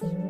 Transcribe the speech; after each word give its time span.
Crack, 0.00 0.29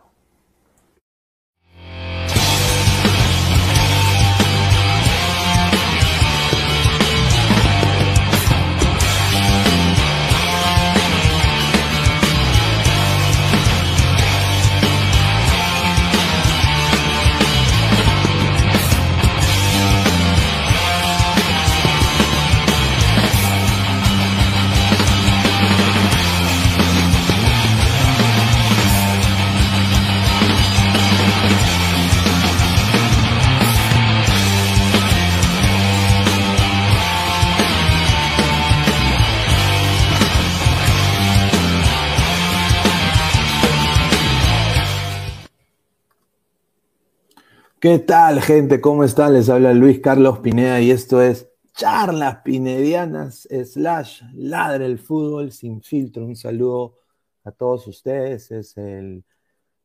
¿Qué 47.81 47.97
tal, 47.97 48.41
gente? 48.41 48.79
¿Cómo 48.79 49.03
están? 49.03 49.33
Les 49.33 49.49
habla 49.49 49.73
Luis 49.73 49.99
Carlos 50.01 50.37
Pineda 50.37 50.79
y 50.81 50.91
esto 50.91 51.19
es 51.19 51.49
Charlas 51.73 52.43
Pinedianas 52.43 53.47
slash 53.49 54.21
Ladre 54.35 54.85
el 54.85 54.99
Fútbol 54.99 55.51
sin 55.51 55.81
filtro. 55.81 56.23
Un 56.23 56.35
saludo 56.35 56.99
a 57.43 57.49
todos 57.51 57.87
ustedes. 57.87 58.51
Es 58.51 58.77
el, 58.77 59.25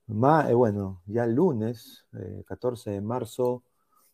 eh, 0.08 0.52
bueno, 0.52 1.00
ya 1.06 1.24
el 1.24 1.34
lunes, 1.34 2.04
14 2.44 2.90
eh, 2.90 2.92
de 2.92 3.00
marzo, 3.00 3.64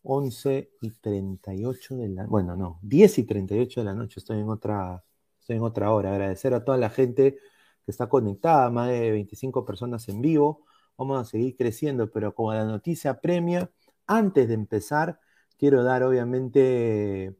11 0.03 0.71
y 0.79 0.91
38 0.91 1.97
de 1.97 2.07
la, 2.07 2.25
bueno, 2.25 2.55
no, 2.55 2.79
10 2.83 3.17
y 3.17 3.23
38 3.25 3.81
de 3.81 3.85
la 3.85 3.93
noche. 3.95 4.21
Estoy 4.21 4.39
en 4.39 4.47
otra, 4.47 5.03
estoy 5.41 5.57
en 5.57 5.63
otra 5.63 5.91
hora. 5.91 6.11
Agradecer 6.11 6.53
a 6.53 6.63
toda 6.63 6.77
la 6.77 6.89
gente 6.89 7.37
que 7.83 7.91
está 7.91 8.07
conectada, 8.07 8.69
más 8.69 8.87
de 8.87 9.11
25 9.11 9.65
personas 9.65 10.07
en 10.07 10.21
vivo 10.21 10.63
vamos 10.97 11.21
a 11.21 11.25
seguir 11.25 11.55
creciendo, 11.55 12.11
pero 12.11 12.33
como 12.35 12.53
la 12.53 12.65
noticia 12.65 13.19
premia, 13.21 13.71
antes 14.07 14.47
de 14.47 14.53
empezar, 14.53 15.19
quiero 15.57 15.83
dar 15.83 16.03
obviamente 16.03 17.35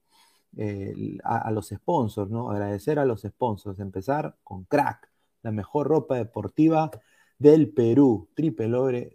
a, 1.23 1.51
los 1.51 1.69
sponsors, 1.69 2.29
¿no? 2.29 2.51
Agradecer 2.51 2.99
a 2.99 3.05
los 3.05 3.21
sponsors, 3.21 3.79
empezar 3.79 4.35
con 4.43 4.65
Crack, 4.65 5.09
la 5.41 5.51
mejor 5.51 5.87
ropa 5.87 6.17
deportiva 6.17 6.91
del 7.37 7.71
Perú, 7.73 8.29
triple, 8.35 9.11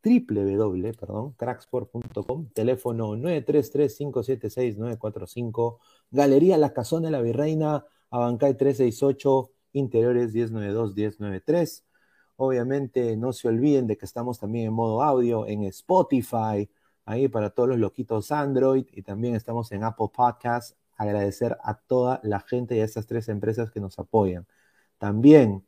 triple 0.00 0.44
perdón, 0.94 1.32
cracksport.com, 1.32 2.48
teléfono 2.54 3.16
933-576-945, 3.16 5.78
Galería 6.10 6.56
La 6.58 6.72
Cazón 6.72 7.02
de 7.02 7.10
la 7.10 7.20
Virreina, 7.20 7.84
Abancay 8.10 8.56
368, 8.56 9.50
Interiores 9.72 10.32
1092-1093, 10.34 11.82
Obviamente 12.40 13.16
no 13.16 13.32
se 13.32 13.48
olviden 13.48 13.88
de 13.88 13.98
que 13.98 14.06
estamos 14.06 14.38
también 14.38 14.66
en 14.66 14.72
modo 14.72 15.02
audio 15.02 15.44
en 15.44 15.64
Spotify, 15.64 16.70
ahí 17.04 17.26
para 17.26 17.50
todos 17.50 17.70
los 17.70 17.78
loquitos 17.78 18.30
Android 18.30 18.86
y 18.92 19.02
también 19.02 19.34
estamos 19.34 19.72
en 19.72 19.82
Apple 19.82 20.06
Podcasts. 20.14 20.76
Agradecer 20.96 21.58
a 21.64 21.74
toda 21.74 22.20
la 22.22 22.38
gente 22.38 22.76
y 22.76 22.80
a 22.80 22.84
estas 22.84 23.08
tres 23.08 23.28
empresas 23.28 23.72
que 23.72 23.80
nos 23.80 23.98
apoyan. 23.98 24.46
También 24.98 25.66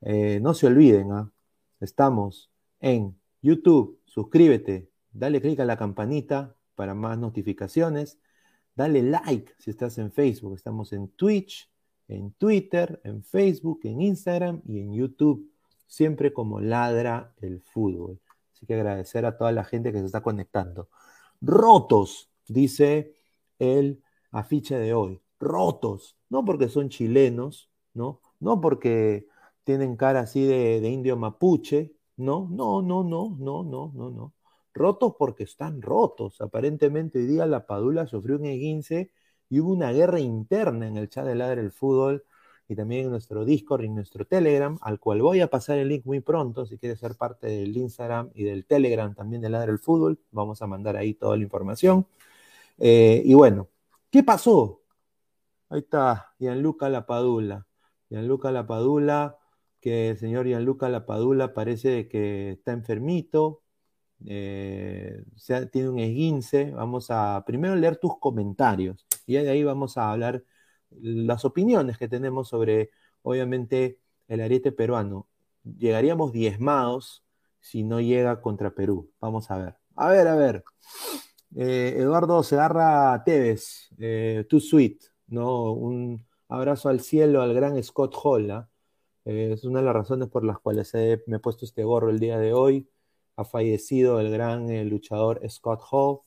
eh, 0.00 0.38
no 0.40 0.54
se 0.54 0.68
olviden, 0.68 1.10
¿ah? 1.10 1.32
estamos 1.80 2.52
en 2.78 3.18
YouTube, 3.40 3.98
suscríbete, 4.04 4.92
dale 5.10 5.40
click 5.40 5.58
a 5.58 5.64
la 5.64 5.76
campanita 5.76 6.54
para 6.76 6.94
más 6.94 7.18
notificaciones, 7.18 8.20
dale 8.76 9.02
like 9.02 9.52
si 9.58 9.70
estás 9.70 9.98
en 9.98 10.12
Facebook, 10.12 10.54
estamos 10.54 10.92
en 10.92 11.08
Twitch, 11.08 11.68
en 12.06 12.30
Twitter, 12.34 13.00
en 13.02 13.24
Facebook, 13.24 13.80
en 13.82 14.02
Instagram 14.02 14.62
y 14.64 14.78
en 14.78 14.92
YouTube 14.92 15.51
siempre 15.92 16.32
como 16.32 16.58
ladra 16.58 17.34
el 17.42 17.60
fútbol. 17.60 18.18
Así 18.54 18.64
que 18.64 18.74
agradecer 18.74 19.26
a 19.26 19.36
toda 19.36 19.52
la 19.52 19.62
gente 19.62 19.92
que 19.92 19.98
se 19.98 20.06
está 20.06 20.22
conectando. 20.22 20.88
Rotos, 21.42 22.30
dice 22.48 23.14
el 23.58 24.02
afiche 24.30 24.78
de 24.78 24.94
hoy. 24.94 25.20
Rotos, 25.38 26.16
no 26.30 26.46
porque 26.46 26.70
son 26.70 26.88
chilenos, 26.88 27.70
¿no? 27.92 28.22
No 28.40 28.58
porque 28.58 29.26
tienen 29.64 29.96
cara 29.96 30.20
así 30.20 30.46
de, 30.46 30.78
indio 30.88 31.18
mapuche, 31.18 31.92
no, 32.16 32.48
no, 32.50 32.80
no, 32.80 33.04
no, 33.04 33.36
no, 33.38 33.62
no, 33.62 33.92
no, 33.94 34.10
no. 34.10 34.34
Rotos 34.72 35.14
porque 35.18 35.44
están 35.44 35.82
rotos. 35.82 36.40
Aparentemente 36.40 37.18
hoy 37.18 37.26
día 37.26 37.44
la 37.44 37.66
Padula 37.66 38.06
sufrió 38.06 38.36
un 38.36 38.46
esguince 38.46 39.12
y 39.50 39.60
hubo 39.60 39.72
una 39.72 39.92
guerra 39.92 40.20
interna 40.20 40.86
en 40.88 40.96
el 40.96 41.10
chat 41.10 41.26
de 41.26 41.34
Ladra 41.34 41.60
el 41.60 41.70
Fútbol 41.70 42.24
y 42.72 42.76
también 42.76 43.04
en 43.04 43.10
nuestro 43.10 43.44
Discord 43.44 43.82
y 43.82 43.86
en 43.86 43.94
nuestro 43.94 44.24
Telegram, 44.24 44.78
al 44.82 44.98
cual 44.98 45.22
voy 45.22 45.40
a 45.40 45.48
pasar 45.48 45.78
el 45.78 45.88
link 45.88 46.04
muy 46.06 46.20
pronto. 46.20 46.66
Si 46.66 46.78
quieres 46.78 46.98
ser 46.98 47.16
parte 47.16 47.46
del 47.46 47.76
Instagram 47.76 48.30
y 48.34 48.44
del 48.44 48.66
Telegram 48.66 49.14
también 49.14 49.42
de 49.42 49.50
Ladra 49.50 49.70
el 49.70 49.78
Fútbol, 49.78 50.18
vamos 50.30 50.62
a 50.62 50.66
mandar 50.66 50.96
ahí 50.96 51.14
toda 51.14 51.36
la 51.36 51.42
información. 51.42 52.06
Eh, 52.78 53.22
y 53.24 53.34
bueno, 53.34 53.68
¿qué 54.10 54.22
pasó? 54.22 54.82
Ahí 55.68 55.80
está, 55.80 56.34
Gianluca 56.38 56.88
Lapadula. 56.88 57.66
Gianluca 58.10 58.50
Lapadula, 58.50 59.38
que 59.80 60.10
el 60.10 60.18
señor 60.18 60.46
Gianluca 60.46 60.88
Lapadula 60.88 61.54
parece 61.54 62.08
que 62.08 62.52
está 62.52 62.72
enfermito, 62.72 63.62
eh, 64.26 65.24
tiene 65.72 65.88
un 65.88 65.98
esguince. 65.98 66.70
Vamos 66.72 67.10
a 67.10 67.42
primero 67.46 67.76
leer 67.76 67.96
tus 67.96 68.18
comentarios 68.18 69.06
y 69.26 69.34
de 69.34 69.50
ahí 69.50 69.64
vamos 69.64 69.96
a 69.98 70.10
hablar 70.12 70.44
las 71.00 71.44
opiniones 71.44 71.98
que 71.98 72.08
tenemos 72.08 72.48
sobre, 72.48 72.90
obviamente, 73.22 73.98
el 74.28 74.40
ariete 74.40 74.72
peruano. 74.72 75.28
Llegaríamos 75.64 76.32
diezmados 76.32 77.24
si 77.60 77.84
no 77.84 78.00
llega 78.00 78.40
contra 78.40 78.74
Perú. 78.74 79.10
Vamos 79.20 79.50
a 79.50 79.58
ver. 79.58 79.76
A 79.96 80.08
ver, 80.08 80.28
a 80.28 80.34
ver. 80.34 80.64
Eh, 81.54 81.94
Eduardo 81.98 82.42
Segarra 82.42 83.22
Tevez, 83.24 83.90
eh, 83.98 84.46
Too 84.48 84.60
Sweet, 84.60 85.02
¿no? 85.28 85.72
Un 85.72 86.26
abrazo 86.48 86.88
al 86.88 87.00
cielo 87.00 87.42
al 87.42 87.54
gran 87.54 87.82
Scott 87.82 88.14
Hall. 88.22 88.50
¿ah? 88.50 88.68
Eh, 89.24 89.50
es 89.52 89.64
una 89.64 89.80
de 89.80 89.86
las 89.86 89.94
razones 89.94 90.28
por 90.28 90.44
las 90.44 90.58
cuales 90.58 90.92
me 91.26 91.36
he 91.36 91.38
puesto 91.38 91.64
este 91.64 91.84
gorro 91.84 92.10
el 92.10 92.18
día 92.18 92.38
de 92.38 92.52
hoy. 92.52 92.88
Ha 93.36 93.44
fallecido 93.44 94.20
el 94.20 94.30
gran 94.30 94.88
luchador 94.88 95.40
Scott 95.48 95.82
Hall 95.90 96.20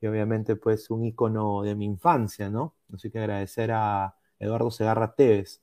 y 0.00 0.06
obviamente 0.06 0.56
pues 0.56 0.90
un 0.90 1.04
ícono 1.04 1.62
de 1.62 1.74
mi 1.74 1.86
infancia, 1.86 2.50
¿no? 2.50 2.76
Así 2.92 3.10
que 3.10 3.18
agradecer 3.18 3.70
a 3.72 4.16
Eduardo 4.38 4.70
Segarra 4.70 5.14
Tevez. 5.14 5.62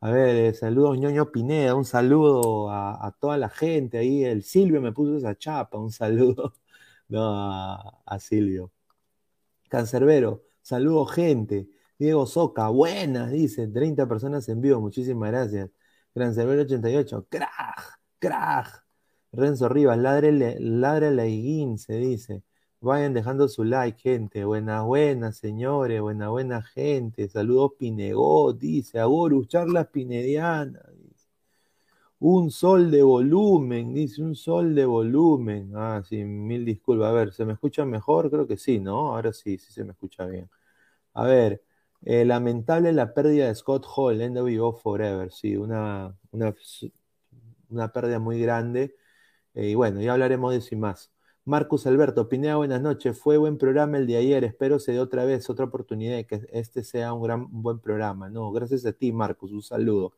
A 0.00 0.10
ver, 0.10 0.36
eh, 0.36 0.54
saludos 0.54 0.98
ñoño 0.98 1.30
Pineda, 1.30 1.74
un 1.74 1.84
saludo 1.84 2.70
a, 2.70 3.14
toda 3.20 3.36
la 3.36 3.48
gente 3.50 3.98
ahí. 3.98 4.24
El 4.24 4.42
Silvio 4.42 4.80
me 4.80 4.92
puso 4.92 5.16
esa 5.16 5.36
chapa, 5.36 5.78
un 5.78 5.92
saludo 5.92 6.54
no, 7.08 8.02
a, 8.06 8.18
Silvio. 8.20 8.72
Cancerbero, 9.68 10.44
saludo 10.62 11.06
gente. 11.06 11.68
Diego 11.98 12.26
Soca, 12.26 12.68
buenas, 12.68 13.30
dice, 13.30 13.68
30 13.68 14.08
personas 14.08 14.48
en 14.48 14.60
vivo, 14.60 14.80
muchísimas 14.80 15.30
gracias. 15.30 15.70
Cancerbero 16.14 16.62
88, 16.62 17.26
crack, 17.30 18.00
crack. 18.18 18.84
Renzo 19.32 19.68
Rivas, 19.68 19.98
ladre 19.98 20.32
la 21.12 21.24
se 21.78 21.96
dice. 21.96 22.42
Vayan 22.82 23.12
dejando 23.14 23.48
su 23.48 23.64
like, 23.64 23.98
gente. 24.00 24.44
Buena, 24.44 24.82
buena, 24.82 25.32
señores. 25.32 26.00
Buena, 26.00 26.28
buena 26.30 26.62
gente. 26.62 27.28
Saludos 27.28 27.72
Pinegot, 27.78 28.58
dice. 28.58 28.98
Agorus, 28.98 29.48
charlas 29.48 29.88
pinedianas. 29.88 30.82
Un 32.18 32.50
sol 32.50 32.90
de 32.90 33.02
volumen, 33.02 33.94
dice. 33.94 34.22
Un 34.22 34.34
sol 34.34 34.74
de 34.74 34.84
volumen. 34.84 35.72
Ah, 35.74 36.02
sí, 36.08 36.22
mil 36.24 36.64
disculpas. 36.64 37.08
A 37.08 37.12
ver, 37.12 37.32
¿se 37.32 37.44
me 37.44 37.54
escucha 37.54 37.84
mejor? 37.84 38.30
Creo 38.30 38.46
que 38.46 38.56
sí, 38.56 38.78
¿no? 38.80 39.14
Ahora 39.14 39.32
sí, 39.32 39.58
sí 39.58 39.72
se 39.72 39.84
me 39.84 39.92
escucha 39.92 40.26
bien. 40.26 40.48
A 41.14 41.24
ver, 41.26 41.62
eh, 42.04 42.24
lamentable 42.24 42.92
la 42.92 43.14
pérdida 43.14 43.48
de 43.48 43.54
Scott 43.56 43.86
Hall, 43.96 44.20
NWO 44.20 44.72
Forever. 44.74 45.32
Sí, 45.32 45.56
una, 45.56 46.16
una, 46.32 46.54
una 47.68 47.92
pérdida 47.92 48.18
muy 48.18 48.40
grande. 48.40 48.96
Eh, 49.54 49.70
y 49.70 49.74
bueno, 49.74 50.00
ya 50.00 50.12
hablaremos 50.12 50.52
de 50.52 50.58
eso 50.58 50.74
y 50.74 50.78
más. 50.78 51.12
Marcus 51.50 51.84
Alberto, 51.88 52.28
Pineda, 52.28 52.54
buenas 52.56 52.80
noches. 52.80 53.18
Fue 53.18 53.36
buen 53.36 53.58
programa 53.58 53.98
el 53.98 54.06
de 54.06 54.16
ayer. 54.16 54.44
Espero 54.44 54.78
se 54.78 54.92
dé 54.92 55.00
otra 55.00 55.24
vez 55.24 55.50
otra 55.50 55.64
oportunidad 55.64 56.16
y 56.18 56.24
que 56.24 56.46
este 56.52 56.84
sea 56.84 57.12
un 57.12 57.24
gran 57.24 57.48
buen 57.50 57.80
programa. 57.80 58.30
No, 58.30 58.52
gracias 58.52 58.86
a 58.86 58.92
ti, 58.92 59.10
Marcus. 59.10 59.50
Un 59.50 59.62
saludo. 59.62 60.14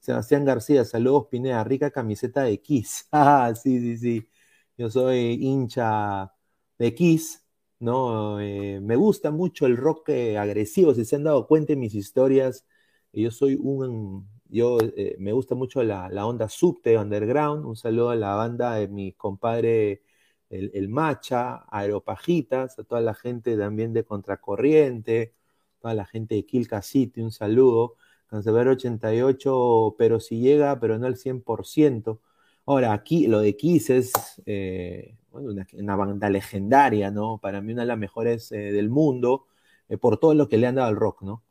Sebastián 0.00 0.44
García, 0.44 0.84
saludos, 0.84 1.28
Pineda. 1.30 1.62
Rica 1.62 1.92
camiseta 1.92 2.42
de 2.42 2.60
Kiss. 2.60 3.06
Ah, 3.12 3.54
sí, 3.54 3.78
sí, 3.80 3.96
sí. 3.96 4.28
Yo 4.76 4.90
soy 4.90 5.38
hincha 5.40 6.32
de 6.78 6.94
Kiss, 6.94 7.44
¿no? 7.78 8.40
Eh, 8.40 8.80
me 8.82 8.96
gusta 8.96 9.30
mucho 9.30 9.66
el 9.66 9.76
rock 9.76 10.08
eh, 10.08 10.36
agresivo. 10.36 10.94
Si 10.94 11.04
se 11.04 11.14
han 11.14 11.22
dado 11.24 11.46
cuenta 11.46 11.74
en 11.74 11.78
mis 11.80 11.94
historias, 11.94 12.66
yo 13.12 13.30
soy 13.30 13.54
un. 13.54 14.28
Yo 14.48 14.78
eh, 14.80 15.14
me 15.20 15.32
gusta 15.32 15.54
mucho 15.54 15.82
la, 15.84 16.08
la 16.08 16.26
onda 16.26 16.48
subte 16.48 16.98
underground. 16.98 17.64
Un 17.66 17.76
saludo 17.76 18.10
a 18.10 18.16
la 18.16 18.34
banda 18.34 18.74
de 18.74 18.88
mi 18.88 19.12
compadre 19.12 20.02
el, 20.52 20.88
Macha, 20.88 21.64
Aeropajitas, 21.70 22.78
a 22.78 22.84
toda 22.84 23.00
la 23.00 23.14
gente 23.14 23.56
también 23.56 23.92
de 23.92 24.04
Contracorriente, 24.04 25.32
toda 25.80 25.94
la 25.94 26.04
gente 26.04 26.34
de 26.34 26.44
Kilka 26.44 26.82
City, 26.82 27.22
un 27.22 27.32
saludo. 27.32 27.96
Cancelero 28.26 28.72
88, 28.72 29.94
pero 29.98 30.18
si 30.20 30.40
llega, 30.40 30.80
pero 30.80 30.98
no 30.98 31.06
al 31.06 31.16
100%. 31.16 32.18
Ahora, 32.64 32.92
aquí 32.92 33.26
lo 33.26 33.40
de 33.40 33.56
Kiss 33.56 33.90
es 33.90 34.12
eh, 34.46 35.16
una, 35.32 35.96
banda 35.96 36.30
legendaria, 36.30 37.10
¿no? 37.10 37.38
Para 37.38 37.60
mí 37.60 37.72
una 37.72 37.82
de 37.82 37.88
las 37.88 37.98
mejores 37.98 38.50
eh, 38.52 38.72
del 38.72 38.88
mundo, 38.88 39.46
eh, 39.88 39.98
por 39.98 40.18
todo 40.18 40.34
lo 40.34 40.48
que 40.48 40.56
le 40.56 40.66
han 40.66 40.76
dado 40.76 40.88
al 40.88 40.96
rock, 40.96 41.22
¿no? 41.22 41.42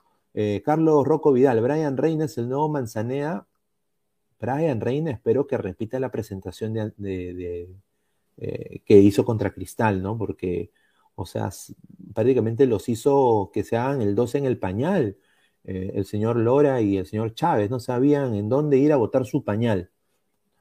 Carlos 0.64 1.06
Rocco 1.06 1.34
Vidal, 1.34 1.60
Brian 1.62 1.98
Reina 1.98 2.26
es 2.26 2.38
el 2.38 2.48
nuevo 2.48 2.70
Manzanea. 2.70 3.46
Brian 4.40 4.80
Reina, 4.80 5.12
espero 5.12 5.46
que 5.46 5.58
repita 5.58 6.00
la 6.00 6.10
presentación 6.10 6.74
de 6.74 7.70
eh, 8.42 8.82
que 8.86 8.98
hizo 9.00 9.24
contra 9.24 9.52
Cristal, 9.54 10.02
¿no? 10.02 10.18
Porque, 10.18 10.72
o 11.16 11.26
sea, 11.28 11.52
prácticamente 12.14 12.66
los 12.66 12.90
hizo 12.90 13.52
que 13.54 13.64
se 13.64 13.78
hagan 13.78 14.02
el 14.02 14.16
12 14.16 14.40
en 14.40 14.46
el 14.46 14.58
pañal. 14.60 15.18
Eh, 15.64 15.92
el 15.96 16.06
señor 16.06 16.38
Lora 16.38 16.82
y 16.82 16.98
el 16.98 17.06
señor 17.06 17.36
Chávez 17.36 17.70
no 17.70 17.80
sabían 17.80 18.34
en 18.36 18.50
dónde 18.50 18.78
ir 18.80 18.94
a 18.94 18.98
botar 18.98 19.26
su 19.26 19.44
pañal. 19.44 19.92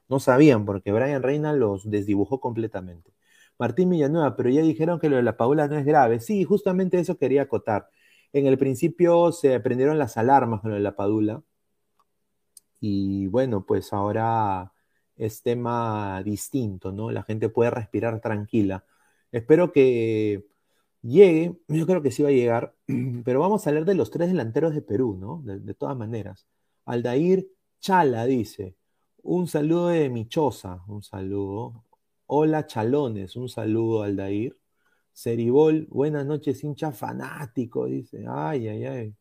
No 0.09 0.19
sabían, 0.19 0.65
porque 0.65 0.91
Brian 0.91 1.23
Reina 1.23 1.53
los 1.53 1.89
desdibujó 1.89 2.39
completamente. 2.39 3.13
Martín 3.57 3.89
Villanueva, 3.89 4.35
pero 4.35 4.49
ya 4.49 4.61
dijeron 4.61 4.99
que 4.99 5.09
lo 5.09 5.15
de 5.17 5.23
la 5.23 5.37
Padula 5.37 5.67
no 5.67 5.77
es 5.77 5.85
grave. 5.85 6.19
Sí, 6.19 6.43
justamente 6.43 6.99
eso 6.99 7.17
quería 7.17 7.43
acotar. 7.43 7.89
En 8.33 8.47
el 8.47 8.57
principio 8.59 9.31
se 9.31 9.59
prendieron 9.59 9.97
las 9.99 10.17
alarmas 10.17 10.61
con 10.61 10.71
lo 10.71 10.77
de 10.77 10.83
la 10.83 10.95
Padula. 10.95 11.43
Y 12.79 13.27
bueno, 13.27 13.65
pues 13.65 13.93
ahora 13.93 14.73
es 15.21 15.43
tema 15.43 16.23
distinto, 16.23 16.91
¿no? 16.91 17.11
La 17.11 17.23
gente 17.23 17.49
puede 17.49 17.69
respirar 17.69 18.21
tranquila. 18.21 18.85
Espero 19.31 19.71
que 19.71 20.45
llegue, 21.01 21.59
yo 21.67 21.85
creo 21.87 22.01
que 22.01 22.11
sí 22.11 22.23
va 22.23 22.29
a 22.29 22.31
llegar, 22.31 22.75
pero 23.25 23.39
vamos 23.39 23.65
a 23.65 23.69
hablar 23.69 23.85
de 23.85 23.95
los 23.95 24.11
tres 24.11 24.29
delanteros 24.29 24.73
de 24.73 24.81
Perú, 24.81 25.17
¿no? 25.19 25.41
De, 25.43 25.73
todas 25.75 25.97
maneras. 25.97 26.47
Aldair 26.85 27.47
Chala 27.79 28.25
dice, 28.25 28.75
un 29.23 29.47
saludo 29.47 29.89
de 29.89 30.09
Michosa, 30.09 30.83
un 30.87 31.03
saludo. 31.03 31.85
Hola 32.27 32.65
Chalones, 32.67 33.35
un 33.35 33.49
saludo 33.49 34.03
Aldair. 34.03 34.57
Seribol, 35.13 35.87
buenas 35.91 36.25
noches, 36.25 36.63
hincha 36.63 36.91
fanático, 36.91 37.85
dice. 37.85 38.25
Ay, 38.27 38.67
ay, 38.69 38.85
ay. 38.85 39.15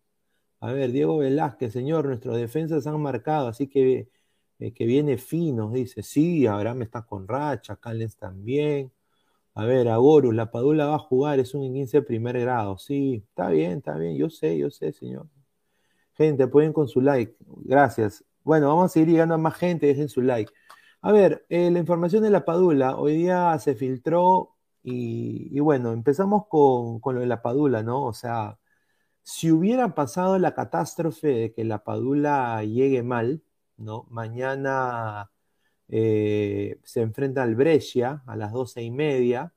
A 0.60 0.72
ver, 0.72 0.92
Diego 0.92 1.18
Velázquez, 1.18 1.72
señor, 1.72 2.06
nuestros 2.06 2.36
defensas 2.36 2.86
han 2.86 3.00
marcado, 3.02 3.48
así 3.48 3.68
que, 3.68 4.08
eh, 4.60 4.72
que 4.72 4.86
viene 4.86 5.18
fino, 5.18 5.70
dice. 5.72 6.02
Sí, 6.02 6.46
Abraham 6.46 6.82
está 6.82 7.02
con 7.02 7.26
racha, 7.28 7.76
Callens 7.76 8.16
también. 8.16 8.92
A 9.54 9.64
ver, 9.66 9.88
Agorus, 9.88 10.34
la 10.34 10.50
Padula 10.50 10.86
va 10.86 10.96
a 10.96 10.98
jugar, 10.98 11.40
es 11.40 11.54
un 11.54 11.72
15 11.72 11.98
de 11.98 12.02
primer 12.02 12.38
grado. 12.40 12.78
Sí, 12.78 13.24
está 13.28 13.50
bien, 13.50 13.78
está 13.78 13.96
bien, 13.96 14.16
yo 14.16 14.30
sé, 14.30 14.58
yo 14.58 14.70
sé, 14.70 14.92
señor. 14.92 15.28
Gente, 16.14 16.46
pueden 16.48 16.72
con 16.72 16.88
su 16.88 17.00
like. 17.00 17.36
Gracias. 17.64 18.24
Bueno, 18.44 18.68
vamos 18.68 18.86
a 18.86 18.88
seguir 18.88 19.10
llegando 19.10 19.34
a 19.34 19.38
más 19.38 19.56
gente, 19.56 19.86
dejen 19.86 20.08
su 20.08 20.22
like. 20.22 20.52
A 21.02 21.12
ver, 21.12 21.46
eh, 21.48 21.70
la 21.70 21.78
información 21.78 22.22
de 22.22 22.30
la 22.30 22.44
Padula, 22.44 22.96
hoy 22.98 23.16
día 23.16 23.58
se 23.58 23.74
filtró 23.74 24.56
y, 24.82 25.58
bueno, 25.60 25.92
empezamos 25.92 26.46
con, 26.48 27.00
con, 27.00 27.14
lo 27.16 27.20
de 27.22 27.26
la 27.26 27.42
Padula, 27.42 27.82
¿no? 27.82 28.04
O 28.06 28.12
sea, 28.14 28.58
si 29.22 29.50
hubiera 29.52 29.94
pasado 29.94 30.38
la 30.38 30.54
catástrofe 30.54 31.28
de 31.28 31.52
que 31.54 31.64
la 31.64 31.84
Padula 31.84 32.62
llegue 32.64 33.02
mal, 33.02 33.42
¿no? 33.80 34.06
Mañana 34.10 35.30
eh, 35.88 36.78
se 36.84 37.02
enfrenta 37.02 37.42
al 37.42 37.56
Brescia 37.56 38.22
a 38.26 38.36
las 38.36 38.52
doce 38.52 38.82
y 38.82 38.90
media, 38.90 39.52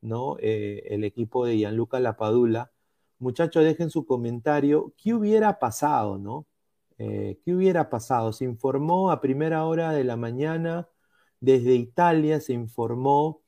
¿no? 0.00 0.36
Eh, 0.40 0.82
el 0.90 1.04
equipo 1.04 1.46
de 1.46 1.56
Gianluca 1.56 2.00
Lapadula. 2.00 2.72
Muchachos, 3.18 3.64
dejen 3.64 3.90
su 3.90 4.06
comentario. 4.06 4.92
¿Qué 4.96 5.14
hubiera 5.14 5.58
pasado, 5.58 6.18
no? 6.18 6.46
Eh, 6.98 7.38
¿Qué 7.44 7.54
hubiera 7.54 7.90
pasado? 7.90 8.32
Se 8.32 8.44
informó 8.44 9.10
a 9.10 9.20
primera 9.20 9.64
hora 9.64 9.92
de 9.92 10.04
la 10.04 10.16
mañana 10.16 10.88
desde 11.40 11.74
Italia, 11.74 12.40
se 12.40 12.52
informó 12.54 13.42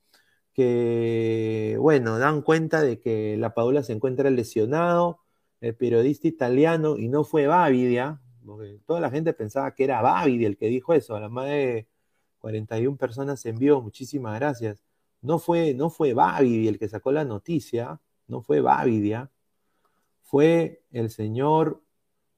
que, 0.54 1.76
bueno, 1.80 2.18
dan 2.18 2.42
cuenta 2.42 2.82
de 2.82 3.00
que 3.00 3.36
la 3.36 3.54
Padula 3.54 3.82
se 3.82 3.92
encuentra 3.92 4.30
lesionado, 4.30 5.20
el 5.60 5.76
periodista 5.76 6.28
italiano, 6.28 6.96
y 6.98 7.08
no 7.08 7.24
fue 7.24 7.46
Bavidia, 7.46 8.20
porque 8.46 8.78
toda 8.86 9.00
la 9.00 9.10
gente 9.10 9.32
pensaba 9.32 9.74
que 9.74 9.84
era 9.84 10.00
Bavidia 10.00 10.48
el 10.48 10.56
que 10.56 10.68
dijo 10.68 10.94
eso, 10.94 11.16
a 11.16 11.20
la 11.20 11.28
madre 11.28 11.88
41 12.38 12.96
personas 12.96 13.44
en 13.46 13.58
vivo, 13.58 13.82
muchísimas 13.82 14.38
gracias. 14.38 14.84
No 15.22 15.38
fue, 15.38 15.74
no 15.74 15.90
fue 15.90 16.14
Bavidia 16.14 16.70
el 16.70 16.78
que 16.78 16.88
sacó 16.88 17.12
la 17.12 17.24
noticia, 17.24 18.00
no 18.28 18.42
fue 18.42 18.60
Bavidia, 18.60 19.30
fue 20.22 20.82
el 20.92 21.10
señor, 21.10 21.82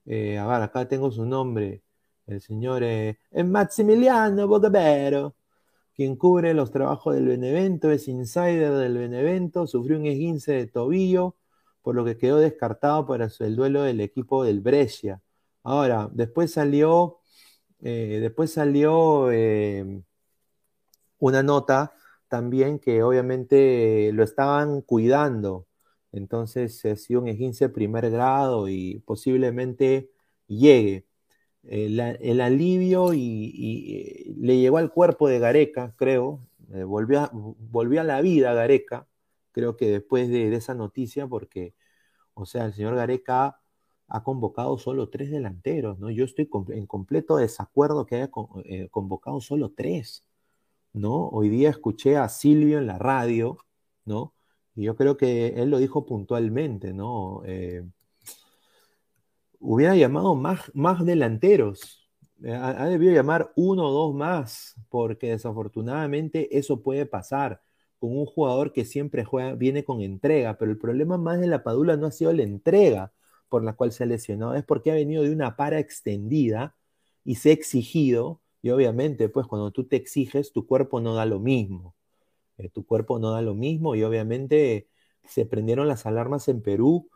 eh, 0.06 0.38
a 0.38 0.46
ver, 0.46 0.62
acá 0.62 0.88
tengo 0.88 1.10
su 1.10 1.26
nombre, 1.26 1.82
el 2.26 2.40
señor 2.40 2.82
eh, 2.84 3.18
Maximiliano 3.44 4.46
Bocabero, 4.48 5.34
quien 5.94 6.16
cubre 6.16 6.54
los 6.54 6.70
trabajos 6.70 7.14
del 7.14 7.26
Benevento, 7.26 7.90
es 7.90 8.08
insider 8.08 8.72
del 8.74 8.98
Benevento, 8.98 9.66
sufrió 9.66 9.98
un 9.98 10.06
esguince 10.06 10.52
de 10.52 10.66
tobillo, 10.66 11.36
por 11.82 11.94
lo 11.94 12.04
que 12.04 12.16
quedó 12.16 12.38
descartado 12.38 13.06
para 13.06 13.28
el 13.40 13.56
duelo 13.56 13.82
del 13.82 14.00
equipo 14.00 14.44
del 14.44 14.60
Brescia. 14.60 15.22
Ahora, 15.68 16.08
después 16.12 16.52
salió 16.52 17.18
eh, 17.80 18.18
después 18.20 18.52
salió 18.52 19.30
eh, 19.30 20.02
una 21.18 21.42
nota 21.42 21.92
también 22.28 22.78
que 22.78 23.02
obviamente 23.02 24.10
lo 24.12 24.22
estaban 24.24 24.82
cuidando. 24.82 25.66
Entonces 26.12 26.84
ha 26.84 26.96
sido 26.96 27.20
un 27.22 27.28
esguince 27.28 27.68
primer 27.68 28.10
grado 28.10 28.68
y 28.68 29.00
posiblemente 29.06 30.10
llegue. 30.46 31.06
El, 31.64 32.00
alivio 32.40 33.12
y, 33.14 34.34
le 34.38 34.58
llegó 34.58 34.78
al 34.78 34.90
cuerpo 34.92 35.28
de 35.28 35.38
Gareca, 35.38 35.94
creo. 35.96 36.46
Eh, 36.74 36.84
volvió, 36.84 37.20
a, 37.20 37.30
volvió, 37.32 38.00
a, 38.00 38.04
la 38.04 38.20
vida 38.20 38.54
Gareca, 38.54 39.08
creo 39.52 39.76
que 39.76 39.88
después 39.90 40.28
de, 40.30 40.50
de 40.50 40.56
esa 40.56 40.74
noticia, 40.74 41.26
porque, 41.26 41.74
o 42.34 42.46
sea, 42.46 42.66
el 42.66 42.74
señor 42.74 42.96
Gareca 42.96 43.60
ha 44.08 44.22
convocado 44.24 44.78
solo 44.78 45.10
tres 45.10 45.30
delanteros, 45.30 45.98
¿no? 45.98 46.10
Yo 46.10 46.24
estoy 46.24 46.48
en 46.70 46.86
completo 46.86 47.36
desacuerdo 47.36 48.06
que 48.06 48.16
haya 48.16 48.30
eh, 48.64 48.88
convocado 48.90 49.40
solo 49.40 49.72
tres, 49.72 50.24
¿no? 50.92 51.28
Hoy 51.28 51.48
día 51.50 51.70
escuché 51.70 52.16
a 52.16 52.28
Silvio 52.28 52.78
en 52.78 52.86
la 52.86 52.98
radio, 52.98 53.58
¿no? 54.04 54.34
Y 54.74 54.84
yo 54.84 54.96
creo 54.96 55.16
que 55.16 55.48
él 55.60 55.70
lo 55.70 55.78
dijo 55.78 56.06
puntualmente, 56.06 56.92
¿no? 56.94 57.42
Eh, 57.46 57.84
hubiera 59.60 59.96
llamado 59.96 60.34
más, 60.34 60.70
más 60.74 61.04
delanteros, 61.04 62.08
eh, 62.42 62.52
ha, 62.52 62.86
debido 62.86 63.12
llamar 63.12 63.52
uno 63.56 63.88
o 63.88 63.92
dos 63.92 64.14
más, 64.14 64.76
porque 64.88 65.30
desafortunadamente 65.30 66.56
eso 66.56 66.82
puede 66.82 67.04
pasar 67.06 67.60
con 67.98 68.16
un 68.16 68.26
jugador 68.26 68.72
que 68.72 68.84
siempre 68.84 69.24
juega, 69.24 69.54
viene 69.54 69.84
con 69.84 70.00
entrega, 70.00 70.56
pero 70.56 70.70
el 70.70 70.78
problema 70.78 71.18
más 71.18 71.40
de 71.40 71.48
la 71.48 71.64
Padula 71.64 71.96
no 71.96 72.06
ha 72.06 72.12
sido 72.12 72.32
la 72.32 72.44
entrega, 72.44 73.12
por 73.48 73.64
la 73.64 73.74
cual 73.74 73.92
se 73.92 74.04
ha 74.04 74.06
lesionado, 74.06 74.54
es 74.54 74.64
porque 74.64 74.90
ha 74.90 74.94
venido 74.94 75.22
de 75.22 75.32
una 75.32 75.56
para 75.56 75.78
extendida 75.78 76.76
y 77.24 77.36
se 77.36 77.50
ha 77.50 77.52
exigido, 77.52 78.40
y 78.62 78.70
obviamente, 78.70 79.28
pues 79.28 79.46
cuando 79.46 79.70
tú 79.70 79.84
te 79.86 79.96
exiges, 79.96 80.52
tu 80.52 80.66
cuerpo 80.66 81.00
no 81.00 81.14
da 81.14 81.26
lo 81.26 81.40
mismo. 81.40 81.94
Eh, 82.58 82.68
tu 82.70 82.84
cuerpo 82.86 83.18
no 83.18 83.30
da 83.32 83.42
lo 83.42 83.54
mismo 83.54 83.94
y 83.94 84.02
obviamente 84.02 84.88
se 85.24 85.46
prendieron 85.46 85.88
las 85.88 86.06
alarmas 86.06 86.48
en 86.48 86.62
Perú, 86.62 87.08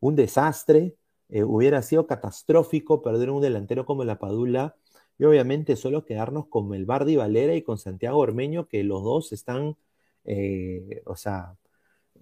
un 0.00 0.16
desastre, 0.16 0.96
eh, 1.28 1.44
hubiera 1.44 1.82
sido 1.82 2.06
catastrófico 2.06 3.02
perder 3.02 3.30
un 3.30 3.42
delantero 3.42 3.84
como 3.86 4.04
la 4.04 4.18
Padula 4.18 4.76
y 5.18 5.24
obviamente 5.24 5.76
solo 5.76 6.04
quedarnos 6.04 6.46
con 6.48 6.72
el 6.74 6.86
Bardi 6.86 7.16
Valera 7.16 7.54
y 7.54 7.62
con 7.62 7.78
Santiago 7.78 8.18
Ormeño, 8.18 8.68
que 8.68 8.84
los 8.84 9.02
dos 9.02 9.32
están, 9.32 9.76
eh, 10.24 11.02
o 11.06 11.16
sea, 11.16 11.56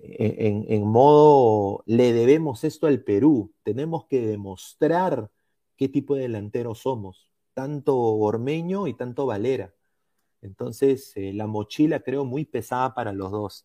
en, 0.02 0.86
modo, 0.86 1.82
le 1.86 2.12
debemos 2.12 2.64
esto 2.64 2.86
al 2.86 3.02
Perú, 3.02 3.52
tenemos 3.62 4.06
que 4.06 4.26
demostrar 4.26 5.30
qué 5.76 5.88
tipo 5.88 6.14
de 6.14 6.22
delantero 6.22 6.74
somos, 6.74 7.28
tanto 7.54 7.96
Ormeño 7.96 8.86
y 8.86 8.94
tanto 8.94 9.26
Valera. 9.26 9.74
Entonces, 10.42 11.12
eh, 11.16 11.32
la 11.32 11.46
mochila 11.46 12.00
creo 12.00 12.24
muy 12.24 12.44
pesada 12.44 12.94
para 12.94 13.12
los 13.12 13.30
dos. 13.30 13.64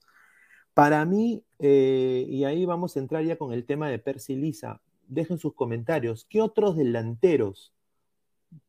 Para 0.74 1.06
mí, 1.06 1.44
eh, 1.60 2.26
y 2.28 2.46
ahí 2.46 2.66
vamos 2.66 2.96
a 2.96 3.00
entrar 3.00 3.24
ya 3.24 3.38
con 3.38 3.52
el 3.52 3.66
tema 3.66 3.90
de 3.90 4.00
Percy 4.00 4.36
Lisa, 4.36 4.82
dejen 5.08 5.40
sus 5.40 5.54
comentarios, 5.54 6.26
¿qué 6.30 6.42
otros 6.42 6.78
delanteros 6.78 7.74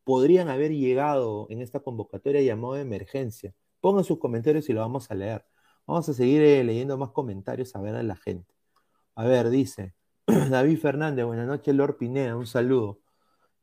podrían 0.03 0.49
haber 0.49 0.71
llegado 0.71 1.47
en 1.49 1.61
esta 1.61 1.79
convocatoria 1.79 2.41
llamada 2.41 2.81
emergencia? 2.81 3.53
Pongan 3.79 4.03
sus 4.03 4.19
comentarios 4.19 4.69
y 4.69 4.73
lo 4.73 4.81
vamos 4.81 5.09
a 5.09 5.15
leer. 5.15 5.45
Vamos 5.87 6.07
a 6.09 6.13
seguir 6.13 6.41
eh, 6.41 6.63
leyendo 6.63 6.97
más 6.97 7.09
comentarios 7.11 7.75
a 7.75 7.81
ver 7.81 7.95
a 7.95 8.03
la 8.03 8.15
gente. 8.15 8.53
A 9.15 9.25
ver, 9.25 9.49
dice 9.49 9.93
David 10.27 10.79
Fernández, 10.79 11.25
buenas 11.25 11.47
noches, 11.47 11.75
Lord 11.75 11.97
Pineda, 11.97 12.35
un 12.35 12.47
saludo. 12.47 12.99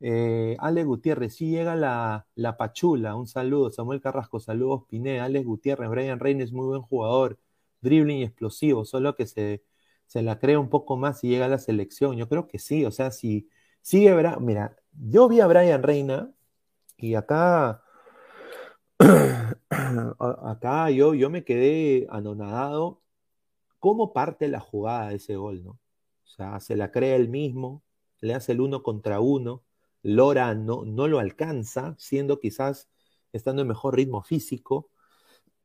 Eh, 0.01 0.55
Ale 0.59 0.83
Gutiérrez, 0.85 1.35
sí 1.35 1.49
llega 1.49 1.75
la, 1.75 2.27
la, 2.35 2.57
Pachula, 2.57 3.15
un 3.15 3.27
saludo. 3.27 3.71
Samuel 3.71 4.01
Carrasco, 4.01 4.39
saludos 4.39 4.83
Pineda. 4.89 5.25
Alex 5.25 5.45
Gutiérrez, 5.45 5.89
Brian 5.89 6.19
Reines, 6.19 6.51
muy 6.53 6.67
buen 6.67 6.81
jugador, 6.81 7.39
dribbling 7.81 8.23
explosivo, 8.23 8.85
solo 8.85 9.15
que 9.15 9.27
se, 9.27 9.63
se 10.05 10.21
la 10.21 10.39
cree 10.39 10.57
un 10.57 10.69
poco 10.69 10.97
más 10.97 11.23
y 11.23 11.29
llega 11.29 11.45
a 11.45 11.49
la 11.49 11.59
selección. 11.59 12.17
Yo 12.17 12.29
creo 12.29 12.47
que 12.47 12.59
sí, 12.59 12.85
o 12.85 12.91
sea, 12.91 13.11
si 13.11 13.49
sigue, 13.81 14.15
mira, 14.39 14.77
yo 14.93 15.27
vi 15.29 15.39
a 15.41 15.47
Brian 15.47 15.83
Reina 15.83 16.31
y 16.97 17.15
acá 17.15 17.83
acá 20.19 20.89
yo, 20.91 21.13
yo 21.13 21.29
me 21.29 21.43
quedé 21.43 22.07
anonadado 22.09 23.01
cómo 23.79 24.13
parte 24.13 24.47
la 24.49 24.59
jugada 24.59 25.09
de 25.09 25.15
ese 25.15 25.35
gol, 25.37 25.63
¿no? 25.63 25.71
O 25.71 26.27
sea, 26.27 26.59
se 26.59 26.75
la 26.77 26.91
cree 26.91 27.15
él 27.15 27.29
mismo, 27.29 27.83
le 28.21 28.35
hace 28.35 28.53
el 28.53 28.61
uno 28.61 28.83
contra 28.83 29.19
uno, 29.21 29.63
Lora 30.03 30.55
no, 30.55 30.85
no 30.85 31.07
lo 31.07 31.19
alcanza, 31.19 31.95
siendo 31.97 32.39
quizás 32.39 32.89
estando 33.33 33.63
en 33.63 33.69
mejor 33.69 33.95
ritmo 33.95 34.23
físico. 34.23 34.91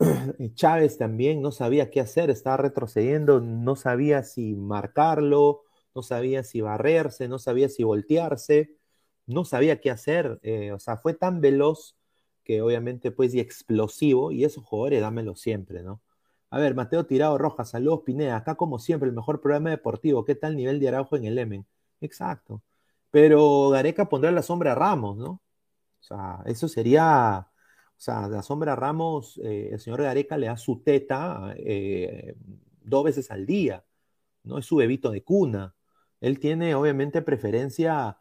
Chávez 0.55 0.99
también 0.99 1.43
no 1.43 1.53
sabía 1.53 1.91
qué 1.91 2.01
hacer, 2.01 2.31
estaba 2.31 2.59
retrocediendo, 2.59 3.41
no 3.41 3.77
sabía 3.77 4.25
si 4.25 4.55
marcarlo, 4.57 5.65
no 5.95 6.03
sabía 6.03 6.45
si 6.45 6.61
barrerse, 6.61 7.29
no 7.29 7.39
sabía 7.39 7.69
si 7.69 7.85
voltearse, 7.85 8.77
no 9.27 9.45
sabía 9.45 9.81
qué 9.81 9.91
hacer, 9.91 10.41
eh, 10.43 10.73
o 10.73 10.79
sea, 10.81 10.97
fue 10.99 11.15
tan 11.15 11.41
veloz 11.41 11.97
que 12.45 12.63
obviamente 12.63 13.11
pues 13.11 13.35
y 13.35 13.41
explosivo, 13.41 14.33
y 14.33 14.45
esos 14.45 14.65
jugadores 14.65 15.01
dámelo 15.01 15.35
siempre, 15.37 15.83
¿no? 15.83 16.03
A 16.51 16.59
ver, 16.59 16.75
Mateo 16.75 17.07
Tirado 17.07 17.37
Rojas, 17.39 17.71
saludos 17.71 18.03
Pineda, 18.05 18.37
acá 18.37 18.55
como 18.55 18.79
siempre 18.79 19.09
el 19.09 19.15
mejor 19.15 19.41
programa 19.41 19.71
deportivo, 19.71 20.25
¿qué 20.25 20.35
tal 20.37 20.57
nivel 20.57 20.79
de 20.81 20.89
Araujo 20.89 21.17
en 21.17 21.25
el 21.25 21.39
Emen? 21.39 21.67
Exacto. 22.01 22.63
Pero 23.11 23.71
Gareca 23.71 24.09
pondrá 24.09 24.31
la 24.33 24.43
sombra 24.43 24.73
a 24.73 24.75
Ramos, 24.75 25.17
¿no? 25.17 25.31
O 26.01 26.03
sea, 26.03 26.43
eso 26.47 26.69
sería, 26.69 27.49
o 27.49 28.01
sea, 28.01 28.29
la 28.29 28.43
sombra 28.43 28.75
a 28.75 28.77
Ramos, 28.77 29.41
eh, 29.45 29.71
el 29.73 29.81
señor 29.81 30.03
Gareca 30.03 30.37
le 30.37 30.47
da 30.49 30.57
su 30.57 30.83
teta 30.83 31.55
eh, 31.57 32.37
dos 32.83 33.05
veces 33.05 33.31
al 33.31 33.47
día, 33.47 33.85
¿no? 34.45 34.59
Es 34.59 34.67
su 34.67 34.77
bebito 34.77 35.11
de 35.11 35.25
cuna. 35.25 35.75
Él 36.21 36.39
tiene 36.41 36.75
obviamente 36.75 37.23
preferencia 37.23 38.19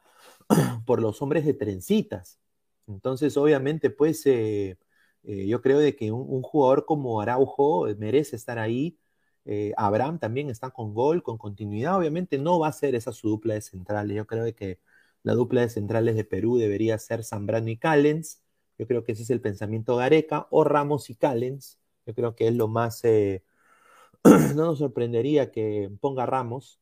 por 0.86 1.02
los 1.02 1.22
hombres 1.22 1.46
de 1.46 1.54
trencitas. 1.54 2.40
Entonces, 2.88 3.38
obviamente, 3.38 3.90
pues 3.90 4.26
eh, 4.26 4.78
eh, 5.24 5.48
yo 5.48 5.62
creo 5.62 5.80
de 5.80 5.96
que 5.96 6.12
un, 6.12 6.42
jugador 6.42 6.86
como 6.86 7.22
Araujo 7.22 7.88
merece 7.98 8.36
estar 8.36 8.60
ahí. 8.60 9.00
Eh, 9.46 9.74
Abraham 9.78 10.20
también 10.20 10.50
está 10.50 10.70
con 10.72 10.94
gol, 10.94 11.24
con 11.24 11.38
continuidad. 11.38 11.98
Obviamente 11.98 12.38
no 12.38 12.60
va 12.60 12.68
a 12.70 12.72
ser 12.74 12.96
esa 12.96 13.12
su 13.14 13.30
dupla 13.30 13.54
de 13.56 13.62
centrales. 13.62 14.16
Yo 14.18 14.28
creo 14.28 14.44
de 14.44 14.54
que 14.56 14.80
la 15.24 15.34
dupla 15.34 15.62
de 15.62 15.70
centrales 15.70 16.16
de 16.16 16.26
Perú 16.26 16.58
debería 16.58 16.98
ser 16.98 17.24
Zambrano 17.24 17.70
y 17.70 17.78
Callens. 17.78 18.42
Yo 18.78 18.88
creo 18.88 19.04
que 19.04 19.14
ese 19.14 19.24
es 19.24 19.30
el 19.30 19.42
pensamiento 19.42 19.96
Gareca. 19.98 20.48
O 20.52 20.64
Ramos 20.64 21.10
y 21.10 21.16
Callens. 21.16 21.80
Yo 22.06 22.14
creo 22.16 22.36
que 22.36 22.48
es 22.48 22.56
lo 22.56 22.68
más... 22.68 23.04
no 24.56 24.66
nos 24.66 24.80
sorprendería 24.80 25.52
que 25.52 25.90
ponga 26.02 26.26
Ramos. 26.26 26.80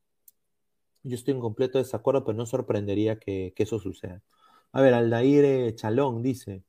Yo 1.03 1.15
estoy 1.15 1.34
en 1.34 1.39
completo 1.39 1.77
desacuerdo, 1.79 2.24
pero 2.24 2.38
no 2.38 2.46
sorprendería 2.46 3.20
que, 3.20 3.53
eso 3.58 3.79
suceda. 3.79 4.22
A 4.73 4.81
ver, 4.81 4.93
Aldair 4.93 5.75
Chalón 5.75 6.21
dice, 6.21 6.63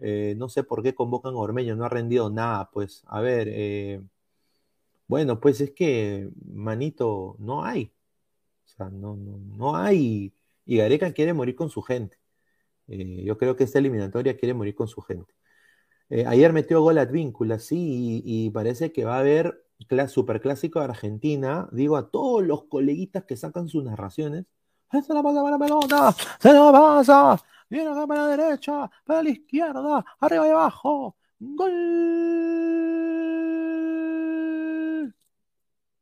eh, 0.00 0.34
no 0.36 0.48
sé 0.48 0.64
por 0.64 0.82
qué 0.82 0.94
convocan 0.94 1.34
a 1.34 1.38
Ormeño, 1.38 1.76
no 1.76 1.84
ha 1.84 1.88
rendido 1.88 2.30
nada, 2.30 2.70
pues, 2.70 3.02
a 3.06 3.20
ver, 3.20 3.48
eh, 3.50 4.02
bueno, 5.08 5.40
pues 5.40 5.60
es 5.60 5.70
que, 5.72 6.30
manito, 6.46 7.36
no 7.38 7.64
hay. 7.64 7.92
O 8.66 8.68
sea, 8.68 8.90
no, 8.90 9.16
no, 9.16 9.38
no 9.38 9.76
hay. 9.76 10.34
Y 10.64 10.76
Gareca 10.78 11.12
quiere 11.12 11.32
morir 11.34 11.56
con 11.56 11.70
su 11.70 11.82
gente. 11.82 12.18
Eh, 12.88 13.22
yo 13.24 13.38
creo 13.38 13.56
que 13.56 13.64
esta 13.64 13.78
eliminatoria 13.78 14.36
quiere 14.36 14.54
morir 14.54 14.74
con 14.74 14.88
su 14.88 15.02
gente. 15.02 15.34
ayer 16.26 16.52
metió 16.52 16.82
gol 16.82 16.98
Advíncula, 16.98 17.58
sí, 17.58 18.22
y, 18.24 18.46
y, 18.46 18.50
parece 18.50 18.92
que 18.92 19.04
va 19.04 19.16
a 19.16 19.20
haber 19.20 19.64
superclásico 20.08 20.78
de 20.80 20.86
Argentina, 20.86 21.68
digo 21.72 21.96
a 21.96 22.10
todos 22.10 22.44
los 22.44 22.64
coleguitas 22.64 23.24
que 23.24 23.36
sacan 23.36 23.68
sus 23.68 23.84
narraciones, 23.84 24.46
se 24.90 25.14
la 25.14 25.22
pasa 25.22 25.42
para 25.42 25.50
la 25.50 25.58
pelota, 25.58 26.12
se 26.40 26.52
la 26.52 26.72
pasa, 26.72 27.42
viene 27.68 27.90
acá 27.90 28.06
para 28.06 28.26
la 28.26 28.36
derecha, 28.36 28.90
para 29.04 29.22
la 29.22 29.30
izquierda, 29.30 30.04
arriba 30.20 30.46
y 30.46 30.50
abajo, 30.50 31.16
gol. 31.38 31.72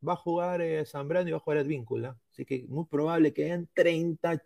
Va 0.07 0.13
a 0.13 0.17
jugar 0.17 0.61
eh, 0.61 0.85
Zambrano 0.85 1.29
y 1.29 1.33
va 1.33 1.39
a 1.39 1.41
jugar 1.41 1.59
Advíncula, 1.59 2.19
así 2.31 2.45
que 2.45 2.67
muy 2.69 2.85
probable 2.85 3.33
que 3.33 3.45
hayan 3.45 3.69
30 3.73 4.43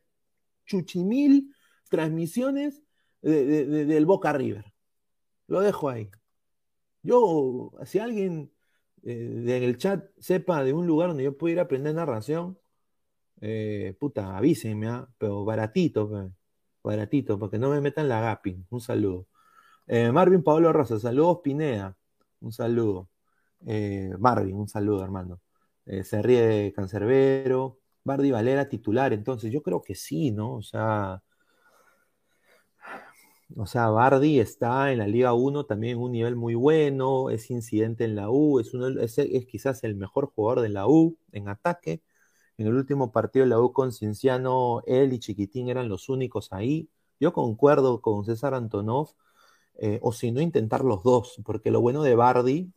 chuchimil 0.67 1.53
transmisiones 1.91 2.83
del 3.23 4.07
Boca 4.07 4.33
River. 4.33 4.73
Lo 5.49 5.61
dejo 5.61 5.89
ahí. 5.89 6.11
Yo, 7.03 7.73
si 7.85 7.99
alguien 7.99 8.53
en 9.03 9.49
eh, 9.49 9.65
el 9.65 9.79
chat 9.79 10.05
sepa 10.19 10.63
de 10.65 10.73
un 10.73 10.87
lugar 10.87 11.09
donde 11.09 11.25
yo 11.25 11.37
pueda 11.37 11.53
ir 11.55 11.59
a 11.59 11.63
aprender 11.63 11.95
narración, 11.95 12.59
eh, 13.41 13.97
puta, 13.99 14.37
avísenme, 14.37 14.89
¿ah? 14.89 15.09
pero 15.19 15.45
baratito, 15.45 16.33
baratito, 16.83 17.39
porque 17.39 17.59
no 17.59 17.71
me 17.71 17.81
metan 17.81 18.09
la 18.09 18.21
gapi. 18.21 18.65
Un 18.71 18.81
saludo. 18.81 19.27
Eh, 19.87 20.13
Marvin 20.13 20.43
Pablo 20.43 20.73
Rosa, 20.73 20.99
saludos 20.99 21.41
Pineda, 21.43 21.97
un 22.41 22.53
saludo. 22.53 23.09
Marvin, 24.19 24.57
un 24.57 24.69
saludo, 24.69 25.05
hermano. 25.05 25.41
se 25.87 26.23
ríe 26.23 26.43
de 26.43 26.73
Cancerbero. 26.73 27.79
Bardi 28.05 28.31
Valera 28.31 28.69
titular, 28.69 29.13
entonces 29.13 29.53
yo 29.53 29.63
creo 29.63 29.83
que 29.83 29.95
sí, 29.95 30.31
¿no? 30.31 30.55
O 30.55 30.63
sea, 30.63 31.23
o 33.57 33.67
sea, 33.67 33.89
Bardi 33.89 34.41
está 34.41 34.93
en 34.93 34.99
la 34.99 35.07
Liga 35.07 35.33
1 35.35 35.65
también 35.65 35.97
en 35.97 36.03
un 36.03 36.13
nivel 36.13 36.37
muy 36.37 36.55
bueno, 36.55 37.31
es 37.31 37.51
incidente 37.51 38.05
en 38.05 38.15
la 38.15 38.31
U, 38.31 38.61
es, 38.61 38.75
uno, 38.75 38.89
es, 39.01 39.17
quizás 39.47 39.85
el 39.85 39.95
mejor 39.97 40.27
jugador 40.27 40.61
de 40.63 40.69
la 40.69 40.87
U 40.87 41.17
en 41.33 41.49
ataque. 41.49 42.03
En 42.59 42.67
el 42.67 42.75
último 42.75 43.13
partido 43.13 43.45
de 43.45 43.51
la 43.51 43.61
U 43.61 43.73
con 43.73 43.91
él 44.87 45.13
y 45.13 45.19
Chiquitín 45.21 45.69
eran 45.69 45.89
los 45.89 46.09
únicos 46.09 46.53
ahí. 46.53 46.89
Yo 47.21 47.33
concuerdo 47.33 48.01
con 48.03 48.25
César 48.25 48.55
Antonov, 48.55 49.15
eh, 49.79 50.01
o 50.03 50.13
si 50.13 50.33
no, 50.33 50.41
intentar 50.41 50.85
los 50.85 51.03
dos, 51.05 51.41
porque 51.45 51.71
lo 51.71 51.81
bueno 51.81 52.03
de 52.03 52.17
Bardi, 52.17 52.73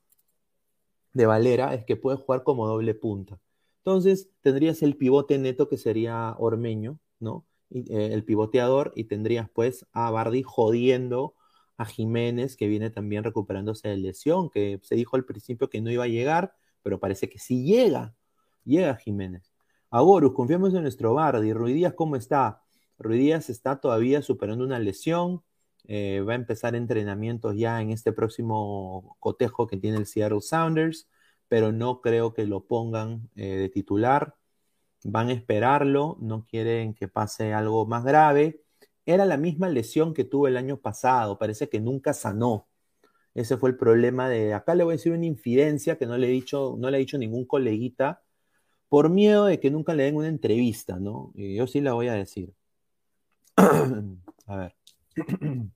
de 1.13 1.25
Valera, 1.25 1.73
es 1.73 1.83
que 1.85 1.95
puede 1.95 2.17
jugar 2.17 2.43
como 2.43 2.67
doble 2.67 2.93
punta. 2.93 3.39
Entonces, 3.79 4.29
tendrías 4.41 4.81
el 4.83 4.95
pivote 4.97 5.37
neto 5.39 5.67
que 5.67 5.77
sería 5.77 6.35
Ormeño, 6.37 6.99
¿no? 7.19 7.45
Eh, 7.71 8.09
el 8.13 8.23
pivoteador 8.23 8.93
y 8.95 9.05
tendrías 9.05 9.49
pues 9.49 9.85
a 9.93 10.11
Bardi 10.11 10.43
jodiendo 10.43 11.35
a 11.77 11.85
Jiménez, 11.85 12.55
que 12.57 12.67
viene 12.67 12.89
también 12.91 13.23
recuperándose 13.23 13.89
de 13.89 13.97
lesión, 13.97 14.49
que 14.49 14.79
se 14.83 14.95
dijo 14.95 15.15
al 15.15 15.25
principio 15.25 15.69
que 15.69 15.81
no 15.81 15.89
iba 15.89 16.03
a 16.03 16.07
llegar, 16.07 16.53
pero 16.83 16.99
parece 16.99 17.29
que 17.29 17.39
sí 17.39 17.63
llega, 17.63 18.15
llega 18.65 18.95
Jiménez. 18.97 19.50
A 19.91 20.01
Borus, 20.01 20.33
confiamos 20.33 20.73
en 20.73 20.83
nuestro 20.83 21.13
Bardi. 21.13 21.53
Ruidías, 21.53 21.93
¿cómo 21.93 22.15
está? 22.15 22.63
Ruidías 22.97 23.49
está 23.49 23.79
todavía 23.79 24.21
superando 24.21 24.63
una 24.63 24.79
lesión, 24.79 25.43
eh, 25.87 26.21
va 26.21 26.33
a 26.33 26.35
empezar 26.35 26.75
entrenamientos 26.75 27.55
ya 27.57 27.81
en 27.81 27.91
este 27.91 28.13
próximo 28.13 29.17
cotejo 29.19 29.67
que 29.67 29.77
tiene 29.77 29.97
el 29.97 30.05
Seattle 30.05 30.41
Sounders, 30.41 31.09
pero 31.49 31.71
no 31.71 32.01
creo 32.01 32.33
que 32.33 32.45
lo 32.45 32.65
pongan 32.65 33.29
eh, 33.35 33.57
de 33.57 33.69
titular 33.69 34.35
van 35.03 35.29
a 35.29 35.33
esperarlo, 35.33 36.17
no 36.21 36.45
quieren 36.45 36.93
que 36.93 37.07
pase 37.07 37.53
algo 37.53 37.85
más 37.85 38.03
grave. 38.03 38.61
Era 39.05 39.25
la 39.25 39.37
misma 39.37 39.69
lesión 39.69 40.13
que 40.13 40.23
tuvo 40.23 40.47
el 40.47 40.57
año 40.57 40.77
pasado, 40.77 41.37
parece 41.39 41.69
que 41.69 41.79
nunca 41.79 42.13
sanó. 42.13 42.67
Ese 43.33 43.57
fue 43.57 43.69
el 43.71 43.77
problema 43.77 44.29
de, 44.29 44.53
acá 44.53 44.75
le 44.75 44.83
voy 44.83 44.93
a 44.93 44.97
decir 44.97 45.13
una 45.13 45.25
infidencia 45.25 45.97
que 45.97 46.05
no 46.05 46.17
le 46.17 46.27
he 46.27 46.31
dicho, 46.31 46.75
no 46.79 46.89
le 46.89 46.97
he 46.97 46.99
dicho 47.01 47.17
ningún 47.17 47.45
coleguita, 47.45 48.21
por 48.91 49.09
miedo 49.09 49.45
de 49.45 49.61
que 49.61 49.71
nunca 49.71 49.93
le 49.95 50.03
den 50.03 50.17
una 50.17 50.27
entrevista, 50.27 50.99
¿no? 50.99 51.31
Y 51.33 51.55
yo 51.55 51.65
sí 51.65 51.79
la 51.79 51.93
voy 51.93 52.09
a 52.09 52.13
decir. 52.13 52.53
a 54.47 54.55
ver. 54.57 54.75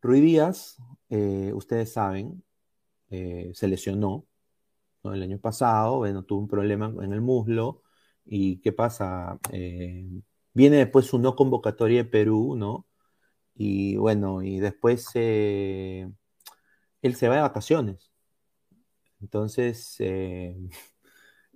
Rui 0.00 0.20
Díaz, 0.22 0.78
eh, 1.10 1.52
ustedes 1.54 1.92
saben, 1.92 2.42
eh, 3.10 3.50
se 3.54 3.68
lesionó, 3.68 4.26
el 5.04 5.22
año 5.22 5.38
pasado, 5.38 5.98
bueno, 5.98 6.24
tuvo 6.24 6.40
un 6.40 6.48
problema 6.48 6.94
en 7.02 7.12
el 7.12 7.20
muslo. 7.20 7.82
¿Y 8.24 8.60
qué 8.62 8.72
pasa? 8.72 9.38
Eh, 9.52 10.08
viene 10.54 10.78
después 10.78 11.06
su 11.06 11.18
no 11.18 11.36
convocatoria 11.36 12.04
de 12.04 12.10
Perú, 12.10 12.56
¿no? 12.56 12.86
Y 13.54 13.96
bueno, 13.96 14.42
y 14.42 14.60
después 14.60 15.14
él 15.14 16.14
se 17.02 17.28
va 17.28 17.36
de 17.36 17.42
vacaciones. 17.42 18.12
Entonces, 19.20 19.98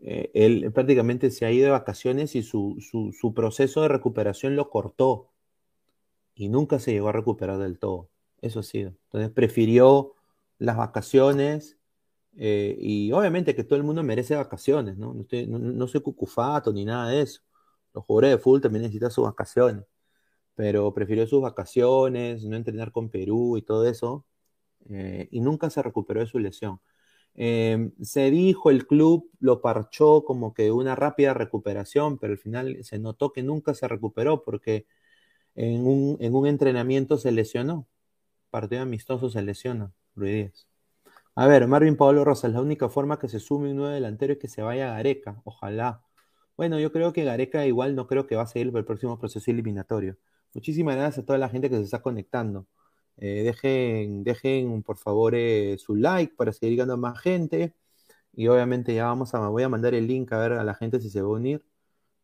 eh, 0.05 0.31
él 0.35 0.73
prácticamente 0.73 1.31
se 1.31 1.47
ha 1.47 1.53
ido 1.53 1.67
de 1.67 1.71
vacaciones 1.73 2.35
y 2.35 2.43
su, 2.43 2.79
su, 2.81 3.35
proceso 3.35 3.83
de 3.83 3.89
recuperación 3.89 4.57
lo 4.57 4.69
cortó. 4.71 5.31
Y 6.35 6.49
nunca 6.49 6.79
se 6.79 6.93
llegó 6.93 7.09
a 7.09 7.13
recuperar 7.13 7.59
del 7.59 7.79
todo. 7.79 8.11
Eso 8.41 8.61
ha 8.61 8.63
sido. 8.63 8.91
Entonces 9.05 9.31
prefirió 9.31 10.15
las 10.59 10.77
vacaciones 10.77 11.79
eh, 12.37 12.77
y 12.81 13.13
obviamente 13.13 13.55
que 13.55 13.65
todo 13.65 13.77
el 13.77 13.85
mundo 13.85 14.03
merece 14.03 14.35
vacaciones, 14.37 14.97
¿no? 14.97 15.15
No, 15.15 15.89
soy 15.89 16.01
cucufato 16.03 16.73
ni 16.73 16.85
nada 16.85 17.11
de 17.11 17.23
eso. 17.23 17.43
Los 17.95 18.05
jugadores 18.05 18.31
de 18.33 18.39
fútbol 18.39 18.61
también 18.63 18.83
necesitan 18.83 19.11
sus 19.11 19.25
vacaciones. 19.25 19.85
Pero 20.55 20.93
prefirió 20.95 21.27
sus 21.27 21.43
vacaciones, 21.43 22.45
no 22.45 22.57
entrenar 22.57 22.93
con 22.93 23.11
Perú 23.11 23.57
y 23.59 23.63
todo 23.63 23.87
eso. 23.89 24.27
Eh, 24.91 25.29
y 25.31 25.41
nunca 25.41 25.71
se 25.71 25.83
recuperó 25.83 26.21
de 26.21 26.27
su 26.27 26.39
lesión. 26.39 26.81
Em, 27.35 27.93
se 28.03 28.31
dijo, 28.31 28.71
el 28.71 28.87
club 28.87 29.31
lo 29.41 29.61
parchó 29.63 30.25
como 30.25 30.53
que 30.55 30.71
una 30.71 30.95
rápida 30.95 31.35
recuperación, 31.35 32.19
pero 32.19 32.33
al 32.33 32.39
final 32.39 32.79
se 32.85 32.99
notó 32.99 33.33
que 33.33 33.43
nunca 33.43 33.75
se 33.75 33.89
recuperó 33.89 34.43
porque 34.45 34.87
en 35.55 35.87
un, 35.87 36.17
en 36.21 36.35
un 36.35 36.47
entrenamiento 36.47 37.19
se 37.19 37.33
lesionó. 37.33 37.89
Partido 38.51 38.83
amistoso 38.83 39.31
se 39.31 39.43
lesiona, 39.43 39.93
Luis 40.15 40.33
Díaz. 40.35 40.69
A 41.35 41.47
ver, 41.47 41.67
Marvin 41.67 41.97
Pablo 41.97 42.25
Rosas, 42.25 42.53
la 42.53 42.61
única 42.61 42.89
forma 42.91 43.19
que 43.19 43.29
se 43.29 43.41
sume 43.41 43.71
un 43.71 43.77
nuevo 43.79 43.93
delantero 43.95 44.35
es 44.35 44.39
que 44.39 44.49
se 44.49 44.63
vaya 44.63 44.93
a 44.93 44.97
Gareca, 44.97 45.41
ojalá. 45.45 46.03
Bueno, 46.57 46.79
yo 46.79 46.93
creo 46.93 47.13
que 47.13 47.25
Gareca 47.25 47.67
igual 47.67 47.95
no 47.97 48.07
creo 48.07 48.27
que 48.27 48.37
va 48.37 48.43
a 48.43 48.47
seguir 48.47 48.73
el 48.77 48.85
próximo 48.85 49.19
proceso 49.19 49.51
eliminatorio. 49.51 50.19
Muchísimas 50.55 50.97
gracias 50.97 51.23
a 51.23 51.27
toda 51.27 51.39
la 51.39 51.49
gente 51.49 51.71
que 51.71 51.77
se 51.77 51.85
está 51.85 52.03
conectando. 52.03 52.67
Eh, 53.19 53.43
dejen, 53.45 54.25
dejen 54.25 54.83
por 54.83 54.99
favor 54.99 55.35
eh, 55.35 55.77
su 55.79 55.95
like 55.97 56.35
para 56.37 56.53
seguir 56.53 56.73
llegando 56.73 56.95
a 56.95 56.97
más 56.97 57.21
gente. 57.21 57.75
Y 58.33 58.49
obviamente 58.49 58.95
ya 58.95 59.07
vamos 59.07 59.35
a, 59.35 59.49
voy 59.49 59.63
a 59.63 59.69
mandar 59.69 59.95
el 59.95 60.07
link 60.07 60.33
a 60.33 60.39
ver 60.39 60.53
a 60.53 60.65
la 60.65 60.75
gente 60.75 61.01
si 61.01 61.11
se 61.11 61.23
va 61.23 61.29
a 61.29 61.33
unir 61.33 61.65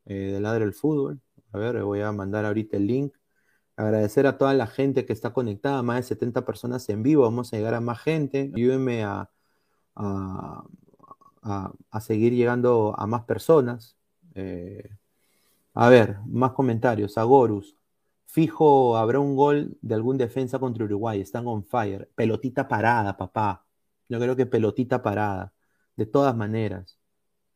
eh, 0.06 0.32
del 0.32 0.42
lado 0.42 0.58
del 0.60 0.74
fútbol. 0.74 1.20
A 1.52 1.58
ver, 1.58 1.82
voy 1.82 2.00
a 2.00 2.12
mandar 2.12 2.44
ahorita 2.44 2.76
el 2.76 2.86
link. 2.86 3.14
Agradecer 3.76 4.26
a 4.26 4.38
toda 4.38 4.54
la 4.54 4.66
gente 4.66 5.06
que 5.06 5.12
está 5.12 5.32
conectada, 5.32 5.82
más 5.82 5.98
de 5.98 6.02
70 6.04 6.44
personas 6.44 6.88
en 6.88 7.02
vivo, 7.02 7.22
vamos 7.22 7.52
a 7.52 7.56
llegar 7.56 7.74
a 7.74 7.80
más 7.80 8.00
gente. 8.00 8.50
Ayúdenme 8.54 9.04
a, 9.04 9.30
a, 11.42 12.00
seguir 12.00 12.32
llegando 12.32 12.94
a 12.96 13.06
más 13.06 13.24
personas. 13.24 13.96
Eh, 14.34 14.90
a 15.74 15.88
ver, 15.88 16.18
más 16.26 16.52
comentarios. 16.52 17.18
Agorus. 17.18 17.77
Fijo, 18.30 18.96
habrá 18.98 19.20
un 19.20 19.34
gol 19.36 19.78
de 19.80 19.94
algún 19.94 20.18
defensa 20.18 20.58
contra 20.58 20.84
Uruguay. 20.84 21.20
Están 21.20 21.46
on 21.46 21.64
fire. 21.64 22.10
Pelotita 22.14 22.68
parada, 22.68 23.16
papá. 23.16 23.66
Yo 24.08 24.18
creo 24.20 24.36
que 24.36 24.46
pelotita 24.46 25.02
parada. 25.02 25.54
De 25.96 26.06
todas 26.06 26.36
maneras. 26.36 26.98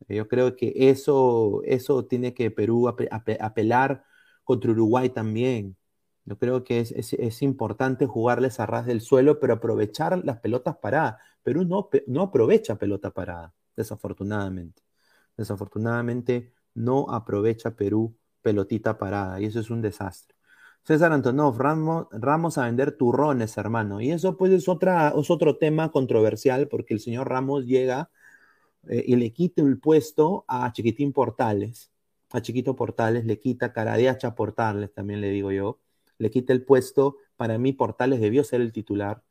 Yo 0.08 0.28
creo 0.28 0.56
que 0.56 0.72
eso, 0.74 1.62
eso 1.64 2.06
tiene 2.06 2.34
que 2.34 2.50
Perú 2.50 2.88
apelar 2.88 4.04
contra 4.44 4.70
Uruguay 4.72 5.10
también. 5.10 5.76
Yo 6.24 6.38
creo 6.38 6.64
que 6.64 6.80
es, 6.80 7.42
importante 7.42 8.06
jugarles 8.06 8.60
a 8.60 8.66
ras 8.66 8.86
del 8.86 9.00
suelo, 9.00 9.40
pero 9.40 9.54
aprovechar 9.54 10.24
las 10.24 10.40
pelotas 10.40 10.76
paradas. 10.78 11.16
Perú 11.42 11.64
no, 11.64 11.88
no 12.06 12.22
aprovecha 12.22 12.76
pelota 12.76 13.10
parada, 13.10 13.54
desafortunadamente. 13.76 14.82
Desafortunadamente 15.36 16.52
no 16.74 17.10
aprovecha 17.10 17.76
Perú 17.76 18.16
pelotita 18.40 18.98
parada 18.98 19.40
y 19.40 19.46
eso 19.46 19.60
es 19.60 19.70
un 19.70 19.82
desastre. 19.82 20.36
César 20.84 21.12
Antonov, 21.12 21.58
Ramos, 21.58 22.06
Ramos 22.10 22.58
a 22.58 22.64
vender 22.64 22.92
turrones, 22.96 23.56
hermano. 23.56 24.00
Y 24.00 24.10
eso 24.10 24.36
pues 24.36 24.52
es, 24.52 24.68
otra, 24.68 25.14
es 25.16 25.30
otro 25.30 25.56
tema 25.58 25.90
controversial 25.90 26.68
porque 26.68 26.94
el 26.94 27.00
señor 27.00 27.28
Ramos 27.28 27.66
llega 27.66 28.10
eh, 28.88 29.04
y 29.06 29.16
le 29.16 29.32
quita 29.32 29.62
el 29.62 29.78
puesto 29.78 30.44
a 30.48 30.72
Chiquitín 30.72 31.12
Portales. 31.12 31.92
A 32.30 32.40
Chiquito 32.42 32.74
Portales 32.76 33.24
le 33.24 33.38
quita 33.38 33.72
cara 33.72 33.96
de 33.96 34.08
hacha 34.08 34.34
Portales, 34.34 34.92
también 34.92 35.20
le 35.20 35.30
digo 35.30 35.52
yo 35.52 35.78
le 36.22 36.30
quita 36.30 36.52
el 36.52 36.64
puesto. 36.64 37.16
Para 37.36 37.58
mí, 37.58 37.72
Portales 37.72 38.20
debió 38.20 38.44
ser 38.44 38.60
el 38.60 38.72
titular. 38.72 39.22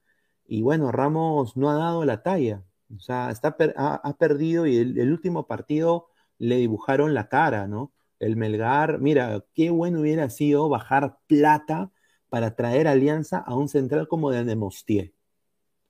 Y 0.46 0.62
bueno, 0.62 0.92
Ramos 0.92 1.58
no 1.58 1.70
ha 1.70 1.76
dado 1.76 2.06
la 2.06 2.22
talla. 2.22 2.64
O 2.96 3.00
sea, 3.00 3.32
está, 3.32 3.56
ha, 3.78 4.18
perdido 4.18 4.68
y 4.68 4.78
el, 4.78 5.12
último 5.12 5.48
partido 5.48 6.08
le 6.38 6.58
dibujaron 6.58 7.14
la 7.14 7.30
cara, 7.30 7.68
¿no? 7.68 7.94
El 8.22 8.36
Melgar, 8.38 9.00
mira, 9.00 9.44
qué 9.56 9.72
bueno 9.72 10.02
hubiera 10.02 10.30
sido 10.30 10.70
bajar 10.70 11.18
plata 11.26 11.92
para 12.30 12.56
traer 12.56 12.88
alianza 12.88 13.40
a 13.40 13.56
un 13.56 13.68
central 13.68 14.08
como 14.08 14.30
de 14.30 14.46
Nemostier. 14.46 15.12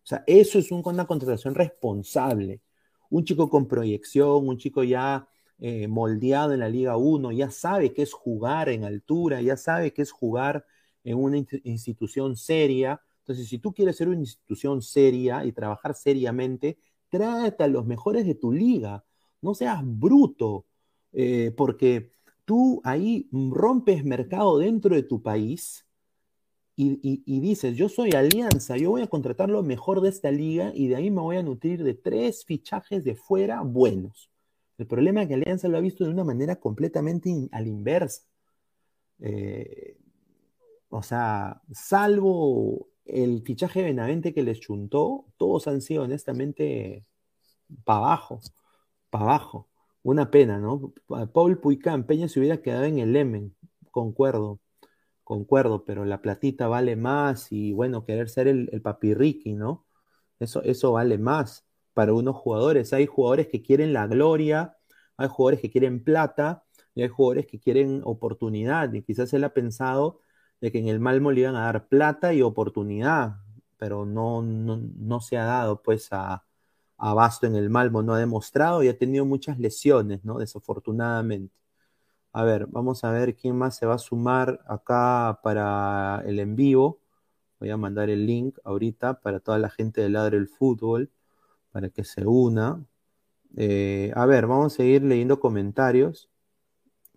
O 0.03 0.07
sea, 0.07 0.23
eso 0.25 0.57
es 0.57 0.71
una 0.71 1.05
contratación 1.05 1.55
responsable. 1.55 2.61
Un 3.09 3.25
chico 3.25 3.49
con 3.49 3.67
proyección, 3.67 4.47
un 4.47 4.57
chico 4.57 4.83
ya 4.85 5.27
eh, 5.59 5.89
moldeado 5.89 6.53
en 6.53 6.61
la 6.61 6.69
Liga 6.69 6.95
1, 6.95 7.33
ya 7.33 7.51
sabe 7.51 7.93
qué 7.93 8.03
es 8.03 8.13
jugar 8.13 8.69
en 8.69 8.85
altura, 8.85 9.41
ya 9.41 9.57
sabe 9.57 9.91
qué 9.93 10.01
es 10.01 10.11
jugar 10.11 10.65
en 11.03 11.17
una 11.17 11.37
institución 11.65 12.37
seria. 12.37 13.01
Entonces, 13.19 13.49
si 13.49 13.59
tú 13.59 13.73
quieres 13.73 13.97
ser 13.97 14.07
una 14.07 14.19
institución 14.21 14.81
seria 14.81 15.43
y 15.43 15.51
trabajar 15.51 15.95
seriamente, 15.95 16.79
trata 17.09 17.65
a 17.65 17.67
los 17.67 17.85
mejores 17.85 18.25
de 18.25 18.35
tu 18.35 18.53
liga. 18.53 19.03
No 19.41 19.53
seas 19.53 19.81
bruto, 19.83 20.65
eh, 21.11 21.53
porque 21.57 22.13
tú 22.45 22.81
ahí 22.83 23.29
rompes 23.31 24.03
mercado 24.03 24.57
dentro 24.59 24.95
de 24.95 25.03
tu 25.03 25.21
país 25.21 25.85
y, 26.75 27.39
dices, 27.41 27.75
yo 27.75 27.89
soy 27.89 28.11
alianza, 28.11 28.75
yo 28.75 28.89
voy 28.89 29.03
a 29.03 29.07
contratar 29.07 29.49
lo 29.49 29.61
mejor 29.61 30.01
de 30.01 30.09
esta 30.09 30.31
liga 30.31 30.71
y 30.73 30.87
de 30.87 30.95
ahí 30.95 31.11
me 31.11 31.21
voy 31.21 31.37
a 31.37 31.43
nutrir 31.43 31.83
de 31.83 31.93
tres 31.93 32.43
fichajes 32.43 33.03
de 33.03 33.15
fuera 33.15 33.61
buenos. 33.61 34.31
El 34.79 34.87
problema 34.87 35.21
es 35.21 35.27
que 35.27 35.35
Alianza 35.35 35.67
lo 35.67 35.77
ha 35.77 35.81
visto 35.81 36.03
de 36.03 36.09
una 36.09 36.23
manera 36.23 36.55
completamente 36.55 37.29
a 37.51 37.61
la 37.61 37.67
inversa. 37.67 38.23
Eh, 39.19 39.97
o 40.89 41.03
sea, 41.03 41.61
salvo 41.71 42.87
el 43.05 43.43
fichaje 43.43 43.81
de 43.81 43.85
Benavente 43.85 44.33
que 44.33 44.41
les 44.41 44.59
chuntó, 44.59 45.25
todos 45.37 45.67
han 45.67 45.81
sido 45.81 46.03
honestamente 46.03 47.05
para 47.83 47.99
abajo, 47.99 48.39
para 49.09 49.25
abajo. 49.25 49.70
Una 50.03 50.31
pena, 50.31 50.59
¿no? 50.59 50.93
Paul 51.33 51.59
Puicán, 51.59 52.05
Peña 52.05 52.27
se 52.27 52.39
hubiera 52.39 52.61
quedado 52.61 52.85
en 52.85 52.99
el 52.99 53.13
Lemen, 53.13 53.55
concuerdo, 53.91 54.59
concuerdo, 55.23 55.85
pero 55.85 56.05
la 56.05 56.21
platita 56.21 56.67
vale 56.67 56.95
más 56.95 57.51
y 57.51 57.73
bueno, 57.73 58.05
querer 58.05 58.29
ser 58.29 58.47
el, 58.47 58.69
el 58.71 58.81
papirriqui, 58.81 59.53
¿no? 59.53 59.85
Eso, 60.39 60.63
eso 60.63 60.93
vale 60.93 61.17
más 61.17 61.65
para 61.93 62.13
unos 62.13 62.35
jugadores. 62.35 62.93
Hay 62.93 63.05
jugadores 63.05 63.47
que 63.47 63.61
quieren 63.61 63.93
la 63.93 64.07
gloria, 64.07 64.77
hay 65.17 65.27
jugadores 65.29 65.61
que 65.61 65.71
quieren 65.71 66.03
plata 66.03 66.63
y 66.95 67.03
hay 67.03 67.09
jugadores 67.09 67.45
que 67.47 67.59
quieren 67.59 68.01
oportunidad 68.03 68.91
y 68.93 69.03
quizás 69.03 69.33
él 69.33 69.43
ha 69.43 69.53
pensado 69.53 70.21
de 70.61 70.71
que 70.71 70.79
en 70.79 70.87
el 70.87 70.99
Malmo 70.99 71.31
le 71.31 71.41
iban 71.41 71.55
a 71.55 71.61
dar 71.63 71.87
plata 71.87 72.33
y 72.33 72.41
oportunidad, 72.41 73.37
pero 73.77 74.05
no, 74.05 74.41
no, 74.43 75.21
se 75.21 75.37
ha 75.37 75.45
dado 75.45 75.81
pues 75.81 76.09
a, 76.11 76.45
a, 77.01 77.13
Basto 77.13 77.47
en 77.47 77.55
el 77.55 77.69
Malmo, 77.69 78.03
no 78.03 78.13
ha 78.13 78.19
demostrado 78.19 78.83
y 78.83 78.89
ha 78.89 78.97
tenido 78.97 79.25
muchas 79.25 79.59
lesiones, 79.59 80.23
¿no? 80.25 80.39
Desafortunadamente. 80.39 81.53
A 82.33 82.43
ver, 82.43 82.67
vamos 82.67 83.03
a 83.03 83.11
ver 83.11 83.35
quién 83.35 83.57
más 83.57 83.75
se 83.77 83.85
va 83.85 83.95
a 83.95 83.97
sumar 83.97 84.61
acá 84.67 85.39
para 85.43 86.23
el 86.25 86.39
en 86.39 86.55
vivo. 86.55 86.99
Voy 87.59 87.69
a 87.71 87.77
mandar 87.77 88.09
el 88.09 88.25
link 88.25 88.57
ahorita 88.63 89.21
para 89.21 89.39
toda 89.39 89.59
la 89.59 89.69
gente 89.69 90.01
del 90.01 90.13
Ladre 90.13 90.37
del 90.37 90.47
Fútbol, 90.47 91.11
para 91.71 91.89
que 91.89 92.03
se 92.03 92.25
una. 92.25 92.85
Eh, 93.57 94.11
a 94.15 94.25
ver, 94.25 94.47
vamos 94.47 94.73
a 94.73 94.77
seguir 94.77 95.03
leyendo 95.03 95.39
comentarios 95.39 96.31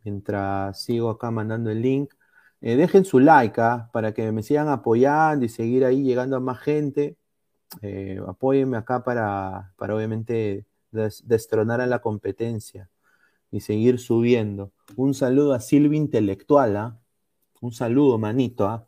mientras 0.05 0.83
sigo 0.83 1.11
acá 1.11 1.31
mandando 1.31 1.71
el 1.71 1.83
link. 1.83 2.15
Eh, 2.61 2.77
dejen 2.77 3.05
su 3.05 3.19
like 3.21 3.61
¿ah? 3.61 3.91
para 3.93 4.15
que 4.15 4.33
me 4.33 4.43
sigan 4.43 4.69
apoyando 4.69 5.45
y 5.45 5.49
seguir 5.49 5.85
ahí 5.85 6.03
llegando 6.03 6.37
a 6.37 6.41
más 6.41 6.61
gente. 6.61 7.17
Eh, 7.83 8.21
apóyenme 8.27 8.77
acá 8.77 9.03
para, 9.05 9.73
para 9.77 9.95
obviamente 9.95 10.67
destronar 10.91 11.81
a 11.81 11.87
la 11.87 12.01
competencia 12.01 12.91
y 13.51 13.61
seguir 13.61 13.99
subiendo. 13.99 14.73
Un 14.97 15.15
saludo 15.15 15.55
a 15.55 15.61
Silvia 15.61 15.99
Intelectual, 15.99 16.77
¿ah? 16.77 17.01
un 17.61 17.73
saludo, 17.73 18.19
manito, 18.19 18.67
¿ah? 18.67 18.87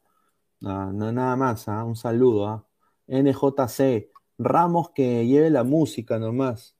no, 0.60 0.92
nada 1.12 1.36
más, 1.36 1.66
un 1.68 1.96
saludo. 1.96 2.66
NJC, 3.06 4.10
Ramos 4.38 4.90
que 4.90 5.26
lleve 5.26 5.50
la 5.50 5.64
música 5.64 6.18
nomás. 6.18 6.76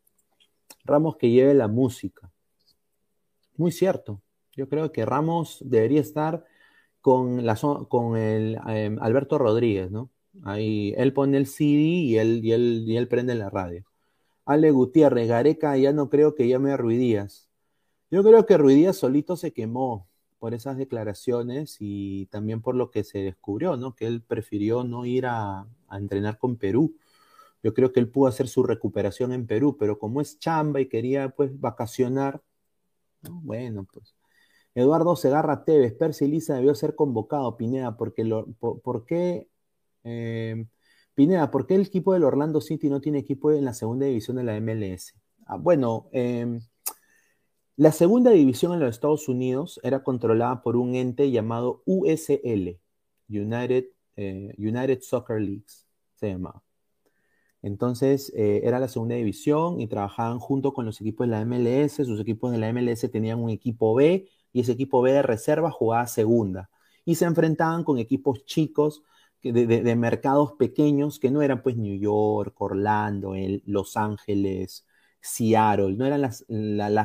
Ramos 0.85 1.17
que 1.17 1.31
lleve 1.31 1.55
la 1.55 1.69
música. 1.69 2.31
Muy 3.57 3.73
cierto. 3.73 4.21
Yo 4.55 4.69
creo 4.69 4.93
que 4.93 5.07
Ramos 5.07 5.59
debería 5.65 6.01
estar 6.01 6.45
con, 7.01 7.47
la, 7.47 7.57
con 7.89 8.17
el 8.17 8.59
em, 8.67 8.99
Alberto 9.01 9.39
Rodríguez, 9.39 9.91
¿no? 9.91 10.11
Ahí 10.45 10.95
él 10.97 11.13
pone 11.13 11.37
el 11.37 11.47
CD 11.47 11.81
y 11.81 12.19
él, 12.19 12.45
y 12.45 12.53
él, 12.53 12.85
y 12.87 12.97
él 12.97 13.09
prende 13.09 13.35
la 13.35 13.51
radio. 13.51 13.85
Ale 14.45 14.71
Gutiérrez, 14.71 15.29
Gareca, 15.29 15.77
ya 15.77 15.93
no 15.93 16.09
creo 16.09 16.35
que 16.35 16.49
llame 16.49 16.73
a 16.73 16.77
Ruidías. 16.77 17.49
Yo 18.11 18.23
creo 18.23 18.47
que 18.47 18.57
Ruidías 18.57 18.97
solito 18.97 19.37
se 19.37 19.53
quemó 19.53 20.09
por 20.39 20.55
esas 20.55 20.77
declaraciones 20.77 21.77
y 21.81 22.27
también 22.27 22.63
por 22.63 22.77
lo 22.77 22.91
que 22.91 23.05
se 23.05 23.19
descubrió, 23.19 23.77
¿no? 23.77 23.95
Que 23.95 24.07
él 24.07 24.23
prefirió 24.23 24.85
no 24.85 25.05
ir 25.05 25.27
a, 25.27 25.67
entrenar 25.91 26.39
con 26.39 26.57
Perú. 26.57 26.97
Yo 27.63 27.75
creo 27.75 27.93
que 27.93 28.01
él 28.01 28.09
pudo 28.09 28.29
hacer 28.29 28.49
su 28.49 28.63
recuperación 28.63 29.33
en 29.33 29.47
Perú, 29.47 29.77
pero 29.79 29.99
como 29.99 30.21
es 30.21 30.39
chamba 30.39 30.81
y 30.81 30.89
quería 30.89 31.31
pues 31.31 31.59
vacacionar, 31.59 32.43
¿no? 33.23 33.41
bueno, 33.43 33.87
pues 33.93 34.15
Eduardo 34.77 35.17
Segarra 35.17 35.65
Tevez, 35.65 35.95
Percy 35.95 36.29
Lisa 36.29 36.55
debió 36.55 36.75
ser 36.75 36.95
convocado, 36.95 37.57
Pineda, 37.57 37.97
porque 37.97 38.25
lo, 38.25 38.47
por, 38.53 39.07
qué, 39.07 39.49
eh, 40.07 40.67
Pineda, 41.15 41.51
¿por 41.51 41.67
qué 41.67 41.75
el 41.75 41.83
equipo 41.83 42.13
del 42.13 42.25
Orlando 42.25 42.61
City 42.61 42.89
no 42.89 43.01
tiene 43.01 43.19
equipo 43.19 43.51
en 43.51 43.65
la 43.65 43.75
segunda 43.75 44.07
división 44.07 44.37
de 44.37 44.45
la 44.45 44.61
MLS? 44.61 45.15
Ah, 45.47 45.57
bueno, 45.57 46.09
em, 46.13 46.61
la 47.77 47.93
segunda 47.93 48.31
división 48.31 48.73
en 48.73 48.81
los 48.81 48.91
Estados 48.91 49.29
Unidos 49.29 49.81
era 49.83 50.03
controlada 50.03 50.63
por 50.63 50.77
un 50.77 50.95
ente 50.95 51.31
llamado 51.31 51.83
USL, 51.87 52.79
United, 53.29 53.87
eh, 54.17 54.55
United 54.59 55.01
Soccer 55.03 55.41
Leagues, 55.41 55.87
se 56.15 56.29
llamaba. 56.31 56.63
Entonces, 57.63 58.33
eh, 58.37 58.61
era 58.65 58.79
la 58.79 58.89
segunda 58.89 59.17
división 59.17 59.81
y 59.81 59.89
trabajaban 59.89 60.39
junto 60.39 60.73
con 60.73 60.85
los 60.87 61.01
equipos 61.01 61.27
de 61.27 61.33
la 61.33 61.41
MLS. 61.45 62.05
Sus 62.05 62.21
equipos 62.21 62.53
de 62.53 62.59
la 62.59 62.69
MLS 62.73 63.11
tenían 63.11 63.43
un 63.43 63.51
equipo 63.51 63.95
B 63.95 64.29
y 64.53 64.61
ese 64.61 64.73
equipo 64.73 65.03
B 65.03 65.13
de 65.13 65.23
reserva 65.23 65.71
jugaba 65.71 66.07
segunda. 66.07 66.71
Y 67.05 67.17
se 67.17 67.25
enfrentaban 67.25 67.85
con 67.85 67.99
equipos 67.99 68.45
chicos 68.45 69.03
de, 69.53 69.97
mercados 69.97 70.53
pequeños 70.53 71.19
que 71.19 71.31
no 71.31 71.43
eran 71.43 71.63
pues 71.63 71.77
New 71.77 71.99
York, 71.99 72.55
Orlando, 72.61 73.35
Los 73.65 73.97
Ángeles, 73.97 74.87
Seattle, 75.21 75.95
no 75.97 76.07
eran 76.07 76.23
las, 76.23 76.45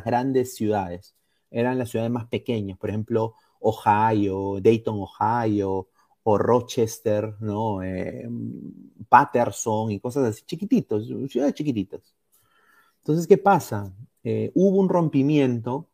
grandes 0.04 0.56
ciudades, 0.56 1.16
eran 1.50 1.78
las 1.78 1.90
ciudades 1.90 2.12
más 2.12 2.28
pequeñas, 2.28 2.78
por 2.78 2.90
ejemplo, 2.90 3.36
Ohio, 3.60 4.60
Dayton, 4.62 5.00
Ohio, 5.00 5.88
o 6.24 6.38
Rochester, 6.38 7.36
¿no? 7.40 7.84
Eh, 7.84 8.28
Patterson 9.10 9.92
y 9.92 10.00
cosas 10.00 10.26
así, 10.30 10.44
chiquititos, 10.46 11.08
ciudades 11.30 11.54
chiquititas. 11.54 12.16
Entonces, 13.00 13.28
¿qué 13.28 13.38
pasa? 13.38 13.94
Eh, 14.24 14.52
hubo 14.56 14.80
un 14.80 14.90
rompimiento 14.90 15.90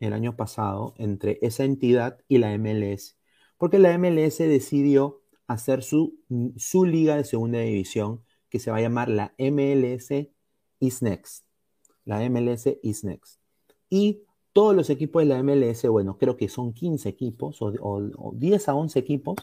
el 0.00 0.12
año 0.12 0.36
pasado 0.36 0.94
entre 0.98 1.38
esa 1.42 1.64
entidad 1.64 2.18
y 2.28 2.38
la 2.38 2.52
MLS, 2.56 3.16
porque 3.58 3.78
la 3.78 3.92
MLS 3.98 4.38
decidió 4.38 5.21
hacer 5.52 5.82
su, 5.82 6.18
su 6.56 6.84
liga 6.84 7.16
de 7.16 7.24
segunda 7.24 7.60
división, 7.60 8.22
que 8.48 8.58
se 8.58 8.70
va 8.70 8.78
a 8.78 8.82
llamar 8.82 9.08
la 9.08 9.34
MLS 9.38 10.10
is 10.78 11.02
next. 11.02 11.44
La 12.04 12.28
MLS 12.28 12.66
is 12.82 13.04
next. 13.04 13.40
Y 13.88 14.22
todos 14.52 14.74
los 14.74 14.90
equipos 14.90 15.22
de 15.22 15.28
la 15.28 15.42
MLS, 15.42 15.86
bueno, 15.88 16.18
creo 16.18 16.36
que 16.36 16.48
son 16.48 16.72
15 16.72 17.08
equipos 17.08 17.58
o, 17.60 18.32
10 18.34 18.68
a 18.68 18.74
11 18.74 18.98
equipos, 18.98 19.36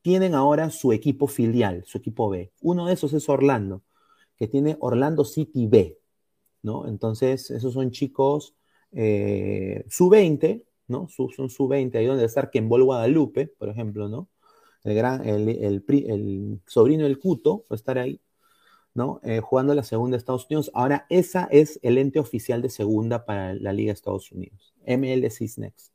tienen 0.00 0.34
ahora 0.34 0.70
su 0.70 0.92
equipo 0.92 1.26
filial, 1.26 1.84
su 1.86 1.98
equipo 1.98 2.28
B. 2.28 2.52
Uno 2.60 2.86
de 2.86 2.94
esos 2.94 3.12
es 3.12 3.28
Orlando, 3.28 3.82
que 4.36 4.48
tiene 4.48 4.76
Orlando 4.80 5.24
City 5.24 5.66
B, 5.66 5.98
¿no? 6.62 6.86
Entonces, 6.88 7.50
esos 7.50 7.74
son 7.74 7.90
chicos 7.90 8.54
eh, 8.92 9.84
sub-20, 9.88 10.64
¿no? 10.88 11.08
son 11.08 11.50
sub-20, 11.50 11.96
ahí 11.96 12.06
donde 12.06 12.24
está 12.24 12.50
Kembol 12.50 12.84
Guadalupe, 12.84 13.46
por 13.46 13.68
ejemplo, 13.68 14.08
¿no? 14.08 14.28
El, 14.84 14.94
gran, 14.94 15.26
el, 15.26 15.48
el, 15.48 16.60
sobrino 16.66 17.04
del 17.04 17.18
Cuto 17.18 17.64
va 17.70 17.74
a 17.74 17.74
estar 17.74 17.98
ahí, 17.98 18.20
¿no? 18.94 19.20
Eh, 19.24 19.40
jugando 19.40 19.74
la 19.74 19.82
segunda 19.82 20.16
de 20.16 20.18
Estados 20.18 20.46
Unidos. 20.48 20.70
Ahora, 20.74 21.06
esa 21.08 21.48
es 21.50 21.80
el 21.82 21.98
ente 21.98 22.18
oficial 22.18 22.62
de 22.62 22.70
segunda 22.70 23.24
para 23.24 23.54
la 23.54 23.72
Liga 23.72 23.88
de 23.88 23.94
Estados 23.94 24.30
Unidos, 24.32 24.74
MLS 24.86 25.58
Next. 25.58 25.92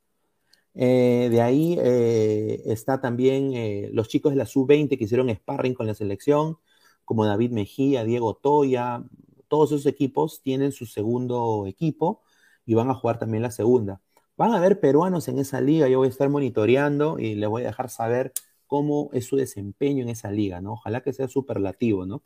Eh, 0.75 1.30
de 1.32 1.41
ahí 1.41 1.78
eh, 1.80 2.62
está 2.65 3.02
también 3.02 3.54
los 3.93 4.08
chicos 4.08 4.32
de 4.32 4.38
la 4.38 4.45
sub-20 4.45 4.97
que 4.97 5.04
hicieron 5.04 5.30
sparring 5.30 5.73
con 5.73 5.88
la 5.88 5.93
selección, 5.93 6.58
como 7.06 7.25
David 7.25 7.52
Mejía, 7.52 8.04
Diego 8.04 8.36
Toya, 8.36 9.04
todos 9.49 9.71
esos 9.71 9.86
equipos 9.88 10.41
tienen 10.41 10.71
su 10.71 10.86
segundo 10.86 11.65
equipo 11.67 12.21
y 12.65 12.75
van 12.75 12.89
a 12.89 12.93
jugar 12.93 13.19
también 13.19 13.43
la 13.43 13.52
segunda. 13.52 14.02
Van 14.38 14.54
a 14.54 14.58
haber 14.58 14.80
peruanos 14.80 15.28
en 15.28 15.39
esa 15.39 15.60
liga, 15.60 15.89
yo 15.89 15.97
voy 15.97 16.08
a 16.08 16.12
estar 16.12 16.30
monitoreando 16.30 17.19
y 17.19 17.36
les 17.36 17.49
voy 17.49 17.63
a 17.63 17.67
dejar 17.67 17.89
saber 17.89 18.32
cómo 18.69 19.10
es 19.13 19.25
su 19.25 19.36
desempeño 19.36 20.03
en 20.03 20.10
esa 20.10 20.32
liga, 20.32 20.62
¿no? 20.62 20.73
Ojalá 20.73 21.01
que 21.01 21.12
sea 21.12 21.27
superlativo, 21.27 22.05
¿no? 22.05 22.21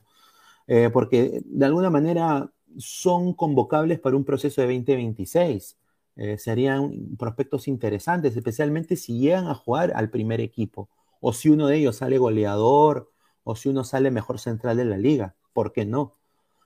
Eh, 0.68 0.90
porque 0.94 1.42
de 1.46 1.66
alguna 1.66 1.90
manera 1.90 2.52
son 2.78 3.34
convocables 3.34 4.00
para 4.00 4.18
un 4.18 4.26
proceso 4.26 4.62
de 4.62 4.68
2026. 4.68 5.78
Eh, 6.18 6.38
serían 6.38 7.16
prospectos 7.18 7.68
interesantes, 7.68 8.36
especialmente 8.36 8.98
si 8.98 9.20
llegan 9.20 9.48
a 9.48 9.56
jugar 9.56 9.94
al 9.96 10.10
primer 10.10 10.42
equipo, 10.42 10.90
o 11.22 11.32
si 11.34 11.50
uno 11.50 11.68
de 11.68 11.78
ellos 11.78 11.96
sale 11.98 12.18
goleador, 12.18 13.10
o 13.46 13.56
si 13.56 13.70
uno 13.70 13.86
sale 13.86 14.12
mejor 14.12 14.38
central 14.40 14.78
de 14.78 14.86
la 14.86 14.98
liga, 14.98 15.36
¿por 15.54 15.72
qué 15.72 15.86
no? 15.86 16.16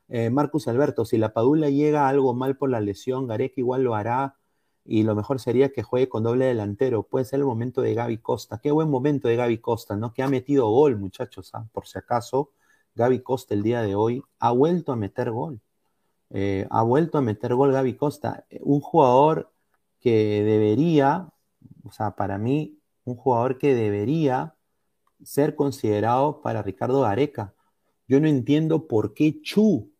Eh, 0.09 0.31
Marcus 0.31 0.67
Alberto, 0.67 1.05
si 1.05 1.17
la 1.17 1.33
Padula 1.33 1.69
llega 1.69 2.09
algo 2.09 2.33
mal 2.33 2.57
por 2.57 2.71
la 2.71 2.81
lesión, 2.81 3.27
Gareca 3.27 3.61
igual 3.61 3.83
lo 3.83 3.93
hará 3.93 4.36
y 4.87 5.03
lo 5.03 5.15
mejor 5.15 5.41
sería 5.41 5.73
que 5.73 5.83
juegue 5.83 6.07
con 6.07 6.23
doble 6.23 6.45
delantero. 6.45 7.03
Puede 7.03 7.25
ser 7.25 7.39
el 7.39 7.45
momento 7.45 7.81
de 7.81 7.93
Gaby 7.93 8.19
Costa. 8.19 8.59
Qué 8.59 8.71
buen 8.71 8.89
momento 8.89 9.27
de 9.27 9.35
Gaby 9.35 9.57
Costa, 9.57 9.97
¿no? 9.97 10.13
Que 10.13 10.23
ha 10.23 10.29
metido 10.29 10.69
gol, 10.69 10.97
muchachos. 10.97 11.51
¿ah? 11.53 11.67
Por 11.73 11.85
si 11.87 11.99
acaso, 11.99 12.51
Gaby 12.95 13.19
Costa 13.19 13.53
el 13.53 13.63
día 13.63 13.81
de 13.81 13.95
hoy 13.95 14.23
ha 14.39 14.51
vuelto 14.51 14.93
a 14.93 14.95
meter 14.95 15.31
gol. 15.31 15.59
Eh, 16.29 16.65
ha 16.69 16.83
vuelto 16.83 17.17
a 17.17 17.21
meter 17.21 17.53
gol 17.53 17.73
Gaby 17.73 17.95
Costa. 17.95 18.45
Un 18.61 18.79
jugador 18.79 19.51
que 19.99 20.43
debería, 20.43 21.27
o 21.83 21.91
sea, 21.91 22.15
para 22.15 22.37
mí, 22.37 22.79
un 23.03 23.15
jugador 23.15 23.57
que 23.57 23.75
debería 23.75 24.55
ser 25.21 25.55
considerado 25.55 26.41
para 26.41 26.63
Ricardo 26.63 27.01
Gareca. 27.01 27.53
Yo 28.07 28.21
no 28.21 28.29
entiendo 28.29 28.87
por 28.87 29.13
qué 29.13 29.41
Chu 29.41 29.91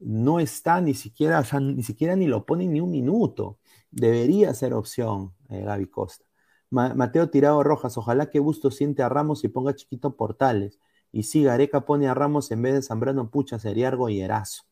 no 0.00 0.40
está 0.40 0.80
ni 0.80 0.94
siquiera, 0.94 1.44
ni 1.60 1.82
siquiera 1.82 2.16
ni 2.16 2.26
lo 2.26 2.46
pone 2.46 2.66
ni 2.66 2.80
un 2.80 2.90
minuto. 2.90 3.58
Debería 3.90 4.54
ser 4.54 4.74
opción 4.74 5.34
eh, 5.48 5.62
Gaby 5.62 5.86
Costa. 5.86 6.26
Mateo 6.70 7.30
Tirado 7.30 7.62
Rojas, 7.62 7.96
ojalá 7.96 8.28
que 8.28 8.40
Busto 8.40 8.70
siente 8.70 9.02
a 9.02 9.08
Ramos 9.08 9.42
y 9.44 9.48
ponga 9.48 9.74
chiquito 9.74 10.16
Portales. 10.16 10.78
Y 11.12 11.22
si 11.22 11.42
Gareca 11.42 11.86
pone 11.86 12.08
a 12.08 12.14
Ramos 12.14 12.50
en 12.50 12.60
vez 12.60 12.74
de 12.74 12.82
Zambrano 12.82 13.30
Pucha, 13.30 13.58
sería 13.58 13.88
algo 13.88 14.10
hierazo. 14.10 14.64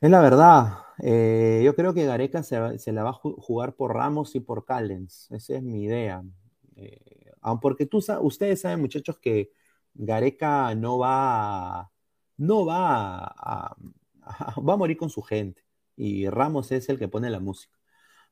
Es 0.00 0.10
la 0.10 0.20
verdad. 0.20 0.78
Eh, 1.00 1.62
yo 1.64 1.74
creo 1.74 1.92
que 1.94 2.06
Gareca 2.06 2.42
se, 2.44 2.92
la 2.92 3.02
va 3.02 3.10
a 3.10 3.12
jugar 3.12 3.74
por 3.74 3.94
Ramos 3.94 4.34
y 4.36 4.40
por 4.40 4.64
Callens. 4.64 5.28
Esa 5.32 5.56
es 5.56 5.62
mi 5.62 5.82
idea. 5.82 6.22
Eh, 6.76 7.32
porque 7.60 7.86
tú, 7.86 8.00
ustedes 8.20 8.60
saben, 8.60 8.80
muchachos, 8.80 9.18
que 9.18 9.50
Gareca 9.94 10.74
no 10.76 10.98
va, 10.98 11.90
no 12.36 12.66
va 12.66 13.34
a 13.36 14.76
morir 14.76 14.96
con 14.96 15.10
su 15.10 15.22
gente. 15.22 15.64
Y 15.96 16.28
Ramos 16.28 16.70
es 16.70 16.88
el 16.88 16.98
que 16.98 17.08
pone 17.08 17.30
la 17.30 17.40
música. 17.40 17.77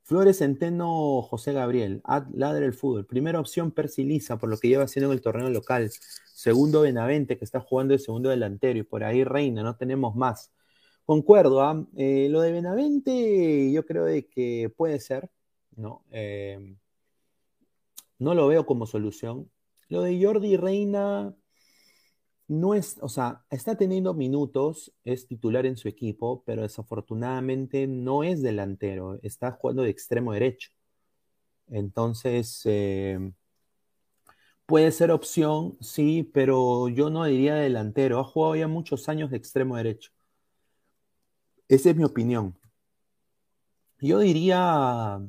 Flores 0.07 0.39
Centeno, 0.39 1.21
José 1.21 1.53
Gabriel, 1.53 2.01
Ladre 2.33 2.65
el 2.65 2.75
fútbol. 2.75 3.07
Primera 3.07 3.41
opción, 3.41 3.73
Persilisa, 3.73 4.39
por 4.39 4.49
lo 4.49 4.57
que 4.57 4.69
lleva 4.69 4.85
haciendo 4.85 5.11
en 5.11 5.17
el 5.17 5.21
torneo 5.21 5.51
local. 5.51 5.91
Segundo, 6.33 6.83
Benavente, 6.83 7.37
que 7.37 7.45
está 7.45 7.59
jugando 7.59 7.91
de 7.91 7.99
segundo 7.99 8.29
delantero. 8.31 8.79
Y 8.79 8.85
por 8.85 9.03
ahí 9.03 9.25
Reina, 9.25 9.65
no 9.65 9.75
tenemos 9.75 10.15
más. 10.15 10.53
Concuerdo, 11.05 11.61
¿ah? 11.61 11.85
eh, 11.97 12.29
lo 12.31 12.41
de 12.41 12.53
Benavente 12.53 13.73
yo 13.73 13.85
creo 13.85 14.05
de 14.05 14.29
que 14.29 14.73
puede 14.77 15.01
ser, 15.01 15.29
¿no? 15.75 16.05
Eh, 16.13 16.77
no 18.21 18.35
lo 18.35 18.47
veo 18.47 18.65
como 18.65 18.87
solución. 18.87 19.51
Lo 19.89 20.03
de 20.03 20.25
Jordi 20.25 20.57
Reina, 20.57 21.35
no 22.49 22.75
es, 22.75 22.99
o 23.01 23.09
sea, 23.09 23.45
está 23.51 23.77
teniendo 23.77 24.15
minutos, 24.15 24.93
es 25.05 25.27
titular 25.27 25.67
en 25.67 25.77
su 25.77 25.89
equipo, 25.89 26.43
pero 26.47 26.63
desafortunadamente 26.63 27.87
no 27.87 28.23
es 28.25 28.43
delantero, 28.43 29.19
está 29.23 29.53
jugando 29.53 29.83
de 29.83 29.91
extremo 29.91 30.33
derecho. 30.33 30.71
Entonces, 31.69 32.63
eh, 32.65 33.33
puede 34.67 34.93
ser 34.93 35.11
opción, 35.11 35.77
sí, 35.81 36.23
pero 36.35 36.89
yo 36.89 37.11
no 37.11 37.25
diría 37.25 37.55
delantero. 37.57 38.21
Ha 38.21 38.25
jugado 38.25 38.57
ya 38.57 38.69
muchos 38.69 39.09
años 39.09 39.31
de 39.31 39.37
extremo 39.39 39.77
derecho. 39.77 40.11
Esa 41.69 41.91
es 41.91 41.97
mi 41.97 42.05
opinión. 42.05 42.57
Yo 44.01 44.19
diría, 44.21 45.21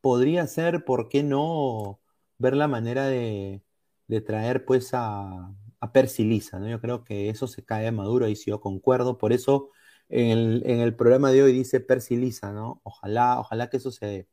podría 0.00 0.46
ser, 0.46 0.84
¿por 0.84 1.08
qué 1.08 1.22
no 1.22 2.00
ver 2.38 2.56
la 2.56 2.68
manera 2.68 3.06
de, 3.06 3.62
de 4.06 4.20
traer 4.20 4.64
pues 4.64 4.90
a, 4.94 5.52
a 5.82 5.92
Persilisa, 5.92 6.60
¿no? 6.60 6.68
Yo 6.68 6.80
creo 6.80 7.04
que 7.04 7.28
eso 7.28 7.48
se 7.48 7.64
cae 7.64 7.88
a 7.88 7.92
Maduro, 7.92 8.28
y 8.28 8.36
si 8.36 8.50
yo 8.50 8.60
concuerdo, 8.60 9.18
por 9.18 9.32
eso 9.32 9.70
en 10.08 10.80
el, 10.80 10.94
programa 10.96 11.32
de 11.32 11.42
hoy 11.42 11.52
dice 11.52 11.80
Persilisa, 11.80 12.52
¿no? 12.52 12.80
Ojalá, 12.84 13.40
ojalá 13.40 13.68
que 13.68 13.78
eso 13.78 13.90
se 13.90 14.06
dé. 14.06 14.28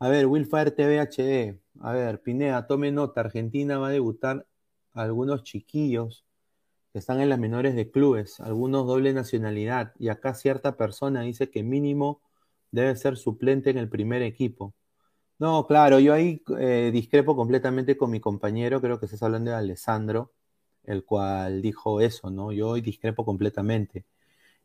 A 0.00 0.08
ver, 0.08 0.26
Wilfire 0.26 0.70
TV 0.72 1.00
HD, 1.00 1.60
a 1.80 1.92
ver, 1.92 2.22
Pineda, 2.22 2.66
tome 2.66 2.92
nota, 2.92 3.20
Argentina 3.22 3.78
va 3.78 3.88
a 3.88 3.90
debutar 3.90 4.46
algunos 4.94 5.44
chiquillos 5.44 6.24
que 6.92 6.98
están 7.00 7.20
en 7.20 7.28
las 7.30 7.38
menores 7.38 7.74
de 7.76 7.90
clubes, 7.90 8.40
algunos 8.40 8.86
doble 8.86 9.12
nacionalidad, 9.12 9.94
y 9.98 10.08
acá 10.08 10.34
cierta 10.34 10.76
persona 10.76 11.22
dice 11.22 11.50
que 11.50 11.62
mínimo 11.62 12.22
debe 12.72 12.96
ser 12.96 13.16
suplente 13.18 13.70
en 13.70 13.78
el 13.78 13.90
primer 13.90 14.22
equipo. 14.22 14.74
No, 15.38 15.66
claro, 15.66 16.00
yo 16.00 16.14
ahí 16.14 16.42
eh, 16.58 16.90
discrepo 16.92 17.36
completamente 17.36 17.96
con 17.96 18.10
mi 18.10 18.20
compañero, 18.20 18.80
creo 18.80 18.98
que 19.00 19.06
estás 19.06 19.22
hablando 19.22 19.50
de 19.50 19.56
Alessandro 19.58 20.32
el 20.90 21.04
cual 21.04 21.62
dijo 21.62 22.00
eso, 22.00 22.30
¿no? 22.30 22.52
Yo 22.52 22.74
discrepo 22.74 23.24
completamente. 23.24 24.04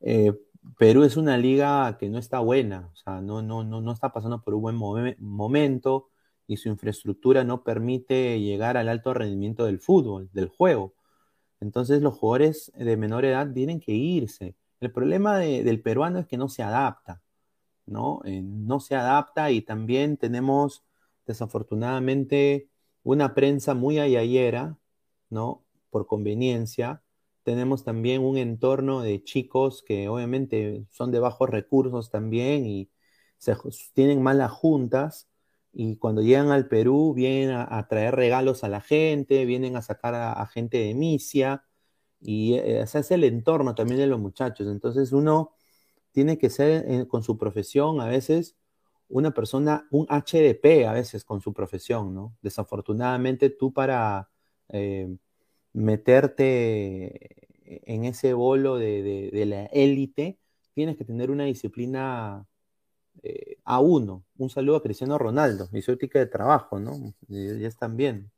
Eh, 0.01 0.33
Perú 0.77 1.03
es 1.03 1.17
una 1.17 1.38
liga 1.38 1.97
que 1.97 2.09
no 2.09 2.17
está 2.19 2.39
buena, 2.39 2.89
o 2.93 2.95
sea, 2.95 3.21
no, 3.21 3.41
no, 3.41 3.63
no, 3.63 3.81
no 3.81 3.91
está 3.91 4.11
pasando 4.13 4.41
por 4.41 4.55
un 4.55 4.61
buen 4.63 5.15
momento 5.19 6.09
y 6.47 6.57
su 6.57 6.69
infraestructura 6.69 7.43
no 7.43 7.63
permite 7.63 8.39
llegar 8.41 8.77
al 8.77 8.89
alto 8.89 9.13
rendimiento 9.13 9.65
del 9.65 9.79
fútbol, 9.79 10.29
del 10.33 10.49
juego. 10.49 10.95
Entonces 11.61 12.01
los 12.01 12.15
jugadores 12.15 12.71
de 12.75 12.97
menor 12.97 13.25
edad 13.25 13.51
tienen 13.53 13.79
que 13.79 13.93
irse. 13.93 14.55
El 14.79 14.91
problema 14.91 15.38
del 15.39 15.81
peruano 15.81 16.19
es 16.19 16.27
que 16.27 16.38
no 16.38 16.49
se 16.49 16.63
adapta, 16.63 17.21
¿no? 17.85 18.21
Eh, 18.25 18.41
no 18.43 18.79
se 18.79 18.95
adapta 18.95 19.51
y 19.51 19.61
también 19.61 20.17
tenemos 20.17 20.83
desafortunadamente 21.25 22.69
una 23.03 23.33
prensa 23.35 23.73
muy 23.75 23.99
ayayera, 23.99 24.77
¿no? 25.29 25.64
Por 25.95 26.08
conveniencia. 26.08 27.01
Tenemos 27.43 27.86
también 27.86 28.21
un 28.21 28.36
entorno 28.38 29.01
de 29.01 29.23
chicos 29.23 29.81
que 29.81 30.10
obviamente 30.10 30.86
son 30.91 31.10
de 31.10 31.19
bajos 31.21 31.49
recursos 31.49 32.10
también 32.10 32.65
y 32.65 32.91
se, 33.38 33.55
tienen 33.93 34.21
malas 34.21 34.51
juntas 34.51 35.29
y 35.71 35.95
cuando 35.95 36.21
llegan 36.21 36.51
al 36.51 36.67
Perú 36.67 37.13
vienen 37.13 37.51
a, 37.55 37.88
traer 37.88 38.13
regalos 38.13 38.65
a 38.65 38.67
la 38.67 38.81
gente, 38.81 39.45
vienen 39.45 39.77
a 39.77 39.81
sacar 39.81 40.15
a, 40.15 40.45
gente 40.47 40.79
de 40.79 40.93
misia 40.95 41.63
y 42.19 42.55
eh, 42.55 42.81
ese 42.81 42.99
es 42.99 43.12
el 43.12 43.23
entorno 43.23 43.73
también 43.73 44.01
de 44.01 44.08
los 44.08 44.19
muchachos. 44.19 44.67
Entonces 44.67 45.13
uno 45.13 45.53
tiene 46.12 46.38
que 46.38 46.49
ser 46.49 46.84
eh, 46.91 47.08
con 47.08 47.23
su 47.23 47.38
profesión 47.38 48.01
a 48.01 48.08
veces 48.08 48.58
una 49.08 49.34
persona, 49.34 49.88
un 49.91 50.08
HDP 50.10 50.88
a 50.89 50.91
veces 50.91 51.23
con 51.23 51.39
su 51.39 51.53
profesión, 51.53 52.13
¿no? 52.13 52.36
Desafortunadamente 52.41 53.49
tú 53.49 53.71
para 53.71 54.29
eh, 54.67 55.15
meterte 55.75 57.45
en 57.65 58.05
ese 58.05 58.33
bolo 58.33 58.77
de, 58.77 59.31
la 59.45 59.65
élite, 59.67 60.39
tienes 60.73 60.97
que 60.97 61.05
tener 61.05 61.31
una 61.31 61.45
disciplina 61.45 62.45
eh, 63.23 63.57
a 63.65 63.79
uno. 63.81 64.25
Un 64.38 64.49
saludo 64.49 64.77
a 64.77 64.83
Cristiano 64.83 65.17
Ronaldo, 65.17 65.69
mi 65.71 65.79
ética 65.79 66.19
de 66.19 66.27
trabajo, 66.27 66.79
¿no? 66.79 67.13
Ya, 67.27 67.67
están 67.67 67.97
bien. 67.97 68.31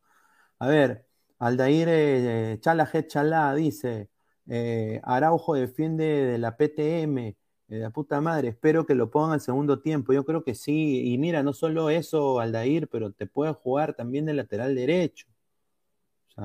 A 0.60 0.68
ver, 0.68 1.08
Aldair 1.40 1.88
eh, 1.90 2.58
Chala 2.62 2.90
Chala 3.08 3.56
dice, 3.56 4.10
Eh, 4.50 5.02
Araujo 5.04 5.56
defiende 5.56 6.06
de 6.06 6.38
la 6.38 6.58
PTM, 6.58 7.38
de 7.68 7.80
la 7.80 7.92
puta 7.92 8.22
madre. 8.22 8.50
Espero 8.50 8.86
que 8.86 8.96
lo 8.96 9.12
pongan 9.12 9.34
al 9.34 9.42
segundo 9.42 9.82
tiempo. 9.82 10.14
Yo 10.14 10.26
creo 10.26 10.44
que 10.44 10.56
sí. 10.56 11.14
Y 11.14 11.18
mira, 11.18 11.44
no 11.44 11.54
solo 11.54 11.90
eso, 11.90 12.40
Aldair, 12.40 12.88
pero 12.90 13.12
te 13.12 13.28
puede 13.28 13.54
jugar 13.54 13.96
también 13.96 14.26
de 14.26 14.34
lateral 14.34 14.76
derecho. 14.76 15.28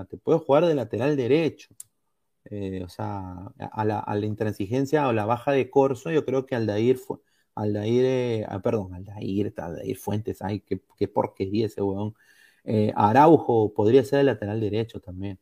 Te 0.08 0.16
puede 0.16 0.38
jugar 0.38 0.66
de 0.66 0.74
lateral 0.74 1.16
derecho. 1.16 1.74
Eh, 2.46 2.82
o 2.84 2.88
sea, 2.88 3.52
a 3.58 3.84
la, 3.84 4.00
a 4.00 4.14
la, 4.16 4.26
intransigencia 4.26 5.06
o 5.08 5.12
la 5.12 5.24
baja 5.26 5.52
de 5.52 5.70
Corso, 5.70 6.10
yo 6.10 6.24
creo 6.24 6.46
que 6.46 6.54
Aldair. 6.56 6.98
Aldair, 7.54 8.04
eh, 8.06 8.46
ah, 8.48 8.60
perdón, 8.60 8.94
Aldair, 8.94 9.54
Aldair 9.56 9.96
Fuentes, 9.96 10.42
ay, 10.42 10.60
qué, 10.60 10.80
qué 10.96 11.08
porquería 11.08 11.66
ese 11.66 11.82
weón. 11.82 12.14
Eh, 12.64 12.92
Araujo 12.96 13.72
podría 13.74 14.04
ser 14.04 14.20
el 14.20 14.26
lateral 14.26 14.60
derecho 14.60 15.00
también. 15.00 15.38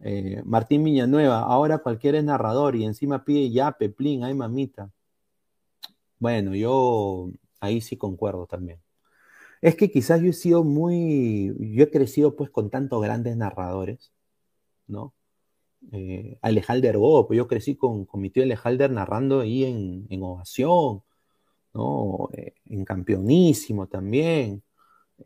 Eh, 0.00 0.42
Martín 0.44 0.84
Villanueva, 0.84 1.40
ahora 1.40 1.78
cualquiera 1.78 2.18
es 2.18 2.24
narrador 2.24 2.76
y 2.76 2.84
encima 2.84 3.24
pide 3.24 3.50
ya 3.50 3.72
Peplín, 3.72 4.24
ay 4.24 4.34
mamita. 4.34 4.90
Bueno, 6.18 6.54
yo 6.54 7.30
ahí 7.60 7.80
sí 7.80 7.96
concuerdo 7.96 8.46
también. 8.46 8.80
Es 9.62 9.76
que 9.76 9.90
quizás 9.90 10.20
yo 10.20 10.30
he 10.30 10.32
sido 10.34 10.64
muy, 10.64 11.54
yo 11.74 11.84
he 11.84 11.90
crecido 11.90 12.36
pues 12.36 12.50
con 12.50 12.68
tantos 12.70 13.02
grandes 13.02 13.36
narradores, 13.36 14.12
¿no? 14.86 15.14
Eh, 15.92 16.38
Alejalder 16.42 16.96
pues 17.26 17.36
yo 17.36 17.48
crecí 17.48 17.76
con, 17.76 18.06
mi 18.14 18.30
tío 18.30 18.42
Alejalder 18.44 18.90
narrando 18.90 19.40
ahí 19.40 19.64
en, 19.64 20.06
en 20.10 20.22
Ovación, 20.22 21.02
¿no? 21.74 22.28
Eh, 22.34 22.54
en 22.66 22.84
Campeonísimo 22.84 23.88
también. 23.88 24.62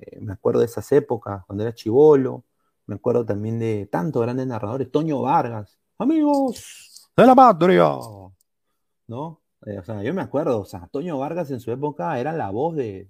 Eh, 0.00 0.20
me 0.20 0.34
acuerdo 0.34 0.60
de 0.60 0.66
esas 0.66 0.90
épocas, 0.92 1.44
cuando 1.46 1.64
era 1.64 1.74
chivolo. 1.74 2.44
Me 2.86 2.96
acuerdo 2.96 3.26
también 3.26 3.58
de 3.58 3.86
tantos 3.86 4.22
grandes 4.22 4.46
narradores. 4.46 4.90
Toño 4.90 5.22
Vargas, 5.22 5.78
amigos 5.98 7.10
de 7.16 7.26
la 7.26 7.34
patria, 7.34 7.96
¿no? 9.06 9.40
Eh, 9.64 9.78
o 9.78 9.84
sea, 9.84 10.02
yo 10.02 10.12
me 10.14 10.22
acuerdo, 10.22 10.60
o 10.60 10.64
sea, 10.64 10.86
Toño 10.88 11.18
Vargas 11.18 11.50
en 11.50 11.60
su 11.60 11.72
época 11.72 12.20
era 12.20 12.32
la 12.32 12.50
voz 12.50 12.76
de, 12.76 13.08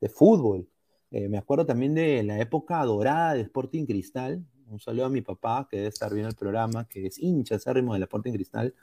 de 0.00 0.08
fútbol. 0.08 0.68
Eh, 1.10 1.28
me 1.28 1.38
acuerdo 1.38 1.66
también 1.66 1.94
de 1.94 2.22
la 2.22 2.38
época 2.40 2.82
dorada 2.84 3.34
de 3.34 3.42
Sporting 3.42 3.86
Cristal. 3.86 4.44
Un 4.66 4.80
saludo 4.80 5.06
a 5.06 5.10
mi 5.10 5.20
papá, 5.20 5.68
que 5.70 5.76
debe 5.76 5.88
estar 5.88 6.12
viendo 6.12 6.28
el 6.28 6.36
programa, 6.36 6.88
que 6.88 7.06
es 7.06 7.18
hincha 7.18 7.56
acérrimo 7.56 7.92
del 7.92 8.02
Sporting 8.02 8.32
Cristal. 8.32 8.74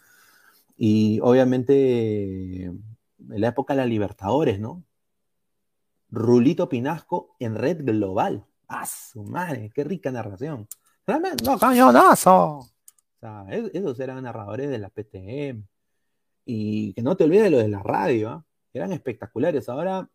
Y 0.78 1.19
obviamente 1.21 2.71
en 3.30 3.41
la 3.41 3.50
época 3.50 3.74
de 3.74 3.82
la 3.82 3.86
Libertadores, 3.86 4.60
¿no? 4.60 4.84
Rulito 6.10 6.67
Pinasco 6.67 7.36
en 7.39 7.56
Red 7.56 7.86
Global. 7.86 8.45
¡Ah, 8.67 8.86
su 8.86 9.24
madre! 9.24 9.71
¡Qué 9.74 9.84
rica 9.84 10.12
narración! 10.12 10.67
¡No, 11.43 11.60
cañonazo! 11.60 12.60
O 12.60 12.69
sea, 13.19 13.45
esos 13.50 14.00
eran 14.00 14.24
narradores 14.24 14.69
de 14.69 14.78
la 14.78 14.89
PTM. 14.89 15.65
Y 16.45 16.93
que 16.93 17.02
no 17.02 17.15
te 17.15 17.24
olvides 17.24 17.43
de 17.43 17.50
lo 17.50 17.58
de 17.60 17.67
la 17.67 17.84
radio, 17.84 18.34
¿eh? 18.34 18.78
eran 18.78 18.91
espectaculares. 18.91 19.69
Ahora, 19.69 20.10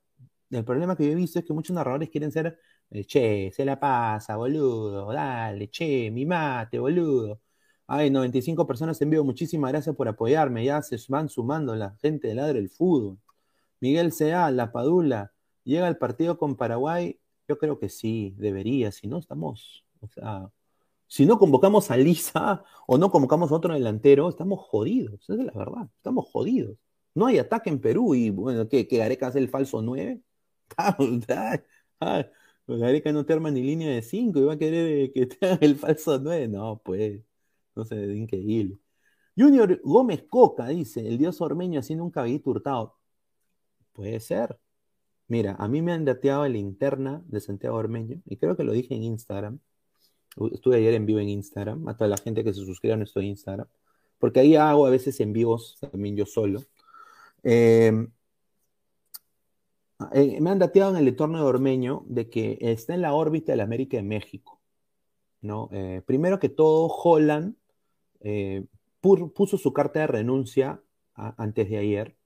el 0.50 0.64
problema 0.64 0.96
que 0.96 1.04
yo 1.06 1.12
he 1.12 1.14
visto 1.14 1.38
es 1.38 1.44
que 1.44 1.52
muchos 1.52 1.74
narradores 1.74 2.10
quieren 2.10 2.32
ser, 2.32 2.58
eh, 2.90 3.04
che, 3.04 3.50
se 3.52 3.64
la 3.64 3.78
pasa, 3.78 4.36
boludo, 4.36 5.12
dale, 5.12 5.68
che, 5.70 6.10
mi 6.10 6.24
mate, 6.26 6.78
boludo. 6.78 7.40
Ay, 7.88 8.10
95 8.10 8.66
personas 8.66 9.00
en 9.02 9.10
vivo, 9.10 9.24
muchísimas 9.24 9.70
gracias 9.72 9.94
por 9.96 10.08
apoyarme. 10.08 10.64
Ya 10.64 10.82
se 10.82 10.96
van 11.08 11.28
sumando 11.28 11.74
la 11.76 11.96
gente 12.02 12.28
de 12.28 12.34
Ladre 12.34 12.58
el 12.58 12.70
Fútbol. 12.70 13.18
Miguel 13.80 14.12
Sea, 14.12 14.50
La 14.50 14.72
Padula, 14.72 15.32
llega 15.64 15.88
el 15.88 15.96
partido 15.98 16.38
con 16.38 16.56
Paraguay. 16.56 17.20
Yo 17.48 17.58
creo 17.58 17.78
que 17.78 17.88
sí, 17.88 18.34
debería. 18.38 18.90
Si 18.92 19.06
no, 19.08 19.18
estamos, 19.18 19.84
o 20.00 20.08
sea, 20.08 20.50
si 21.06 21.26
no 21.26 21.38
convocamos 21.38 21.90
a 21.90 21.96
Lisa 21.96 22.64
o 22.86 22.98
no 22.98 23.10
convocamos 23.10 23.52
a 23.52 23.54
otro 23.56 23.74
delantero, 23.74 24.28
estamos 24.28 24.60
jodidos. 24.60 25.22
Esa 25.22 25.34
es 25.34 25.46
la 25.46 25.52
verdad. 25.52 25.88
Estamos 25.96 26.26
jodidos. 26.32 26.76
No 27.14 27.26
hay 27.26 27.38
ataque 27.38 27.70
en 27.70 27.80
Perú 27.80 28.14
y, 28.14 28.30
bueno. 28.30 28.68
¿Que 28.68 28.84
Gareca 28.84 29.28
hace 29.28 29.38
el 29.38 29.48
falso 29.48 29.82
9? 29.82 30.20
Gareca 32.66 33.12
no 33.12 33.24
te 33.26 33.32
arma 33.32 33.50
ni 33.50 33.62
línea 33.62 33.90
de 33.90 34.02
5 34.02 34.38
y 34.38 34.42
va 34.44 34.54
a 34.54 34.58
querer 34.58 35.12
que 35.12 35.26
te 35.26 35.46
haga 35.46 35.58
el 35.62 35.76
falso 35.76 36.18
9. 36.18 36.48
No, 36.48 36.80
pues. 36.84 37.22
No 37.74 37.84
sé, 37.84 38.04
es 38.04 38.16
increíble. 38.16 38.78
Junior 39.36 39.80
Gómez 39.84 40.24
Coca 40.28 40.68
dice: 40.68 41.06
el 41.06 41.18
dios 41.18 41.40
ormeño 41.40 41.80
haciendo 41.80 42.04
un 42.04 42.10
caballito 42.10 42.50
hurtado. 42.50 42.98
Puede 43.92 44.20
ser. 44.20 44.58
Mira, 45.28 45.56
a 45.58 45.68
mí 45.68 45.82
me 45.82 45.92
han 45.92 46.04
dateado 46.04 46.48
la 46.48 46.58
interna 46.58 47.22
de 47.26 47.40
Santiago 47.40 47.76
Ormeño 47.76 48.22
y 48.26 48.36
creo 48.36 48.56
que 48.56 48.64
lo 48.64 48.72
dije 48.72 48.94
en 48.94 49.02
Instagram 49.04 49.60
Estuve 50.52 50.76
ayer 50.76 50.94
en 50.94 51.06
vivo 51.06 51.18
en 51.18 51.30
Instagram, 51.30 51.88
a 51.88 51.96
toda 51.96 52.08
la 52.08 52.18
gente 52.18 52.44
que 52.44 52.52
se 52.52 52.60
suscriba 52.64 52.94
a 52.94 52.98
nuestro 52.98 53.22
Instagram, 53.22 53.66
porque 54.18 54.40
ahí 54.40 54.54
hago 54.54 54.86
a 54.86 54.90
veces 54.90 55.18
en 55.20 55.32
vivos 55.32 55.78
también 55.80 56.14
yo 56.14 56.26
solo. 56.26 56.62
Em, 57.42 58.10
eh, 60.12 60.40
me 60.40 60.50
han 60.50 60.58
dateado 60.58 60.90
en 60.90 60.98
el 60.98 61.08
entorno 61.08 61.38
de 61.38 61.44
Ormeño 61.44 62.04
de 62.06 62.28
que 62.28 62.58
está 62.60 62.94
en 62.94 63.02
la 63.02 63.14
órbita 63.14 63.52
de 63.52 63.56
la 63.56 63.64
América 63.64 63.96
de 63.96 64.02
México. 64.02 64.60
¿no? 65.40 65.68
Eh, 65.72 66.02
primero 66.06 66.38
que 66.38 66.48
todo, 66.48 66.88
Holland 66.88 67.56
eh, 68.20 68.64
puso 69.00 69.58
su 69.58 69.72
carta 69.72 70.00
de 70.00 70.06
renuncia 70.08 70.82
antes 71.14 71.70
de 71.70 71.78
ayer 71.78 72.16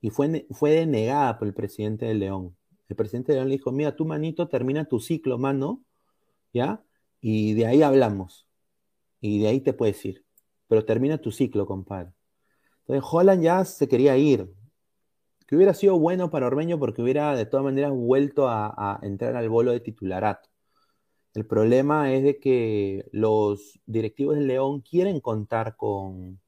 y 0.00 0.10
fue, 0.10 0.46
fue 0.50 0.70
denegada 0.70 1.38
por 1.38 1.48
el 1.48 1.54
presidente 1.54 2.06
de 2.06 2.14
León. 2.14 2.56
El 2.88 2.96
presidente 2.96 3.32
de 3.32 3.38
León 3.38 3.48
le 3.48 3.56
dijo, 3.56 3.72
mira, 3.72 3.96
tu 3.96 4.04
manito 4.04 4.48
termina 4.48 4.84
tu 4.84 5.00
ciclo, 5.00 5.38
mano, 5.38 5.82
¿ya? 6.52 6.82
Y 7.20 7.54
de 7.54 7.66
ahí 7.66 7.82
hablamos. 7.82 8.48
Y 9.20 9.40
de 9.40 9.48
ahí 9.48 9.60
te 9.60 9.72
puedes 9.72 10.04
ir. 10.04 10.24
Pero 10.68 10.84
termina 10.84 11.18
tu 11.18 11.30
ciclo, 11.30 11.66
compadre. 11.66 12.12
Entonces, 12.80 13.08
Holland 13.12 13.42
ya 13.42 13.64
se 13.64 13.88
quería 13.88 14.16
ir. 14.16 14.52
Que 15.50 15.56
hubiera 15.56 15.74
sido 15.74 15.98
bueno 15.98 16.30
para 16.30 16.46
Ormeño 16.46 16.78
porque 16.78 17.02
hubiera 17.02 17.34
de 17.34 17.44
todas 17.44 17.64
maneras 17.64 17.90
vuelto 17.92 18.48
a, 18.48 19.00
entrar 19.02 19.34
al 19.36 19.48
bolo 19.48 19.72
de 19.72 19.80
titularato. 19.80 20.48
El 21.34 21.44
problema 21.46 22.12
es 22.12 22.22
de 22.22 22.38
que 22.38 23.04
los 23.12 23.80
directivos 23.86 24.36
de 24.36 24.42
León 24.42 24.80
quieren 24.80 25.20
contar 25.20 25.76
con, 25.76 26.40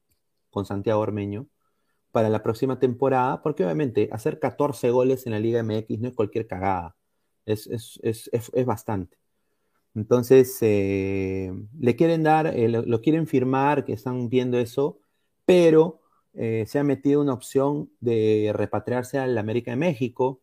con 0.49 0.65
Santiago 0.65 1.01
Ormeño 1.01 1.47
para 2.11 2.29
la 2.29 2.43
próxima 2.43 2.79
temporada, 2.79 3.41
porque 3.43 3.65
obviamente 3.65 4.09
hacer 4.11 4.39
14 4.39 4.91
goles 4.91 5.25
en 5.25 5.33
la 5.33 5.39
Liga 5.39 5.63
MX 5.63 5.99
no 5.99 6.09
es 6.09 6.15
cualquier 6.15 6.47
cagada, 6.47 6.95
es, 7.45 7.67
es, 7.67 7.99
es, 8.03 8.29
es 8.31 8.65
bastante. 8.65 9.17
Entonces, 9.95 10.57
eh, 10.61 11.51
le 11.79 11.95
quieren 11.95 12.23
dar, 12.23 12.47
eh, 12.47 12.67
lo, 12.69 13.01
quieren 13.01 13.27
firmar, 13.27 13.85
que 13.85 13.93
están 13.93 14.29
viendo 14.29 14.57
eso, 14.57 14.99
pero 15.45 16.01
eh, 16.33 16.65
se 16.67 16.79
ha 16.79 16.83
metido 16.83 17.21
una 17.21 17.33
opción 17.33 17.91
de 17.99 18.51
repatriarse 18.53 19.19
a 19.19 19.27
la 19.27 19.41
América 19.41 19.71
de 19.71 19.77
México 19.77 20.41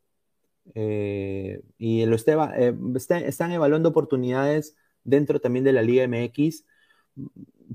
y 1.78 2.06
lo 2.06 2.14
están 2.16 3.52
evaluando 3.52 3.88
oportunidades 3.88 4.76
dentro 5.04 5.40
también 5.40 5.64
de 5.64 5.72
la 5.72 5.82
Liga 5.82 6.06
MX. 6.06 6.64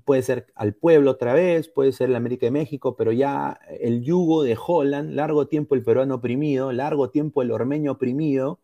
Puede 0.04 0.22
ser 0.22 0.48
al 0.56 0.76
pueblo 0.76 1.12
otra 1.12 1.34
vez, 1.34 1.68
puede 1.70 1.92
ser 1.92 2.10
la 2.10 2.18
América 2.18 2.46
de 2.46 2.52
México, 2.52 2.96
pero 2.96 3.12
ya 3.12 3.60
el 3.80 4.04
yugo 4.04 4.44
de 4.44 4.58
Holland, 4.66 5.12
largo 5.14 5.48
tiempo 5.48 5.76
el 5.76 5.84
peruano 5.84 6.16
oprimido, 6.16 6.72
largo 6.72 7.10
tiempo 7.10 7.42
el 7.42 7.52
ormeño 7.52 7.94
oprimido, 7.94 8.60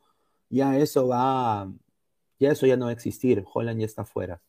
ya 0.50 0.78
eso 0.78 1.08
va, 1.08 1.72
ya 2.40 2.52
eso 2.52 2.66
ya 2.68 2.78
no 2.78 2.86
va 2.86 2.92
a 2.92 2.94
existir, 2.94 3.46
Holland 3.54 3.80
ya 3.80 3.86
está 3.86 4.06
fuera. 4.06 4.42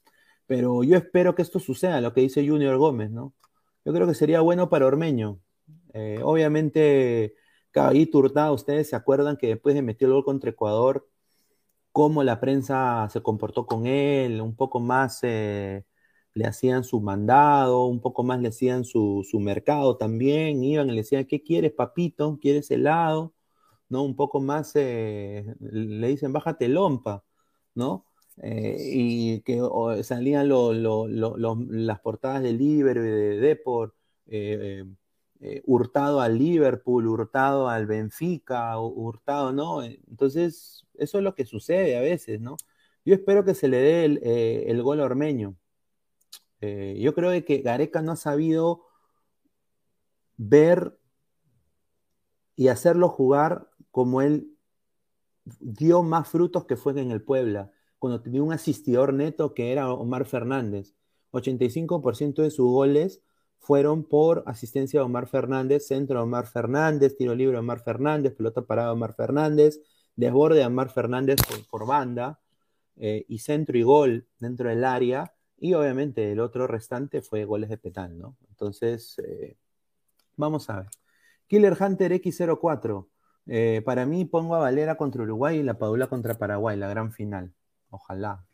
Pero 0.46 0.82
yo 0.84 0.96
espero 0.96 1.34
que 1.34 1.42
esto 1.42 1.60
suceda, 1.60 2.00
lo 2.00 2.12
que 2.12 2.22
dice 2.22 2.46
Junior 2.46 2.76
Gómez, 2.78 3.10
¿no? 3.10 3.32
Yo 3.84 3.92
creo 3.92 4.06
que 4.06 4.14
sería 4.14 4.40
bueno 4.40 4.68
para 4.68 4.86
Ormeño. 4.86 5.40
Eh, 5.94 6.20
obviamente, 6.22 7.34
Caballito 7.70 8.18
Hurtado, 8.18 8.54
ustedes 8.54 8.88
se 8.90 8.96
acuerdan 8.96 9.36
que 9.36 9.48
después 9.48 9.74
de 9.74 9.82
meter 9.82 10.06
el 10.06 10.14
gol 10.14 10.24
contra 10.24 10.50
Ecuador, 10.50 11.08
cómo 11.92 12.24
la 12.24 12.40
prensa 12.40 13.08
se 13.10 13.22
comportó 13.22 13.66
con 13.66 13.86
él, 13.86 14.40
un 14.40 14.56
poco 14.56 14.80
más 14.80 15.20
eh, 15.24 15.84
le 16.34 16.46
hacían 16.46 16.84
su 16.84 17.00
mandado, 17.00 17.86
un 17.86 18.00
poco 18.00 18.22
más 18.24 18.40
le 18.40 18.48
hacían 18.48 18.84
su, 18.84 19.24
mercado 19.40 19.96
también, 19.98 20.64
iban 20.64 20.88
y 20.88 20.92
le 20.92 20.98
decían, 20.98 21.26
¿qué 21.26 21.42
quieres, 21.42 21.72
papito? 21.72 22.38
¿Quieres 22.40 22.70
helado? 22.70 23.34
¿No? 23.88 24.02
Un 24.04 24.16
poco 24.16 24.40
más 24.40 24.72
eh, 24.76 25.54
le 25.60 26.08
dicen, 26.08 26.32
bájate 26.32 26.68
lompa. 26.68 27.24
¿no? 27.74 28.06
Eh, 28.38 28.76
y 28.80 29.40
que 29.42 29.60
salían 30.02 30.48
las 30.48 32.00
portadas 32.00 32.42
del 32.42 32.58
Liverpool 32.58 33.04
de 33.04 33.36
Deport, 33.40 33.94
eh, 34.26 34.84
eh, 35.40 35.62
hurtado 35.66 36.20
al 36.20 36.38
Liverpool, 36.38 37.06
hurtado 37.08 37.68
al 37.68 37.86
Benfica, 37.86 38.78
hurtado, 38.80 39.52
¿no? 39.52 39.82
Entonces, 39.82 40.86
eso 40.94 41.18
es 41.18 41.24
lo 41.24 41.34
que 41.34 41.44
sucede 41.44 41.96
a 41.96 42.00
veces, 42.00 42.40
¿no? 42.40 42.56
Yo 43.04 43.14
espero 43.14 43.44
que 43.44 43.54
se 43.54 43.68
le 43.68 43.78
dé 43.78 44.04
el, 44.70 44.82
gol 44.82 45.00
ormeño. 45.00 45.56
yo 46.60 47.14
creo 47.14 47.44
que 47.44 47.58
Gareca 47.58 48.02
no 48.02 48.12
ha 48.12 48.16
sabido 48.16 48.82
ver 50.36 50.98
y 52.56 52.68
hacerlo 52.68 53.08
jugar 53.08 53.68
como 53.90 54.22
él 54.22 54.56
dio 55.60 56.02
más 56.02 56.28
frutos 56.28 56.66
que 56.66 56.76
fue 56.76 56.92
en 57.00 57.10
el 57.10 57.22
Puebla, 57.22 57.72
cuando 58.02 58.20
tenía 58.20 58.42
un 58.42 58.52
asistidor 58.52 59.14
neto 59.14 59.54
que 59.54 59.70
era 59.70 59.92
Omar 59.92 60.24
Fernández. 60.26 60.92
85% 61.30 62.42
de 62.42 62.50
sus 62.50 62.68
goles 62.68 63.22
fueron 63.60 64.02
por 64.02 64.42
asistencia 64.48 64.98
de 64.98 65.06
Omar 65.06 65.28
Fernández, 65.28 65.86
centro 65.86 66.18
de 66.18 66.24
Omar 66.24 66.48
Fernández, 66.48 67.16
tiro 67.16 67.36
libre 67.36 67.52
de 67.52 67.60
Omar 67.60 67.78
Fernández, 67.78 68.34
pelota 68.34 68.62
parada 68.62 68.88
de 68.88 68.94
Omar 68.94 69.14
Fernández, 69.14 69.80
desborde 70.16 70.58
de 70.58 70.66
Omar 70.66 70.90
Fernández 70.90 71.36
por, 71.70 71.86
banda, 71.86 72.40
eh, 72.96 73.24
y 73.28 73.38
centro 73.38 73.78
y 73.78 73.84
gol 73.84 74.26
dentro 74.40 74.68
del 74.68 74.84
área, 74.84 75.32
y 75.56 75.74
obviamente 75.74 76.32
el 76.32 76.40
otro 76.40 76.66
restante 76.66 77.22
fue 77.22 77.44
goles 77.44 77.70
de 77.70 77.78
Petal, 77.78 78.18
¿no? 78.18 78.36
Entonces, 78.48 79.16
eh, 79.20 79.56
vamos 80.36 80.68
a 80.70 80.80
ver. 80.80 80.88
Killer 81.46 81.76
Hunter 81.80 82.10
X04. 82.20 83.06
Eh, 83.46 83.80
para 83.84 84.06
mí 84.06 84.24
pongo 84.24 84.56
a 84.56 84.58
Valera 84.58 84.96
contra 84.96 85.22
Uruguay 85.22 85.58
y 85.58 85.62
la 85.62 85.78
Padula 85.78 86.08
contra 86.08 86.34
Paraguay, 86.34 86.76
la 86.76 86.88
gran 86.88 87.12
final. 87.12 87.54
Ojalá. 87.92 88.44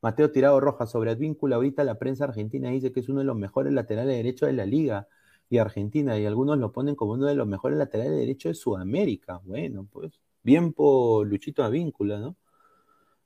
Mateo 0.00 0.30
Tirado 0.30 0.60
Roja, 0.60 0.86
sobre 0.86 1.10
Advíncula, 1.10 1.56
ahorita 1.56 1.84
la 1.84 1.98
prensa 1.98 2.24
argentina 2.24 2.70
dice 2.70 2.92
que 2.92 3.00
es 3.00 3.08
uno 3.08 3.18
de 3.18 3.26
los 3.26 3.36
mejores 3.36 3.72
laterales 3.72 4.16
derechos 4.16 4.46
de 4.46 4.54
la 4.54 4.64
liga 4.64 5.08
y 5.50 5.58
Argentina, 5.58 6.18
y 6.18 6.24
algunos 6.24 6.58
lo 6.58 6.72
ponen 6.72 6.94
como 6.94 7.12
uno 7.12 7.26
de 7.26 7.34
los 7.34 7.46
mejores 7.46 7.76
laterales 7.76 8.16
derechos 8.16 8.50
de 8.50 8.54
Sudamérica. 8.54 9.40
Bueno, 9.44 9.86
pues 9.90 10.12
bien 10.42 10.72
por 10.72 11.26
Luchito 11.26 11.64
Advíncula, 11.64 12.18
¿no? 12.18 12.36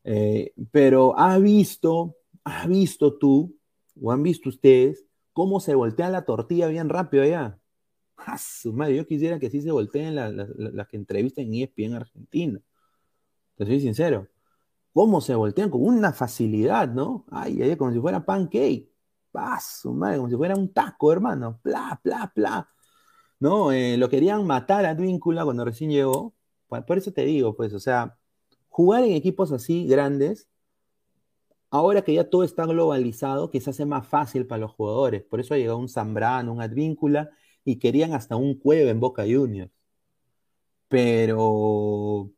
Eh, 0.05 0.53
pero 0.73 1.17
ha 1.19 1.39
visto, 1.39 2.17
ha 2.45 2.67
visto 2.67 3.19
tú, 3.19 3.55
o 4.01 4.11
han 4.11 4.23
visto 4.23 4.49
ustedes, 4.49 5.05
cómo 5.33 5.61
se 5.61 5.75
voltea 5.75 6.09
la 6.09 6.25
tortilla 6.25 6.67
bien 6.69 6.89
rápido 6.89 7.23
allá. 7.23 7.59
¡Ah, 8.17 8.39
su 8.39 8.73
madre! 8.73 8.97
Yo 8.97 9.07
quisiera 9.07 9.39
que 9.39 9.51
sí 9.51 9.61
se 9.61 9.71
volteen 9.71 10.15
las 10.17 10.89
que 10.89 10.97
entrevistan 10.97 11.45
en 11.45 11.55
ESPN 11.55 11.95
Argentina. 11.95 12.61
Te 13.57 13.67
soy 13.67 13.81
sincero 13.81 14.29
cómo 14.95 15.21
se 15.21 15.35
voltean 15.35 15.71
con 15.71 15.85
una 15.85 16.13
facilidad, 16.13 16.89
¿no? 16.89 17.27
Ay, 17.31 17.77
como 17.77 17.93
si 17.93 18.01
fuera 18.01 18.25
pancake. 18.25 18.91
Paso, 19.33 19.93
madre, 19.93 20.19
como 20.19 20.31
si 20.31 20.37
fuera 20.37 20.55
un 20.57 20.73
taco, 20.73 21.13
hermano. 21.13 21.61
Pla, 21.63 22.01
pla, 22.03 22.33
pla. 22.35 22.71
¿No? 23.41 23.73
Eh, 23.73 23.97
lo 23.99 24.09
querían 24.09 24.47
matar 24.47 24.87
a 24.87 24.97
Tvíncula 24.97 25.45
cuando 25.45 25.65
recién 25.65 25.91
llegó. 25.91 26.35
Por 26.69 26.99
eso 26.99 27.13
te 27.13 27.25
digo, 27.25 27.57
pues, 27.57 27.75
o 27.75 27.81
sea, 27.81 28.19
jugar 28.69 29.05
en 29.05 29.13
equipos 29.13 29.53
así 29.53 29.87
grandes, 29.87 30.49
ahora 31.71 32.03
que 32.03 32.15
ya 32.15 32.31
todo 32.31 32.45
está 32.45 32.65
globalizado, 32.67 33.51
que 33.51 33.61
se 33.61 33.71
hace 33.71 33.85
más 33.87 34.07
fácil 34.07 34.47
para 34.47 34.61
los 34.61 34.73
jugadores. 34.73 35.25
Por 35.25 35.41
eso 35.41 35.55
ha 35.55 35.59
llegado 35.59 35.79
un 35.79 35.89
Zambrano, 35.89 36.53
un 36.53 36.61
Advíncula, 36.63 37.31
y 37.65 37.79
querían 37.79 38.15
hasta 38.15 38.37
un 38.37 38.55
Cueva 38.59 38.91
en 38.91 39.01
Boca 39.01 39.25
Juniors. 39.25 39.73
Pero 40.89 42.31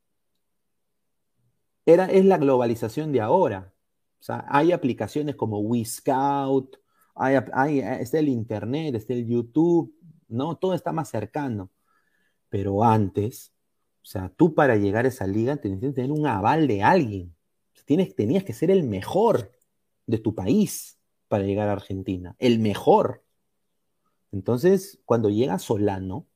era, 1.87 2.07
es 2.07 2.25
la 2.25 2.37
globalización 2.37 3.13
de 3.13 3.21
ahora. 3.21 3.73
O 4.21 4.23
sea, 4.23 4.45
hay 4.49 4.73
aplicaciones 4.73 5.37
como 5.37 5.61
WeScout, 5.61 6.77
hay, 7.15 7.37
hay, 7.53 7.79
está 7.79 8.19
el 8.19 8.29
Internet, 8.29 8.95
está 8.97 9.15
el 9.15 9.27
YouTube, 9.27 9.95
¿no? 10.29 10.57
Todo 10.57 10.75
está 10.75 10.93
más 10.93 11.09
cercano. 11.09 11.71
Pero 12.49 12.85
antes, 12.85 13.53
o 14.03 14.07
sea, 14.07 14.29
tú 14.37 14.55
para 14.55 14.77
llegar 14.77 15.05
a 15.05 15.09
esa 15.09 15.27
liga 15.27 15.57
tenías 15.57 15.81
que 15.81 15.93
tener 15.93 16.13
un 16.13 16.27
aval 16.27 16.67
de 16.67 16.83
alguien. 16.83 17.35
Tienes, 17.85 18.15
tenías 18.17 18.43
que 18.43 18.53
ser 18.53 18.71
el 18.71 18.83
mejor 18.83 19.53
de 20.07 20.19
tu 20.19 20.35
país 20.35 20.99
para 21.29 21.45
llegar 21.45 21.69
a 21.69 21.73
Argentina. 21.73 22.35
El 22.39 22.59
mejor. 22.59 23.25
Entonces, 24.33 25.01
cuando 25.05 25.31
llega 25.31 25.59
Solano, 25.59 26.27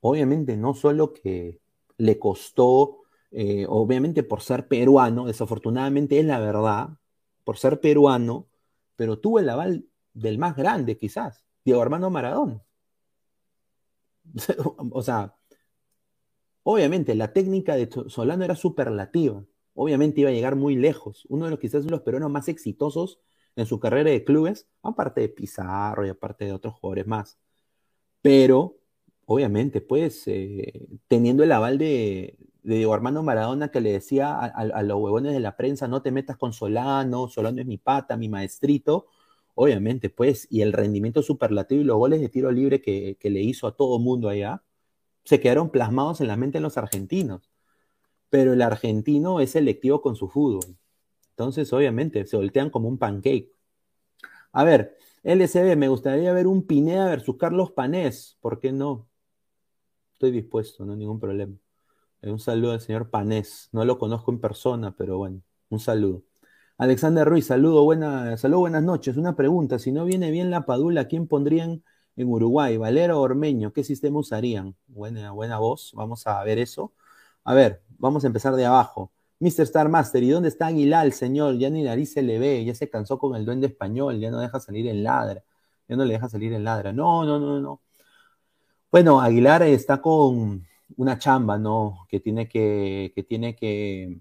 obviamente 0.00 0.56
no 0.56 0.74
solo 0.74 1.12
que 1.12 1.60
le 1.98 2.18
costó 2.18 2.99
eh, 3.32 3.66
obviamente 3.68 4.22
por 4.22 4.42
ser 4.42 4.66
peruano, 4.68 5.26
desafortunadamente 5.26 6.18
es 6.18 6.24
la 6.24 6.40
verdad, 6.40 6.90
por 7.44 7.58
ser 7.58 7.80
peruano, 7.80 8.48
pero 8.96 9.18
tuvo 9.18 9.38
el 9.38 9.48
aval 9.48 9.86
del 10.14 10.38
más 10.38 10.56
grande 10.56 10.96
quizás, 10.96 11.44
Diego 11.64 11.80
Armando 11.82 12.10
Maradón. 12.10 12.62
o 14.92 15.02
sea, 15.02 15.34
obviamente 16.62 17.14
la 17.14 17.32
técnica 17.32 17.76
de 17.76 17.88
Solano 18.08 18.44
era 18.44 18.56
superlativa, 18.56 19.44
obviamente 19.74 20.20
iba 20.20 20.30
a 20.30 20.32
llegar 20.32 20.56
muy 20.56 20.76
lejos, 20.76 21.26
uno 21.28 21.44
de 21.44 21.52
los 21.52 21.60
quizás 21.60 21.84
los 21.84 22.02
peruanos 22.02 22.30
más 22.30 22.48
exitosos 22.48 23.20
en 23.56 23.66
su 23.66 23.80
carrera 23.80 24.10
de 24.10 24.24
clubes, 24.24 24.68
aparte 24.82 25.20
de 25.20 25.28
Pizarro 25.28 26.06
y 26.06 26.08
aparte 26.10 26.44
de 26.46 26.52
otros 26.52 26.74
jugadores 26.74 27.06
más. 27.06 27.38
Pero, 28.22 28.78
obviamente, 29.26 29.80
pues, 29.80 30.26
eh, 30.26 30.88
teniendo 31.08 31.42
el 31.42 31.52
aval 31.52 31.78
de, 31.78 32.36
de 32.62 32.76
Diego 32.76 32.94
Armando 32.94 33.22
Maradona 33.22 33.70
que 33.70 33.80
le 33.80 33.92
decía 33.92 34.36
a, 34.36 34.82
los 34.82 35.00
huevones 35.00 35.32
de 35.32 35.40
la 35.40 35.56
prensa, 35.56 35.88
no 35.88 36.02
te 36.02 36.12
metas 36.12 36.36
con 36.36 36.52
Solano, 36.52 37.28
Solano 37.28 37.60
es 37.60 37.66
mi 37.66 37.78
pata, 37.78 38.16
mi 38.16 38.28
maestrito, 38.28 39.06
obviamente, 39.54 40.10
pues, 40.10 40.46
y 40.50 40.62
el 40.62 40.72
rendimiento 40.72 41.22
superlativo 41.22 41.80
y 41.82 41.84
los 41.84 41.96
goles 41.98 42.20
de 42.20 42.28
tiro 42.28 42.50
libre 42.50 42.80
que, 42.80 43.16
le 43.22 43.40
hizo 43.40 43.66
a 43.66 43.76
todo 43.76 43.98
mundo 43.98 44.28
allá, 44.28 44.62
se 45.24 45.40
quedaron 45.40 45.70
plasmados 45.70 46.20
en 46.20 46.28
la 46.28 46.36
mente 46.36 46.58
de 46.58 46.62
los 46.62 46.78
argentinos. 46.78 47.50
Pero 48.30 48.52
el 48.54 48.62
argentino 48.62 49.40
es 49.40 49.52
selectivo 49.52 50.02
con 50.02 50.16
su 50.16 50.28
fútbol. 50.28 50.76
Entonces, 51.30 51.72
obviamente, 51.72 52.26
se 52.26 52.36
voltean 52.36 52.70
como 52.70 52.88
un 52.88 52.98
pancake. 52.98 53.52
A 54.52 54.64
ver, 54.64 54.96
LCB, 55.22 55.76
me 55.76 55.88
gustaría 55.88 56.32
ver 56.32 56.46
un 56.46 56.66
Pineda 56.66 57.06
versus 57.06 57.36
Carlos 57.36 57.72
Panés. 57.72 58.38
¿Por 58.40 58.60
qué 58.60 58.72
no? 58.72 59.08
Estoy 60.14 60.30
dispuesto, 60.32 60.84
no 60.84 60.92
hay 60.92 60.98
ningún 60.98 61.20
problema. 61.20 61.56
Un 62.22 62.38
saludo 62.38 62.72
al 62.72 62.80
señor 62.80 63.10
Panés. 63.10 63.68
No 63.72 63.84
lo 63.84 63.98
conozco 63.98 64.30
en 64.30 64.40
persona, 64.40 64.94
pero 64.96 65.16
bueno, 65.18 65.42
un 65.70 65.80
saludo. 65.80 66.22
Alexander 66.76 67.26
Ruiz, 67.26 67.46
saludo, 67.46 67.84
buena, 67.84 68.36
saludo, 68.36 68.60
buenas 68.60 68.82
noches. 68.82 69.16
Una 69.16 69.36
pregunta, 69.36 69.78
si 69.78 69.92
no 69.92 70.04
viene 70.04 70.30
bien 70.30 70.50
la 70.50 70.66
Padula, 70.66 71.08
¿quién 71.08 71.26
pondrían 71.26 71.82
en 72.16 72.28
Uruguay? 72.28 72.76
¿Valera 72.76 73.16
o 73.16 73.20
Ormeño? 73.20 73.72
¿Qué 73.72 73.84
sistema 73.84 74.18
usarían? 74.18 74.76
Buena, 74.86 75.32
buena 75.32 75.58
voz, 75.58 75.92
vamos 75.94 76.26
a 76.26 76.42
ver 76.44 76.58
eso. 76.58 76.92
A 77.44 77.54
ver, 77.54 77.82
vamos 77.98 78.24
a 78.24 78.26
empezar 78.26 78.54
de 78.54 78.66
abajo. 78.66 79.12
Mr. 79.40 79.62
Star 79.62 79.88
Master, 79.88 80.22
¿y 80.22 80.30
dónde 80.30 80.48
está 80.50 80.66
Aguilar, 80.66 81.12
señor? 81.12 81.56
Ya 81.56 81.70
ni 81.70 81.82
nariz 81.82 82.12
se 82.12 82.22
le 82.22 82.38
ve, 82.38 82.64
ya 82.64 82.74
se 82.74 82.90
cansó 82.90 83.18
con 83.18 83.34
el 83.36 83.46
duende 83.46 83.66
español, 83.68 84.18
ya 84.20 84.30
no 84.30 84.40
deja 84.40 84.60
salir 84.60 84.86
en 84.88 85.02
ladra, 85.02 85.42
ya 85.88 85.96
no 85.96 86.04
le 86.04 86.14
deja 86.14 86.28
salir 86.28 86.52
en 86.52 86.64
ladra. 86.64 86.92
No, 86.92 87.24
no, 87.24 87.38
no, 87.38 87.60
no. 87.60 87.80
Bueno, 88.90 89.20
Aguilar 89.20 89.62
está 89.62 90.00
con, 90.02 90.66
una 90.96 91.18
chamba, 91.18 91.58
¿no? 91.58 92.06
Que 92.08 92.20
tiene 92.20 92.48
que, 92.48 93.12
que 93.14 93.22
tiene 93.22 93.56
que, 93.56 94.20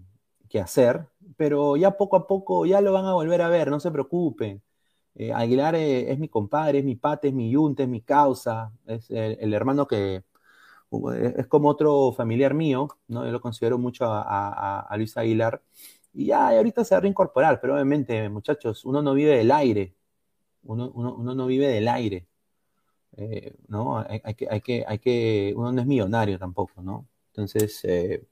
hacer, 0.62 1.08
pero 1.38 1.78
ya 1.78 1.92
poco 1.98 2.18
a 2.18 2.28
poco 2.28 2.66
ya 2.66 2.82
lo 2.82 2.92
van 2.94 3.06
a 3.06 3.14
volver 3.14 3.42
a 3.42 3.50
ver, 3.50 3.70
no 3.70 3.80
se 3.80 3.92
preocupen. 3.92 4.62
Eh, 5.16 5.34
Aguilar 5.34 5.76
es, 5.76 6.18
mi 6.20 6.30
compadre, 6.30 6.80
es 6.80 6.86
mi 6.86 6.96
pate, 6.96 7.30
es 7.30 7.34
mi 7.34 7.52
yunte, 7.52 7.84
es 7.84 7.90
mi 7.90 8.02
causa, 8.02 8.74
es 8.86 9.10
el, 9.12 9.54
hermano 9.54 9.88
que 9.88 10.24
es 11.38 11.48
como 11.48 11.70
otro 11.70 12.14
familiar 12.14 12.54
mío, 12.54 12.88
¿no? 13.08 13.26
Yo 13.26 13.32
lo 13.32 13.42
considero 13.42 13.78
mucho 13.78 14.06
a, 14.08 14.94
Luis 14.98 15.18
Aguilar. 15.18 15.62
Y 16.14 16.28
ya 16.28 16.50
ahorita 16.50 16.84
se 16.86 16.96
va 16.96 17.00
a 17.00 17.02
reincorporar, 17.02 17.62
pero 17.62 17.76
obviamente, 17.76 18.30
muchachos, 18.30 18.86
uno 18.86 19.02
no 19.02 19.14
vive 19.14 19.38
del 19.38 19.52
aire. 19.52 19.96
Uno, 20.64 20.92
uno 20.92 21.36
no 21.36 21.46
vive 21.48 21.68
del 21.68 21.88
aire. 21.88 22.28
Eh, 23.22 23.54
¿no? 23.68 23.98
Hay, 23.98 24.34
que, 24.34 24.48
hay, 24.50 24.62
que, 24.62 24.86
hay 24.88 25.00
que, 25.00 25.54
uno 25.58 25.74
no 25.74 25.82
es 25.82 25.88
millonario 25.88 26.40
tampoco, 26.40 26.82
¿no? 26.82 27.06
Entonces, 27.32 27.84
eh, 27.84 28.26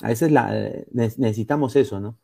a 0.00 0.08
veces 0.08 0.32
la, 0.32 0.50
necesitamos 0.92 1.76
eso, 1.76 2.00
¿no? 2.00 2.16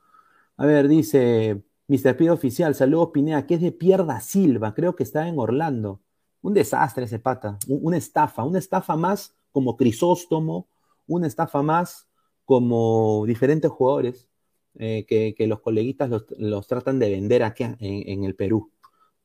A 0.56 0.64
ver, 0.64 0.88
dice 0.88 1.62
Mr. 1.88 2.16
Pido 2.16 2.32
Oficial, 2.32 2.74
saludos 2.74 3.10
Pinea, 3.12 3.46
que 3.46 3.56
es 3.56 3.60
de 3.60 3.70
Pierda 3.70 4.20
Silva, 4.20 4.72
creo 4.72 4.96
que 4.96 5.02
está 5.02 5.28
en 5.28 5.38
Orlando. 5.38 6.00
Un 6.40 6.54
desastre 6.54 7.04
ese 7.04 7.18
pata, 7.18 7.58
una 7.68 7.98
estafa, 7.98 8.44
una 8.44 8.60
estafa 8.60 8.96
más 8.96 9.36
como 9.52 9.76
Crisóstomo, 9.76 10.68
una 11.06 11.26
estafa 11.26 11.60
más 11.62 12.08
como 12.46 13.24
diferentes 13.26 13.70
jugadores 13.70 14.30
eh, 14.78 15.04
que, 15.06 15.46
los 15.46 15.60
coleguitas 15.60 16.08
los, 16.38 16.66
tratan 16.66 16.98
de 16.98 17.10
vender 17.10 17.42
aquí 17.42 17.64
en 17.64 18.24
el 18.24 18.34
Perú. 18.34 18.70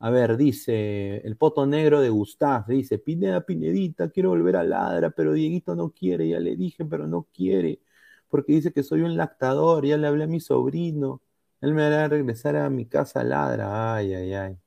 A 0.04 0.10
ver, 0.10 0.36
dice 0.36 1.18
el 1.18 1.38
poto 1.38 1.68
negro 1.68 2.02
de 2.02 2.10
Gustav, 2.10 2.66
dice, 2.66 2.98
Pineda, 2.98 3.42
Pinedita, 3.42 4.10
quiero 4.10 4.30
volver 4.30 4.56
a 4.56 4.64
ladra, 4.64 5.12
pero 5.12 5.34
Dieguito 5.34 5.76
no 5.76 5.92
quiere, 5.92 6.28
ya 6.28 6.40
le 6.40 6.56
dije, 6.56 6.84
pero 6.86 7.08
no 7.08 7.28
quiere, 7.32 7.82
porque 8.28 8.54
dice 8.54 8.74
que 8.74 8.82
soy 8.82 9.02
un 9.02 9.16
lactador, 9.16 9.86
ya 9.86 9.98
le 9.98 10.08
hablé 10.08 10.24
a 10.24 10.28
mi 10.28 10.40
sobrino, 10.40 11.22
él 11.62 11.76
me 11.76 11.84
hará 11.84 12.08
regresar 12.08 12.56
a 12.56 12.70
mi 12.72 12.88
casa 12.88 13.22
a 13.22 13.24
ladra, 13.24 13.96
ay, 13.96 14.14
ay, 14.16 14.34
ay. 14.34 14.58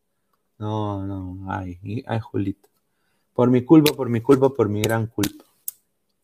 No, 0.59 1.05
no, 1.05 1.51
ay, 1.51 1.81
ay, 2.07 2.21
Julito. 2.21 2.69
Por 3.35 3.51
mi 3.51 3.65
culpa, 3.65 3.93
por 3.95 4.09
mi 4.09 4.21
culpa, 4.21 4.51
por 4.51 4.69
mi 4.69 4.83
gran 4.83 5.09
culpa. 5.09 5.45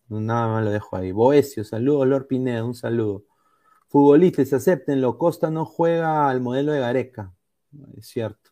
Nada 0.09 0.49
más 0.49 0.65
lo 0.65 0.71
dejo 0.71 0.97
ahí. 0.97 1.13
Boesio, 1.13 1.65
saludos, 1.65 2.07
Lord 2.07 2.27
Pineda, 2.29 2.65
un 2.65 2.75
saludo. 2.75 3.25
Futbolistas, 3.89 4.53
acéptenlo, 4.53 5.19
Costa 5.19 5.51
no 5.51 5.65
juega 5.65 6.29
al 6.29 6.41
modelo 6.41 6.73
de 6.73 6.81
Gareca. 6.81 7.35
Es 7.97 8.07
cierto. 8.07 8.50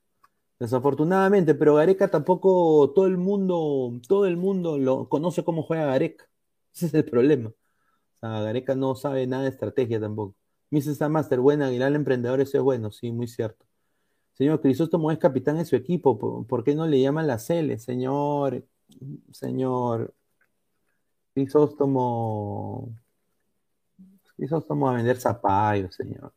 Desafortunadamente, 0.58 1.54
pero 1.54 1.76
Gareca 1.76 2.08
tampoco 2.10 2.92
todo 2.94 3.06
el 3.06 3.16
mundo, 3.16 4.00
todo 4.08 4.26
el 4.26 4.36
mundo 4.36 4.76
lo 4.78 5.08
conoce 5.08 5.44
cómo 5.44 5.62
juega 5.62 5.86
Gareca. 5.86 6.28
Ese 6.74 6.86
es 6.86 6.94
el 6.94 7.04
problema. 7.04 7.50
O 7.50 8.18
sea, 8.20 8.40
Gareca 8.40 8.74
no 8.74 8.94
sabe 8.96 9.26
nada 9.26 9.44
de 9.44 9.50
estrategia 9.50 10.00
tampoco. 10.00 10.34
Mrs. 10.70 11.08
Master, 11.08 11.40
buena, 11.40 11.66
Aguilar 11.66 11.94
emprendedor, 11.94 12.40
eso 12.40 12.58
es 12.58 12.64
bueno, 12.64 12.90
sí, 12.92 13.12
muy 13.12 13.28
cierto. 13.28 13.66
Señor 14.34 14.60
Crisóstomo 14.60 15.10
es 15.10 15.18
capitán 15.18 15.56
de 15.56 15.64
su 15.64 15.76
equipo, 15.76 16.46
¿por, 16.46 16.64
qué 16.64 16.74
no 16.74 16.86
le 16.86 17.00
llaman 17.00 17.26
la 17.26 17.38
Cele? 17.38 17.78
Señor, 17.78 18.64
señor 19.32 20.14
Crisóstomo, 21.34 22.94
Crisóstomo 24.36 24.88
a 24.88 24.94
vender 24.94 25.20
zapallos, 25.20 25.94
señor. 25.94 26.32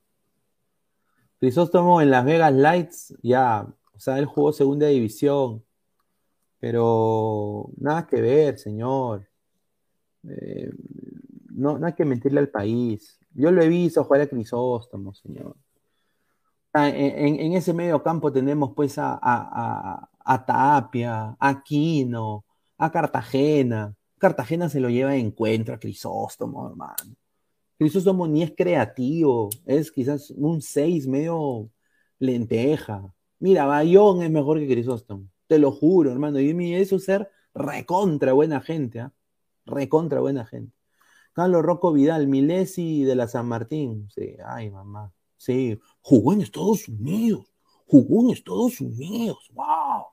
Crisóstomo 1.40 2.02
en 2.02 2.12
Las 2.12 2.26
Vegas 2.26 2.54
Lights, 2.54 3.16
ya, 3.22 3.68
sea, 4.02 4.20
él 4.20 4.26
jugó 4.26 4.52
segunda 4.54 4.88
división, 4.88 5.64
pero 6.60 7.70
nada 7.78 8.08
que 8.08 8.22
ver, 8.22 8.60
señor. 8.60 9.28
Eh, 10.28 10.72
no, 11.52 11.78
no 11.78 11.88
hay 11.88 11.94
que 11.94 12.06
mentirle 12.06 12.40
al 12.40 12.50
país. 12.50 13.20
Yo 13.34 13.52
lo 13.52 13.62
he 13.62 13.68
visto 13.68 14.04
jugar 14.04 14.22
a 14.22 14.28
Crisóstomo, 14.28 15.14
señor. 15.14 15.56
Ah, 16.74 16.90
en, 16.90 17.54
ese 17.54 17.74
medio 17.74 18.02
campo 18.02 18.32
tenemos 18.32 18.72
pues 18.74 18.98
a, 18.98 19.20
a, 19.22 20.46
Tapia, 20.46 21.36
a 21.40 21.50
Aquino, 21.50 22.46
a 22.78 22.92
Cartagena. 22.92 23.94
Cartagena 24.18 24.70
se 24.70 24.80
lo 24.80 24.90
lleva 24.90 25.12
de 25.12 25.20
encuentro 25.20 25.76
a 25.76 25.80
Crisóstomo, 25.80 26.70
hermano. 26.70 27.16
Crisóstomo 27.78 28.28
ni 28.28 28.44
es 28.44 28.54
creativo, 28.56 29.50
es 29.66 29.92
quizás 29.92 30.32
un 30.32 30.62
6 30.62 31.08
medio 31.08 31.70
lenteja. 32.20 33.14
Mira, 33.42 33.66
Bayón 33.66 34.22
es 34.22 34.30
mejor 34.30 34.60
que 34.60 34.68
Crisóstomo, 34.68 35.28
te 35.48 35.58
lo 35.58 35.72
juro, 35.72 36.12
hermano. 36.12 36.40
Y 36.40 36.76
eso 36.76 36.98
es 36.98 37.06
ser 37.06 37.32
recontra 37.56 38.34
buena 38.34 38.62
gente, 38.62 39.00
¿ah? 39.00 39.14
Recontra 39.66 40.20
buena 40.20 40.46
gente. 40.46 40.76
Carlos 41.34 41.64
Rocco 41.64 41.92
Vidal, 41.92 42.28
Milesi 42.28 43.04
de 43.04 43.16
la 43.16 43.28
San 43.28 43.48
Martín. 43.48 44.08
Sí, 44.14 44.36
ay, 44.46 44.70
mamá. 44.70 45.12
Sí, 45.38 45.80
jugó 46.02 46.34
en 46.34 46.42
Estados 46.42 46.88
Unidos. 46.88 47.52
Jugó 47.88 48.22
en 48.26 48.30
Estados 48.30 48.80
Unidos. 48.80 49.50
¡Wow! 49.54 50.06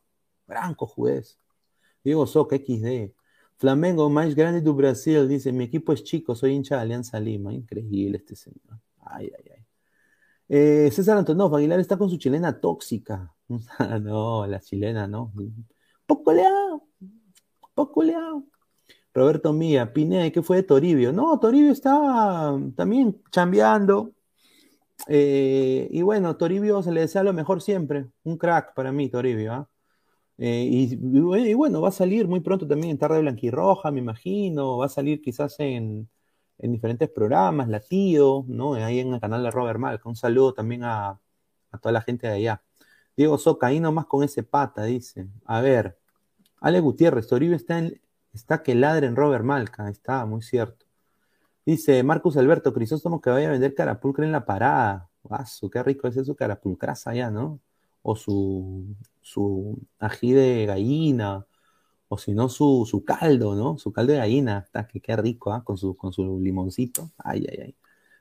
Branco 0.46 0.86
juez. 0.86 1.38
Diego 2.02 2.26
Soca, 2.26 2.56
XD. 2.56 3.12
Flamengo 3.58 4.08
más 4.08 4.34
grande 4.34 4.62
de 4.62 4.70
Brasil, 4.70 5.28
dice, 5.28 5.52
mi 5.52 5.64
equipo 5.64 5.92
es 5.92 6.02
chico, 6.02 6.34
soy 6.34 6.54
hincha 6.54 6.76
de 6.76 6.82
Alianza 6.82 7.20
Lima. 7.20 7.52
Increíble 7.52 8.16
este 8.16 8.36
señor. 8.36 8.80
Ay, 9.00 9.30
ay, 9.36 9.52
ay. 9.54 9.57
Eh, 10.48 10.90
César 10.92 11.18
Antonov, 11.18 11.54
Aguilar 11.54 11.80
está 11.80 11.96
con 11.98 12.10
su 12.10 12.16
chilena 12.16 12.60
tóxica. 12.60 13.34
no, 14.02 14.46
la 14.46 14.60
chilena, 14.60 15.06
no. 15.06 15.32
Poco 16.06 16.32
leado. 16.32 16.84
Poco 17.74 18.02
leado. 18.02 18.44
Roberto 19.14 19.52
Mía, 19.52 19.92
Pineda, 19.92 20.30
¿qué 20.30 20.42
fue 20.42 20.58
de 20.58 20.62
Toribio? 20.64 21.12
No, 21.12 21.38
Toribio 21.40 21.72
está 21.72 22.58
también 22.76 23.20
chambeando. 23.30 24.12
Eh, 25.06 25.88
y 25.90 26.02
bueno, 26.02 26.36
Toribio 26.36 26.82
se 26.82 26.92
le 26.92 27.02
desea 27.02 27.22
lo 27.22 27.32
mejor 27.32 27.62
siempre. 27.62 28.06
Un 28.24 28.36
crack 28.38 28.74
para 28.74 28.92
mí, 28.92 29.08
Toribio. 29.08 29.52
¿ah? 29.52 29.68
Eh, 30.38 30.66
y, 30.70 31.54
bueno, 31.54 31.80
va 31.80 31.88
a 31.88 31.92
salir 31.92 32.28
muy 32.28 32.40
pronto 32.40 32.66
también 32.66 32.92
en 32.92 32.98
Tarde 32.98 33.20
Blanquirroja, 33.20 33.90
me 33.90 34.00
imagino. 34.00 34.78
Va 34.78 34.86
a 34.86 34.88
salir 34.88 35.20
quizás 35.20 35.58
en, 35.60 36.08
diferentes 36.58 37.08
programas, 37.08 37.68
Latido, 37.68 38.44
¿no? 38.48 38.74
Ahí 38.74 39.00
en 39.00 39.14
el 39.14 39.20
canal 39.20 39.42
de 39.42 39.50
Robert 39.50 39.78
Malca. 39.78 40.08
Un 40.08 40.16
saludo 40.16 40.54
también 40.54 40.84
a, 40.84 41.20
toda 41.80 41.92
la 41.92 42.02
gente 42.02 42.26
de 42.26 42.34
allá. 42.34 42.62
Diego 43.16 43.38
Soca, 43.38 43.68
ahí 43.68 43.80
nomás 43.80 44.06
con 44.06 44.24
ese 44.24 44.42
pata, 44.42 44.84
dice. 44.84 45.28
A 45.44 45.60
ver, 45.60 45.98
Ale 46.60 46.80
Gutiérrez, 46.80 47.28
Toribio 47.28 47.56
está, 47.56 47.78
en, 47.78 48.00
está 48.32 48.62
que 48.62 48.74
ladre 48.74 49.06
en 49.06 49.16
Robert 49.16 49.44
Malca. 49.44 49.88
Está, 49.88 50.24
muy 50.26 50.42
cierto. 50.42 50.86
Dice 51.66 52.02
Marcus 52.02 52.36
Alberto 52.36 52.72
Crisóstomo 52.72 53.20
que 53.20 53.30
vaya 53.30 53.48
a 53.48 53.52
vender 53.52 53.74
carapulcra 53.74 54.24
en 54.24 54.32
la 54.32 54.44
parada. 54.46 55.10
Guaso, 55.22 55.68
qué 55.70 55.82
rico 55.82 56.08
es 56.08 56.16
eso, 56.16 56.34
carapulcraza 56.34 57.10
allá, 57.10 57.30
¿no? 57.30 57.60
O 58.02 58.16
su, 58.16 58.86
su 59.20 59.78
ají 59.98 60.32
de 60.32 60.66
gallina, 60.66 61.46
o 62.08 62.18
si 62.18 62.32
no, 62.34 62.48
su, 62.48 62.86
su, 62.88 63.04
caldo, 63.04 63.54
¿no? 63.54 63.78
Su 63.78 63.92
caldo 63.92 64.12
de 64.12 64.18
gallina, 64.18 64.58
está 64.58 64.86
que 64.86 65.00
qué 65.00 65.16
rico, 65.16 65.52
¿ah? 65.52 65.62
Con 65.64 65.76
su, 65.78 65.96
con 65.96 66.12
su 66.12 66.40
limoncito. 66.40 67.10
Ay, 67.18 67.46
ay, 67.50 67.58
ay. 67.66 67.76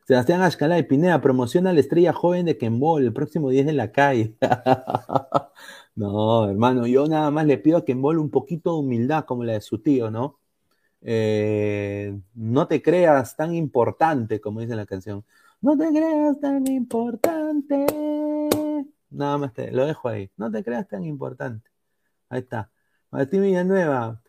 Sebastián 0.07 0.41
Ashcala 0.41 0.75
de 0.75 0.85
Pineda 0.85 1.19
promociona 1.21 1.71
a 1.71 1.73
la 1.73 1.81
estrella 1.81 2.13
joven 2.13 2.45
de 2.45 2.57
Kembol 2.57 3.03
el 3.03 3.13
próximo 3.13 3.49
10 3.49 3.67
en 3.67 3.77
la 3.77 3.91
calle. 3.91 4.35
no, 5.95 6.49
hermano, 6.49 6.87
yo 6.87 7.07
nada 7.07 7.29
más 7.31 7.45
le 7.45 7.57
pido 7.57 7.77
a 7.77 7.85
Kembol 7.85 8.17
un 8.19 8.29
poquito 8.29 8.73
de 8.73 8.79
humildad 8.79 9.25
como 9.25 9.43
la 9.43 9.53
de 9.53 9.61
su 9.61 9.79
tío, 9.79 10.09
¿no? 10.09 10.39
Eh, 11.01 12.17
no 12.35 12.67
te 12.67 12.81
creas 12.81 13.35
tan 13.35 13.53
importante, 13.53 14.39
como 14.41 14.61
dice 14.61 14.75
la 14.75 14.85
canción. 14.85 15.25
No 15.61 15.77
te 15.77 15.89
creas 15.89 16.39
tan 16.39 16.67
importante. 16.67 17.85
Nada 19.09 19.37
más 19.37 19.53
te 19.53 19.71
lo 19.71 19.85
dejo 19.85 20.09
ahí. 20.09 20.31
No 20.37 20.51
te 20.51 20.63
creas 20.63 20.87
tan 20.87 21.03
importante. 21.03 21.69
Ahí 22.29 22.41
está. 22.41 22.71
Martín 23.09 23.41
Villanueva, 23.41 24.21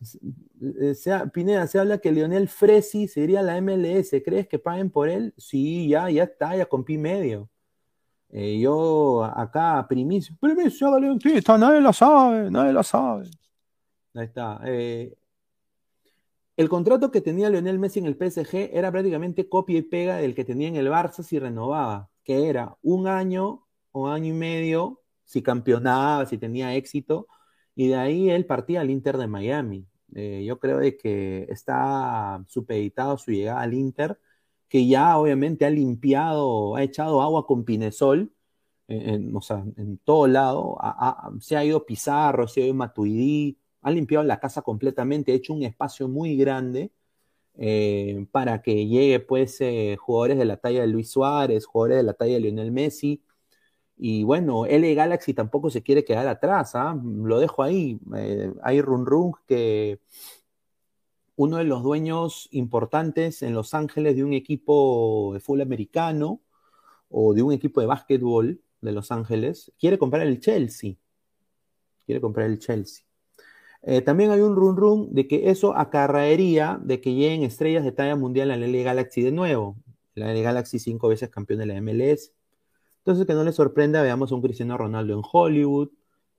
eh, 0.81 0.95
Pineda, 1.33 1.67
se 1.67 1.79
habla 1.79 1.99
que 1.99 2.13
Lionel 2.13 2.49
Fresi 2.49 3.09
sería 3.09 3.43
la 3.43 3.61
MLS. 3.61 4.23
¿Crees 4.25 4.47
que 4.47 4.59
paguen 4.59 4.91
por 4.91 5.09
él? 5.09 5.35
Sí, 5.37 5.89
ya, 5.89 6.09
ya 6.11 6.25
está, 6.25 6.57
ya 6.57 6.67
con 6.67 6.85
pi 6.85 6.97
medio. 6.97 7.49
Eh, 8.31 8.61
yo 8.61 9.25
acá, 9.25 9.87
primicia, 9.89 10.37
primicia 10.39 10.91
Valentista, 10.91 11.57
nadie 11.57 11.81
lo 11.81 11.93
sabe, 11.93 12.51
nadie 12.51 12.73
lo 12.73 12.83
sabe. 12.83 13.31
Ahí 14.15 14.27
está. 14.27 14.61
Eh, 14.65 15.17
el 16.57 16.69
contrato 16.69 17.11
que 17.11 17.21
tenía 17.21 17.49
Lionel 17.49 17.79
Messi 17.79 18.01
en 18.01 18.07
el 18.07 18.17
PSG 18.17 18.71
era 18.73 18.93
prácticamente 18.93 19.49
copia 19.49 19.79
y 19.79 19.83
pega 19.83 20.17
del 20.17 20.35
que 20.35 20.45
tenía 20.45 20.69
en 20.69 20.77
el 20.77 20.89
Barça 20.89 21.23
si 21.23 21.39
renovaba, 21.39 22.11
que 22.23 22.49
era 22.49 22.77
un 22.83 23.07
año 23.07 23.67
o 23.93 24.09
año 24.09 24.27
y 24.27 24.37
medio 24.37 25.01
si 25.25 25.43
campeonaba, 25.43 26.27
si 26.27 26.39
tenía 26.39 26.75
éxito, 26.75 27.29
y 27.79 27.87
de 27.87 27.95
ahí 27.95 28.29
él 28.31 28.45
partía 28.45 28.81
al 28.81 28.91
Inter 28.91 29.17
de 29.19 29.29
Miami. 29.29 29.87
Eh, 30.13 30.45
yo 30.45 30.59
creo 30.59 30.79
de 30.79 30.97
que 30.97 31.47
está 31.49 32.45
supeditado 32.49 33.17
su 33.19 33.31
llegada 33.31 33.61
al 33.61 33.73
Inter, 33.73 34.19
que 34.69 34.89
ya 34.89 35.17
obviamente 35.17 35.65
ha 35.65 35.71
limpiado, 35.71 36.75
ha 36.75 36.83
echado 36.83 37.23
agua 37.23 37.47
con 37.47 37.65
Pinesol, 37.65 38.33
en, 38.89 39.37
o 39.37 39.41
sea, 39.41 39.65
en 39.77 39.99
todo 39.99 40.27
lado, 40.27 40.77
se 41.41 41.57
ha 41.57 41.65
ido 41.65 41.87
Pizarro, 41.87 42.49
se 42.49 42.63
ha 42.63 42.65
ido 42.65 42.75
Matuidi, 42.75 43.57
ha 43.83 43.93
limpiado 43.93 44.25
la 44.25 44.41
casa 44.41 44.63
completamente, 44.63 45.31
ha 45.31 45.37
hecho 45.37 45.55
un 45.55 45.63
espacio 45.63 46.09
muy 46.09 46.37
grande 46.37 46.91
eh, 47.57 48.27
para 48.33 48.61
que 48.61 48.89
llegue 48.89 49.21
pues 49.21 49.61
eh, 49.61 49.97
jugadores 50.01 50.39
de 50.39 50.47
la 50.47 50.57
talla 50.57 50.81
de 50.81 50.89
Luis 50.89 51.11
Suárez, 51.13 51.65
jugadores 51.67 51.99
de 51.99 52.03
la 52.03 52.15
talla 52.15 52.35
de 52.35 52.41
Lionel 52.41 52.73
Messi. 52.73 53.23
Y 53.99 54.23
bueno, 54.23 54.65
LA 54.65 54.95
Galaxy 54.95 55.35
tampoco 55.35 55.71
se 55.71 55.83
quiere 55.83 56.05
quedar 56.05 56.29
atrás, 56.29 56.75
¿ah? 56.75 56.97
lo 57.05 57.41
dejo 57.41 57.65
ahí. 57.65 57.99
Eh, 58.17 58.53
hay 58.63 58.81
run 58.81 59.05
run 59.05 59.33
que 59.47 60.01
uno 61.35 61.57
de 61.57 61.65
los 61.65 61.83
dueños 61.83 62.49
importantes 62.53 63.43
en 63.43 63.55
Los 63.55 63.75
Ángeles 63.75 64.17
de 64.17 64.25
un 64.25 64.35
equipo 64.35 65.33
de 65.35 65.41
fútbol 65.41 65.63
americano 65.63 66.41
o 67.11 67.35
de 67.35 67.43
un 67.43 67.53
equipo 67.53 67.81
de 67.81 67.87
básquetbol 67.87 68.61
de 68.81 68.93
Los 68.93 69.11
Ángeles 69.11 69.73
quiere 69.81 69.99
comprar 69.99 70.27
el 70.27 70.41
Chelsea. 70.41 70.95
Quiere 72.07 72.21
comprar 72.21 72.47
el 72.47 72.59
Chelsea. 72.59 73.05
Eh, 73.83 74.01
también 74.01 74.31
hay 74.31 74.41
un 74.41 74.57
run 74.57 74.77
run 74.77 75.15
de 75.15 75.27
que 75.27 75.51
eso 75.51 75.77
acarraería 75.77 76.81
de 76.83 77.01
que 77.01 77.15
lleguen 77.15 77.43
estrellas 77.43 77.85
de 77.85 77.93
talla 77.93 78.17
mundial 78.17 78.51
a 78.51 78.57
la 78.57 78.67
LA 78.67 78.83
Galaxy 78.83 79.23
de 79.23 79.33
nuevo. 79.33 79.77
La 80.15 80.33
LA 80.33 80.43
Galaxy 80.43 80.79
cinco 80.79 81.09
veces 81.09 81.31
campeón 81.31 81.61
de 81.61 81.67
la 81.67 81.81
MLS. 81.81 82.33
Entonces 83.09 83.27
que 83.27 83.33
no 83.33 83.43
les 83.43 83.55
sorprenda, 83.55 84.03
veamos 84.03 84.31
a 84.31 84.35
un 84.35 84.43
Cristiano 84.43 84.77
Ronaldo 84.77 85.15
en 85.15 85.23
Hollywood. 85.33 85.89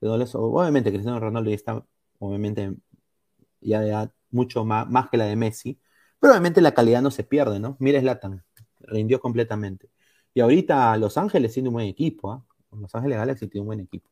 obviamente 0.00 0.92
Cristiano 0.92 1.18
Ronaldo 1.18 1.50
ya 1.50 1.56
está, 1.56 1.84
obviamente, 2.20 2.76
ya 3.60 3.80
de 3.80 4.10
mucho 4.30 4.64
más, 4.64 5.10
que 5.10 5.16
la 5.16 5.24
de 5.24 5.34
Messi. 5.34 5.80
Pero 6.20 6.32
obviamente 6.32 6.60
la 6.60 6.72
calidad 6.72 7.02
no 7.02 7.10
se 7.10 7.24
pierde, 7.24 7.58
¿no? 7.58 7.76
Mira 7.80 7.98
Zlatan, 8.00 8.44
rindió 8.82 9.18
completamente. 9.18 9.90
Y 10.32 10.38
ahorita 10.42 10.96
Los 10.98 11.18
Ángeles 11.18 11.52
tiene 11.52 11.70
un 11.70 11.72
buen 11.74 11.88
equipo, 11.88 12.30
¿ah? 12.30 12.46
Los 12.70 12.94
Ángeles 12.94 13.18
Galaxy 13.18 13.48
tiene 13.48 13.62
un 13.62 13.66
buen 13.66 13.80
equipo. 13.80 14.08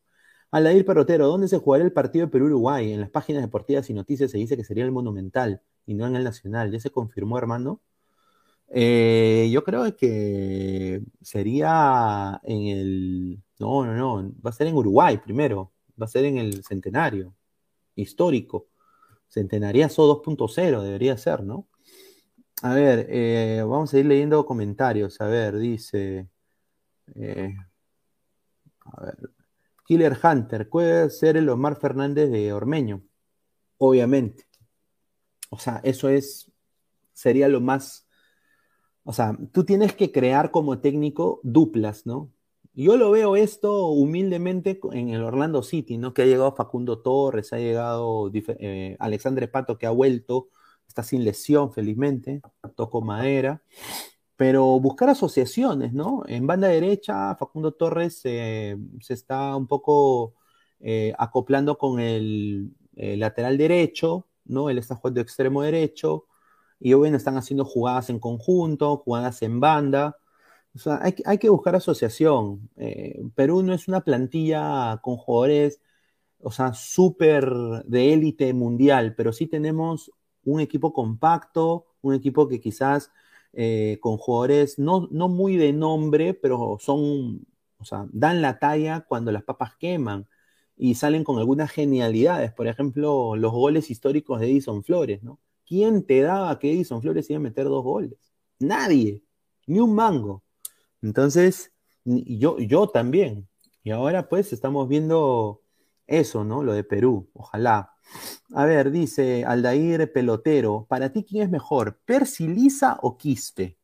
Aladir 0.51 0.85
Perrotero, 0.85 1.29
¿dónde 1.29 1.47
se 1.47 1.59
jugará 1.59 1.85
el 1.85 1.93
partido 1.93 2.27
de 2.27 2.33
Perú-Uruguay? 2.33 2.93
En 2.93 3.01
las 3.01 3.11
páginas 3.11 3.43
deportivas 3.43 3.89
y 3.89 3.95
noticias 3.95 4.33
se 4.33 4.39
dice 4.39 4.57
que 4.57 4.65
sería 4.65 4.85
el 4.85 4.91
Monumental 4.91 5.63
y 5.87 5.95
no 5.95 6.09
en 6.09 6.17
el 6.17 6.25
Nacional. 6.25 6.73
¿Ya 6.73 6.81
se 6.81 6.91
confirmó, 6.91 7.39
hermano? 7.39 7.81
Eh, 8.71 9.49
yo 9.51 9.65
creo 9.65 9.97
que 9.97 11.03
sería 11.23 12.41
en 12.45 12.67
el... 12.67 13.43
No, 13.59 13.85
no, 13.85 13.95
no. 13.95 14.33
Va 14.45 14.51
a 14.51 14.53
ser 14.53 14.67
en 14.67 14.77
Uruguay 14.77 15.19
primero. 15.19 15.73
Va 16.01 16.07
a 16.07 16.09
ser 16.09 16.25
en 16.25 16.39
el 16.39 16.65
Centenario. 16.65 17.35
Histórico. 17.95 18.69
Centenariazo 19.29 20.23
2.0 20.23 20.83
debería 20.83 21.17
ser, 21.19 21.43
¿no? 21.43 21.69
A 22.63 22.75
ver, 22.75 23.07
eh, 23.11 23.63
vamos 23.63 23.93
a 23.95 23.99
ir 23.99 24.07
leyendo 24.07 24.45
comentarios. 24.47 25.21
A 25.21 25.27
ver, 25.27 25.59
dice... 25.59 26.29
Eh, 27.15 27.55
a 28.85 29.05
ver, 29.05 29.17
Killer 29.87 30.19
Hunter, 30.23 30.69
puede 30.69 31.11
ser 31.11 31.37
el 31.37 31.49
Omar 31.49 31.77
Fernández 31.77 32.31
de 32.31 32.53
Ormeño, 32.53 33.03
obviamente. 33.79 34.47
O 35.51 35.59
sea, 35.59 35.81
eso 35.83 36.09
es, 36.09 36.51
sería 37.13 37.49
lo 37.49 37.61
más, 37.61 38.08
o 39.09 39.13
sea, 39.15 39.39
tú 39.53 39.65
tienes 39.65 39.95
que 39.95 40.13
crear 40.13 40.51
como 40.51 40.81
técnico 40.81 41.41
duplas, 41.43 42.05
¿no? 42.05 42.31
yo 42.75 42.97
lo 42.97 43.11
veo 43.11 43.37
esto 43.37 43.87
humildemente 43.89 44.79
en 44.93 45.09
el 45.09 45.23
Orlando 45.25 45.63
City, 45.65 45.99
¿no? 45.99 46.15
Que 46.15 46.23
ha 46.23 46.27
llegado 46.27 46.55
Facundo 46.55 47.01
Torres, 47.01 47.53
ha 47.53 47.59
llegado 47.59 48.31
eh, 48.35 48.97
Alexandre 49.01 49.49
Pato, 49.49 49.79
que 49.79 49.87
ha 49.87 49.91
vuelto, 49.91 50.49
está 50.87 51.03
sin 51.03 51.25
lesión, 51.25 51.73
felizmente, 51.73 52.41
tocó 52.77 53.01
madera. 53.01 53.63
Pero 54.37 54.79
buscar 54.81 55.09
asociaciones, 55.11 55.93
¿no? 55.93 56.23
En 56.29 56.47
banda 56.47 56.69
derecha, 56.69 57.35
Facundo 57.37 57.73
Torres 57.73 58.21
eh, 58.25 58.77
se 59.01 59.15
está 59.15 59.57
un 59.57 59.67
poco 59.67 60.35
eh, 60.81 61.13
acoplando 61.19 61.79
con 61.79 62.01
el, 62.01 62.73
lateral 62.95 63.59
derecho, 63.59 64.29
¿no? 64.45 64.71
Él 64.71 64.79
está 64.79 64.95
jugando 64.97 65.21
extremo 65.21 65.63
derecho, 65.63 66.27
y 66.81 66.95
hoy 66.95 67.09
están 67.11 67.37
haciendo 67.37 67.65
jugadas 67.65 68.11
en 68.11 68.19
conjunto, 68.21 68.99
jugadas 68.99 69.43
en 69.43 69.61
banda 69.61 70.17
o 70.75 70.79
sea, 70.81 71.01
hay, 71.03 71.39
que 71.39 71.49
buscar 71.49 71.75
asociación. 71.77 72.71
Eh, 72.77 73.21
Perú 73.35 73.63
no 73.63 73.75
es 73.75 73.89
una 73.89 74.03
plantilla 74.03 74.99
con 75.03 75.17
jugadores, 75.17 75.81
o 76.41 76.53
sea, 76.53 76.75
súper 76.75 77.51
de 77.87 78.13
élite 78.15 78.53
mundial, 78.55 79.15
pero 79.17 79.33
sí 79.33 79.47
tenemos 79.47 80.13
un 80.45 80.61
equipo 80.61 80.93
compacto, 80.93 81.87
un 82.01 82.15
equipo 82.15 82.49
que 82.49 82.61
quizás 82.61 83.11
eh, 83.53 83.99
con 84.01 84.19
jugadores 84.19 84.79
no, 84.79 85.09
no 85.11 85.29
muy 85.29 85.57
de 85.57 85.73
nombre, 85.73 86.35
pero 86.35 86.79
son, 86.81 87.47
o 87.79 87.85
sea, 87.85 88.07
dan 88.13 88.43
la 88.43 88.59
talla 88.59 89.01
cuando 89.09 89.33
las 89.33 89.43
papas 89.45 89.75
queman 89.77 90.29
y 90.77 90.95
salen 90.95 91.25
con 91.25 91.39
algunas 91.39 91.71
genialidades. 91.73 92.53
Por 92.53 92.69
ejemplo, 92.69 93.37
los 93.37 93.53
goles 93.53 93.91
históricos 93.91 94.41
de 94.41 94.47
Edison 94.51 94.85
Flores, 94.85 95.23
¿no? 95.23 95.41
¿Quién 95.69 96.07
te 96.07 96.23
daba 96.23 96.59
que 96.59 96.73
Edison 96.73 97.03
Flores 97.03 97.29
iba 97.29 97.37
a 97.37 97.43
meter 97.43 97.65
dos 97.65 97.85
goles? 97.85 98.33
Nadie, 98.59 99.23
ni 99.67 99.81
un 99.81 99.95
mango. 99.95 100.43
Entonces, 101.03 101.73
yo, 102.05 102.59
yo 102.59 102.89
también. 102.89 103.47
Y 103.85 103.91
ahora 103.91 104.31
pues 104.31 104.55
estamos 104.55 104.89
viendo 104.89 105.61
eso, 106.07 106.43
¿no? 106.43 106.63
Lo 106.63 106.73
de 106.73 106.85
Perú, 106.85 107.29
ojalá. 107.35 107.93
A 108.55 108.65
ver, 108.65 108.91
dice 108.91 109.45
Aldair 109.45 110.11
Pelotero, 110.11 110.87
¿para 110.89 111.13
ti 111.13 111.23
quién 111.23 111.43
es 111.43 111.51
mejor, 111.51 112.01
Percy 112.07 112.49
Lisa 112.49 112.99
o 113.03 113.19
Quispe? 113.19 113.77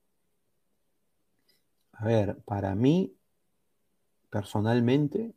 A 1.93 2.07
ver, 2.07 2.39
para 2.47 2.75
mí, 2.75 3.15
personalmente, 4.31 5.35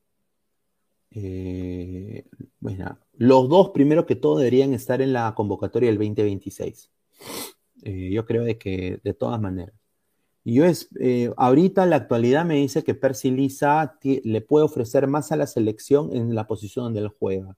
eh, 1.11 2.25
bueno, 2.59 2.97
los 3.13 3.49
dos 3.49 3.69
primero 3.69 4.05
que 4.05 4.15
todo 4.15 4.37
deberían 4.37 4.73
estar 4.73 5.01
en 5.01 5.13
la 5.13 5.33
convocatoria 5.35 5.89
del 5.89 5.97
2026. 5.97 6.91
Eh, 7.83 8.09
yo 8.11 8.25
creo 8.25 8.43
de 8.43 8.57
que 8.57 8.99
de 9.03 9.13
todas 9.13 9.39
maneras. 9.39 9.75
Yo 10.49 10.63
es, 10.63 10.87
eh, 11.01 11.33
ahorita 11.35 11.85
la 11.85 11.97
actualidad 11.97 12.45
me 12.45 12.55
dice 12.55 12.83
que 12.83 12.95
Percy 12.95 13.31
Lisa 13.31 13.99
le 14.01 14.41
puede 14.41 14.63
ofrecer 14.63 15.05
más 15.07 15.33
a 15.33 15.35
la 15.35 15.45
selección 15.45 16.15
en 16.15 16.35
la 16.35 16.47
posición 16.47 16.85
donde 16.85 17.01
él 17.01 17.09
juega. 17.09 17.57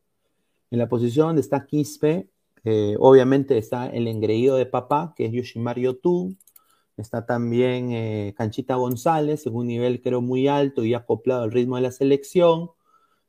En 0.72 0.80
la 0.80 0.90
posición 0.90 1.28
donde 1.28 1.42
está 1.42 1.68
Quispe, 1.68 2.30
eh, 2.64 2.96
obviamente 3.00 3.58
está 3.60 3.88
el 3.88 4.08
engreído 4.08 4.56
de 4.58 4.66
papá, 4.66 5.14
que 5.16 5.26
es 5.26 5.32
Yoshimar 5.32 5.78
Yotun. 5.80 6.40
Está 6.98 7.26
también 7.28 7.92
eh, 7.92 8.34
Canchita 8.36 8.76
González, 8.76 9.46
en 9.46 9.56
un 9.56 9.68
nivel 9.68 10.02
creo 10.02 10.22
muy 10.22 10.48
alto 10.48 10.84
y 10.84 10.96
acoplado 10.96 11.44
al 11.44 11.52
ritmo 11.52 11.76
de 11.76 11.84
la 11.84 11.92
selección. 11.92 12.72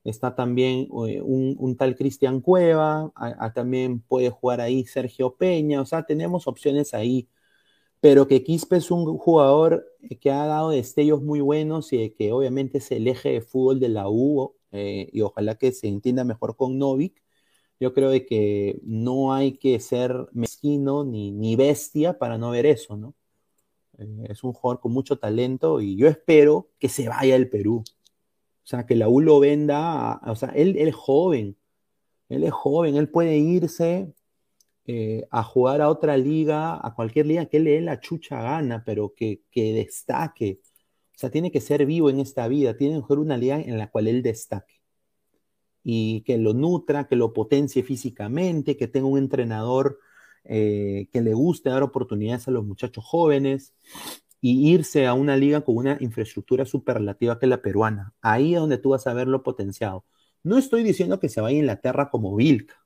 Está 0.05 0.35
también 0.35 0.89
un, 0.91 1.77
tal 1.77 1.95
Cristian 1.97 2.41
Cueva, 2.41 3.13
también 3.55 4.01
puede 4.01 4.31
jugar 4.31 4.61
ahí 4.61 4.85
Sergio 4.85 5.37
Peña, 5.37 5.81
o 5.81 5.87
sea, 5.87 6.05
tenemos 6.05 6.47
opciones 6.47 6.95
ahí 6.95 7.29
pero 8.01 8.27
que 8.27 8.43
Quispe 8.43 8.77
es 8.77 8.91
un 8.91 9.19
jugador 9.19 9.87
que 10.21 10.31
ha 10.31 10.47
dado 10.47 10.71
destellos 10.71 11.23
muy 11.23 11.41
buenos 11.41 11.93
y 11.93 12.11
que 12.11 12.33
obviamente 12.33 12.79
es 12.79 12.91
el 12.93 13.07
eje 13.09 13.31
de 13.31 13.41
fútbol 13.43 13.79
de 13.79 13.91
la 13.91 14.09
U 14.09 14.55
eh, 14.73 15.09
y 15.13 15.21
ojalá 15.21 15.57
que 15.57 15.73
se 15.73 15.89
entienda 15.89 16.25
mejor 16.25 16.57
con 16.57 16.79
Novik. 16.79 17.23
Yo 17.79 17.95
creo 17.95 18.11
de 18.11 18.27
que 18.27 18.81
no 18.85 19.35
hay 19.35 19.53
que 19.53 19.81
ser 19.81 20.29
mezquino 20.33 21.05
ni, 21.05 21.31
ni 21.33 21.57
bestia 21.57 22.19
para 22.19 22.39
no 22.39 22.51
ver 22.51 22.67
eso, 22.67 22.97
¿no? 22.97 23.15
Eh, 23.99 24.27
es 24.31 24.45
un 24.45 24.53
jugador 24.53 24.81
con 24.81 24.93
mucho 24.93 25.19
talento 25.19 25.81
y 25.81 25.97
yo 25.97 26.09
espero 26.09 26.71
que 26.79 26.89
se 26.89 27.09
vaya 27.09 27.37
al 27.37 27.49
Perú. 27.49 27.85
Sea, 28.71 28.87
que 28.87 28.95
la 28.95 29.09
U 29.09 29.21
lo 29.21 29.41
venda, 29.41 30.21
o 30.25 30.37
sea, 30.37 30.51
él, 30.51 30.77
él 30.79 30.87
es 30.87 30.95
joven, 30.95 31.57
él 32.29 32.45
es 32.45 32.53
joven, 32.53 32.95
él 32.95 33.09
puede 33.11 33.37
irse 33.37 34.15
eh, 34.87 35.27
a 35.33 35.43
jugar 35.43 35.81
a 35.81 35.89
otra 35.89 36.17
liga, 36.17 36.79
a 36.81 36.95
cualquier 36.95 37.27
liga 37.27 37.47
que 37.47 37.59
le 37.59 37.73
dé 37.73 37.81
la 37.81 37.99
chucha 37.99 38.41
gana, 38.41 38.85
pero 38.87 39.13
que, 39.13 39.43
destaque. 39.53 40.61
O 41.17 41.19
sea, 41.19 41.31
tiene 41.33 41.51
que 41.51 41.61
ser 41.61 41.85
vivo 41.85 42.11
en 42.11 42.21
esta 42.21 42.47
vida, 42.47 42.77
tiene 42.77 42.95
que 42.95 43.01
jugar 43.01 43.19
una 43.19 43.37
liga 43.37 43.61
en 43.61 43.77
la 43.77 43.91
cual 43.91 44.07
él 44.07 44.23
destaque. 44.23 44.81
Y 45.83 46.23
que 46.23 46.39
lo 46.39 46.55
nutra, 46.55 47.09
que 47.09 47.17
lo 47.17 47.33
potencie 47.33 47.83
físicamente, 47.83 48.77
que 48.77 48.87
tenga 48.87 49.09
un 49.09 49.19
entrenador 49.19 49.99
eh, 50.45 51.09
que 51.13 51.23
le 51.23 51.35
guste 51.35 51.71
dar 51.71 51.83
oportunidades 51.83 52.47
a 52.47 52.53
los 52.53 52.65
muchachos 52.65 53.05
jóvenes 53.05 53.75
y 54.41 54.73
irse 54.73 55.07
a 55.07 55.15
una 55.15 55.37
liga 55.37 55.61
con 55.63 55.77
una 55.77 55.99
infraestructura 56.01 56.65
superlativa 56.65 57.39
que 57.39 57.47
la 57.47 57.61
peruana. 57.61 58.15
Ahí 58.21 58.55
es 58.55 58.61
donde 58.61 58.79
tú 58.79 58.91
vas 58.91 59.07
a 59.07 59.15
verlo 59.15 59.43
potenciado. 59.43 60.05
No 60.43 60.57
estoy 60.57 60.83
diciendo 60.83 61.21
que 61.21 61.29
se 61.29 61.41
vaya 61.41 61.57
a 61.57 61.61
Inglaterra 61.61 62.11
como 62.11 62.35
Vilca, 62.35 62.83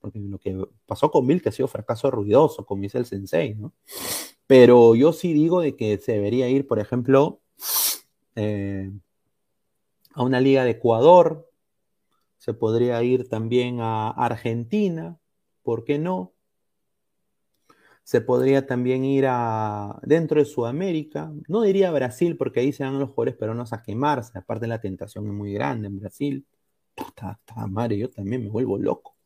porque 0.00 0.20
lo 0.20 0.38
que 0.38 0.56
pasó 0.86 1.10
con 1.10 1.26
que 1.40 1.48
ha 1.48 1.52
sido 1.52 1.68
fracaso 1.68 2.10
ruidoso, 2.10 2.64
como 2.64 2.82
dice 2.82 2.98
el 2.98 3.06
sensei, 3.06 3.54
¿no? 3.54 3.72
Pero 4.46 4.94
yo 4.94 5.12
sí 5.12 5.32
digo 5.32 5.60
de 5.60 5.76
que 5.76 5.98
se 5.98 6.12
debería 6.12 6.48
ir, 6.48 6.66
por 6.66 6.78
ejemplo, 6.78 7.40
eh, 8.36 8.90
a 10.14 10.22
una 10.22 10.40
liga 10.40 10.64
de 10.64 10.72
Ecuador, 10.72 11.48
se 12.38 12.54
podría 12.54 13.02
ir 13.02 13.28
también 13.28 13.80
a 13.80 14.10
Argentina, 14.10 15.18
¿por 15.62 15.84
qué 15.84 15.98
no? 15.98 16.32
Se 18.04 18.20
podría 18.20 18.66
también 18.66 19.04
ir 19.04 19.26
a 19.28 19.98
dentro 20.02 20.40
de 20.40 20.46
Sudamérica, 20.46 21.32
no 21.48 21.62
diría 21.62 21.90
Brasil, 21.92 22.36
porque 22.36 22.60
ahí 22.60 22.72
se 22.72 22.84
van 22.84 22.98
los 22.98 23.10
jugadores 23.10 23.36
peruanos 23.36 23.72
a 23.72 23.82
quemarse, 23.82 24.36
aparte 24.38 24.66
la 24.66 24.80
tentación 24.80 25.26
es 25.26 25.32
muy 25.32 25.52
grande 25.52 25.88
en 25.88 25.98
Brasil. 26.00 26.46
Puta, 26.94 27.40
madre, 27.68 27.98
yo 27.98 28.10
también 28.10 28.42
me 28.44 28.50
vuelvo 28.50 28.78
loco 28.78 29.16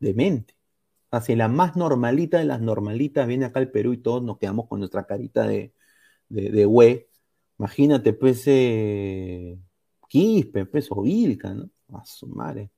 demente. 0.00 0.54
Así 1.10 1.36
la 1.36 1.48
más 1.48 1.76
normalita 1.76 2.38
de 2.38 2.44
las 2.44 2.60
normalitas 2.60 3.26
viene 3.26 3.46
acá 3.46 3.60
al 3.60 3.70
Perú 3.70 3.92
y 3.94 3.98
todos 3.98 4.22
nos 4.22 4.38
quedamos 4.38 4.68
con 4.68 4.80
nuestra 4.80 5.06
carita 5.06 5.46
de, 5.46 5.72
de, 6.28 6.66
hue. 6.66 7.08
Imagínate, 7.58 8.12
pues, 8.12 8.42
eh, 8.46 9.58
Quispe, 10.08 10.66
pues, 10.66 10.88
o 10.90 11.02
Vilca, 11.02 11.54
¿no? 11.54 11.70
A 11.94 12.04
su 12.04 12.26
madre. 12.28 12.70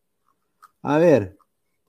A 0.83 0.99
ver, 0.99 1.39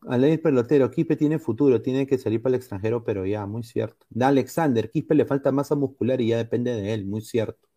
Alex 0.07 0.41
Pelotero, 0.41 0.89
Quispe 0.89 1.15
tiene 1.15 1.37
futuro, 1.39 1.81
tiene 1.81 2.07
que 2.07 2.17
salir 2.17 2.41
para 2.41 2.55
el 2.55 2.59
extranjero, 2.59 3.03
pero 3.03 3.25
ya, 3.25 3.45
muy 3.45 3.63
cierto. 3.63 4.05
Da 4.09 4.29
Alexander, 4.29 4.89
Quispe 4.89 5.15
le 5.15 5.25
falta 5.25 5.51
masa 5.51 5.75
muscular 5.75 6.21
y 6.21 6.29
ya 6.29 6.37
depende 6.37 6.73
de 6.73 6.93
él, 6.93 7.05
muy 7.05 7.21
cierto. 7.21 7.69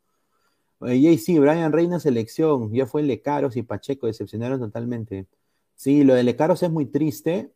Y 0.80 1.16
sí, 1.18 1.38
Brian 1.38 1.72
Reina 1.72 1.98
selección, 2.00 2.72
ya 2.72 2.86
fue 2.86 3.02
Lecaros 3.02 3.56
y 3.56 3.62
Pacheco, 3.62 4.06
decepcionaron 4.06 4.60
totalmente. 4.60 5.26
Sí, 5.76 6.04
lo 6.04 6.14
de 6.14 6.22
Lecaros 6.24 6.62
es 6.62 6.70
muy 6.70 6.86
triste, 6.86 7.52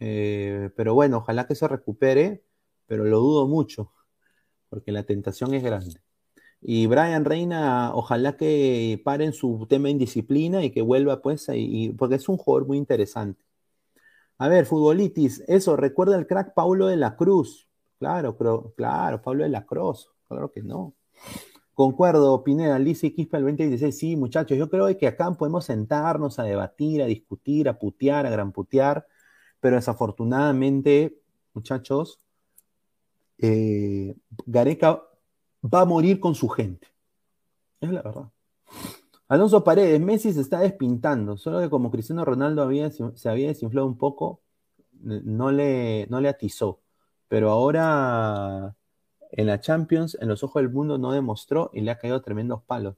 eh, 0.00 0.70
pero 0.76 0.94
bueno, 0.94 1.18
ojalá 1.18 1.46
que 1.46 1.54
se 1.54 1.68
recupere, 1.68 2.42
pero 2.86 3.04
lo 3.04 3.20
dudo 3.20 3.48
mucho, 3.48 3.92
porque 4.68 4.92
la 4.92 5.04
tentación 5.04 5.54
es 5.54 5.62
grande. 5.62 6.00
Y 6.60 6.86
Brian 6.86 7.24
Reina, 7.24 7.94
ojalá 7.94 8.36
que 8.36 9.00
pare 9.04 9.24
en 9.26 9.32
su 9.32 9.66
tema 9.68 9.84
de 9.84 9.92
indisciplina 9.92 10.64
y 10.64 10.70
que 10.70 10.82
vuelva, 10.82 11.22
pues, 11.22 11.46
porque 11.96 12.16
es 12.16 12.28
un 12.28 12.36
jugador 12.38 12.66
muy 12.66 12.78
interesante. 12.78 13.42
A 14.38 14.48
ver, 14.48 14.66
futbolitis, 14.66 15.42
eso, 15.48 15.76
recuerda 15.76 16.16
el 16.16 16.26
crack 16.26 16.52
Paulo 16.54 16.86
de 16.86 16.96
la 16.96 17.16
Cruz. 17.16 17.68
Claro, 17.98 18.36
pero, 18.36 18.74
claro, 18.76 19.22
Pablo 19.22 19.44
de 19.44 19.50
la 19.50 19.64
Cruz, 19.64 20.10
claro 20.28 20.52
que 20.52 20.62
no. 20.62 20.94
Concuerdo, 21.72 22.42
Pineda, 22.44 22.78
Lice 22.78 23.08
y 23.08 23.10
Quispe 23.12 23.38
el 23.38 23.44
2016. 23.44 23.98
Sí, 23.98 24.16
muchachos, 24.16 24.56
yo 24.56 24.68
creo 24.68 24.96
que 24.98 25.06
acá 25.06 25.30
podemos 25.32 25.64
sentarnos 25.64 26.38
a 26.38 26.42
debatir, 26.42 27.02
a 27.02 27.06
discutir, 27.06 27.68
a 27.68 27.78
putear, 27.78 28.26
a 28.26 28.30
gran 28.30 28.52
putear, 28.52 29.06
pero 29.60 29.76
desafortunadamente, 29.76 31.18
muchachos, 31.54 32.20
eh, 33.38 34.14
Gareca 34.46 35.02
va 35.62 35.80
a 35.82 35.84
morir 35.84 36.20
con 36.20 36.34
su 36.34 36.48
gente. 36.48 36.88
Es 37.80 37.90
la 37.90 38.02
verdad. 38.02 38.30
Alonso 39.28 39.64
Paredes, 39.64 40.00
Messi 40.00 40.32
se 40.32 40.40
está 40.40 40.60
despintando, 40.60 41.36
solo 41.36 41.60
que 41.60 41.70
como 41.70 41.90
Cristiano 41.90 42.24
Ronaldo 42.24 42.62
había, 42.62 42.90
se 42.90 43.28
había 43.28 43.48
desinflado 43.48 43.86
un 43.86 43.98
poco, 43.98 44.40
no 45.00 45.50
le, 45.52 46.06
no 46.08 46.20
le 46.20 46.28
atizó. 46.28 46.80
Pero 47.28 47.50
ahora 47.50 48.76
en 49.32 49.46
la 49.46 49.60
Champions, 49.60 50.16
en 50.20 50.28
los 50.28 50.42
ojos 50.44 50.62
del 50.62 50.72
mundo, 50.72 50.98
no 50.98 51.12
demostró 51.12 51.70
y 51.74 51.80
le 51.82 51.90
ha 51.90 51.98
caído 51.98 52.22
tremendos 52.22 52.62
palos. 52.64 52.96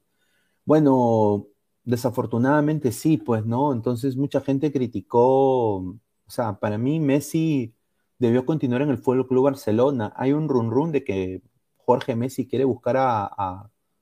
Bueno, 0.64 1.46
desafortunadamente 1.84 2.92
sí, 2.92 3.18
pues, 3.18 3.46
¿no? 3.46 3.72
Entonces 3.72 4.16
mucha 4.16 4.40
gente 4.40 4.72
criticó, 4.72 5.76
o 5.78 6.00
sea, 6.28 6.58
para 6.60 6.78
mí 6.78 7.00
Messi 7.00 7.74
debió 8.18 8.44
continuar 8.46 8.82
en 8.82 8.90
el 8.90 8.98
Fútbol 8.98 9.26
Club 9.28 9.44
Barcelona. 9.44 10.12
Hay 10.16 10.32
un 10.32 10.48
run 10.48 10.70
run 10.70 10.92
de 10.92 11.04
que 11.04 11.42
Jorge 11.78 12.16
Messi 12.16 12.46
quiere 12.46 12.64
buscar 12.64 12.96
a, 12.98 13.24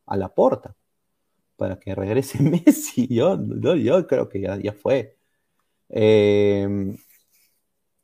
a, 0.07 0.17
la 0.17 0.35
porta. 0.35 0.75
Para 1.57 1.79
que 1.79 1.95
regrese 1.95 2.43
Messi. 2.43 3.09
Yo, 3.09 3.39
yo, 3.77 4.07
creo 4.07 4.29
que 4.29 4.41
ya, 4.41 4.57
ya 4.59 4.73
fue. 4.73 5.17
Em, 5.89 6.97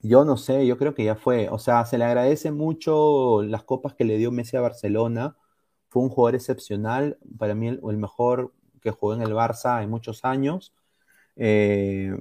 yo 0.00 0.24
no 0.24 0.36
sé, 0.36 0.66
yo 0.66 0.76
creo 0.78 0.94
que 0.94 1.04
ya 1.04 1.16
fue. 1.16 1.48
O 1.50 1.58
sea, 1.58 1.84
se 1.86 1.98
le 1.98 2.04
agradece 2.04 2.50
mucho 2.52 3.42
las 3.42 3.64
copas 3.64 3.94
que 3.94 4.04
le 4.04 4.18
dio 4.18 4.32
Messi 4.32 4.56
a 4.56 4.60
Barcelona. 4.60 5.36
Fue 5.88 6.02
un 6.02 6.08
jugador 6.10 6.34
excepcional, 6.36 7.18
para 7.38 7.54
mí 7.54 7.68
el, 7.68 7.80
mejor 7.98 8.52
que 8.80 8.90
jugó 8.90 9.14
en 9.14 9.22
el 9.22 9.32
Barça 9.32 9.82
en 9.82 9.90
muchos 9.90 10.24
años. 10.24 10.74
Eh, 11.36 12.16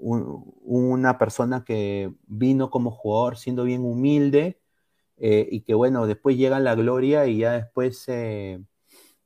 una 0.00 1.18
persona 1.18 1.64
que 1.64 2.12
vino 2.26 2.70
como 2.70 2.90
jugador 2.90 3.36
siendo 3.36 3.64
bien 3.64 3.84
humilde 3.84 4.60
eh, 5.18 5.48
y 5.50 5.62
que 5.62 5.74
bueno, 5.74 6.06
después 6.06 6.36
llega 6.36 6.60
la 6.60 6.74
gloria 6.74 7.26
y 7.26 7.38
ya 7.38 7.52
después, 7.52 8.08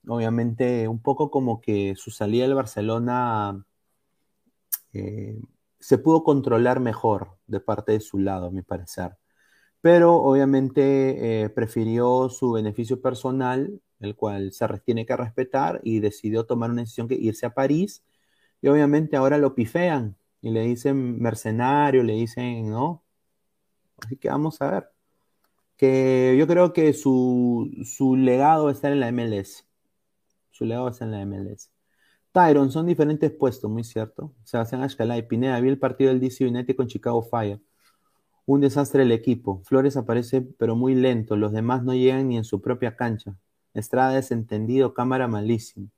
obviamente, 0.07 0.89
un 0.89 1.01
poco 1.01 1.31
como 1.31 1.61
que 1.61 1.95
su 1.97 2.11
salida 2.11 2.45
del 2.45 2.55
Barcelona 2.55 3.65
se 5.81 5.99
pudo 5.99 6.23
controlar 6.25 6.81
mejor 6.81 7.39
de 7.47 7.61
parte 7.61 7.93
de 7.93 8.01
su 8.01 8.19
lado, 8.19 8.47
a 8.47 8.51
mi 8.51 8.63
parecer. 8.63 9.17
Pero 9.81 10.17
obviamente 10.17 11.51
prefirió 11.55 12.29
su 12.29 12.53
beneficio 12.53 13.01
personal, 13.01 13.81
el 14.01 14.17
cual 14.17 14.53
se 14.53 14.67
tiene 14.85 15.07
que 15.07 15.17
respetar, 15.17 15.81
y 15.83 16.01
decidió 16.01 16.47
tomar 16.47 16.71
una 16.71 16.83
decisión 16.83 17.09
que 17.09 17.15
irse 17.15 17.47
a 17.47 17.55
París. 17.55 18.05
Y 18.61 18.69
obviamente 18.69 19.17
ahora 19.17 19.39
lo 19.39 19.55
pifean, 19.55 20.17
y 20.41 20.51
le 20.51 20.63
dicen 20.63 21.21
mercenario, 21.21 22.03
le 22.03 22.15
dicen, 22.15 22.71
¿no? 22.71 23.03
Así 24.05 24.17
que 24.17 24.29
vamos 24.29 24.61
a 24.61 24.71
ver. 24.71 24.89
Que 25.77 26.37
yo 26.39 26.47
creo 26.47 26.73
que 26.73 26.93
su, 26.93 27.71
legado 28.19 28.65
va 28.65 28.71
a 28.71 28.73
estar 28.75 28.93
en 28.93 29.01
la 29.01 29.09
MLS. 29.09 29.67
Estar 30.63 31.09
en 31.09 31.13
la 31.13 31.27
MLS. 31.27 31.71
Tyron, 32.33 32.71
son 32.71 32.87
diferentes 32.87 33.31
puestos, 33.31 33.71
muy 33.71 33.85
cierto. 33.85 34.33
Sebastián 34.45 34.83
Ashcalay, 34.83 35.27
Pineda, 35.29 35.61
vi 35.61 35.69
el 35.69 35.79
partido 35.79 36.11
del 36.11 36.21
DC 36.21 36.47
United 36.47 36.77
con 36.77 36.87
Chicago 36.87 37.23
Fire. 37.23 37.61
Un 38.47 38.61
desastre 38.61 39.03
el 39.03 39.13
equipo. 39.13 39.63
Flores 39.65 39.97
aparece, 39.97 40.43
pero 40.43 40.75
muy 40.77 40.95
lento. 40.95 41.37
Los 41.37 41.53
demás 41.53 41.85
no 41.85 41.95
llegan 41.95 42.29
ni 42.29 42.37
en 42.37 42.45
su 42.45 42.61
propia 42.61 42.97
cancha. 42.97 43.37
Estrada 43.75 44.15
desentendido, 44.15 44.95
cámara 44.95 45.29
malísimo. 45.29 45.89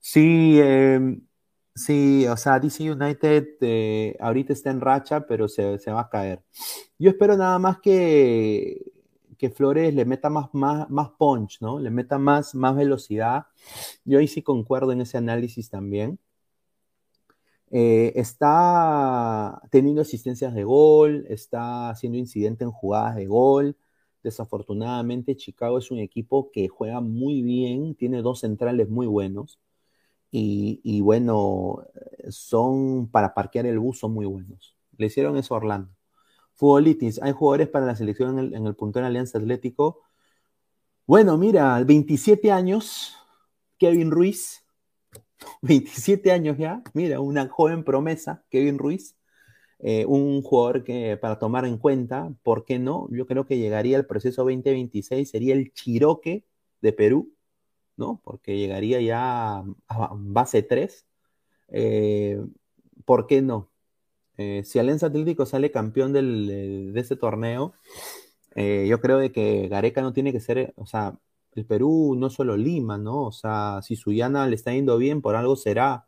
Sí, 0.00 0.58
eh, 0.60 1.18
Sí, 1.78 2.26
o 2.26 2.36
sea, 2.36 2.58
DC 2.58 2.90
United 2.90 3.46
eh, 3.60 4.16
ahorita 4.18 4.52
está 4.52 4.70
en 4.70 4.80
racha, 4.80 5.26
pero 5.26 5.46
se, 5.48 5.76
va 5.92 6.00
a 6.00 6.08
caer. 6.10 6.42
Yo 6.98 7.10
espero 7.10 7.36
nada 7.36 7.58
más 7.60 7.78
que, 7.80 8.82
que 9.38 9.50
Flores 9.50 9.94
le 9.94 10.04
meta 10.04 10.30
más, 10.30 10.48
más, 10.52 10.90
más 10.90 11.10
punch, 11.18 11.60
¿no? 11.60 11.78
Le 11.78 11.90
meta 11.90 12.18
más, 12.18 12.54
más 12.54 12.76
velocidad. 12.76 13.46
Yo 14.04 14.18
ahí 14.18 14.28
sí 14.28 14.42
concuerdo 14.42 14.92
en 14.92 15.00
ese 15.02 15.18
análisis 15.18 15.70
también. 15.70 16.18
Eh, 17.70 18.12
está 18.16 19.60
teniendo 19.70 20.02
asistencias 20.02 20.54
de 20.54 20.64
gol, 20.64 21.26
está 21.28 21.90
haciendo 21.90 22.18
incidente 22.18 22.64
en 22.64 22.70
jugadas 22.72 23.16
de 23.16 23.26
gol. 23.26 23.76
Desafortunadamente, 24.22 25.36
Chicago 25.36 25.78
es 25.78 25.90
un 25.90 25.98
equipo 25.98 26.50
que 26.50 26.68
juega 26.68 27.00
muy 27.00 27.42
bien, 27.42 27.94
tiene 27.94 28.22
dos 28.22 28.40
centrales 28.40 28.88
muy 28.88 29.06
buenos 29.06 29.60
y, 30.30 31.00
bueno, 31.00 31.84
son 32.28 33.08
para 33.08 33.34
parquear 33.34 33.66
el 33.66 33.78
bus, 33.78 34.00
son 34.00 34.12
muy 34.12 34.26
buenos. 34.26 34.76
Le 34.96 35.06
hicieron 35.06 35.36
eso 35.36 35.54
a 35.54 35.58
Orlando. 35.58 35.97
Futbolitis, 36.58 37.22
hay 37.22 37.30
jugadores 37.30 37.68
para 37.68 37.86
la 37.86 37.94
selección 37.94 38.36
en 38.36 38.46
el, 38.46 38.54
en 38.54 38.66
el 38.66 38.74
puntero 38.74 39.06
Alianza 39.06 39.38
Atlético. 39.38 40.02
Bueno, 41.06 41.38
mira, 41.38 41.80
27 41.84 42.50
años, 42.50 43.16
Kevin 43.78 44.10
Ruiz, 44.10 44.64
27 45.62 46.32
años 46.32 46.58
ya, 46.58 46.82
mira, 46.94 47.20
una 47.20 47.48
joven 47.48 47.84
promesa, 47.84 48.42
Kevin 48.50 48.76
Ruiz, 48.76 49.16
eh, 49.78 50.04
un 50.06 50.42
jugador 50.42 50.82
que 50.82 51.16
para 51.16 51.38
tomar 51.38 51.64
en 51.64 51.78
cuenta, 51.78 52.34
¿por 52.42 52.64
qué 52.64 52.80
no? 52.80 53.06
Yo 53.12 53.28
creo 53.28 53.46
que 53.46 53.58
llegaría 53.58 53.96
al 53.96 54.06
proceso 54.06 54.42
2026, 54.42 55.30
sería 55.30 55.54
el 55.54 55.72
Chiroque 55.72 56.44
de 56.80 56.92
Perú, 56.92 57.32
¿no? 57.96 58.20
Porque 58.24 58.58
llegaría 58.58 59.00
ya 59.00 59.58
a 59.58 60.10
base 60.12 60.64
3. 60.64 61.06
Eh, 61.68 62.40
¿Por 63.04 63.28
qué 63.28 63.42
no? 63.42 63.70
Eh, 64.38 64.62
si 64.64 64.78
Alianza 64.78 65.06
Atlético 65.06 65.46
sale 65.46 65.70
campeón 65.70 66.12
de 66.12 66.92
este 66.96 67.16
torneo, 67.16 67.74
eh, 68.54 68.86
yo 68.88 69.00
creo 69.00 69.18
de 69.18 69.32
que 69.32 69.68
Gareca 69.68 70.02
no 70.02 70.12
tiene 70.12 70.32
que 70.32 70.40
ser, 70.40 70.72
o 70.76 70.86
sea, 70.86 71.18
el 71.54 71.66
Perú 71.66 72.16
no 72.18 72.30
solo 72.30 72.56
Lima, 72.56 72.98
¿no? 72.98 73.24
O 73.26 73.32
sea, 73.32 73.80
si 73.82 73.96
Suyana 73.96 74.46
le 74.46 74.56
está 74.56 74.72
yendo 74.72 74.96
bien, 74.98 75.22
por 75.22 75.36
algo 75.36 75.56
será. 75.56 76.06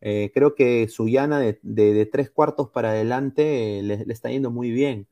creo 0.00 0.54
que 0.54 0.88
Suyana 0.88 1.40
de, 1.40 1.58
de, 1.62 2.06
tres 2.06 2.30
cuartos 2.30 2.70
para 2.70 2.90
adelante 2.90 3.82
le, 3.82 4.04
le, 4.06 4.12
está 4.12 4.30
yendo 4.30 4.50
muy 4.50 4.70
bien 4.70 5.08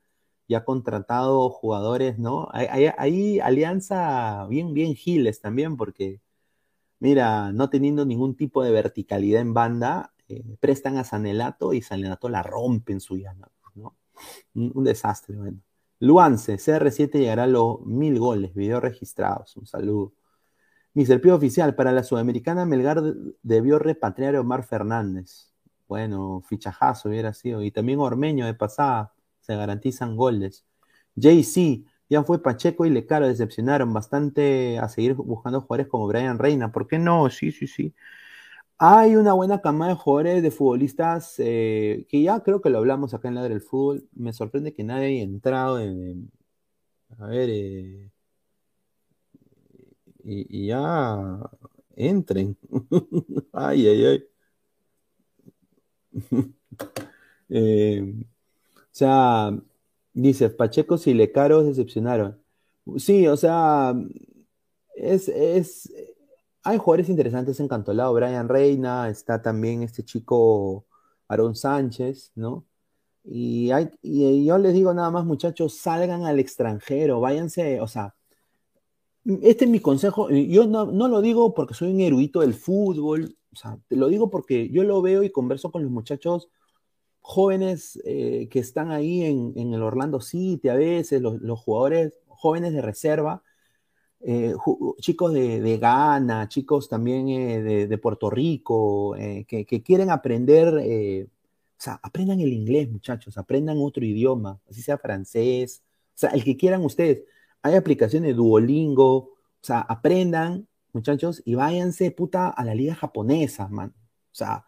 ya 0.49 0.59
ha 0.59 0.65
contratado 0.65 1.51
jugadores, 1.51 2.19
¿no? 2.19 2.49
Hay, 2.53 3.39
alianza 3.41 4.47
bien, 4.49 4.75
bien 4.75 4.95
giles 4.95 5.41
también, 5.41 5.77
porque, 5.77 6.21
mira, 7.01 7.53
no 7.53 7.71
teniendo 7.71 8.07
ningún 8.07 8.37
tipo 8.37 8.63
de 8.65 8.73
verticalidad 8.73 9.43
en 9.43 9.55
banda, 9.55 10.15
eh, 10.29 10.57
prestan 10.61 10.99
a 10.99 11.05
Sanelato 11.05 11.73
y 11.73 11.83
Sanelato 11.83 12.29
la 12.29 12.43
rompe 12.43 12.93
en 12.93 13.01
su 13.01 13.17
llana, 13.17 13.49
¿no? 13.75 13.97
Un, 14.55 14.85
desastre, 14.85 15.37
bueno. 15.37 15.61
Luance, 16.01 16.57
CR7 16.59 17.19
llegará 17.19 17.45
a 17.45 17.47
los 17.47 17.81
mil 17.87 18.19
goles, 18.19 18.55
video 18.55 18.81
registrados, 18.81 19.57
un 19.57 19.67
saludo. 19.67 20.13
Mi 20.95 21.05
servicio 21.07 21.37
oficial, 21.37 21.75
para 21.75 21.93
la 21.93 22.03
Sudamericana, 22.03 22.65
Melgar 22.65 23.03
debió 23.43 23.79
repatriar 23.79 24.35
a 24.35 24.41
Omar 24.41 24.65
Fernández. 24.65 25.53
Bueno, 25.89 26.43
fichajazo 26.47 27.11
hubiera 27.11 27.35
sido. 27.35 27.63
Y 27.63 27.71
también 27.71 28.01
Ormeño 28.01 28.47
de 28.47 28.55
pasada 28.55 29.13
se 29.41 29.55
garantizan 29.57 30.17
goles. 30.17 30.65
JC, 31.17 31.85
ya 32.09 32.23
fue 32.25 32.43
Pacheco 32.43 32.87
y 32.87 32.91
Lecaro, 32.91 33.29
decepcionaron 33.29 33.93
bastante 33.93 34.79
a 34.79 34.89
seguir 34.89 35.15
buscando 35.15 35.61
jugadores 35.61 35.89
como 35.89 36.07
Brian 36.07 36.39
Reina. 36.39 36.73
¿Por 36.73 36.87
qué 36.87 36.99
no? 36.99 37.29
Sí, 37.31 37.53
sí, 37.53 37.67
sí. 37.67 37.95
Hay 38.79 39.17
una 39.17 39.33
buena 39.33 39.61
cama 39.63 39.89
de 39.89 39.95
jugadores, 39.95 40.43
de 40.43 40.51
futbolistas, 40.51 41.37
eh, 41.39 42.07
que 42.11 42.23
ya 42.23 42.41
creo 42.43 42.61
que 42.61 42.69
lo 42.71 42.79
hablamos 42.79 43.15
acá 43.15 43.29
en 43.29 43.35
la 43.37 43.43
del 43.43 43.63
fútbol. 43.63 44.07
Me 44.15 44.33
sorprende 44.35 44.75
que 44.75 44.85
nadie 44.85 45.07
haya 45.07 45.23
entrado 45.23 45.81
en. 45.81 46.31
a 47.19 47.27
ver. 47.29 47.49
Eh, 47.51 48.11
y, 50.25 50.67
ya 50.67 51.39
entren. 51.97 52.57
ay, 53.53 53.87
ay, 53.89 54.05
ay. 54.07 54.25
eh, 57.49 58.15
o 58.69 58.89
sea, 58.91 59.53
dice, 60.13 60.51
Pacheco 60.51 60.97
y 61.05 61.15
Lecaro 61.15 61.65
decepcionaron. 61.65 62.41
Sí, 62.99 63.27
o 63.29 63.37
sea, 63.37 63.95
es, 64.95 65.29
es, 65.29 65.93
hay 66.67 66.79
jugadores 66.79 67.09
interesantes 67.09 67.61
en 67.61 67.69
Cantolao, 67.69 68.13
Brian 68.13 68.49
Reina, 68.49 69.09
está 69.09 69.41
también 69.41 69.85
este 69.85 70.03
chico 70.05 70.85
Aaron 71.29 71.55
Sánchez, 71.55 72.33
¿no? 72.35 72.65
Y, 73.25 73.71
hay, 73.71 73.91
y 74.03 74.45
yo 74.45 74.59
les 74.59 74.75
digo 74.75 74.93
nada 74.93 75.11
más, 75.13 75.25
muchachos, 75.25 75.79
salgan 75.79 76.25
al 76.25 76.41
extranjero, 76.41 77.21
váyanse, 77.21 77.81
o 77.81 77.87
sea, 77.87 78.15
este 79.43 79.65
es 79.65 79.71
mi 79.71 79.79
consejo, 79.81 80.29
yo 80.31 80.67
no, 80.67 80.87
no 80.87 81.07
lo 81.09 81.21
digo 81.21 81.55
porque 81.55 81.75
soy 81.75 81.93
un 81.93 82.01
erudito 82.01 82.41
del 82.41 82.55
fútbol, 82.55 83.37
o 83.53 83.57
sea, 83.57 83.79
te 83.87 83.95
lo 83.95 84.09
digo 84.09 84.29
porque 84.29 84.69
yo 84.69 84.83
lo 84.83 85.01
veo 85.03 85.23
y 85.23 85.31
converso 85.31 85.71
con 85.71 85.83
los 85.83 85.91
muchachos 85.93 86.49
jóvenes 87.21 88.01
eh, 88.05 88.49
que 88.51 88.59
están 88.59 88.91
ahí 88.91 89.23
en, 89.23 89.73
el 89.73 89.83
Orlando 89.83 90.21
City, 90.21 90.69
a 90.69 90.75
veces 90.75 91.23
los, 91.23 91.41
jugadores 91.61 92.19
jóvenes 92.29 92.73
de 92.73 92.83
reserva, 92.83 93.43
eh, 94.29 94.55
chicos 94.99 95.33
de, 95.33 95.79
Ghana, 95.79 96.49
chicos 96.49 96.89
también 96.89 97.29
eh, 97.29 97.87
de, 97.87 97.99
Puerto 97.99 98.29
Rico, 98.29 99.15
que, 99.47 99.83
quieren 99.85 100.11
aprender, 100.11 100.69
o 100.75 101.29
sea, 101.79 102.01
aprendan 102.03 102.41
el 102.41 102.53
inglés, 102.53 102.91
muchachos, 102.91 103.39
aprendan 103.39 103.79
otro 103.79 104.05
idioma, 104.05 104.59
así 104.69 104.83
sea 104.83 104.99
francés, 104.99 105.83
o 106.09 106.19
sea, 106.19 106.31
el 106.31 106.43
que 106.43 106.57
quieran 106.57 106.85
ustedes. 106.85 107.23
Hay 107.63 107.75
aplicaciones 107.75 108.31
de 108.31 108.35
Duolingo, 108.35 109.17
o 109.17 109.39
sea, 109.61 109.81
aprendan, 109.81 110.67
muchachos, 110.93 111.43
y 111.45 111.55
váyanse, 111.55 112.11
puta, 112.11 112.49
a 112.49 112.65
la 112.65 112.75
liga 112.75 112.95
japonesa, 112.97 113.69
man. 113.69 113.95
O 114.33 114.35
sea, 114.35 114.65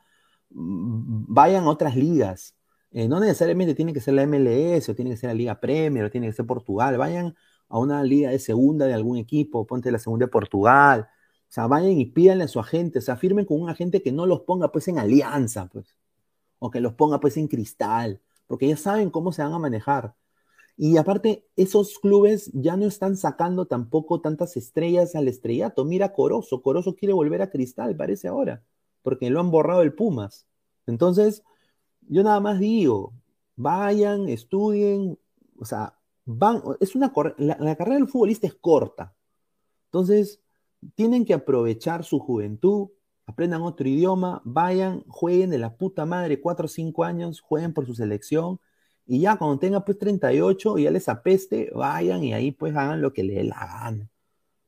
vayan 0.51 1.65
a 1.65 1.71
otras 1.71 1.97
ligas. 1.97 2.55
Eh, 2.91 3.09
no 3.09 3.21
necesariamente 3.21 3.75
tiene 3.75 3.93
que 3.93 4.01
ser 4.01 4.15
la 4.15 4.27
MLS 4.27 4.89
o 4.89 4.95
tiene 4.95 5.11
que 5.11 5.17
ser 5.17 5.29
la 5.29 5.35
Liga 5.35 5.61
Premier 5.61 6.05
o 6.05 6.11
tiene 6.11 6.29
que 6.29 6.33
ser 6.33 6.47
Portugal. 6.47 6.97
Vayan 6.97 7.35
a 7.69 7.79
una 7.79 8.03
liga 8.03 8.31
de 8.31 8.39
segunda 8.39 8.87
de 8.87 8.95
algún 8.95 9.19
equipo, 9.19 9.67
ponte 9.67 9.91
la 9.91 9.99
segunda 9.99 10.27
de 10.27 10.33
Portugal. 10.33 11.09
O 11.49 11.51
sea, 11.53 11.67
vayan 11.67 11.93
y 11.93 12.07
pídanle 12.07 12.45
a 12.45 12.49
su 12.49 12.61
agente, 12.61 12.99
o 12.99 13.03
sea, 13.03 13.17
firmen 13.17 13.45
con 13.45 13.61
un 13.61 13.71
agente 13.71 14.03
que 14.03 14.13
no 14.13 14.27
los 14.27 14.41
ponga 14.43 14.71
pues 14.71 14.89
en 14.89 14.99
alianza, 14.99 15.69
pues, 15.73 15.97
o 16.59 16.71
que 16.71 16.81
los 16.81 16.95
ponga 16.95 17.21
pues 17.21 17.37
en 17.37 17.49
cristal, 17.49 18.21
porque 18.47 18.69
ya 18.69 18.77
saben 18.77 19.11
cómo 19.11 19.33
se 19.33 19.43
van 19.43 19.53
a 19.53 19.59
manejar. 19.59 20.15
Y 20.77 20.97
aparte, 20.97 21.45
esos 21.57 21.99
clubes 21.99 22.51
ya 22.55 22.77
no 22.77 22.87
están 22.87 23.17
sacando 23.17 23.67
tampoco 23.67 24.21
tantas 24.21 24.57
estrellas 24.57 25.17
al 25.17 25.27
estrellato. 25.27 25.85
Mira 25.85 26.13
Corozo, 26.13 26.63
Corozo 26.63 26.95
quiere 26.95 27.15
volver 27.15 27.43
a 27.43 27.51
Cristal, 27.51 27.97
parece 27.97 28.29
ahora, 28.29 28.63
porque 29.03 29.29
lo 29.29 29.41
han 29.41 29.51
borrado 29.51 29.83
el 29.83 29.93
Pumas. 29.93 30.47
Entonces, 30.87 31.43
yo 32.03 32.23
nada 32.23 32.39
más 32.39 32.61
digo, 32.61 33.13
vayan, 33.57 34.29
estudien, 34.29 35.19
o 35.59 35.65
sea, 35.65 35.98
van, 36.29 36.63
es 36.81 36.95
una 36.95 37.11
la, 37.39 37.77
carrera 37.77 37.97
del 37.97 38.09
futbolista 38.09 38.47
es 38.47 38.55
corta. 38.55 39.15
Entonces, 39.87 40.43
tienen 40.95 41.25
que 41.25 41.35
aprovechar 41.35 42.05
su 42.05 42.19
juventud, 42.19 42.89
aprendan 43.27 43.63
otro 43.63 43.89
idioma, 43.89 44.43
vayan, 44.45 45.05
jueguen 45.09 45.51
de 45.51 45.59
la 45.59 45.77
puta 45.77 46.05
madre, 46.05 46.41
cuatro 46.41 46.67
o 46.67 46.69
cinco 46.69 47.05
años, 47.05 47.41
jueguen 47.41 47.73
por 47.73 47.87
su 47.87 47.95
selección, 47.95 48.61
y 49.07 49.21
ya 49.21 49.37
cuando 49.37 49.59
tengan 49.59 49.85
pues 49.85 49.99
38 49.99 50.79
y 50.79 50.83
ya 50.83 50.91
les 50.91 51.09
apeste, 51.09 51.71
vayan 51.75 52.23
y 52.23 52.35
ahí 52.35 52.53
pues 52.53 52.77
hagan 52.77 53.01
lo 53.01 53.13
que 53.15 53.25
les 53.25 53.37
dé 53.37 53.45
la 53.45 53.67
gana. 53.67 54.11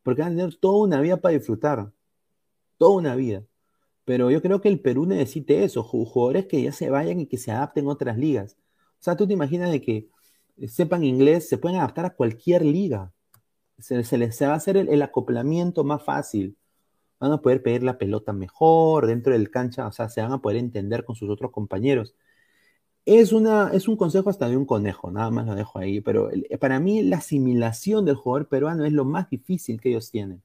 Porque 0.03 0.23
van 0.23 0.33
a 0.33 0.37
tener 0.37 0.57
toda 0.57 0.83
una 0.83 1.01
vida 1.03 1.19
para 1.19 1.35
disfrutar, 1.35 1.93
toda 2.79 2.97
una 2.97 3.15
vida. 3.17 3.45
Pero 4.07 4.31
yo 4.31 4.41
creo 4.41 4.63
que 4.63 4.69
el 4.69 4.81
Perú 4.81 5.05
necesita 5.05 5.53
eso, 5.53 5.83
jugadores 5.83 6.47
que 6.47 6.63
ya 6.63 6.73
se 6.73 6.89
vayan 6.89 7.21
y 7.21 7.27
que 7.27 7.37
se 7.37 7.53
adapten 7.53 7.87
a 7.87 7.91
otras 7.91 8.17
ligas. 8.17 8.57
O 9.01 9.03
sea, 9.03 9.15
tú 9.15 9.27
te 9.27 9.35
imaginas 9.35 9.71
de 9.71 9.83
que 9.83 10.09
sepan 10.69 11.05
inglés, 11.05 11.49
se 11.49 11.59
pueden 11.59 11.79
adaptar 11.79 12.07
a 12.07 12.15
cualquier 12.15 12.65
liga. 12.65 13.13
Se, 13.79 13.97
les 14.19 14.43
va 14.43 14.53
a 14.53 14.55
hacer 14.55 14.77
el, 14.77 15.03
acoplamiento 15.03 15.85
más 15.85 16.03
fácil. 16.05 16.57
Van 17.19 17.33
a 17.33 17.41
poder 17.43 17.63
pedir 17.63 17.83
la 17.83 17.99
pelota 17.99 18.33
mejor 18.33 19.07
dentro 19.07 19.33
del 19.33 19.51
cancha, 19.51 19.87
o 19.87 19.93
sea, 19.93 20.09
se 20.09 20.23
van 20.23 20.33
a 20.33 20.41
poder 20.41 20.59
entender 20.59 21.05
con 21.05 21.17
sus 21.17 21.31
otros 21.31 21.51
compañeros. 21.51 22.15
Es, 23.05 23.33
una, 23.33 23.71
es 23.73 23.89
un 23.89 23.97
consejo 23.97 24.31
hasta 24.31 24.49
de 24.49 24.57
un 24.57 24.67
conejo, 24.67 25.11
nada 25.11 25.31
más 25.31 25.47
lo 25.47 25.55
dejo 25.55 25.79
ahí, 25.79 26.01
pero 26.01 26.31
para 26.61 26.79
mí 26.81 27.03
la 27.03 27.19
asimilación 27.19 28.05
del 28.05 28.17
jugador 28.17 28.49
peruano 28.49 28.85
es 28.85 28.93
lo 28.93 29.05
más 29.05 29.29
difícil 29.31 29.81
que 29.81 29.91
ellos 29.91 30.11
tienen. 30.11 30.43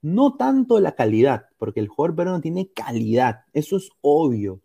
No 0.00 0.36
tanto 0.36 0.80
la 0.80 0.94
calidad, 0.94 1.46
porque 1.58 1.80
el 1.80 1.88
jugador 1.88 2.16
peruano 2.16 2.40
tiene 2.40 2.70
calidad, 2.72 3.44
eso 3.52 3.76
es 3.76 3.90
obvio, 4.00 4.62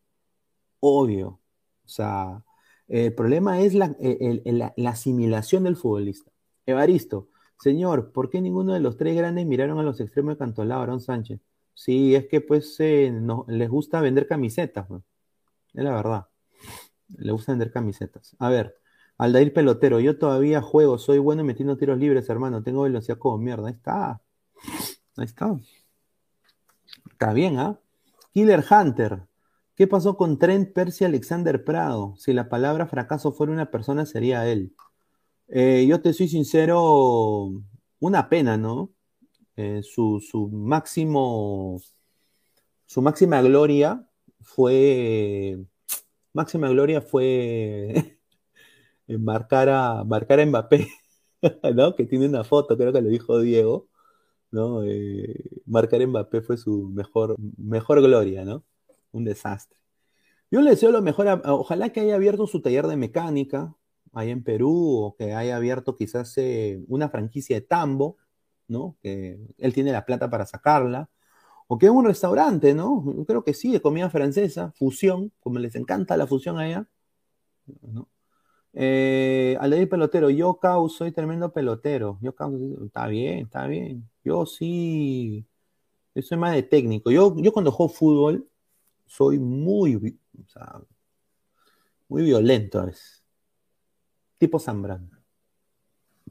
obvio. 0.80 1.40
O 1.86 1.90
sea, 1.90 2.44
el 2.94 3.14
problema 3.14 3.60
es 3.62 3.74
la, 3.74 3.96
la 4.76 4.90
asimilación 4.90 5.64
del 5.64 5.76
futbolista. 5.76 6.32
Evaristo, 6.66 7.30
Señor, 7.60 8.12
¿por 8.12 8.30
qué 8.30 8.42
ninguno 8.42 8.74
de 8.74 8.80
los 8.80 8.98
tres 8.98 9.16
grandes 9.16 9.46
miraron 9.46 9.80
a 9.80 9.84
los 9.84 10.00
extremos 10.00 10.34
de 10.34 10.38
Cantolao, 10.38 10.82
Aaron 10.82 11.02
Sánchez? 11.02 11.40
Sí, 11.74 12.14
es 12.14 12.28
que 12.28 12.42
pues 12.42 12.80
eh, 12.80 13.12
no, 13.12 13.46
les 13.48 13.70
gusta 13.70 14.00
vender 14.00 14.28
camisetas, 14.28 14.86
es 14.92 15.84
la 15.84 15.96
verdad. 15.96 16.28
Les 17.18 17.32
gusta 17.32 17.54
vender 17.54 17.72
camisetas. 17.72 18.36
A 18.40 18.50
ver, 18.50 18.76
Aldair 19.18 19.54
Pelotero, 19.54 20.00
yo 20.00 20.18
todavía 20.18 20.62
juego, 20.62 20.98
soy 20.98 21.18
bueno 21.18 21.44
metiendo 21.44 21.78
tiros 21.78 21.98
libres, 21.98 22.30
hermano. 22.30 22.64
Tengo 22.64 22.84
velocidad 22.84 23.18
como 23.18 23.38
mierda. 23.38 23.68
Ahí 23.68 23.74
está. 23.74 24.22
Ahí 25.18 25.26
está. 25.26 25.56
Está 27.12 27.34
bien, 27.34 27.58
¿ah? 27.60 27.80
Killer 28.34 28.64
Hunter. 28.70 29.24
¿Qué 29.76 29.88
pasó 29.88 30.18
con 30.18 30.38
Trent 30.38 30.72
Percy 30.74 31.04
Alexander 31.06 31.64
Prado? 31.64 32.16
Si 32.18 32.32
la 32.34 32.48
palabra 32.48 32.86
fracaso 32.88 33.32
fuera 33.32 33.52
una 33.54 33.72
persona, 33.72 34.06
sería 34.06 34.48
él. 34.48 34.76
Eh, 35.48 35.86
yo 35.88 36.02
te 36.02 36.14
soy 36.14 36.28
sincero, 36.28 37.52
una 38.00 38.30
pena, 38.30 38.58
¿no? 38.58 38.92
Eh, 39.58 39.82
su, 39.84 40.22
máximo, 40.52 41.82
su 42.86 43.02
máxima 43.02 43.42
gloria 43.42 44.08
fue, 44.42 45.60
máxima 46.34 46.70
gloria 46.70 47.02
fue 47.02 48.20
marcar 49.08 49.70
a, 49.70 50.04
marcar 50.04 50.40
a 50.40 50.46
Mbappé, 50.46 50.88
¿no? 51.76 51.96
Que 51.96 52.06
tiene 52.06 52.28
una 52.28 52.44
foto, 52.44 52.78
creo 52.78 52.94
que 52.94 53.02
lo 53.02 53.10
dijo 53.10 53.40
Diego, 53.42 53.90
¿no? 54.52 54.84
Eh, 54.84 55.62
marcar 55.66 56.02
a 56.02 56.08
Mbappé 56.08 56.42
fue 56.42 56.58
su 56.58 56.90
mejor, 56.90 57.36
mejor 57.58 58.02
gloria, 58.02 58.46
¿no? 58.46 58.66
Un 59.14 59.24
desastre. 59.24 59.80
Yo 60.52 60.62
le 60.62 60.72
deseo 60.72 60.92
lo 60.92 61.02
mejor, 61.02 61.42
ojalá 61.46 61.90
que 61.90 62.02
haya 62.02 62.16
abierto 62.16 62.46
su 62.46 62.62
taller 62.62 62.88
de 62.88 62.98
mecánica, 62.98 63.76
ahí 64.14 64.30
en 64.30 64.44
Perú 64.44 64.98
o 65.04 65.16
que 65.16 65.34
haya 65.34 65.56
abierto 65.56 65.96
quizás 65.96 66.38
eh, 66.38 66.84
una 66.88 67.10
franquicia 67.10 67.56
de 67.56 67.62
tambo, 67.62 68.18
¿no? 68.68 68.98
Que 69.02 69.40
él 69.58 69.74
tiene 69.74 69.92
la 69.92 70.06
plata 70.06 70.30
para 70.30 70.46
sacarla. 70.46 71.10
O 71.68 71.78
que 71.78 71.90
un 71.90 72.06
restaurante, 72.06 72.74
¿no? 72.76 73.04
Creo 73.28 73.44
que 73.44 73.54
sí, 73.54 73.72
de 73.72 73.82
comida 73.82 74.10
francesa, 74.10 74.72
fusión, 74.74 75.32
como 75.40 75.60
les 75.60 75.76
encanta 75.76 76.18
la 76.18 76.28
fusión 76.28 76.60
allá. 76.60 76.88
¿no? 77.82 78.10
Eh, 78.74 79.58
al 79.60 79.88
pelotero, 79.88 80.30
yo 80.30 80.60
causo, 80.60 80.98
soy 80.98 81.12
tremendo 81.12 81.54
pelotero. 81.54 82.20
Yo 82.22 82.36
causo, 82.36 82.86
está 82.86 83.08
bien, 83.08 83.40
está 83.46 83.68
bien. 83.68 84.10
Yo 84.24 84.46
sí, 84.46 85.46
yo 86.16 86.22
soy 86.22 86.38
más 86.38 86.54
de 86.56 86.64
técnico. 86.64 87.12
Yo, 87.12 87.36
yo 87.38 87.54
cuando 87.54 87.72
juego 87.72 87.92
fútbol, 87.94 88.48
soy 89.14 89.38
muy, 89.38 89.96
o 89.96 90.48
sea, 90.48 90.82
muy 92.08 92.24
violento 92.24 92.80
a 92.80 92.86
veces 92.86 93.24
tipo 94.44 94.60
Zambrano. 94.60 95.10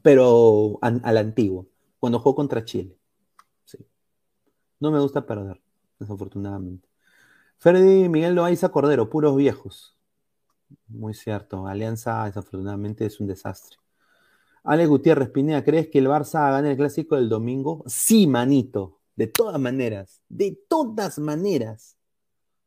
Pero 0.03 0.77
al 0.81 1.17
antiguo, 1.17 1.67
cuando 1.99 2.19
jugó 2.19 2.35
contra 2.35 2.63
Chile. 2.63 2.95
Sí. 3.63 3.79
No 4.79 4.91
me 4.91 4.99
gusta 4.99 5.25
perder, 5.25 5.59
desafortunadamente. 5.97 6.87
Freddy 7.57 8.09
Miguel 8.09 8.35
Loaiza 8.35 8.69
Cordero, 8.69 9.09
puros 9.09 9.35
viejos. 9.35 9.97
Muy 10.87 11.15
cierto. 11.15 11.65
Alianza, 11.65 12.25
desafortunadamente, 12.25 13.05
es 13.07 13.19
un 13.19 13.25
desastre. 13.25 13.77
Ale 14.63 14.85
Gutiérrez 14.85 15.29
Pineda, 15.29 15.63
¿crees 15.63 15.87
que 15.87 15.97
el 15.97 16.07
Barça 16.07 16.51
gane 16.51 16.71
el 16.71 16.77
clásico 16.77 17.15
del 17.15 17.29
domingo? 17.29 17.83
Sí, 17.87 18.27
manito. 18.27 18.99
De 19.15 19.25
todas 19.25 19.59
maneras. 19.59 20.21
De 20.29 20.55
todas 20.67 21.17
maneras. 21.17 21.97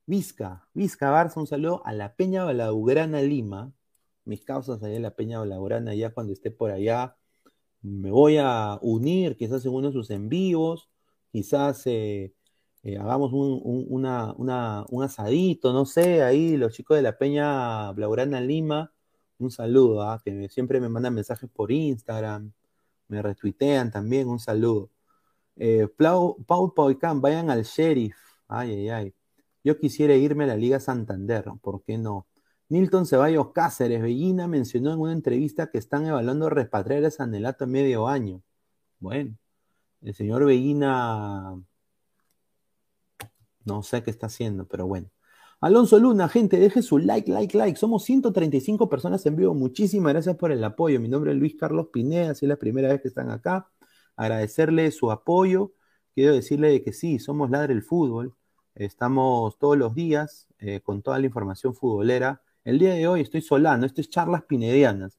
Vizca, 0.06 0.68
Vizca 0.72 1.10
Barça, 1.10 1.40
un 1.40 1.46
saludo 1.48 1.82
a 1.84 1.92
la 1.92 2.14
Peña 2.14 2.44
Balaugrana 2.44 3.22
Lima, 3.22 3.72
mis 4.24 4.44
causas 4.44 4.82
allá 4.82 4.94
en 4.96 5.02
la 5.02 5.16
Peña 5.16 5.44
Laurana, 5.44 5.94
ya 5.94 6.10
cuando 6.14 6.32
esté 6.32 6.50
por 6.52 6.70
allá, 6.70 7.16
me 7.82 8.10
voy 8.10 8.38
a 8.38 8.78
unir, 8.82 9.36
quizás 9.36 9.64
en 9.66 9.72
uno 9.74 9.88
de 9.88 9.92
sus 9.94 10.10
envíos, 10.10 10.90
quizás 11.32 11.86
eh, 11.86 12.34
eh, 12.84 12.98
hagamos 12.98 13.32
un, 13.32 13.60
un, 13.88 15.02
asadito, 15.02 15.72
no 15.72 15.86
sé, 15.86 16.22
ahí 16.22 16.56
los 16.56 16.72
chicos 16.72 16.96
de 16.96 17.02
la 17.02 17.18
Peña 17.18 17.90
Blaugrana 17.92 18.40
Lima, 18.40 18.92
un 19.38 19.50
saludo, 19.50 20.02
¿ah? 20.02 20.20
que 20.24 20.48
siempre 20.48 20.80
me 20.80 20.88
mandan 20.88 21.14
mensajes 21.14 21.50
por 21.50 21.72
Instagram, 21.72 22.52
me 23.08 23.22
retuitean 23.22 23.90
también, 23.90 24.28
un 24.28 24.38
saludo. 24.40 24.90
Eh, 25.56 25.88
Paul 25.98 26.74
Poicán, 26.74 27.20
vayan 27.20 27.50
al 27.50 27.64
sheriff, 27.64 28.16
ay, 28.48 28.72
ay, 28.72 28.88
ay. 28.90 29.14
Yo 29.66 29.80
quisiera 29.80 30.14
irme 30.14 30.44
a 30.44 30.46
la 30.46 30.56
Liga 30.56 30.78
Santander, 30.78 31.44
¿por 31.60 31.82
qué 31.82 31.98
no? 31.98 32.28
Milton 32.68 33.04
Ceballos 33.04 33.50
Cáceres, 33.52 34.00
Bellina 34.00 34.46
mencionó 34.46 34.92
en 34.92 35.00
una 35.00 35.12
entrevista 35.12 35.72
que 35.72 35.78
están 35.78 36.06
evaluando 36.06 36.48
repatriar 36.48 37.04
a 37.04 37.10
Sanelato 37.10 37.64
en 37.64 37.72
medio 37.72 38.06
año. 38.06 38.42
Bueno, 39.00 39.36
el 40.02 40.14
señor 40.14 40.44
Bellina 40.44 41.60
no 43.64 43.82
sé 43.82 44.04
qué 44.04 44.10
está 44.12 44.26
haciendo, 44.26 44.68
pero 44.68 44.86
bueno. 44.86 45.10
Alonso 45.60 45.98
Luna, 45.98 46.28
gente, 46.28 46.60
deje 46.60 46.80
su 46.80 46.98
like, 46.98 47.28
like, 47.28 47.58
like. 47.58 47.76
Somos 47.76 48.04
135 48.04 48.88
personas 48.88 49.26
en 49.26 49.34
vivo. 49.34 49.52
Muchísimas 49.52 50.12
gracias 50.12 50.36
por 50.36 50.52
el 50.52 50.62
apoyo. 50.62 51.00
Mi 51.00 51.08
nombre 51.08 51.32
es 51.32 51.38
Luis 51.38 51.56
Carlos 51.58 51.88
Pineda, 51.92 52.36
si 52.36 52.44
es 52.46 52.48
la 52.50 52.56
primera 52.56 52.86
vez 52.90 53.00
que 53.02 53.08
están 53.08 53.30
acá. 53.30 53.68
Agradecerle 54.14 54.92
su 54.92 55.10
apoyo. 55.10 55.72
Quiero 56.14 56.34
decirle 56.34 56.84
que 56.84 56.92
sí, 56.92 57.18
somos 57.18 57.50
Ladre 57.50 57.72
el 57.74 57.82
Fútbol. 57.82 58.36
Estamos 58.76 59.58
todos 59.58 59.78
los 59.78 59.94
días 59.94 60.48
eh, 60.58 60.80
con 60.82 61.00
toda 61.02 61.18
la 61.18 61.26
información 61.26 61.74
futbolera 61.74 62.42
el 62.62 62.78
día 62.78 62.92
de 62.94 63.06
hoy 63.06 63.22
estoy 63.22 63.40
solano, 63.40 63.86
esto 63.86 64.00
es 64.00 64.10
charlas 64.10 64.42
pinedianas, 64.42 65.18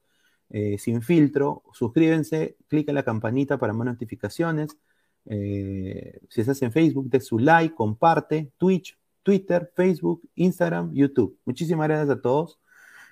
eh, 0.50 0.76
sin 0.78 1.00
filtro. 1.02 1.62
Suscríbense, 1.72 2.58
clica 2.68 2.90
en 2.90 2.94
la 2.96 3.04
campanita 3.04 3.58
para 3.58 3.72
más 3.72 3.86
notificaciones. 3.86 4.76
Eh, 5.24 6.20
si 6.28 6.42
estás 6.42 6.60
en 6.62 6.72
Facebook, 6.72 7.08
de 7.08 7.20
su 7.20 7.38
like, 7.38 7.74
comparte, 7.74 8.52
Twitch, 8.58 8.98
Twitter, 9.22 9.72
Facebook, 9.74 10.28
Instagram, 10.34 10.92
YouTube. 10.92 11.38
Muchísimas 11.46 11.88
gracias 11.88 12.10
a 12.10 12.20
todos. 12.20 12.60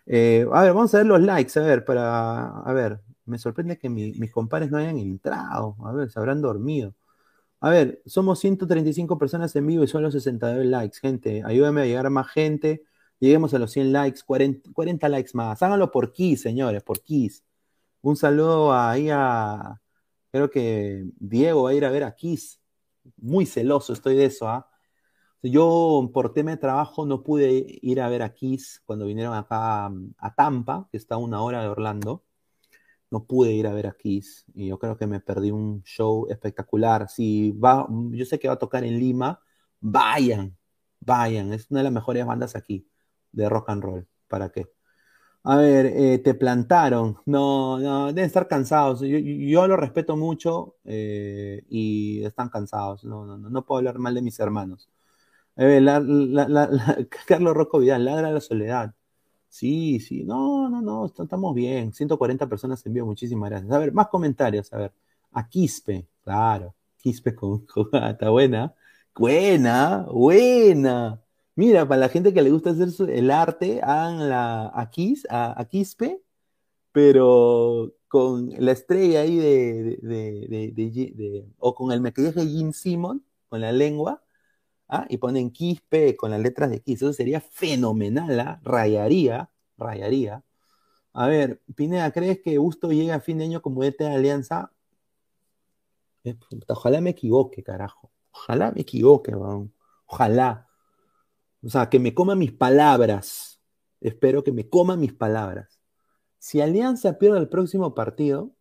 A 0.06 0.10
ver, 0.10 0.46
vamos 0.46 0.94
a 0.94 0.98
ver 0.98 1.06
los 1.06 1.20
likes, 1.22 1.58
a 1.58 1.62
ver, 1.62 1.84
para, 1.84 2.60
a 2.60 2.72
ver, 2.74 3.00
me 3.24 3.38
sorprende 3.38 3.78
que 3.78 3.88
mis 3.88 4.30
compadres 4.30 4.70
no 4.70 4.76
hayan 4.78 4.98
entrado, 4.98 5.76
a 5.82 5.92
ver, 5.92 6.10
se 6.10 6.18
habrán 6.18 6.42
dormido. 6.42 6.94
A 7.60 7.70
ver, 7.70 8.02
somos 8.06 8.38
135 8.40 9.18
personas 9.18 9.54
en 9.56 9.66
vivo 9.66 9.84
y 9.84 9.88
solo 9.88 10.10
69 10.10 10.64
likes, 10.66 10.98
gente, 11.00 11.42
ayúdame 11.44 11.82
a 11.82 11.86
llegar 11.86 12.06
a 12.06 12.10
más 12.10 12.28
gente. 12.28 12.84
Lleguemos 13.18 13.54
a 13.54 13.58
los 13.58 13.72
100 13.72 13.92
likes, 13.92 14.20
40, 14.26 15.08
likes 15.08 15.30
más. 15.34 15.62
Háganlo 15.62 15.90
por 15.90 16.12
Kiss, 16.12 16.42
señores, 16.42 16.82
por 16.82 17.02
Kiss. 17.02 17.44
Un 18.02 18.16
saludo 18.16 18.74
ahí 18.74 19.08
a. 19.10 19.80
Creo 20.30 20.50
que 20.50 21.06
Diego 21.18 21.64
va 21.64 21.70
a 21.70 21.74
ir 21.74 21.84
a 21.86 21.90
ver 21.90 22.04
a 22.04 22.14
Kiss. 22.14 22.60
Muy 23.16 23.46
celoso 23.46 23.92
estoy 23.92 24.16
de 24.16 24.26
eso, 24.26 24.48
¿ah? 24.48 24.68
Yo, 25.42 26.10
por 26.12 26.32
tema 26.34 26.50
de 26.52 26.56
trabajo, 26.58 27.06
no 27.06 27.22
pude 27.22 27.78
ir 27.82 28.00
a 28.00 28.08
ver 28.08 28.22
a 28.22 28.34
Kiss 28.34 28.82
cuando 28.84 29.06
vinieron 29.06 29.34
acá 29.34 29.86
a 29.86 30.34
Tampa, 30.36 30.88
que 30.90 30.98
está 30.98 31.16
a 31.16 31.18
una 31.18 31.42
hora 31.42 31.62
de 31.62 31.68
Orlando. 31.68 32.25
No 33.10 33.24
pude 33.26 33.52
ir 33.52 33.66
a 33.66 33.72
ver 33.72 33.86
a 33.86 33.96
Kiss 33.96 34.44
y 34.54 34.68
yo 34.68 34.78
creo 34.78 34.96
que 34.96 35.06
me 35.06 35.20
perdí 35.20 35.50
un 35.50 35.82
show 35.84 36.26
espectacular. 36.30 37.08
Si 37.08 37.52
va, 37.52 37.86
yo 38.10 38.24
sé 38.24 38.38
que 38.38 38.48
va 38.48 38.54
a 38.54 38.58
tocar 38.58 38.84
en 38.84 38.98
Lima, 38.98 39.40
vayan, 39.80 40.56
vayan, 41.00 41.52
es 41.52 41.70
una 41.70 41.80
de 41.80 41.84
las 41.84 41.92
mejores 41.92 42.26
bandas 42.26 42.56
aquí 42.56 42.88
de 43.32 43.48
rock 43.48 43.70
and 43.70 43.82
roll. 43.82 44.08
¿Para 44.28 44.50
qué? 44.50 44.68
A 45.44 45.56
ver, 45.58 45.86
eh, 45.86 46.18
te 46.18 46.34
plantaron. 46.34 47.18
No, 47.26 47.78
no, 47.78 48.08
deben 48.08 48.24
estar 48.24 48.48
cansados. 48.48 49.00
Yo, 49.02 49.66
lo 49.68 49.76
respeto 49.76 50.16
mucho 50.16 50.76
eh, 50.84 51.64
y 51.68 52.24
están 52.24 52.48
cansados. 52.48 53.04
No, 53.04 53.24
no, 53.24 53.38
no, 53.38 53.64
puedo 53.64 53.78
hablar 53.78 53.98
mal 53.98 54.14
de 54.14 54.22
mis 54.22 54.40
hermanos. 54.40 54.90
Carlos 57.26 57.54
Rocco 57.54 57.78
Vidal, 57.78 58.04
ladra 58.04 58.32
la 58.32 58.40
soledad. 58.40 58.94
Sí, 59.56 60.00
sí, 60.00 60.22
no, 60.24 60.68
no, 60.68 60.82
no, 60.82 61.06
estamos 61.06 61.54
bien. 61.54 61.90
140 61.92 62.46
personas 62.46 62.84
en 62.84 62.92
vivo, 62.92 63.06
muchísimas 63.06 63.48
gracias. 63.48 63.72
A 63.72 63.78
ver, 63.78 63.90
más 63.92 64.08
comentarios, 64.08 64.70
a 64.70 64.76
ver. 64.76 64.92
A 65.32 65.48
Quispe, 65.48 66.06
claro. 66.22 66.74
Quispe 66.98 67.34
con, 67.34 67.66
está 68.10 68.28
buena. 68.28 68.74
Buena, 69.14 70.06
buena. 70.12 71.22
Mira, 71.54 71.88
para 71.88 72.00
la 72.02 72.08
gente 72.10 72.34
que 72.34 72.42
le 72.42 72.50
gusta 72.50 72.70
hacer 72.70 73.08
el 73.10 73.30
arte, 73.30 73.80
hagan 73.82 74.28
la, 74.28 74.70
a, 74.74 74.90
Quis, 74.90 75.26
a, 75.30 75.64
Quispe, 75.70 76.20
pero 76.92 77.94
con 78.08 78.52
la 78.58 78.72
estrella 78.72 79.22
ahí 79.22 79.36
de, 79.36 79.98
de, 80.02 81.46
o 81.58 81.74
con 81.74 81.92
el 81.92 82.02
maquillaje 82.02 82.40
de 82.40 82.46
Jim 82.46 82.72
Simon, 82.72 83.24
con 83.48 83.62
la 83.62 83.72
lengua, 83.72 84.22
¿ah? 84.88 85.06
y 85.08 85.18
ponen 85.18 85.50
Quispe 85.50 86.16
con 86.16 86.30
las 86.30 86.40
letras 86.40 86.70
de 86.70 86.80
Quis. 86.80 87.02
Eso 87.02 87.12
sería 87.12 87.40
fenomenal, 87.40 88.40
¿ah? 88.40 88.60
rayaría, 88.62 89.50
rayaría. 89.76 90.44
A 91.12 91.26
ver, 91.28 91.62
Pineda, 91.74 92.10
¿crees 92.12 92.40
que 92.42 92.58
Gusto 92.58 92.92
llegue 92.92 93.12
a 93.12 93.20
fin 93.20 93.38
de 93.38 93.44
año 93.44 93.62
como 93.62 93.82
ET 93.84 93.98
de 93.98 94.06
Alianza? 94.14 94.72
Eh, 96.24 96.36
ojalá 96.68 97.00
me 97.00 97.10
equivoque, 97.10 97.62
carajo. 97.62 98.10
Ojalá 98.32 98.72
me 98.72 98.82
equivoque, 98.82 99.34
Ojalá. 100.06 100.68
O 101.62 101.68
sea, 101.70 101.88
que 101.88 101.98
me 101.98 102.14
coma 102.14 102.34
mis 102.34 102.52
palabras. 102.52 103.60
Espero 104.00 104.44
que 104.44 104.52
me 104.52 104.68
coma 104.68 104.96
mis 104.96 105.12
palabras. 105.14 105.80
Si 106.38 106.60
Alianza 106.60 107.18
pierde 107.18 107.38
el 107.38 107.48
próximo 107.48 107.94
partido, 107.94 108.52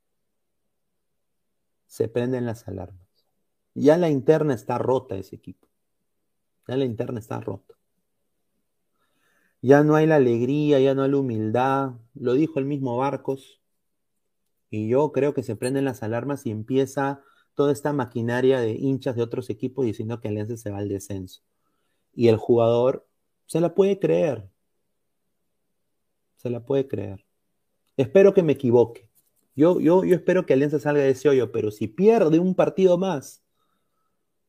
se 1.87 2.07
prenden 2.07 2.45
las 2.45 2.67
alarmas. 2.67 3.07
Ya 3.73 3.97
la 3.97 4.09
interna 4.09 4.53
está 4.53 4.77
rota 4.77 5.15
ese 5.15 5.35
equipo. 5.35 5.67
Ya 6.67 6.77
la 6.77 6.85
interna 6.85 7.19
está 7.19 7.39
rota. 7.39 7.75
Ya 9.61 9.83
no 9.83 9.95
hay 9.95 10.05
la 10.05 10.17
alegría, 10.17 10.79
ya 10.79 10.93
no 10.93 11.03
hay 11.03 11.11
la 11.11 11.17
humildad. 11.17 11.93
Lo 12.13 12.33
dijo 12.33 12.59
el 12.59 12.65
mismo 12.65 12.97
Barcos. 12.97 13.61
Y 14.69 14.89
yo 14.89 15.11
creo 15.11 15.33
que 15.33 15.43
se 15.43 15.55
prenden 15.55 15.85
las 15.85 16.03
alarmas 16.03 16.45
y 16.45 16.51
empieza 16.51 17.21
toda 17.55 17.71
esta 17.71 17.93
maquinaria 17.93 18.59
de 18.59 18.73
hinchas 18.73 19.15
de 19.15 19.23
otros 19.23 19.49
equipos 19.49 19.85
diciendo 19.85 20.19
que 20.19 20.27
Alianza 20.27 20.57
se 20.57 20.71
va 20.71 20.79
al 20.79 20.89
descenso. 20.89 21.41
Y 22.13 22.27
el 22.27 22.37
jugador 22.37 23.07
se 23.45 23.61
la 23.61 23.73
puede 23.73 23.99
creer. 23.99 24.49
Se 26.35 26.49
la 26.49 26.65
puede 26.65 26.87
creer. 26.87 27.25
Espero 27.97 28.33
que 28.33 28.43
me 28.43 28.53
equivoque. 28.53 29.09
Yo, 29.55 29.79
yo, 29.79 30.03
yo 30.03 30.15
espero 30.15 30.45
que 30.45 30.53
Alianza 30.53 30.79
salga 30.79 31.03
de 31.03 31.11
ese 31.11 31.29
hoyo, 31.29 31.51
pero 31.51 31.71
si 31.71 31.87
pierde 31.87 32.39
un 32.39 32.55
partido 32.55 32.97
más, 32.97 33.44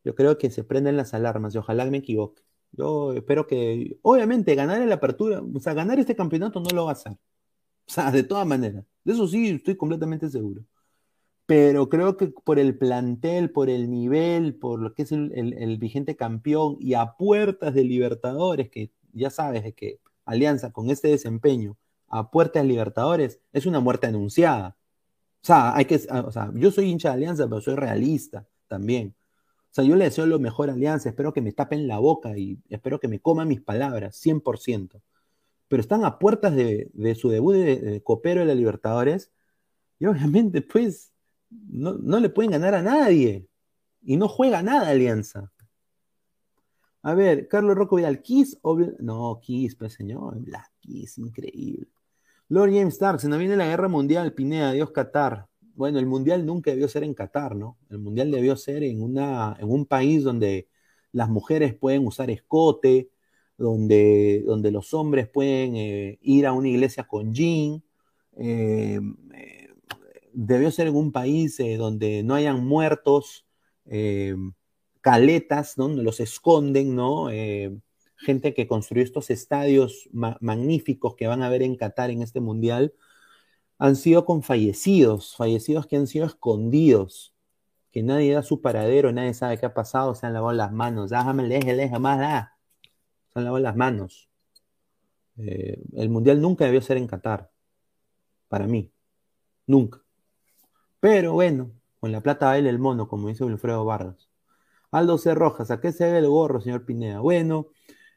yo 0.07 0.15
creo 0.15 0.39
que 0.39 0.51
se 0.51 0.63
prenden 0.63 0.97
las 0.97 1.15
alarmas 1.15 1.55
y 1.55 1.59
ojalá 1.59 1.85
me 1.87 1.99
equivoque. 1.99 2.43
Yo 2.71 3.13
espero 3.15 3.49
que, 3.49 3.99
obviamente, 4.03 4.55
ganar 4.55 4.81
la 4.87 4.95
apertura, 4.97 5.43
o 5.43 5.61
sea, 5.61 5.75
ganar 5.75 5.99
este 5.99 6.15
campeonato 6.15 6.61
no 6.61 6.71
lo 6.71 6.85
va 6.85 6.91
a 6.91 6.95
hacer. 6.95 7.13
O 7.13 7.93
sea, 7.93 8.13
de 8.13 8.23
todas 8.23 8.47
maneras. 8.47 8.85
De 9.05 9.13
eso 9.15 9.27
sí, 9.29 9.49
estoy 9.51 9.77
completamente 9.77 10.31
seguro. 10.31 10.63
Pero 11.47 11.89
creo 11.89 12.17
que 12.17 12.29
por 12.29 12.61
el 12.61 12.79
plantel, 12.79 13.51
por 13.51 13.69
el 13.71 13.91
nivel, 13.91 14.55
por 14.57 14.81
lo 14.81 14.95
que 14.95 15.03
es 15.03 15.13
el, 15.13 15.79
vigente 15.81 16.17
campeón 16.17 16.77
y 16.81 16.95
a 16.95 17.17
puertas 17.17 17.75
de 17.75 17.85
Libertadores, 17.85 18.71
que 18.71 18.93
ya 19.13 19.31
sabes 19.31 19.75
que 19.75 20.01
Alianza 20.25 20.73
con 20.73 20.91
este 20.91 21.09
desempeño 21.09 21.77
a 22.09 22.31
puertas 22.31 22.63
de 22.63 22.69
Libertadores 22.69 23.41
es 23.53 23.67
una 23.67 23.81
muerte 23.81 24.07
anunciada. 24.09 24.77
O 25.43 25.47
sea, 25.47 25.77
hay 25.77 25.87
que, 25.87 25.97
o 25.97 26.33
sea, 26.33 26.53
yo 26.55 26.71
soy 26.71 26.91
hincha 26.91 27.11
de 27.11 27.15
Alianza, 27.17 27.49
pero 27.49 27.61
soy 27.61 27.75
realista 27.77 28.47
también 28.69 29.17
sea, 29.71 29.85
yo 29.85 29.97
le 29.97 30.05
deseo 30.05 30.27
lo 30.27 30.39
mejor 30.39 30.71
a 30.71 30.75
Alianza, 30.75 31.09
espero 31.09 31.33
que 31.33 31.43
me 31.43 31.53
tapen 31.53 31.87
la 31.87 31.99
boca 31.99 32.37
y 32.39 32.59
espero 32.69 32.99
que 33.01 33.09
me 33.09 33.21
coman 33.21 33.49
mis 33.49 33.61
palabras, 33.61 34.17
100%. 34.25 35.03
Pero 35.69 35.81
están 35.81 36.05
a 36.05 36.19
puertas 36.19 36.55
de, 36.55 36.91
su 37.19 37.29
debut 37.29 37.55
de, 37.55 38.03
copero 38.03 38.41
de 38.41 38.47
la 38.47 38.55
Libertadores 38.55 39.33
y 39.99 40.07
obviamente, 40.07 40.63
pues, 40.63 41.13
no, 41.51 42.21
le 42.21 42.29
pueden 42.31 42.53
ganar 42.53 42.75
a 42.75 42.83
nadie. 42.83 43.47
Y 44.03 44.17
no 44.17 44.29
juega 44.29 44.63
nada 44.63 44.91
Alianza. 44.91 45.53
A 47.03 47.15
ver, 47.15 47.49
Carlos 47.49 47.77
Rocco 47.77 47.97
Vidal, 47.97 48.23
Kiss 48.23 48.59
o... 48.63 48.77
No, 48.99 49.39
Kiss, 49.41 49.75
pues 49.77 49.95
señor, 49.95 50.39
la 50.49 50.71
Kiss, 50.81 51.19
increíble. 51.19 51.89
Lord 52.49 52.71
James 52.71 52.95
Stark, 52.95 53.21
se 53.21 53.29
nos 53.29 53.39
viene 53.39 53.57
la 53.57 53.67
guerra 53.67 53.89
mundial, 53.89 54.33
Pineda, 54.33 54.73
Dios 54.73 54.91
Qatar 54.93 55.49
bueno, 55.77 55.99
el 55.99 56.07
mundial 56.07 56.47
nunca 56.47 56.71
debió 56.71 56.89
ser 56.89 57.05
en 57.05 57.15
Qatar, 57.15 57.55
¿no? 57.55 57.79
El 57.91 57.99
mundial 57.99 58.31
debió 58.31 58.57
ser 58.57 58.83
en, 58.83 59.03
una, 59.03 59.57
en 59.61 59.71
un 59.71 59.87
país 59.87 60.25
donde 60.25 60.69
las 61.13 61.29
mujeres 61.29 61.75
pueden 61.75 62.07
usar 62.07 62.31
escote, 62.31 63.11
donde, 63.59 64.43
donde 64.47 64.71
los 64.71 64.95
hombres 64.95 65.29
pueden 65.29 65.77
eh, 65.77 66.19
ir 66.23 66.47
a 66.47 66.53
una 66.53 66.69
iglesia 66.69 67.05
con 67.05 67.33
jean. 67.35 67.83
Eh, 68.39 69.01
eh, 69.35 69.69
debió 70.33 70.71
ser 70.71 70.89
en 70.89 70.97
un 70.97 71.13
país 71.13 71.59
donde 71.79 72.23
no 72.23 72.35
hayan 72.35 72.67
muertos, 72.67 73.47
caletas, 75.01 75.75
donde 75.77 76.03
los 76.03 76.21
esconden, 76.21 76.95
¿no? 76.95 77.29
gente 78.19 78.53
que 78.55 78.67
construyó 78.67 79.05
estos 79.05 79.31
estadios 79.31 80.09
magníficos 80.13 81.15
que 81.15 81.27
van 81.27 81.43
a 81.43 81.49
ver 81.49 81.63
en 81.63 81.77
Qatar 81.77 82.11
en 82.11 82.23
este 82.23 82.41
mundial 82.41 82.93
han 83.79 83.97
sido 83.97 84.25
con 84.25 84.43
fallecidos, 84.43 85.37
fallecidos 85.37 85.87
que 85.87 85.97
han 85.97 86.07
sido 86.07 86.27
escondidos, 86.27 87.35
que 87.93 88.03
nadie 88.03 88.35
da 88.35 88.43
su 88.43 88.61
paradero, 88.61 89.13
nadie 89.13 89.35
sabe 89.35 89.59
qué 89.59 89.67
ha 89.67 89.75
pasado, 89.75 90.15
se 90.15 90.27
han 90.27 90.33
lavado 90.35 90.55
las 90.55 90.73
manos, 90.73 91.11
déjame, 91.11 91.49
déjame, 91.49 91.89
jamás 91.89 92.19
da, 92.19 92.59
se 93.33 93.39
han 93.39 93.45
lavado 93.45 93.63
las 93.63 93.77
manos. 93.77 94.29
Eh, 95.39 95.83
el 95.95 96.09
mundial 96.09 96.41
nunca 96.41 96.65
debió 96.65 96.81
ser 96.81 96.97
en 96.97 97.07
Qatar, 97.07 97.51
para 98.49 98.67
mí, 98.67 98.93
nunca. 99.67 100.03
Pero 101.01 101.35
bueno, 101.35 101.73
con 102.01 102.13
la 102.13 102.21
plata 102.21 102.47
baila 102.47 102.71
el 102.71 102.79
mono, 102.79 103.09
como 103.09 103.29
dice 103.29 103.45
Wilfredo 103.45 103.85
Vargas. 103.85 104.29
Aldo 104.91 105.19
C. 105.19 105.35
Rojas, 105.35 105.71
¿a 105.71 105.81
qué 105.81 105.93
se 105.93 106.11
ve 106.11 106.19
el 106.19 106.29
gorro, 106.29 106.61
señor 106.61 106.87
Pineda? 106.87 107.21
Bueno, 107.21 107.69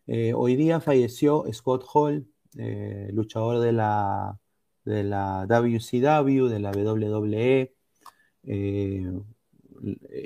eh, 0.08 0.34
hoy 0.34 0.56
día 0.56 0.80
falleció 0.80 1.46
Scott 1.52 1.84
Hall, 1.94 2.28
eh, 2.58 3.10
luchador 3.12 3.60
de 3.60 3.74
la 3.74 4.40
de 4.86 5.04
la 5.04 5.46
WCW, 5.48 6.48
de 6.48 6.60
la 6.60 6.72
WWE. 6.72 7.74
Eh, 8.44 9.12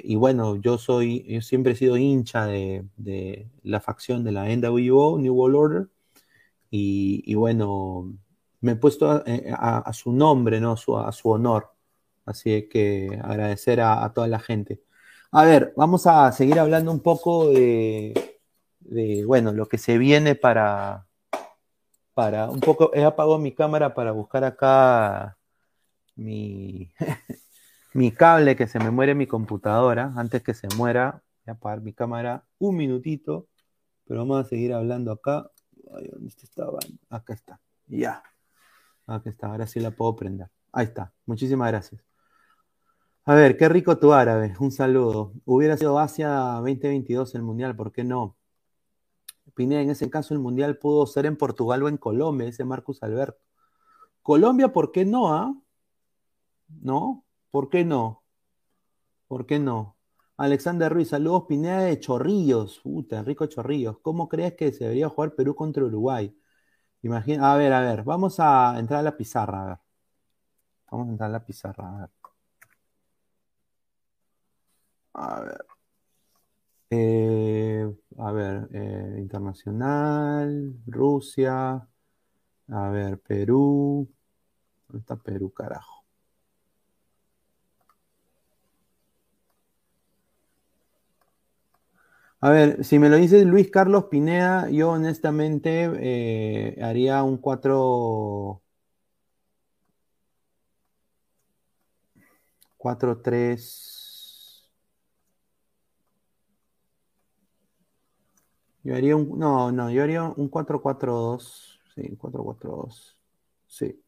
y 0.04 0.16
bueno, 0.16 0.56
yo 0.58 0.78
soy, 0.78 1.24
yo 1.28 1.42
siempre 1.42 1.74
he 1.74 1.76
sido 1.76 1.98
hincha 1.98 2.46
de, 2.46 3.50
la 3.64 3.82
facción 3.82 4.24
de 4.24 4.32
la 4.32 4.46
NWO, 4.50 5.20
New 5.20 5.34
World 5.34 5.56
Order. 5.56 5.90
Y, 6.72 7.36
bueno, 7.36 8.18
me 8.62 8.72
he 8.74 8.76
puesto 8.76 9.08
a, 9.12 9.94
su 9.94 10.12
nombre, 10.12 10.60
¿no? 10.60 10.74
a 10.74 11.12
su 11.12 11.30
honor. 11.30 11.72
Así 12.26 12.68
que 12.70 13.20
agradecer 13.22 13.82
a, 13.82 14.12
toda 14.14 14.28
la 14.28 14.40
gente. 14.40 14.82
A 15.32 15.46
ver, 15.46 15.74
vamos 15.76 16.08
a 16.08 16.32
seguir 16.32 16.60
hablando 16.60 16.92
un 16.92 17.02
poco 17.02 17.50
de, 17.50 18.40
de 18.80 19.26
bueno, 19.26 19.52
lo 19.52 19.68
que 19.68 19.78
se 19.78 19.98
viene 19.98 20.36
para, 20.36 21.08
para 22.14 22.50
un 22.50 22.60
poco, 22.60 22.92
he 22.94 23.04
apagado 23.04 23.40
mi 23.40 23.54
cámara 23.54 23.94
para 23.94 24.12
buscar 24.12 24.44
acá 24.44 25.38
mi, 26.16 26.92
mi 27.94 28.12
cable 28.12 28.56
que 28.56 28.68
se 28.68 28.80
me 28.80 28.92
muere 28.92 29.16
mi 29.16 29.28
computadora. 29.28 30.14
Antes 30.16 30.44
que 30.44 30.54
se 30.54 30.68
muera, 30.76 31.24
voy 31.46 31.52
a 31.52 31.56
apagar 31.56 31.82
mi 31.82 31.94
cámara 31.94 32.46
un 32.60 32.78
minutito, 32.78 33.48
pero 34.06 34.22
vamos 34.22 34.46
a 34.46 34.50
seguir 34.50 34.74
hablando 34.74 35.12
acá. 35.12 35.50
¿dónde 36.12 36.30
estaba? 36.30 36.80
Acá 37.10 37.34
está. 37.34 37.60
Ya. 37.88 38.24
Acá 39.08 39.30
está, 39.30 39.48
ahora 39.48 39.68
sí 39.68 39.80
la 39.80 39.92
puedo 39.92 40.16
prender. 40.16 40.50
Ahí 40.72 40.86
está. 40.86 41.14
Muchísimas 41.26 41.70
gracias. 41.70 42.02
A 43.26 43.36
ver, 43.36 43.58
qué 43.58 43.70
rico 43.70 43.98
tu 43.98 44.14
árabe. 44.14 44.54
Un 44.60 44.72
saludo. 44.72 45.34
Hubiera 45.46 45.78
sido 45.78 46.00
Asia 46.00 46.30
2022 46.62 47.36
el 47.36 47.44
mundial, 47.44 47.76
¿por 47.76 47.92
qué 47.92 48.04
no? 48.04 48.38
Pineda, 49.56 49.82
en 49.82 49.90
ese 49.92 50.10
caso 50.10 50.34
el 50.34 50.40
Mundial 50.40 50.78
pudo 50.78 51.06
ser 51.06 51.26
en 51.26 51.38
Portugal 51.38 51.84
o 51.84 51.90
en 51.90 51.98
Colombia, 51.98 52.48
dice 52.48 52.64
Marcus 52.66 53.04
Alberto. 53.04 53.40
Colombia, 54.24 54.70
¿por 54.74 54.92
qué 54.92 55.06
no? 55.06 55.34
Ah? 55.34 55.54
¿No? 56.82 57.26
¿Por 57.52 57.70
qué 57.70 57.86
no? 57.86 58.24
¿Por 59.28 59.46
qué 59.46 59.60
no? 59.60 59.98
Alexander 60.38 60.92
Ruiz, 60.92 61.10
saludos 61.10 61.46
Pineda 61.48 61.82
de 61.82 62.00
Chorrillos. 62.00 62.80
Puta, 62.80 63.24
rico 63.24 63.46
Chorrillos. 63.48 64.00
¿Cómo 64.02 64.28
crees 64.30 64.54
que 64.56 64.72
se 64.72 64.86
debería 64.86 65.10
jugar 65.10 65.36
Perú 65.36 65.56
contra 65.56 65.84
Uruguay? 65.84 66.36
Imagina, 67.04 67.54
a 67.54 67.58
ver, 67.58 67.74
a 67.74 67.82
ver, 67.82 68.04
vamos 68.04 68.40
a 68.40 68.76
entrar 68.80 69.02
a 69.02 69.04
la 69.04 69.18
pizarra, 69.18 69.64
a 69.64 69.66
ver. 69.68 69.78
Vamos 70.92 71.08
a 71.08 71.12
entrar 71.12 71.30
a 71.30 71.34
la 71.34 71.46
pizarra. 71.46 71.90
A 71.90 71.98
ver. 72.02 72.10
A 75.14 75.42
ver. 75.42 75.66
Eh, 76.90 77.92
a 78.18 78.32
ver, 78.32 78.68
eh, 78.74 79.18
internacional, 79.20 80.74
Rusia. 80.88 81.88
A 82.70 82.90
ver, 82.90 83.20
Perú. 83.22 84.10
¿Dónde 84.88 85.02
está 85.02 85.16
Perú, 85.18 85.52
carajo? 85.54 86.04
A 92.42 92.50
ver, 92.50 92.84
si 92.84 93.00
me 93.00 93.10
lo 93.10 93.16
dice 93.16 93.46
Luis 93.46 93.72
Carlos 93.72 94.06
Pineda, 94.12 94.70
yo 94.70 94.92
honestamente 94.92 95.90
eh, 95.96 96.78
haría 96.84 97.24
un 97.24 97.38
4. 97.38 98.62
4-3. 102.78 103.93
Yo 108.84 108.96
haría 108.96 109.16
un. 109.16 109.40
No, 109.40 109.72
no, 109.72 109.90
yo 109.90 110.04
haría 110.04 110.24
un 110.24 110.50
4-4-2. 110.50 111.80
Sí, 111.96 112.18
4-4-2. 112.18 113.16
Sí. 113.68 114.04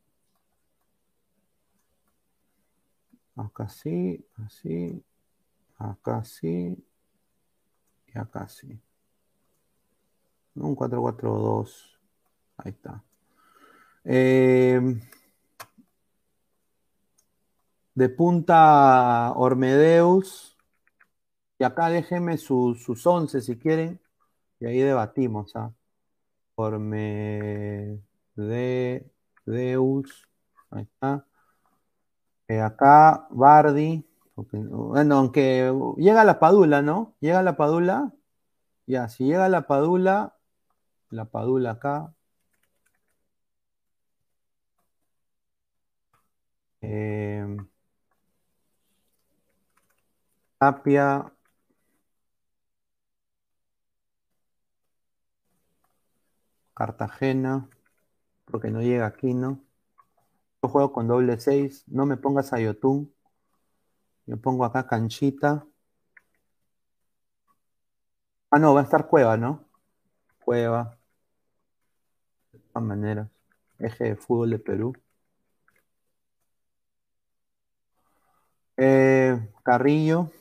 Acá 3.38 3.70
sí, 3.70 4.26
así. 4.46 5.04
Acá 5.78 6.24
sí. 6.24 6.78
Y 8.08 8.18
acá 8.18 8.48
sí. 8.50 8.80
Un 10.56 10.76
4-4-2. 10.76 11.98
Ahí 12.58 12.72
está. 12.72 13.04
Eh, 14.04 14.82
de 17.94 18.10
punta 18.10 19.32
Ormedeus. 19.36 20.58
Y 21.58 21.64
acá 21.64 21.90
déjenme 21.90 22.38
sus 22.38 23.08
11 23.08 23.40
si 23.40 23.58
quieren. 23.58 24.02
Y 24.60 24.66
ahí 24.66 24.80
debatimos. 24.80 25.56
¿ah? 25.56 25.72
Ormedeus. 26.56 28.02
Ahí 30.72 30.84
está. 30.84 31.26
Eh, 32.48 32.62
acá 32.62 33.28
Bardi. 33.32 34.06
bueno, 34.36 35.16
aunque 35.18 35.72
llega 35.98 36.24
la 36.24 36.40
Padula, 36.40 36.82
¿no? 36.82 37.16
Llega 37.20 37.42
la 37.44 37.58
Padula. 37.58 38.14
Ya, 38.88 39.10
si 39.10 39.26
llega 39.26 39.50
la 39.50 39.68
Padula, 39.68 40.36
la 41.10 41.26
Padula 41.26 41.72
acá. 41.72 42.14
Eh, 46.82 47.58
Tapia. 50.60 51.35
Cartagena, 56.76 57.68
porque 58.46 58.72
no 58.72 58.82
llega 58.82 59.08
aquí, 59.08 59.34
¿no? 59.34 59.64
Yo 60.62 60.68
juego 60.70 60.92
con 60.92 61.08
doble 61.08 61.40
6, 61.40 61.86
no 61.88 62.06
me 62.06 62.18
pongas 62.18 62.52
a 62.52 62.60
Yotun. 62.60 63.14
Yo 64.28 64.38
pongo 64.40 64.66
acá 64.66 64.86
Canchita. 64.86 65.66
Ah, 68.52 68.60
no, 68.64 68.74
va 68.74 68.80
a 68.82 68.84
estar 68.84 69.08
Cueva, 69.08 69.38
¿no? 69.38 69.70
Cueva. 70.46 70.98
De 72.52 72.60
todas 72.60 72.84
maneras. 72.84 73.30
Eje 73.78 74.04
de 74.06 74.16
fútbol 74.16 74.50
de 74.50 74.58
Perú. 74.58 74.94
Eh, 78.78 79.38
Carrillo. 79.64 80.32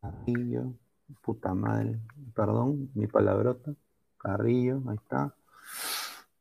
Carrillo. 0.00 0.74
Puta 1.30 1.54
madre. 1.54 2.00
Perdón, 2.34 2.90
mi 2.94 3.06
palabrota. 3.06 3.72
Carrillo, 4.18 4.82
ahí 4.88 4.96
está. 4.96 5.32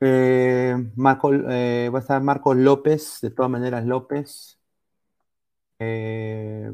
Eh, 0.01 0.75
Marco, 0.95 1.33
eh, 1.33 1.89
va 1.93 1.99
a 1.99 2.01
estar 2.01 2.21
Marcos 2.23 2.55
López, 2.57 3.19
de 3.21 3.31
todas 3.31 3.51
maneras 3.51 3.85
López. 3.85 4.59
Eh, 5.79 6.71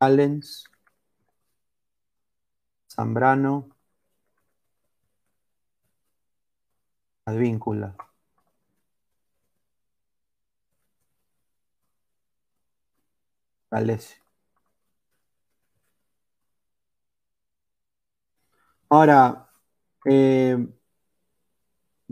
Allens. 0.00 0.64
Zambrano. 2.94 3.70
Advíncula. 7.26 7.94
Galese. 13.70 14.16
Ahora, 18.90 19.50
eh, 20.06 20.56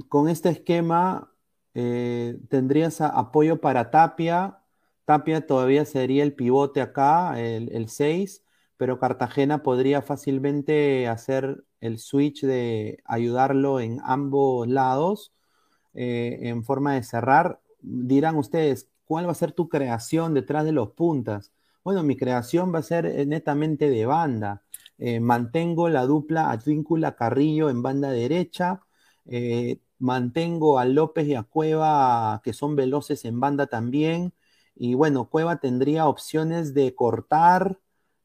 con 0.09 0.29
este 0.29 0.51
esquema 0.51 1.33
eh, 1.75 2.39
tendrías 2.49 3.01
apoyo 3.01 3.61
para 3.61 3.91
Tapia. 3.91 4.59
Tapia 5.05 5.47
todavía 5.47 5.85
sería 5.85 6.23
el 6.23 6.35
pivote 6.35 6.81
acá, 6.81 7.41
el 7.41 7.89
6, 7.89 8.45
pero 8.77 8.99
Cartagena 8.99 9.63
podría 9.63 10.03
fácilmente 10.03 11.07
hacer 11.09 11.65
el 11.81 11.99
switch 11.99 12.43
de 12.43 13.03
ayudarlo 13.05 13.81
en 13.81 14.01
ambos 14.05 14.67
lados 14.69 15.33
eh, 15.95 16.39
en 16.43 16.65
forma 16.65 16.95
de 16.95 17.03
cerrar. 17.05 17.61
Dirán 17.81 18.37
ustedes, 18.37 18.89
¿cuál 19.05 19.27
va 19.29 19.33
a 19.33 19.35
ser 19.35 19.53
tu 19.53 19.69
creación 19.69 20.35
detrás 20.35 20.65
de 20.65 20.73
los 20.73 20.91
puntas? 20.93 21.53
Bueno, 21.85 22.03
mi 22.03 22.17
creación 22.17 22.75
va 22.75 22.81
a 22.81 22.83
ser 22.83 23.27
netamente 23.29 23.89
de 23.89 24.07
banda. 24.07 24.63
Eh, 24.99 25.21
mantengo 25.21 25.89
la 25.89 26.07
dupla 26.07 26.51
Advíncula 26.51 27.17
Carrillo 27.17 27.69
en 27.71 27.83
banda 27.83 28.11
derecha. 28.11 28.83
eh, 29.27 29.81
mantengo 29.99 30.79
a 30.79 30.85
López 30.85 31.27
y 31.27 31.35
a 31.35 31.43
Cueva, 31.43 32.41
que 32.45 32.53
son 32.53 32.77
veloces 32.77 33.25
en 33.25 33.41
banda 33.41 33.67
también. 33.67 34.35
Y 34.75 34.95
bueno, 34.95 35.29
Cueva 35.31 35.59
tendría 35.61 36.07
opciones 36.07 36.75
de 36.75 36.95
cortar, 36.95 37.79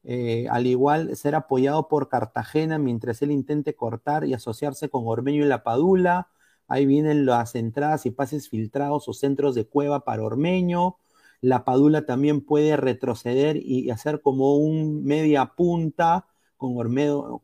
eh, 0.04 0.46
al 0.50 0.66
igual 0.66 1.16
ser 1.16 1.34
apoyado 1.34 1.88
por 1.88 2.08
Cartagena 2.08 2.78
mientras 2.78 3.22
él 3.22 3.30
intente 3.30 3.74
cortar 3.74 4.24
y 4.26 4.34
asociarse 4.34 4.88
con 4.90 5.04
Ormeño 5.06 5.44
y 5.44 5.48
La 5.48 5.62
Padula. 5.62 6.28
Ahí 6.68 6.86
vienen 6.86 7.26
las 7.26 7.54
entradas 7.54 8.06
y 8.06 8.10
pases 8.10 8.48
filtrados 8.48 9.08
o 9.08 9.12
centros 9.14 9.54
de 9.54 9.66
Cueva 9.66 10.04
para 10.04 10.22
Ormeño. 10.24 10.98
La 11.40 11.64
Padula 11.64 12.06
también 12.06 12.40
puede 12.44 12.76
retroceder 12.76 13.56
y 13.56 13.90
hacer 13.90 14.20
como 14.22 14.56
un 14.56 15.04
media 15.04 15.54
punta 15.56 16.26
con, 16.62 16.76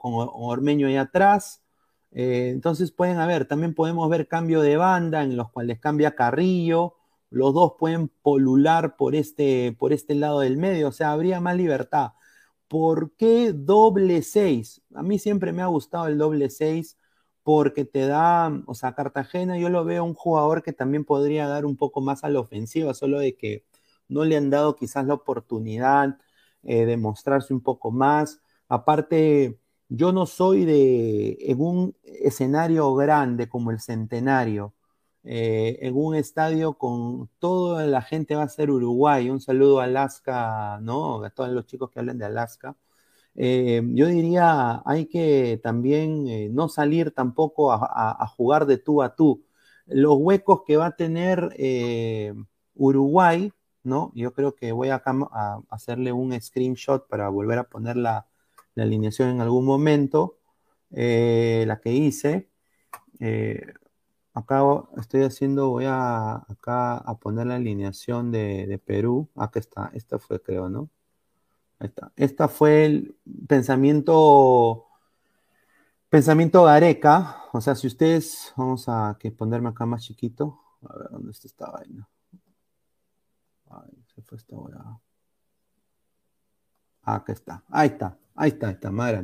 Ormeño 0.02 0.86
ahí 0.86 0.96
atrás. 0.96 1.62
Eh, 2.12 2.50
entonces 2.52 2.92
pueden 2.92 3.18
haber, 3.18 3.46
también 3.46 3.74
podemos 3.74 4.08
ver 4.08 4.28
cambio 4.28 4.62
de 4.62 4.76
banda 4.76 5.22
en 5.22 5.36
los 5.36 5.50
cuales 5.50 5.78
cambia 5.78 6.14
Carrillo, 6.14 6.94
los 7.30 7.52
dos 7.54 7.74
pueden 7.78 8.08
polular 8.08 8.96
por 8.96 9.14
este, 9.14 9.76
por 9.78 9.92
este 9.92 10.14
lado 10.14 10.40
del 10.40 10.56
medio, 10.56 10.88
o 10.88 10.92
sea, 10.92 11.12
habría 11.12 11.40
más 11.40 11.56
libertad. 11.56 12.12
¿Por 12.68 13.12
qué 13.16 13.52
doble 13.52 14.22
6? 14.22 14.82
A 14.94 15.02
mí 15.02 15.18
siempre 15.18 15.52
me 15.52 15.62
ha 15.62 15.66
gustado 15.66 16.06
el 16.06 16.18
doble 16.18 16.50
6 16.50 16.96
porque 17.42 17.84
te 17.84 18.06
da, 18.06 18.52
o 18.66 18.74
sea, 18.74 18.94
Cartagena 18.94 19.58
yo 19.58 19.70
lo 19.70 19.84
veo 19.84 20.04
un 20.04 20.14
jugador 20.14 20.62
que 20.62 20.72
también 20.74 21.04
podría 21.04 21.48
dar 21.48 21.64
un 21.66 21.76
poco 21.76 22.00
más 22.02 22.24
a 22.24 22.28
la 22.28 22.40
ofensiva, 22.40 22.94
solo 22.94 23.18
de 23.20 23.36
que 23.36 23.64
no 24.08 24.24
le 24.24 24.36
han 24.36 24.50
dado 24.50 24.76
quizás 24.76 25.06
la 25.06 25.14
oportunidad 25.14 26.18
eh, 26.62 26.84
de 26.86 26.96
mostrarse 26.96 27.54
un 27.54 27.62
poco 27.62 27.90
más. 27.90 28.40
Aparte, 28.68 29.58
yo 29.88 30.12
no 30.12 30.26
soy 30.26 30.64
de, 30.64 31.38
en 31.40 31.60
un 31.60 31.96
escenario 32.02 32.94
grande 32.94 33.48
como 33.48 33.70
el 33.70 33.80
Centenario, 33.80 34.74
eh, 35.24 35.78
en 35.82 35.96
un 35.96 36.14
estadio 36.14 36.74
con 36.78 37.28
toda 37.38 37.86
la 37.86 38.02
gente 38.02 38.34
va 38.34 38.44
a 38.44 38.48
ser 38.48 38.70
Uruguay. 38.70 39.30
Un 39.30 39.40
saludo 39.40 39.80
a 39.80 39.84
Alaska, 39.84 40.78
¿no? 40.82 41.24
A 41.24 41.30
todos 41.30 41.50
los 41.50 41.66
chicos 41.66 41.90
que 41.90 42.00
hablan 42.00 42.18
de 42.18 42.26
Alaska. 42.26 42.76
Eh, 43.34 43.82
yo 43.94 44.06
diría, 44.08 44.82
hay 44.86 45.06
que 45.06 45.60
también 45.62 46.26
eh, 46.28 46.48
no 46.50 46.68
salir 46.68 47.12
tampoco 47.12 47.72
a, 47.72 47.78
a, 48.22 48.26
jugar 48.28 48.66
de 48.66 48.78
tú 48.78 49.02
a 49.02 49.14
tú. 49.16 49.44
Los 49.86 50.16
huecos 50.18 50.62
que 50.66 50.76
va 50.76 50.86
a 50.86 50.96
tener 50.96 51.50
Uruguay, 52.74 53.52
¿no? 53.82 54.12
Yo 54.14 54.32
creo 54.32 54.54
que 54.54 54.72
voy 54.72 54.88
a 54.90 55.02
hacerle 55.70 56.12
un 56.12 56.38
screenshot 56.40 57.08
para 57.08 57.28
volver 57.28 57.58
a 57.58 57.64
poner 57.64 57.96
la, 57.96 58.26
la 58.78 58.84
alineación 58.84 59.30
en 59.30 59.40
algún 59.40 59.64
momento, 59.66 60.38
eh, 60.92 61.64
la 61.66 61.80
que 61.80 61.92
hice. 61.92 62.48
Eh, 63.20 63.74
acá 64.34 64.62
estoy 64.96 65.22
haciendo, 65.22 65.70
voy 65.70 65.84
a 65.86 66.36
acá 66.36 66.96
a 66.98 67.18
poner 67.18 67.46
la 67.46 67.56
alineación 67.56 68.32
de, 68.32 68.66
de 68.66 68.78
Perú. 68.78 69.28
Acá 69.36 69.60
está, 69.60 69.90
esta 69.94 70.18
fue 70.18 70.40
creo, 70.42 70.68
¿no? 70.68 70.90
Ahí 71.78 71.88
está. 71.88 72.12
Esta 72.16 72.48
fue 72.48 72.86
el 72.86 73.16
pensamiento 73.48 74.88
Pensamiento 76.10 76.64
Gareca, 76.64 77.44
o 77.52 77.60
sea, 77.60 77.74
si 77.74 77.86
ustedes, 77.86 78.55
vamos 78.56 78.88
a 78.88 79.18
que 79.20 79.30
ponerme 79.30 79.68
acá 79.68 79.84
más 79.84 80.05
chiquito, 80.05 80.59
a 80.88 80.96
ver 80.96 81.09
dónde 81.10 81.32
está 81.32 81.48
esta 81.48 81.70
vaina. 81.70 82.09
Ay, 83.68 83.92
se 84.14 84.22
fue 84.22 84.38
esta 84.38 84.56
hora. 84.56 84.98
Ah, 87.02 87.16
acá 87.16 87.34
está, 87.34 87.62
ahí 87.68 87.88
está, 87.88 88.16
ahí 88.39 88.51
está, 88.51 88.70
está 88.70 88.90
más. 88.90 89.15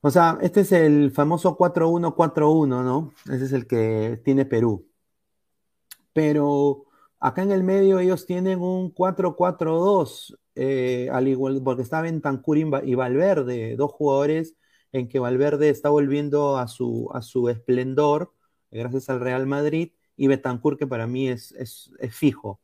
O 0.00 0.10
sea, 0.10 0.38
este 0.42 0.60
es 0.60 0.72
el 0.72 1.10
famoso 1.10 1.56
4-1-4-1, 1.58 2.66
¿no? 2.66 3.12
Ese 3.32 3.44
es 3.44 3.52
el 3.52 3.66
que 3.66 4.20
tiene 4.24 4.44
Perú. 4.44 4.88
Pero 6.12 6.86
acá 7.20 7.42
en 7.42 7.52
el 7.52 7.64
medio 7.64 7.98
ellos 7.98 8.26
tienen 8.26 8.60
un 8.60 8.94
4-4-2, 8.94 10.36
eh, 10.54 11.08
al 11.12 11.28
igual, 11.28 11.60
porque 11.64 11.82
está 11.82 12.00
Bentancur 12.00 12.58
y 12.58 12.94
Valverde, 12.94 13.76
dos 13.76 13.92
jugadores 13.92 14.56
en 14.92 15.08
que 15.08 15.18
Valverde 15.18 15.68
está 15.68 15.90
volviendo 15.90 16.58
a 16.58 16.68
su, 16.68 17.10
a 17.12 17.22
su 17.22 17.48
esplendor 17.48 18.32
gracias 18.70 19.08
al 19.08 19.20
Real 19.20 19.46
Madrid 19.46 19.92
y 20.16 20.26
Betancourt 20.26 20.78
que 20.78 20.86
para 20.86 21.06
mí 21.06 21.28
es, 21.28 21.52
es, 21.52 21.90
fijo. 22.10 22.60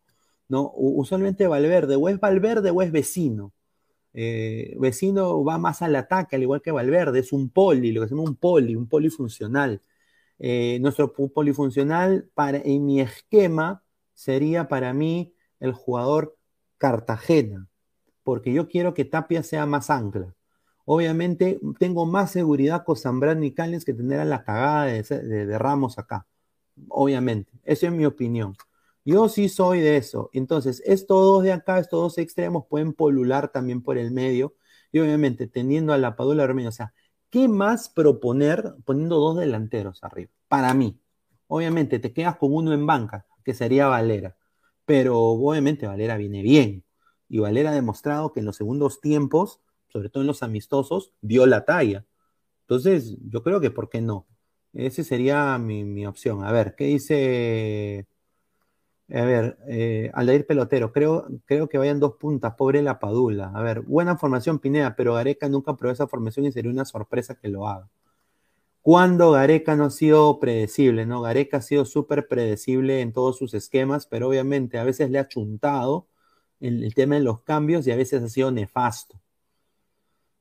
¿no? 0.49 0.73
Usualmente 0.75 1.47
Valverde 1.47 1.97
o 1.97 2.09
es 2.09 2.21
Valverde 2.21 2.71
o 2.71 2.83
es 2.83 2.93
vecino. 2.93 3.53
Eh, 4.15 4.77
vecino 4.79 5.45
va 5.45 5.59
más 5.59 5.83
al 5.83 5.97
ataque, 5.97 6.37
al 6.37 6.43
igual 6.43 6.63
que 6.63 6.71
Valverde, 6.71 7.19
es 7.21 7.33
un 7.33 7.51
poli, 7.51 7.93
lo 7.93 8.01
que 8.03 8.09
se 8.09 8.15
llama 8.15 8.29
un 8.29 8.37
poli, 8.37 8.77
un 8.77 8.89
polifuncional. 8.89 9.83
Eh, 10.39 10.79
nuestro 10.81 11.13
polifuncional 11.13 12.29
para, 12.35 12.59
en 12.59 12.87
mi 12.87 13.01
esquema 13.01 13.83
sería 14.15 14.69
para 14.69 14.93
mí 14.93 15.35
el 15.61 15.73
jugador 15.73 16.37
Cartagena, 16.79 17.69
porque 18.23 18.53
yo 18.53 18.69
quiero 18.69 18.95
que 18.95 19.05
Tapia 19.05 19.43
sea 19.43 19.67
más 19.67 19.91
ancla. 19.91 20.35
Obviamente 20.87 21.61
tengo 21.79 22.07
más 22.07 22.31
seguridad 22.33 22.85
con 22.85 22.97
Zambrano 22.97 23.45
y 23.45 23.53
Callens 23.53 23.85
que 23.85 23.95
tener 23.95 24.21
a 24.21 24.25
la 24.25 24.45
cagada 24.45 24.85
de, 24.87 25.59
Ramos 25.59 25.99
acá. 25.99 26.27
Obviamente, 26.89 27.53
esa 27.65 27.87
es 27.87 27.93
mi 27.93 28.05
opinión. 28.05 28.55
Yo 29.05 29.29
sí 29.29 29.49
soy 29.49 29.81
de 29.81 29.97
eso. 29.97 30.31
Entonces, 30.33 30.83
estos 30.87 31.23
dos 31.23 31.43
de 31.43 31.53
acá, 31.53 31.79
estos 31.79 32.01
dos 32.01 32.19
extremos 32.19 32.65
pueden 32.69 32.95
polular 32.95 33.49
también 33.53 33.83
por 33.83 33.99
el 33.99 34.11
medio. 34.11 34.55
Y 34.93 35.01
obviamente, 35.01 35.47
teniendo 35.47 35.93
a 35.93 35.99
la 35.99 36.17
Padula 36.17 36.45
Armenia, 36.45 36.71
o 36.71 36.73
sea, 36.73 36.95
¿qué 37.31 37.49
más 37.49 37.89
proponer 37.89 38.75
poniendo 38.85 39.17
dos 39.19 39.39
delanteros 39.39 40.03
arriba? 40.05 40.31
Para 40.49 40.73
mí. 40.75 41.01
Obviamente, 41.49 41.99
te 41.99 42.13
quedas 42.13 42.37
con 42.37 42.55
uno 42.55 42.73
en 42.73 42.87
banca, 42.87 43.27
que 43.45 43.55
sería 43.55 43.89
Valera. 43.89 44.37
Pero 44.87 45.19
obviamente 45.19 45.87
Valera 45.87 46.17
viene 46.17 46.43
bien. 46.43 46.85
Y 47.29 47.39
Valera 47.41 47.71
ha 47.71 47.75
demostrado 47.75 48.33
que 48.33 48.41
en 48.41 48.47
los 48.47 48.57
segundos 48.57 49.01
tiempos 49.01 49.61
sobre 49.95 50.11
todo 50.11 50.23
en 50.23 50.27
los 50.27 50.43
amistosos, 50.43 51.13
dio 51.23 51.47
la 51.47 51.65
talla. 51.65 52.05
Entonces, 52.63 53.17
yo 53.31 53.43
creo 53.45 53.61
que, 53.61 53.71
¿por 53.71 53.89
qué 53.89 54.01
no? 54.01 54.27
Esa 54.73 55.05
sería 55.05 55.57
mi, 55.59 56.05
opción. 56.07 56.45
A 56.45 56.51
ver, 56.53 56.75
¿qué 56.77 56.87
dice? 56.87 58.09
A 59.11 59.23
ver, 59.23 59.59
eh, 59.69 60.11
Pelotero, 60.49 60.91
creo, 60.91 61.27
creo 61.45 61.69
que 61.69 61.77
vayan 61.77 62.01
dos 62.01 62.15
puntas, 62.15 62.55
pobre 62.55 62.83
la 62.83 62.99
Padula. 62.99 63.53
A 63.55 63.63
ver, 63.63 63.83
buena 63.83 64.17
formación 64.17 64.59
Pineda, 64.59 64.97
pero 64.97 65.15
Gareca 65.15 65.49
nunca 65.49 65.77
probó 65.77 65.93
esa 65.93 66.09
formación 66.09 66.47
y 66.47 66.53
sería 66.53 66.71
una 66.71 66.87
sorpresa 66.87 67.35
que 67.35 67.49
lo 67.49 67.69
haga. 67.69 67.89
Cuando 68.83 69.33
Gareca 69.33 69.77
no 69.77 69.87
ha 69.87 69.91
sido 69.91 70.41
predecible, 70.41 71.07
¿no? 71.07 71.23
Gareca 71.23 71.59
ha 71.59 71.63
sido 71.63 71.85
súper 71.85 72.29
predecible 72.29 73.01
en 73.01 73.13
todos 73.13 73.39
sus 73.39 73.55
esquemas, 73.55 74.07
pero 74.07 74.29
obviamente 74.29 74.79
a 74.79 74.85
veces 74.85 75.11
le 75.11 75.19
ha 75.19 75.29
chuntado 75.29 76.07
el 76.61 76.95
tema 76.95 77.17
de 77.17 77.23
los 77.23 77.41
cambios 77.43 77.87
y 77.87 77.93
a 77.93 77.97
veces 77.97 78.23
ha 78.23 78.29
sido 78.29 78.51
nefasto. 78.51 79.21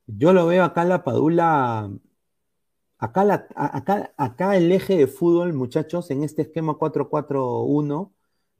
Yo 0.07 0.33
lo 0.33 0.47
veo 0.47 0.63
acá 0.63 0.83
la 0.85 1.03
Padula, 1.03 1.89
acá, 2.97 3.47
acá, 3.55 4.13
acá 4.17 4.57
el 4.57 4.71
eje 4.71 4.97
de 4.97 5.07
fútbol, 5.07 5.53
muchachos, 5.53 6.11
en 6.11 6.23
este 6.23 6.43
esquema 6.43 6.73
4-4-1, 6.73 8.11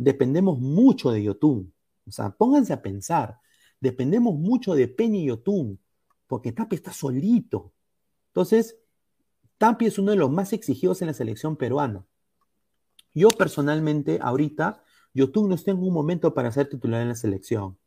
dependemos 0.04 0.60
mucho 0.60 1.12
de 1.12 1.24
Yotun. 1.24 1.74
O 2.06 2.12
sea, 2.12 2.32
pónganse 2.32 2.74
a 2.74 2.82
pensar, 2.82 3.40
dependemos 3.80 4.36
mucho 4.36 4.76
de 4.76 4.88
Peña 4.88 5.20
y 5.20 5.26
Yotun, 5.26 5.80
porque 6.28 6.52
Tapia 6.52 6.76
está 6.76 6.92
solito. 6.92 7.74
Entonces, 8.28 8.78
Tapia 9.58 9.88
es 9.88 9.98
uno 9.98 10.12
de 10.12 10.18
los 10.18 10.32
más 10.32 10.54
exigidos 10.54 11.02
en 11.02 11.08
la 11.08 11.14
selección 11.14 11.56
peruana. 11.56 12.06
Yo 13.14 13.30
personalmente, 13.30 14.20
ahorita, 14.22 14.84
Yotun 15.14 15.50
no 15.50 15.56
está 15.56 15.72
en 15.72 15.78
un 15.78 15.94
momento 15.94 16.34
para 16.34 16.52
ser 16.52 16.68
titular 16.68 17.02
en 17.02 17.10
la 17.10 17.16
selección. 17.16 17.78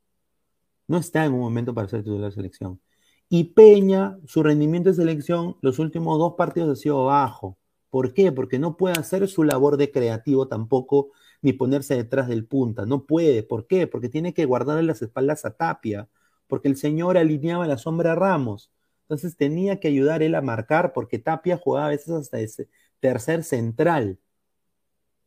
No 0.88 0.98
está 0.98 1.24
en 1.24 1.34
un 1.34 1.40
momento 1.40 1.74
para 1.74 1.88
ser 1.88 2.00
titular 2.00 2.18
en 2.18 2.24
la 2.24 2.30
selección. 2.30 2.80
Y 3.28 3.44
Peña, 3.44 4.18
su 4.24 4.42
rendimiento 4.42 4.88
de 4.90 4.94
selección, 4.94 5.56
los 5.60 5.80
últimos 5.80 6.18
dos 6.18 6.34
partidos 6.38 6.78
ha 6.78 6.80
sido 6.80 7.06
bajo. 7.06 7.58
¿Por 7.90 8.14
qué? 8.14 8.30
Porque 8.30 8.58
no 8.60 8.76
puede 8.76 8.94
hacer 8.98 9.26
su 9.26 9.42
labor 9.42 9.76
de 9.76 9.90
creativo 9.90 10.46
tampoco, 10.46 11.10
ni 11.46 11.52
ponerse 11.52 11.94
detrás 11.94 12.26
del 12.26 12.44
punta. 12.44 12.86
No 12.86 13.06
puede. 13.06 13.44
¿Por 13.44 13.68
qué? 13.68 13.86
Porque 13.86 14.08
tiene 14.08 14.34
que 14.34 14.46
guardarle 14.46 14.82
las 14.82 15.00
espaldas 15.00 15.44
a 15.44 15.52
Tapia. 15.56 16.08
Porque 16.48 16.66
el 16.66 16.76
señor 16.76 17.16
alineaba 17.16 17.68
la 17.68 17.78
sombra 17.78 18.12
a 18.12 18.14
Ramos. 18.16 18.72
Entonces 19.02 19.36
tenía 19.36 19.78
que 19.78 19.86
ayudar 19.86 20.24
él 20.24 20.34
a 20.34 20.42
marcar, 20.42 20.92
porque 20.92 21.20
Tapia 21.20 21.56
jugaba 21.56 21.86
a 21.86 21.90
veces 21.90 22.10
hasta 22.10 22.40
ese 22.40 22.68
tercer 22.98 23.44
central. 23.44 24.18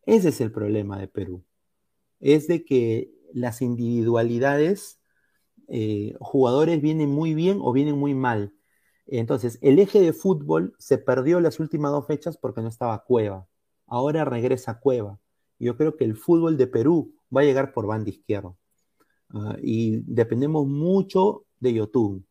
Ese 0.06 0.30
es 0.30 0.42
el 0.42 0.52
problema 0.52 1.00
de 1.00 1.08
Perú. 1.08 1.46
Es 2.20 2.48
de 2.50 2.66
que 2.66 3.14
las 3.34 3.62
individualidades 3.62 5.00
eh, 5.70 6.16
jugadores 6.20 6.82
vienen 6.82 7.12
muy 7.12 7.34
bien 7.34 7.60
o 7.62 7.72
vienen 7.72 7.98
muy 7.98 8.14
mal. 8.14 8.54
Entonces, 9.08 9.58
el 9.62 9.80
eje 9.80 10.02
de 10.02 10.12
fútbol 10.12 10.76
se 10.80 10.98
perdió 10.98 11.40
las 11.40 11.62
últimas 11.62 11.92
dos 11.94 12.08
fechas 12.08 12.38
porque 12.38 12.62
no 12.62 12.68
estaba 12.68 13.06
Cueva. 13.06 13.48
Ahora 13.88 14.26
regresa 14.26 14.82
Cueva. 14.82 15.18
Yo 15.60 15.78
creo 15.78 15.96
que 15.98 16.06
el 16.06 16.16
fútbol 16.16 16.58
de 16.58 16.68
Perú 16.68 17.14
va 17.36 17.42
a 17.42 17.44
llegar 17.44 17.74
por 17.74 17.86
banda 17.86 18.10
izquierda. 18.10 18.56
Ah, 19.34 19.58
y 19.62 20.02
dependemos 20.06 20.66
mucho 20.68 21.46
de 21.60 21.74
YouTube. 21.74 22.26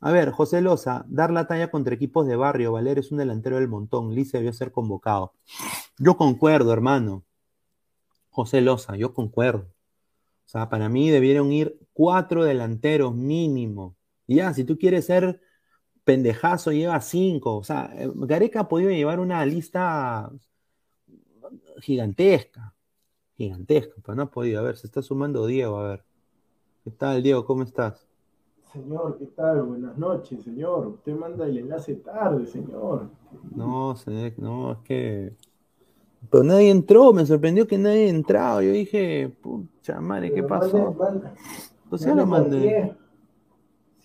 A 0.00 0.12
ver, 0.12 0.30
José 0.30 0.60
Loza, 0.60 1.04
dar 1.08 1.30
la 1.32 1.46
talla 1.46 1.70
contra 1.70 1.94
equipos 1.94 2.26
de 2.26 2.36
barrio. 2.36 2.72
Valer 2.72 2.98
es 2.98 3.10
un 3.10 3.18
delantero 3.18 3.56
del 3.56 3.68
montón. 3.68 4.14
Lice 4.14 4.38
debió 4.38 4.52
ser 4.52 4.70
convocado. 4.70 5.32
Yo 5.98 6.16
concuerdo, 6.16 6.72
hermano. 6.72 7.24
José 8.30 8.60
Loza, 8.60 8.96
yo 8.96 9.14
concuerdo. 9.14 9.68
O 10.46 10.48
sea, 10.48 10.68
para 10.68 10.88
mí 10.88 11.10
debieron 11.10 11.52
ir 11.52 11.80
cuatro 11.92 12.44
delanteros 12.44 13.14
mínimo. 13.14 13.96
Ya, 14.28 14.54
si 14.54 14.64
tú 14.64 14.78
quieres 14.78 15.06
ser 15.06 15.40
pendejazo, 16.04 16.72
lleva 16.72 17.00
cinco. 17.00 17.56
O 17.56 17.64
sea, 17.64 17.90
eh, 17.94 18.10
Gareca 18.14 18.60
ha 18.60 18.68
podido 18.68 18.90
llevar 18.90 19.20
una 19.20 19.44
lista 19.46 20.30
gigantesca. 21.80 22.74
Gigantesca, 23.36 23.94
pero 24.02 24.16
no 24.16 24.22
ha 24.22 24.30
podido. 24.30 24.60
A 24.60 24.62
ver, 24.62 24.76
se 24.76 24.86
está 24.86 25.02
sumando 25.02 25.46
Diego, 25.46 25.78
a 25.78 25.88
ver. 25.88 26.04
¿Qué 26.84 26.90
tal, 26.90 27.22
Diego? 27.22 27.44
¿Cómo 27.44 27.62
estás? 27.62 28.06
Señor, 28.72 29.18
¿qué 29.18 29.26
tal? 29.26 29.62
Buenas 29.62 29.96
noches, 29.96 30.42
señor. 30.44 30.86
Usted 30.86 31.14
manda 31.14 31.46
el 31.46 31.58
enlace 31.58 31.96
tarde, 31.96 32.46
señor. 32.46 33.10
No, 33.54 33.94
no, 34.38 34.72
es 34.72 34.78
que 34.84 35.36
pero 36.30 36.44
nadie 36.44 36.70
entró, 36.70 37.12
me 37.12 37.24
sorprendió 37.26 37.66
que 37.66 37.78
nadie 37.78 38.08
entrado. 38.08 38.62
Yo 38.62 38.72
dije, 38.72 39.32
pucha 39.40 40.00
madre, 40.00 40.32
¿qué 40.32 40.42
pasó? 40.42 40.94
pues 41.88 42.02
ya 42.02 42.14
lo 42.14 42.26
mandé. 42.26 42.94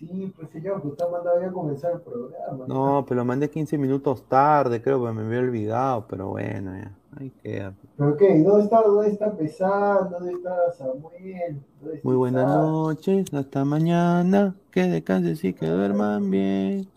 Sí, 0.02 0.34
pues 0.36 0.50
señor, 0.50 0.82
usted 0.84 1.06
mandaba 1.12 1.40
ya 1.40 1.48
a 1.48 1.52
comenzar 1.52 1.92
el 1.94 2.02
programa. 2.02 2.66
No, 2.68 3.06
pero 3.08 3.20
lo 3.20 3.26
mandé 3.26 3.52
15 3.52 3.78
minutos 3.78 4.24
tarde, 4.28 4.82
creo 4.82 5.06
que 5.06 5.12
me 5.12 5.22
había 5.22 5.40
olvidado, 5.40 6.06
pero 6.10 6.30
bueno, 6.30 6.76
ya. 6.76 6.92
Ahí 7.20 7.30
queda. 7.44 7.74
¿Pero 7.98 8.18
qué? 8.18 8.42
¿Dónde 8.42 8.64
está, 8.64 8.82
dónde 8.82 9.10
está 9.10 9.32
Pesán? 9.36 10.10
¿Dónde 10.10 10.32
está 10.32 10.72
Samuel? 10.72 11.62
Muy 12.04 12.16
buenas 12.16 12.48
noches, 12.48 13.32
hasta 13.34 13.64
mañana. 13.64 14.56
Que 14.72 14.84
descansen 14.84 15.38
y 15.42 15.54
que 15.54 15.68
duerman 15.68 16.32
bien. 16.32 16.88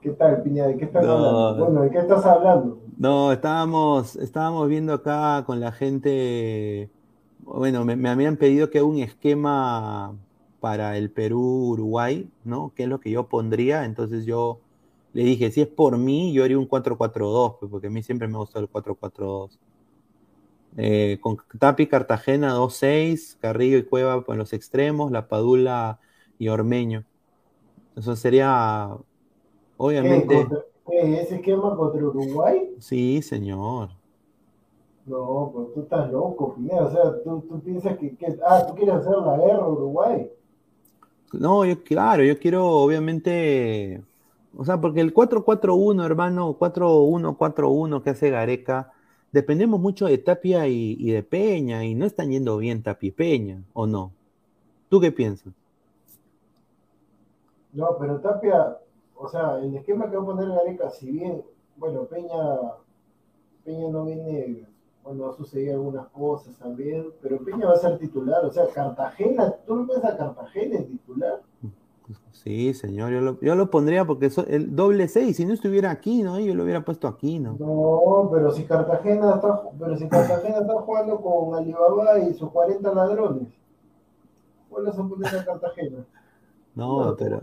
¿Qué 0.00 0.10
tal, 0.10 0.42
Piña? 0.42 0.68
¿De 0.68 0.76
qué 0.76 0.84
estás 0.84 1.04
hablando? 1.04 1.64
Bueno, 1.64 1.82
¿de 1.82 1.90
qué 1.90 1.98
estás 1.98 2.24
hablando? 2.24 2.78
No, 2.96 3.32
estábamos, 3.32 4.16
estábamos 4.16 4.68
viendo 4.68 4.94
acá 4.94 5.42
con 5.44 5.58
la 5.58 5.72
gente. 5.72 6.90
Bueno, 7.40 7.84
me, 7.84 8.08
habían 8.08 8.36
pedido 8.36 8.70
que 8.70 8.78
haga 8.78 8.86
un 8.86 8.98
esquema 8.98 10.14
para 10.64 10.96
el 10.96 11.10
Perú-Uruguay, 11.10 12.26
¿no? 12.42 12.72
¿Qué 12.74 12.84
es 12.84 12.88
lo 12.88 12.98
que 12.98 13.10
yo 13.10 13.28
pondría? 13.28 13.84
Entonces 13.84 14.24
yo 14.24 14.60
le 15.12 15.22
dije, 15.22 15.50
si 15.50 15.60
es 15.60 15.66
por 15.68 15.98
mí, 15.98 16.32
yo 16.32 16.42
haría 16.42 16.58
un 16.58 16.66
4-4-2, 16.66 17.58
pues, 17.60 17.70
porque 17.70 17.88
a 17.88 17.90
mí 17.90 18.02
siempre 18.02 18.28
me 18.28 18.38
gusta 18.38 18.60
el 18.60 18.70
4-4-2. 18.70 19.58
Eh, 20.78 21.18
con 21.20 21.36
Tapi 21.58 21.86
Cartagena 21.86 22.56
2-6, 22.56 23.36
Carrillo 23.40 23.76
y 23.76 23.82
Cueva 23.82 24.24
en 24.26 24.38
los 24.38 24.54
extremos, 24.54 25.12
La 25.12 25.28
Padula 25.28 26.00
y 26.38 26.48
Ormeño. 26.48 27.04
Eso 27.94 28.16
sería 28.16 28.96
Obviamente. 29.76 30.48
¿Qué, 30.88 31.20
¿Ese 31.20 31.34
esquema 31.34 31.76
contra 31.76 32.02
Uruguay? 32.02 32.74
Sí, 32.78 33.20
señor. 33.20 33.90
No, 35.04 35.50
pues 35.52 35.74
tú 35.74 35.80
estás 35.82 36.10
loco, 36.10 36.54
Pineda. 36.54 36.86
O 36.86 36.90
sea, 36.90 37.22
tú, 37.22 37.44
tú 37.50 37.60
piensas 37.60 37.98
que, 37.98 38.16
que, 38.16 38.38
Ah, 38.46 38.64
tú 38.66 38.74
quieres 38.74 38.94
hacer 38.94 39.12
la 39.18 39.36
guerra 39.36 39.64
a 39.64 39.68
Uruguay. 39.68 40.30
No, 41.38 41.64
yo, 41.64 41.82
claro, 41.82 42.22
yo 42.24 42.38
quiero, 42.38 42.66
obviamente. 42.66 44.02
O 44.56 44.64
sea, 44.64 44.80
porque 44.80 45.00
el 45.00 45.12
4-4-1, 45.12 46.04
hermano, 46.04 46.56
4-1-4-1 46.58 48.02
que 48.02 48.10
hace 48.10 48.30
Gareca, 48.30 48.92
dependemos 49.32 49.80
mucho 49.80 50.06
de 50.06 50.18
Tapia 50.18 50.68
y, 50.68 51.10
de 51.10 51.22
Peña, 51.24 51.84
y 51.84 51.94
no 51.94 52.06
están 52.06 52.30
yendo 52.30 52.56
bien 52.58 52.82
Tapia 52.82 53.08
y 53.08 53.12
Peña, 53.12 53.62
¿o 53.72 53.86
no? 53.86 54.12
¿Tú 54.88 55.00
qué 55.00 55.10
piensas? 55.10 55.52
No, 57.72 57.96
pero 57.98 58.20
Tapia, 58.20 58.78
o 59.16 59.28
sea, 59.28 59.58
el 59.58 59.74
esquema 59.74 60.08
que 60.08 60.16
va 60.16 60.22
a 60.22 60.26
poner 60.26 60.48
Gareca, 60.48 60.90
si 60.90 61.10
bien, 61.10 61.42
bueno, 61.76 62.04
Peña, 62.04 62.38
Peña 63.64 63.88
no 63.88 64.04
viene, 64.04 64.66
bueno, 65.04 65.28
ha 65.28 65.36
sucedido 65.36 65.74
algunas 65.74 66.06
cosas 66.08 66.56
también, 66.56 67.06
pero 67.20 67.38
Peña 67.44 67.66
va 67.66 67.74
a 67.74 67.76
ser 67.76 67.98
titular, 67.98 68.44
o 68.44 68.50
sea, 68.50 68.66
Cartagena, 68.68 69.54
¿tú 69.66 69.76
no 69.76 69.86
ves 69.86 70.02
a 70.02 70.16
Cartagena 70.16 70.78
en 70.78 70.86
titular? 70.88 71.42
Sí, 72.32 72.74
señor, 72.74 73.12
yo 73.12 73.20
lo, 73.20 73.40
yo 73.40 73.54
lo 73.54 73.70
pondría 73.70 74.04
porque 74.04 74.26
eso, 74.26 74.44
el 74.46 74.74
doble 74.74 75.08
seis, 75.08 75.36
si 75.36 75.46
no 75.46 75.54
estuviera 75.54 75.90
aquí, 75.90 76.22
¿no? 76.22 76.38
Yo 76.38 76.54
lo 76.54 76.64
hubiera 76.64 76.84
puesto 76.84 77.08
aquí, 77.08 77.38
¿no? 77.38 77.56
No, 77.58 78.28
pero 78.30 78.50
si 78.50 78.64
Cartagena 78.64 79.36
está, 79.36 79.62
pero 79.78 79.96
si 79.96 80.08
Cartagena 80.08 80.58
está 80.58 80.74
jugando 80.80 81.20
con 81.20 81.54
Alibaba 81.54 82.18
y 82.18 82.34
sus 82.34 82.50
40 82.50 82.92
ladrones, 82.92 83.48
¿cuál 84.68 84.84
vas 84.84 84.98
a 84.98 85.08
poner 85.08 85.34
a 85.34 85.44
Cartagena? 85.44 86.04
No, 86.74 87.04
no 87.06 87.16
pero, 87.16 87.40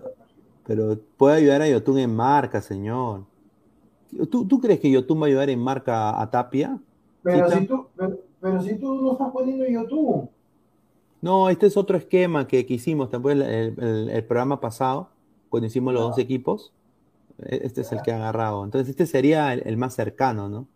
pero 0.66 0.98
puede 1.18 1.38
ayudar 1.38 1.62
a 1.62 1.70
Yotun 1.70 1.98
en 2.00 2.16
marca, 2.16 2.62
señor. 2.62 3.22
¿Tú, 4.30 4.46
¿Tú, 4.46 4.60
crees 4.60 4.80
que 4.80 4.92
Yotun 4.92 5.20
va 5.22 5.26
a 5.26 5.28
ayudar 5.30 5.50
en 5.50 5.60
marca 5.60 6.22
a 6.22 6.30
Tapia? 6.30 6.80
Pero, 7.24 7.50
si 7.50 7.66
tú, 7.66 7.88
pero, 7.96 8.18
pero 8.40 8.62
si 8.62 8.76
tú 8.76 9.02
no 9.02 9.12
estás 9.14 9.32
poniendo 9.32 9.66
Yotun. 9.66 10.30
No, 11.22 11.50
este 11.50 11.68
es 11.68 11.78
otro 11.78 11.98
esquema 11.98 12.48
que, 12.48 12.66
que 12.66 12.74
hicimos 12.74 13.10
también 13.10 13.42
el, 13.42 13.80
el, 13.80 14.10
el, 14.10 14.24
programa 14.26 14.60
pasado, 14.60 15.10
cuando 15.50 15.68
hicimos 15.68 15.94
los 15.94 16.04
ah. 16.04 16.08
dos 16.08 16.18
equipos. 16.18 16.74
Este 17.38 17.82
es 17.82 17.92
el 17.92 18.02
que 18.02 18.12
ha 18.12 18.18
agarrado. 18.18 18.64
Entonces, 18.64 18.90
este 18.90 19.06
sería 19.06 19.54
el, 19.54 19.64
el 19.66 19.78
más 19.78 19.94
cercano, 19.96 20.50
¿no? 20.50 20.68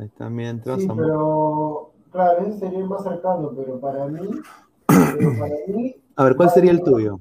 Ahí 0.00 0.08
también 0.16 0.62
sí, 0.64 0.88
pero, 0.96 1.90
claro, 2.10 2.46
ese 2.46 2.58
sería 2.58 2.78
el 2.78 2.88
más 2.88 3.02
cercano, 3.02 3.52
pero 3.54 3.78
para 3.78 4.06
mí, 4.06 4.30
pero 4.86 5.38
para 5.38 5.54
mí 5.68 5.94
A 6.16 6.24
ver, 6.24 6.36
¿cuál 6.36 6.48
sería 6.48 6.70
el 6.70 6.82
tuyo? 6.82 7.20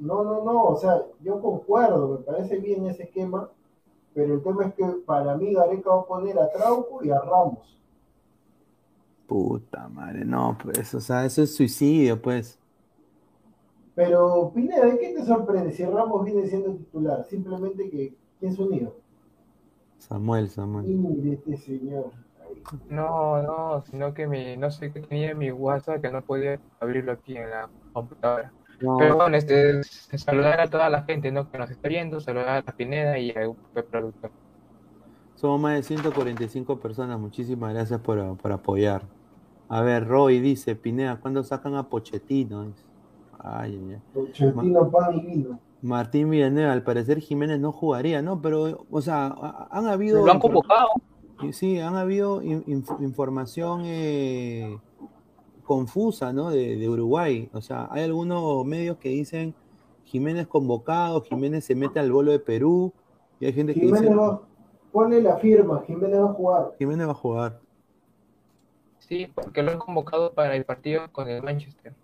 No, 0.00 0.24
no, 0.24 0.42
no, 0.42 0.64
o 0.64 0.76
sea, 0.76 1.00
yo 1.22 1.40
concuerdo, 1.40 2.08
me 2.08 2.24
parece 2.24 2.58
bien 2.58 2.86
ese 2.86 3.04
esquema, 3.04 3.50
pero 4.14 4.34
el 4.34 4.42
tema 4.42 4.66
es 4.66 4.74
que 4.74 4.84
para 5.06 5.36
mí 5.36 5.52
Gareca 5.52 5.90
va 5.90 6.00
a 6.00 6.06
poner 6.06 6.38
a 6.38 6.50
Trauco 6.50 7.04
y 7.04 7.10
a 7.10 7.20
Ramos. 7.20 7.78
Puta 9.26 9.88
madre, 9.88 10.24
no, 10.24 10.58
pues, 10.62 10.92
o 10.94 11.00
sea, 11.00 11.24
eso 11.24 11.42
es 11.42 11.54
suicidio, 11.54 12.20
pues. 12.20 12.58
Pero, 13.94 14.50
Pineda, 14.54 14.86
¿de 14.86 14.98
qué 14.98 15.14
te 15.14 15.24
sorprende 15.24 15.72
si 15.72 15.84
Ramos 15.84 16.24
viene 16.24 16.46
siendo 16.46 16.74
titular? 16.74 17.24
Simplemente 17.24 17.88
que, 17.90 18.14
¿quién 18.38 18.54
se 18.54 18.62
unió? 18.62 18.94
Samuel, 19.98 20.48
Samuel. 20.48 20.86
Mire 20.86 21.34
este 21.34 21.56
señor. 21.56 22.10
No, 22.88 23.42
no, 23.42 23.82
sino 23.82 24.12
que 24.12 24.26
mi, 24.26 24.56
no 24.56 24.70
sé 24.70 24.92
qué 24.92 25.00
tenía 25.00 25.30
en 25.30 25.38
mi 25.38 25.52
WhatsApp 25.52 26.00
que 26.00 26.10
no 26.10 26.22
podía 26.22 26.58
abrirlo 26.80 27.12
aquí 27.12 27.36
en 27.36 27.50
la 27.50 27.68
computadora. 27.92 28.52
No. 28.80 28.96
Pero 28.98 29.16
bueno, 29.16 29.36
este, 29.36 29.82
saludar 29.82 30.60
a 30.60 30.68
toda 30.68 30.88
la 30.88 31.02
gente 31.02 31.30
¿no? 31.30 31.50
que 31.50 31.58
nos 31.58 31.70
está 31.70 31.88
viendo, 31.88 32.20
saludar 32.20 32.48
a 32.48 32.62
la 32.62 32.72
Pineda 32.72 33.18
y 33.18 33.30
al 33.30 33.54
productor. 33.90 34.30
Somos 35.34 35.60
más 35.60 35.74
de 35.74 35.82
145 35.82 36.80
personas, 36.80 37.18
muchísimas 37.18 37.72
gracias 37.74 38.00
por, 38.00 38.36
por 38.36 38.52
apoyar. 38.52 39.02
A 39.68 39.82
ver, 39.82 40.06
Roy 40.06 40.40
dice, 40.40 40.74
Pineda, 40.74 41.20
¿cuándo 41.20 41.42
sacan 41.42 41.74
a 41.76 41.88
Pochettino? 41.88 42.72
Ay, 43.38 43.80
ay, 43.82 43.94
ay. 43.94 43.98
Pochettino, 44.12 44.90
pan 44.90 45.14
y 45.14 45.20
vino. 45.20 45.60
Martín 45.82 46.28
Villanueva, 46.30 46.72
al 46.72 46.82
parecer 46.82 47.20
Jiménez 47.20 47.58
no 47.58 47.72
jugaría, 47.72 48.20
¿no? 48.20 48.42
Pero, 48.42 48.86
o 48.90 49.00
sea, 49.00 49.34
han 49.70 49.86
habido... 49.86 50.24
Lo 50.24 50.32
han 50.32 50.40
convocado. 50.40 50.88
Sí, 51.52 51.78
han 51.78 51.96
habido 51.96 52.42
inf 52.42 52.90
información 53.00 53.82
eh, 53.84 54.78
confusa, 55.70 56.32
¿no? 56.32 56.50
De, 56.50 56.74
de, 56.76 56.88
Uruguay. 56.88 57.48
O 57.52 57.60
sea, 57.60 57.86
hay 57.92 58.02
algunos 58.02 58.66
medios 58.66 58.96
que 58.96 59.10
dicen 59.10 59.54
Jiménez 60.02 60.48
convocado, 60.48 61.22
Jiménez 61.22 61.64
se 61.64 61.76
mete 61.76 62.00
al 62.00 62.10
bolo 62.10 62.32
de 62.32 62.40
Perú, 62.40 62.92
y 63.38 63.46
hay 63.46 63.52
gente 63.52 63.72
Jiménez 63.72 64.00
que 64.00 64.08
dice... 64.08 64.16
Va, 64.16 64.40
pone 64.90 65.20
la 65.20 65.36
firma, 65.36 65.80
Jiménez 65.86 66.18
va 66.18 66.30
a 66.30 66.32
jugar. 66.32 66.72
Jiménez 66.76 67.06
va 67.06 67.12
a 67.12 67.14
jugar. 67.14 67.60
Sí, 68.98 69.28
porque 69.32 69.62
lo 69.62 69.70
han 69.70 69.78
convocado 69.78 70.32
para 70.32 70.56
el 70.56 70.64
partido 70.64 71.02
con 71.12 71.28
el 71.28 71.40
Manchester. 71.40 71.94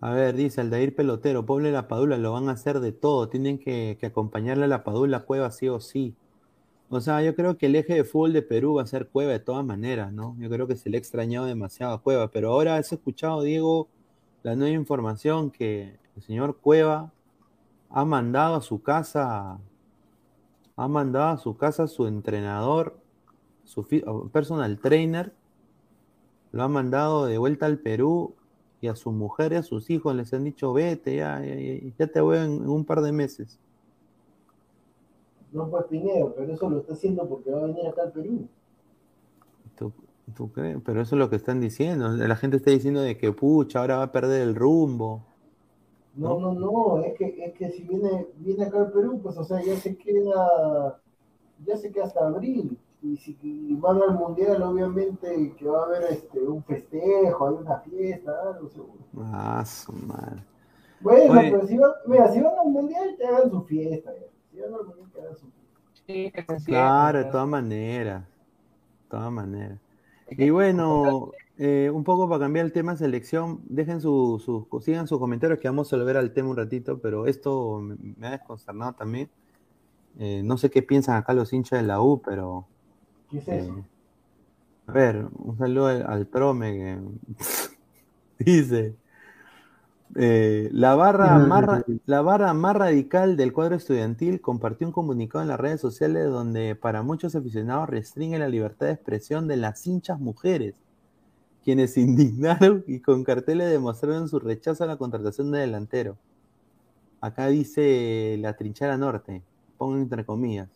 A 0.00 0.10
ver, 0.10 0.34
dice 0.34 0.60
Aldair 0.60 0.96
Pelotero, 0.96 1.46
pobre 1.46 1.70
la 1.70 1.86
Padula, 1.86 2.18
lo 2.18 2.32
van 2.32 2.48
a 2.48 2.52
hacer 2.52 2.80
de 2.80 2.90
todo, 2.90 3.28
tienen 3.28 3.60
que, 3.60 3.96
que 4.00 4.06
acompañarle 4.06 4.64
a 4.64 4.68
la 4.68 4.82
Padula 4.82 5.20
Cueva 5.20 5.52
sí 5.52 5.68
o 5.68 5.78
sí. 5.78 6.16
O 6.92 7.00
sea, 7.00 7.22
yo 7.22 7.36
creo 7.36 7.56
que 7.56 7.66
el 7.66 7.76
eje 7.76 7.94
de 7.94 8.04
fútbol 8.04 8.32
de 8.32 8.42
Perú 8.42 8.74
va 8.74 8.82
a 8.82 8.86
ser 8.86 9.08
Cueva 9.08 9.30
de 9.30 9.38
todas 9.38 9.64
maneras, 9.64 10.12
¿no? 10.12 10.36
Yo 10.40 10.50
creo 10.50 10.66
que 10.66 10.74
se 10.74 10.90
le 10.90 10.96
ha 10.96 10.98
extrañado 10.98 11.46
demasiado 11.46 11.94
a 11.94 12.02
Cueva, 12.02 12.32
pero 12.32 12.50
ahora 12.52 12.74
has 12.76 12.92
escuchado, 12.92 13.42
Diego, 13.42 13.88
la 14.42 14.56
nueva 14.56 14.74
información 14.74 15.52
que 15.52 15.96
el 16.16 16.22
señor 16.22 16.58
Cueva 16.58 17.12
ha 17.90 18.04
mandado 18.04 18.56
a 18.56 18.60
su 18.60 18.82
casa, 18.82 19.60
ha 20.74 20.88
mandado 20.88 21.28
a 21.28 21.38
su 21.38 21.56
casa 21.56 21.84
a 21.84 21.86
su 21.86 22.08
entrenador, 22.08 22.98
su 23.62 23.86
personal 24.32 24.80
trainer, 24.80 25.32
lo 26.50 26.64
ha 26.64 26.68
mandado 26.68 27.26
de 27.26 27.38
vuelta 27.38 27.66
al 27.66 27.78
Perú 27.78 28.34
y 28.80 28.88
a 28.88 28.96
su 28.96 29.12
mujer 29.12 29.52
y 29.52 29.56
a 29.56 29.62
sus 29.62 29.90
hijos 29.90 30.16
les 30.16 30.34
han 30.34 30.42
dicho, 30.42 30.72
vete, 30.72 31.16
ya, 31.16 31.40
ya, 31.44 31.54
ya 31.96 32.06
te 32.08 32.20
voy 32.20 32.38
en, 32.38 32.44
en, 32.44 32.68
un 32.68 32.84
par 32.84 33.00
de 33.00 33.12
meses. 33.12 33.60
No 35.52 35.68
fue 35.68 35.88
Pineda, 35.88 36.26
pero 36.36 36.52
eso 36.52 36.70
lo 36.70 36.78
está 36.78 36.92
haciendo 36.92 37.28
porque 37.28 37.50
va 37.50 37.60
a 37.60 37.66
venir 37.66 37.86
acá 37.86 38.02
al 38.02 38.12
Perú. 38.12 38.48
¿Tú, 39.76 39.92
¿Tú, 40.34 40.52
crees? 40.52 40.78
Pero 40.84 41.00
eso 41.00 41.16
es 41.16 41.18
lo 41.18 41.28
que 41.28 41.36
están 41.36 41.60
diciendo. 41.60 42.08
La 42.08 42.36
gente 42.36 42.58
está 42.58 42.70
diciendo 42.70 43.00
de 43.00 43.16
que, 43.16 43.32
pucha, 43.32 43.80
ahora 43.80 43.98
va 43.98 44.02
a 44.04 44.12
perder 44.12 44.42
el 44.42 44.54
rumbo. 44.54 45.24
No, 46.14 46.38
no, 46.38 46.54
no, 46.54 46.60
no. 46.60 47.02
Es, 47.02 47.14
que, 47.14 47.44
es 47.44 47.54
que 47.54 47.70
si 47.70 47.82
viene, 47.82 48.28
viene 48.36 48.64
acá 48.64 48.80
al 48.80 48.92
Perú, 48.92 49.20
pues, 49.22 49.36
o 49.36 49.44
sea, 49.44 49.60
ya 49.62 49.76
se 49.76 49.96
queda, 49.96 51.00
ya 51.64 51.76
se 51.76 51.90
queda 51.90 52.04
hasta 52.04 52.26
abril 52.26 52.78
y 53.02 53.16
si 53.16 53.36
van 53.80 54.02
al 54.02 54.14
mundial, 54.14 54.62
obviamente 54.62 55.54
que 55.58 55.66
va 55.66 55.82
a 55.82 55.86
haber 55.86 56.04
este, 56.10 56.40
un 56.40 56.62
festejo, 56.64 57.48
hay 57.48 57.54
una 57.54 57.78
fiesta, 57.80 58.32
algo 58.42 58.68
seguro. 58.68 59.04
Ah, 59.18 59.64
su 59.64 59.92
madre. 59.92 60.44
Bueno, 61.00 61.32
Oye. 61.32 61.50
pero 61.50 61.66
si 61.66 61.78
van, 61.78 61.92
mira, 62.06 62.30
si 62.30 62.40
van 62.40 62.58
al 62.58 62.68
mundial, 62.68 63.14
te 63.16 63.26
hagan 63.26 63.50
su 63.50 63.62
fiesta. 63.62 64.12
Ya. 64.12 64.26
Claro, 66.64 67.18
de 67.18 67.24
todas 67.26 67.48
maneras. 67.48 68.22
De 68.24 69.08
todas 69.08 69.32
maneras. 69.32 69.78
Y 70.30 70.50
bueno, 70.50 71.32
eh, 71.58 71.90
un 71.92 72.04
poco 72.04 72.28
para 72.28 72.40
cambiar 72.40 72.66
el 72.66 72.72
tema 72.72 72.96
selección, 72.96 73.60
dejen 73.64 74.00
sus, 74.00 74.42
su, 74.42 74.66
sigan 74.80 75.06
sus 75.08 75.18
comentarios 75.18 75.58
que 75.58 75.68
vamos 75.68 75.92
a 75.92 75.96
volver 75.96 76.16
al 76.16 76.32
tema 76.32 76.50
un 76.50 76.56
ratito, 76.56 77.00
pero 77.00 77.26
esto 77.26 77.80
me, 77.80 77.96
me 78.16 78.26
ha 78.28 78.30
desconcertado 78.30 78.92
también. 78.92 79.28
Eh, 80.18 80.42
no 80.44 80.56
sé 80.58 80.70
qué 80.70 80.82
piensan 80.82 81.16
acá 81.16 81.32
los 81.34 81.52
hinchas 81.52 81.80
de 81.80 81.86
la 81.86 82.00
U, 82.00 82.20
pero 82.20 82.66
¿Qué 83.30 83.38
es 83.38 83.48
eso? 83.48 83.78
Eh, 83.78 83.84
a 84.86 84.92
ver, 84.92 85.28
un 85.36 85.56
saludo 85.56 85.86
al, 85.86 86.04
al 86.06 86.26
Trome 86.26 86.72
que 86.72 86.98
dice 88.44 88.96
eh, 90.16 90.68
la, 90.72 90.96
barra 90.96 91.38
más, 91.38 91.84
la 92.06 92.20
barra 92.20 92.52
más 92.52 92.74
radical 92.74 93.36
del 93.36 93.52
cuadro 93.52 93.76
estudiantil 93.76 94.40
compartió 94.40 94.86
un 94.86 94.92
comunicado 94.92 95.42
en 95.42 95.48
las 95.48 95.60
redes 95.60 95.80
sociales 95.80 96.28
donde 96.28 96.74
para 96.74 97.02
muchos 97.02 97.36
aficionados 97.36 97.88
restringe 97.88 98.38
la 98.38 98.48
libertad 98.48 98.86
de 98.86 98.92
expresión 98.92 99.46
de 99.46 99.56
las 99.56 99.86
hinchas 99.86 100.18
mujeres, 100.18 100.74
quienes 101.62 101.94
se 101.94 102.00
indignaron 102.00 102.84
y 102.88 103.00
con 103.00 103.22
carteles 103.22 103.70
demostraron 103.70 104.28
su 104.28 104.40
rechazo 104.40 104.82
a 104.82 104.88
la 104.88 104.96
contratación 104.96 105.52
de 105.52 105.60
delantero. 105.60 106.16
Acá 107.20 107.46
dice 107.46 108.36
la 108.40 108.56
trinchera 108.56 108.96
norte, 108.96 109.42
pongo 109.78 109.96
entre 109.96 110.24
comillas. 110.24 110.68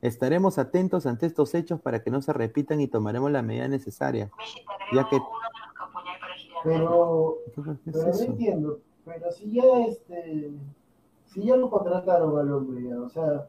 Estaremos 0.00 0.58
atentos 0.58 1.06
ante 1.06 1.26
estos 1.26 1.54
hechos 1.54 1.80
para 1.80 2.02
que 2.02 2.10
no 2.10 2.22
se 2.22 2.32
repitan 2.32 2.80
y 2.80 2.88
tomaremos 2.88 3.30
la 3.30 3.42
medida 3.42 3.68
necesaria, 3.68 4.30
ya 4.92 5.08
que... 5.08 5.18
Pero, 6.64 7.38
pero 7.54 7.76
no 7.84 8.20
entiendo, 8.20 8.80
pero 9.04 9.32
si 9.32 9.52
ya 9.52 9.86
este, 9.86 10.52
si 11.26 11.44
ya 11.44 11.56
lo 11.56 11.70
contrataron 11.70 12.38
al 12.38 12.52
hombre, 12.52 12.88
ya, 12.88 13.00
o 13.00 13.08
sea, 13.08 13.48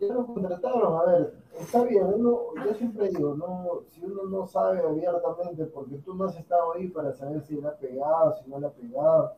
ya 0.00 0.14
lo 0.14 0.26
contrataron, 0.26 1.00
a 1.00 1.04
ver, 1.04 1.34
está 1.58 1.82
bien, 1.84 2.06
uno, 2.06 2.40
yo 2.64 2.74
siempre 2.74 3.08
digo, 3.10 3.34
no, 3.34 3.82
si 3.88 4.04
uno 4.04 4.24
no 4.24 4.46
sabe 4.46 4.80
abiertamente, 4.80 5.64
porque 5.66 5.96
tú 5.98 6.14
no 6.14 6.24
has 6.24 6.36
estado 6.36 6.74
ahí 6.74 6.88
para 6.88 7.12
saber 7.12 7.42
si 7.42 7.60
le 7.60 7.68
ha 7.68 7.76
pegado, 7.76 8.36
si 8.36 8.48
no 8.48 8.58
le 8.58 8.66
ha 8.66 8.70
pegado, 8.70 9.32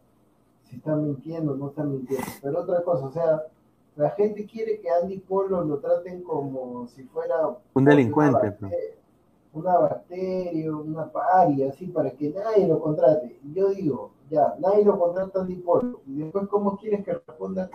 si 0.65 0.77
está 0.77 0.95
mintiendo, 0.95 1.57
no 1.57 1.71
está 1.71 1.83
mintiendo, 1.83 2.27
pero 2.43 2.61
otra 2.61 2.83
cosa, 2.83 3.07
o 3.07 3.13
sea, 3.13 3.47
la 3.97 4.11
gente 4.11 4.47
quiere 4.47 4.81
que 4.81 4.89
Andy 4.91 5.19
Polo 5.19 5.65
lo 5.65 5.79
traten 5.79 6.23
como 6.23 6.87
si 6.87 7.03
fuera 7.05 7.57
un 7.75 7.85
delincuente. 7.85 8.39
Una 8.39 8.51
bacteria, 8.51 9.00
una, 9.53 9.79
bacteria, 9.79 10.73
una 10.73 11.11
paria, 11.11 11.71
así, 11.71 11.87
para 11.87 12.11
que 12.11 12.31
nadie 12.31 12.69
lo 12.69 12.81
contrate. 12.81 13.39
Yo 13.53 13.71
digo, 13.71 14.13
ya, 14.31 14.55
nadie 14.59 14.85
lo 14.85 14.99
contrata 14.99 15.41
Andy 15.41 15.57
Polo. 15.57 16.01
Y 16.07 16.19
después, 16.21 16.49
¿cómo 16.49 16.77
quieres 16.77 17.05
que 17.05 17.15
responda 17.15 17.71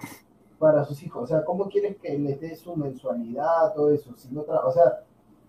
para 0.58 0.84
sus 0.86 1.02
hijos? 1.04 1.24
O 1.24 1.28
sea, 1.28 1.44
¿cómo 1.44 1.68
quieres 1.68 1.98
que 1.98 2.18
les 2.18 2.40
dé 2.40 2.56
su 2.56 2.76
mensualidad, 2.76 3.74
todo 3.74 3.92
eso? 3.92 4.16
Si 4.16 4.34
no 4.34 4.42
o 4.42 4.72
sea, 4.72 5.04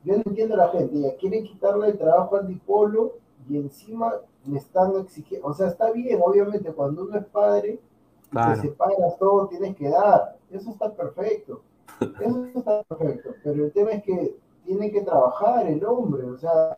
yo 0.04 0.14
no 0.14 0.22
entiendo 0.26 0.54
a 0.54 0.58
la 0.58 0.68
gente, 0.68 1.00
ya 1.00 1.16
quieren 1.16 1.44
quitarle 1.44 1.88
el 1.88 1.98
trabajo 1.98 2.36
al 2.36 2.46
dipolo 2.46 3.14
y 3.48 3.56
encima 3.56 4.14
le 4.46 4.58
están 4.58 4.94
exigiendo, 5.00 5.48
o 5.48 5.52
sea, 5.52 5.68
está 5.68 5.90
bien, 5.90 6.20
obviamente, 6.24 6.72
cuando 6.72 7.02
uno 7.02 7.18
es 7.18 7.24
padre, 7.26 7.80
Claro. 8.30 8.60
te 8.60 8.68
separas 8.68 9.18
todo, 9.18 9.46
tienes 9.48 9.76
que 9.76 9.88
dar, 9.88 10.36
eso 10.50 10.70
está 10.70 10.92
perfecto, 10.92 11.62
eso 12.00 12.44
está 12.54 12.82
perfecto, 12.84 13.30
pero 13.42 13.64
el 13.64 13.72
tema 13.72 13.92
es 13.92 14.02
que 14.02 14.36
tiene 14.66 14.90
que 14.93 15.02
trabajar 15.02 15.66
el 15.66 15.84
hombre, 15.84 16.24
o 16.24 16.36
sea, 16.36 16.76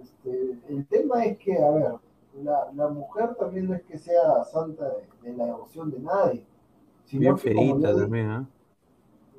este, 0.00 0.58
el 0.68 0.86
tema 0.86 1.24
es 1.24 1.38
que, 1.38 1.58
a 1.62 1.70
ver, 1.70 1.94
la, 2.42 2.70
la 2.74 2.88
mujer 2.88 3.34
también 3.36 3.68
no 3.68 3.74
es 3.74 3.82
que 3.82 3.98
sea 3.98 4.44
santa 4.44 4.88
de, 4.90 5.30
de 5.30 5.36
la 5.36 5.46
devoción 5.46 5.90
de 5.90 6.00
nadie, 6.00 6.46
sino 7.04 7.20
Bien 7.22 7.36
que 7.36 7.42
ferita 7.42 7.94
también, 7.96 8.26
¿ah? 8.28 8.48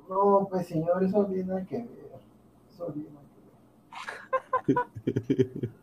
no, 0.09 0.47
pues 0.49 0.67
señor, 0.67 1.03
eso 1.03 1.25
tiene 1.25 1.65
que 1.65 1.77
ver. 1.77 2.21
Eso 2.69 2.85
tiene 2.93 3.09
que 4.65 4.73
ver. 4.73 5.71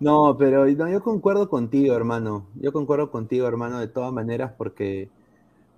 No, 0.00 0.36
pero 0.38 0.66
no, 0.66 0.88
yo 0.88 1.02
concuerdo 1.02 1.48
contigo, 1.48 1.94
hermano. 1.94 2.46
Yo 2.54 2.72
concuerdo 2.72 3.10
contigo, 3.10 3.48
hermano, 3.48 3.80
de 3.80 3.88
todas 3.88 4.12
maneras, 4.12 4.52
porque, 4.56 5.10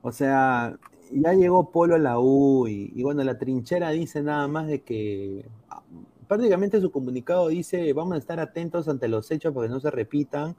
o 0.03 0.13
sea, 0.13 0.79
ya 1.13 1.33
llegó 1.35 1.71
Polo 1.71 1.97
a 1.97 1.99
la 1.99 2.19
U 2.19 2.67
y, 2.69 3.03
bueno, 3.03 3.23
la 3.25 3.39
trinchera 3.39 3.91
dice 3.91 4.23
nada 4.23 4.49
más 4.49 4.67
de 4.69 4.83
que 4.83 5.47
ah, 5.71 5.83
prácticamente 6.29 6.81
su 6.81 6.91
comunicado 6.91 7.49
dice, 7.49 7.93
vamos 7.93 8.15
a 8.15 8.19
estar 8.19 8.41
atentos 8.41 8.89
ante 8.89 9.09
los 9.09 9.31
hechos 9.31 9.53
para 9.55 9.67
que 9.67 9.73
no 9.73 9.81
se 9.81 9.91
repitan 9.91 10.57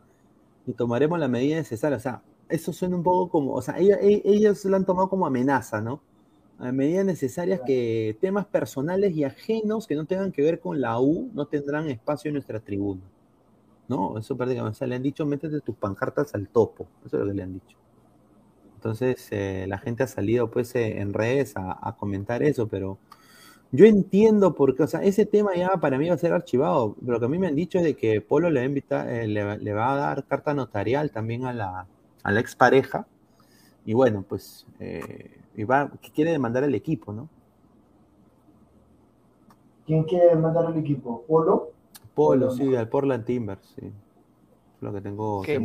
y 0.68 0.74
tomaremos 0.74 1.20
la 1.20 1.28
medida 1.28 1.58
necesaria. 1.58 1.98
O 1.98 2.02
sea, 2.02 2.24
eso 2.50 2.74
suena 2.74 2.96
un 2.98 3.04
poco 3.04 3.30
como, 3.30 3.54
o 3.54 3.62
sea, 3.62 3.80
e- 3.80 4.22
ellos 4.26 4.66
lo 4.66 4.76
han 4.76 4.86
tomado 4.86 5.10
como 5.10 5.26
amenaza, 5.26 5.82
¿no? 5.82 6.02
A 6.60 6.72
medidas 6.72 7.06
necesarias 7.06 7.62
que 7.66 8.18
temas 8.22 8.46
personales 8.46 9.16
y 9.16 9.24
ajenos 9.24 9.88
que 9.88 9.96
no 9.96 10.06
tengan 10.06 10.32
que 10.32 10.44
ver 10.44 10.60
con 10.60 10.82
la 10.82 11.00
U 11.00 11.30
no 11.34 11.48
tendrán 11.48 11.90
espacio 11.90 12.30
en 12.30 12.36
nuestra 12.36 12.60
tribuna. 12.60 13.02
¿no? 13.88 14.18
Eso 14.18 14.38
prácticamente, 14.38 14.76
o 14.76 14.78
sea, 14.78 14.88
le 14.88 14.96
han 14.96 15.04
dicho, 15.04 15.26
métete 15.26 15.60
tus 15.62 15.76
pancartas 15.76 16.34
al 16.34 16.48
topo, 16.48 16.88
eso 17.06 17.18
es 17.18 17.24
lo 17.24 17.28
que 17.30 17.34
le 17.36 17.44
han 17.44 17.54
dicho. 17.54 17.78
Entonces, 18.82 19.28
eh, 19.30 19.66
la 19.68 19.78
gente 19.78 20.02
ha 20.02 20.08
salido, 20.08 20.50
pues, 20.50 20.74
eh, 20.74 21.02
en 21.02 21.14
redes 21.14 21.56
a, 21.56 21.78
a 21.88 21.96
comentar 21.98 22.42
eso, 22.42 22.68
pero 22.68 22.98
yo 23.72 23.86
entiendo 23.86 24.56
por 24.56 24.76
qué, 24.76 24.82
o 24.84 24.88
sea, 24.88 25.04
ese 25.04 25.28
tema 25.28 25.56
ya 25.56 25.78
para 25.78 26.00
mí 26.00 26.10
va 26.10 26.16
a 26.16 26.18
ser 26.18 26.34
archivado, 26.34 26.96
pero 27.00 27.14
lo 27.14 27.20
que 27.20 27.26
a 27.28 27.30
mí 27.30 27.38
me 27.38 27.46
han 27.48 27.56
dicho 27.56 27.78
es 27.78 27.84
de 27.84 27.96
que 27.96 28.22
Polo 28.22 28.50
le 28.50 28.60
va 28.60 28.64
a 28.64 28.68
invitar, 28.68 29.08
eh, 29.08 29.28
le, 29.28 29.44
va- 29.44 29.58
le 29.58 29.74
va 29.74 29.94
a 29.94 29.98
dar 29.98 30.24
carta 30.26 30.56
notarial 30.56 31.12
también 31.12 31.46
a 31.46 31.54
la, 31.54 31.86
a 32.24 32.32
la 32.32 32.40
expareja, 32.40 33.06
y 33.86 33.94
bueno, 33.94 34.26
pues, 34.28 34.66
eh, 34.80 35.40
y 35.56 35.64
va, 35.64 35.92
que 36.02 36.10
quiere 36.12 36.32
demandar 36.32 36.64
al 36.64 36.74
equipo, 36.74 37.14
¿no? 37.14 37.30
¿Quién 39.86 40.04
quiere 40.06 40.36
mandar 40.36 40.66
al 40.66 40.78
equipo? 40.78 41.24
¿Polo? 41.28 41.70
Polo, 42.16 42.48
Polo, 42.48 42.52
sí, 42.52 42.64
¿no? 42.66 42.80
al 42.80 42.90
Portland 42.90 43.26
Timbers, 43.26 43.62
sí. 43.80 43.92
Lo 44.82 44.92
que 44.92 45.02
tengo. 45.02 45.44
Sí. 45.44 45.58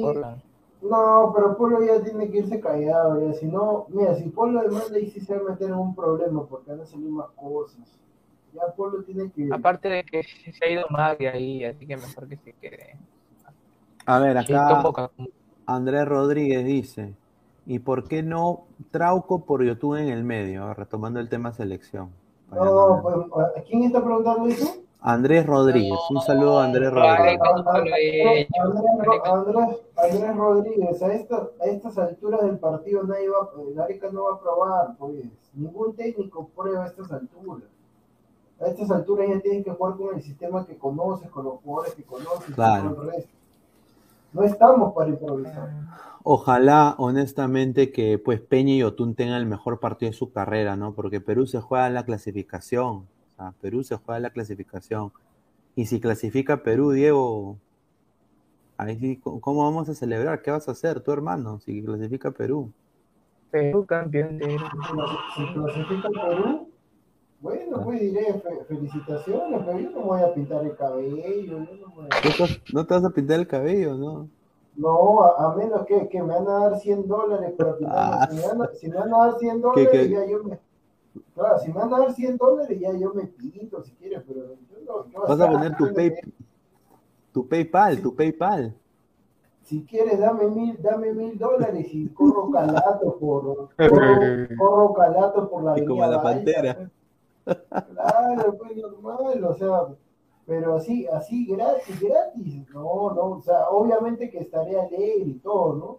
Portland. 0.00 0.42
No, 0.84 1.32
pero 1.34 1.56
Polo 1.56 1.82
ya 1.82 2.02
tiene 2.02 2.30
que 2.30 2.38
irse 2.38 2.60
callado, 2.60 3.26
ya. 3.26 3.32
Si 3.32 3.46
no, 3.46 3.86
mira, 3.88 4.14
si 4.14 4.28
Polo 4.28 4.60
demanda 4.60 4.96
ahí 4.96 5.10
sí 5.10 5.20
se 5.20 5.34
va 5.34 5.40
a 5.40 5.52
meter 5.52 5.68
en 5.68 5.74
un 5.74 5.94
problema 5.94 6.44
porque 6.46 6.72
van 6.72 6.82
a 6.82 6.86
salir 6.86 7.08
más 7.08 7.30
cosas. 7.36 7.98
Ya 8.52 8.66
Polo 8.76 9.02
tiene 9.02 9.30
que. 9.30 9.48
Aparte 9.50 9.88
de 9.88 10.04
que 10.04 10.22
se 10.22 10.64
ha 10.64 10.70
ido 10.70 10.84
más 10.90 11.16
de 11.16 11.28
ahí, 11.28 11.64
así 11.64 11.86
que 11.86 11.96
mejor 11.96 12.28
que 12.28 12.36
se 12.36 12.52
quede. 12.52 12.98
A 14.06 14.18
ver, 14.18 14.36
acá. 14.36 14.92
Andrés 15.66 16.06
Rodríguez 16.06 16.62
dice, 16.66 17.14
¿y 17.64 17.78
por 17.78 18.06
qué 18.06 18.22
no 18.22 18.64
Trauco 18.90 19.46
por 19.46 19.64
YouTube 19.64 19.96
en 19.96 20.08
el 20.10 20.22
medio? 20.22 20.74
Retomando 20.74 21.18
el 21.18 21.30
tema 21.30 21.52
selección. 21.52 22.10
No, 22.52 22.64
no- 22.64 23.02
pues, 23.02 23.16
¿a 23.56 23.62
¿quién 23.62 23.84
está 23.84 24.04
preguntando 24.04 24.46
eso? 24.46 24.83
Andrés 25.06 25.44
Rodríguez, 25.44 25.98
un 26.08 26.20
saludo 26.22 26.60
a 26.60 26.64
Andrés 26.64 26.90
Rodríguez. 26.90 27.38
Andrés, 27.74 28.48
Ro- 29.04 29.34
Andrés, 29.34 29.78
Andrés 29.96 30.36
Rodríguez, 30.36 31.02
a, 31.02 31.12
esta- 31.12 31.48
a 31.60 31.64
estas 31.66 31.98
alturas 31.98 32.40
del 32.42 32.58
partido 32.58 33.02
nadie 33.02 33.28
va, 33.28 33.50
el 33.70 33.78
Arica 33.80 34.08
no 34.10 34.24
va 34.24 34.34
a 34.36 34.40
probar, 34.40 34.96
pues. 34.98 35.26
Ningún 35.52 35.94
técnico 35.94 36.48
prueba 36.56 36.84
a 36.84 36.86
estas 36.86 37.12
alturas. 37.12 37.68
A 38.60 38.66
estas 38.66 38.90
alturas 38.90 39.28
ya 39.28 39.40
tienen 39.40 39.62
que 39.62 39.72
jugar 39.72 39.94
con 39.96 40.14
el 40.16 40.22
sistema 40.22 40.64
que 40.66 40.78
conoces, 40.78 41.28
con 41.30 41.44
los 41.44 41.60
jugadores 41.62 41.94
que 41.94 42.02
conoces, 42.04 42.48
y 42.48 42.52
Claro. 42.54 42.90
todo 42.94 43.02
el 43.02 43.10
resto. 43.10 43.30
No 44.32 44.42
estamos 44.42 44.94
para 44.94 45.10
improvisar. 45.10 45.68
Ojalá, 46.22 46.94
honestamente, 46.96 47.92
que 47.92 48.18
pues 48.18 48.40
Peña 48.40 48.72
y 48.72 48.82
Otún 48.82 49.14
tengan 49.14 49.36
el 49.36 49.46
mejor 49.46 49.78
partido 49.80 50.10
de 50.10 50.16
su 50.16 50.32
carrera, 50.32 50.76
¿no? 50.76 50.94
Porque 50.94 51.20
Perú 51.20 51.46
se 51.46 51.60
juega 51.60 51.86
en 51.88 51.94
la 51.94 52.04
clasificación. 52.06 53.06
Sea, 53.36 53.52
Perú 53.60 53.82
se 53.84 53.96
juega 53.96 54.16
en 54.16 54.22
la 54.24 54.30
clasificación. 54.30 55.12
Y 55.76 55.86
si 55.86 56.00
clasifica 56.00 56.62
Perú, 56.62 56.92
Diego, 56.92 57.56
ahí 58.76 58.98
sí, 58.98 59.20
¿cómo 59.22 59.64
vamos 59.64 59.88
a 59.88 59.94
celebrar? 59.94 60.42
¿Qué 60.42 60.50
vas 60.50 60.68
a 60.68 60.72
hacer, 60.72 61.00
tu 61.00 61.12
hermano, 61.12 61.60
si 61.60 61.82
clasifica 61.82 62.30
Perú? 62.30 62.72
Perú 63.50 63.86
campeón 63.86 64.38
de 64.38 64.56
Si 65.36 65.44
clasifica 65.54 66.08
Perú, 66.10 66.68
bueno, 67.40 67.80
pues 67.84 68.00
diré 68.00 68.34
fe- 68.34 68.64
felicitaciones, 68.68 69.62
pero 69.66 69.78
yo 69.78 69.90
no 69.90 70.00
voy 70.02 70.22
a 70.22 70.32
pintar 70.34 70.64
el 70.64 70.76
cabello, 70.76 71.16
yo 71.44 71.58
no 71.58 71.66
me 71.88 71.94
voy 71.94 72.06
a- 72.06 72.38
¿No 72.38 72.46
te, 72.46 72.62
no 72.72 72.86
te 72.86 72.94
vas 72.94 73.04
a 73.04 73.10
pintar 73.10 73.40
el 73.40 73.46
cabello, 73.46 73.94
no? 73.94 74.28
No, 74.76 75.22
a, 75.22 75.52
a 75.52 75.54
menos 75.56 75.86
que, 75.86 76.08
que 76.08 76.22
me 76.22 76.34
van 76.34 76.48
a 76.48 76.58
dar 76.70 76.78
100 76.80 77.06
dólares 77.06 77.52
para 77.56 77.76
pintarme. 77.76 78.26
Si 78.28 78.34
me 78.34 78.42
van 78.48 78.62
a, 78.62 78.70
si 78.74 78.88
me 78.88 78.96
van 78.96 79.14
a 79.14 79.18
dar 79.18 79.38
100 79.38 79.60
dólares, 79.60 79.90
qué? 79.92 80.10
ya 80.10 80.26
yo 80.26 80.42
me. 80.44 80.58
Claro, 81.34 81.58
si 81.58 81.68
me 81.68 81.74
van 81.74 81.92
a 81.92 81.98
dar 81.98 82.12
100 82.12 82.36
dólares, 82.36 82.80
ya 82.80 82.92
yo 82.96 83.12
me 83.14 83.26
pinto 83.26 83.82
si 83.82 83.92
quieres, 83.92 84.22
pero 84.26 84.56
yo 84.70 85.06
no. 85.12 85.26
Vas 85.26 85.40
a 85.40 85.50
poner 85.50 85.76
tu, 85.76 85.92
pay, 85.92 86.12
tu 87.32 87.48
PayPal, 87.48 88.00
tu 88.00 88.14
PayPal. 88.14 88.74
Si 89.62 89.84
quieres, 89.84 90.18
dame 90.18 90.48
mil, 90.48 90.80
dame 90.82 91.12
mil 91.12 91.38
dólares 91.38 91.86
y 91.92 92.08
corro 92.08 92.50
calato 92.50 93.16
por. 93.18 93.70
Corro, 93.76 94.48
corro 94.58 94.94
calato 94.94 95.48
por 95.48 95.64
la 95.64 95.78
Y 95.78 95.84
como 95.84 96.06
la 96.06 96.22
pantera. 96.22 96.74
pues. 96.74 96.90
Claro, 97.44 98.56
pues 98.58 98.76
normal, 98.76 99.44
o 99.44 99.54
sea, 99.54 99.86
pero 100.46 100.76
así, 100.76 101.06
así 101.08 101.46
gratis, 101.46 102.00
gratis, 102.00 102.68
no, 102.70 103.12
no, 103.14 103.24
o 103.30 103.40
sea, 103.40 103.68
obviamente 103.68 104.30
que 104.30 104.38
estaré 104.38 104.78
alegre 104.78 105.24
y 105.24 105.34
todo, 105.34 105.74
¿no? 105.74 105.98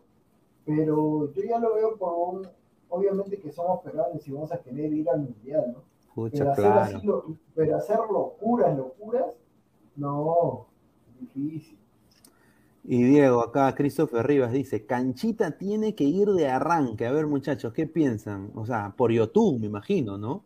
Pero 0.65 1.31
yo 1.31 1.43
ya 1.43 1.59
lo 1.59 1.75
veo 1.75 1.97
por 1.97 2.13
un, 2.13 2.47
obviamente 2.95 3.39
que 3.39 3.51
somos 3.51 3.81
peruanos 3.81 4.27
y 4.27 4.31
vamos 4.31 4.51
a 4.51 4.57
querer 4.61 4.91
ir 4.93 5.09
al 5.09 5.21
mundial, 5.21 5.73
¿no? 5.73 5.83
Pero 6.31 6.51
hacer, 6.51 6.63
claro. 6.63 6.97
así 6.97 7.07
lo- 7.07 7.25
pero 7.53 7.77
hacer 7.77 7.99
locuras, 8.11 8.75
locuras, 8.77 9.35
no, 9.95 10.67
difícil. 11.19 11.77
Y 12.83 13.03
Diego, 13.03 13.41
acá 13.41 13.73
Christopher 13.73 14.25
Rivas 14.27 14.51
dice, 14.51 14.85
Canchita 14.85 15.57
tiene 15.57 15.95
que 15.95 16.03
ir 16.03 16.29
de 16.29 16.47
arranque. 16.47 17.05
A 17.07 17.11
ver, 17.11 17.25
muchachos, 17.27 17.73
¿qué 17.73 17.87
piensan? 17.87 18.51
O 18.55 18.65
sea, 18.65 18.93
por 18.95 19.11
YouTube, 19.11 19.59
me 19.59 19.65
imagino, 19.67 20.17
¿no? 20.17 20.43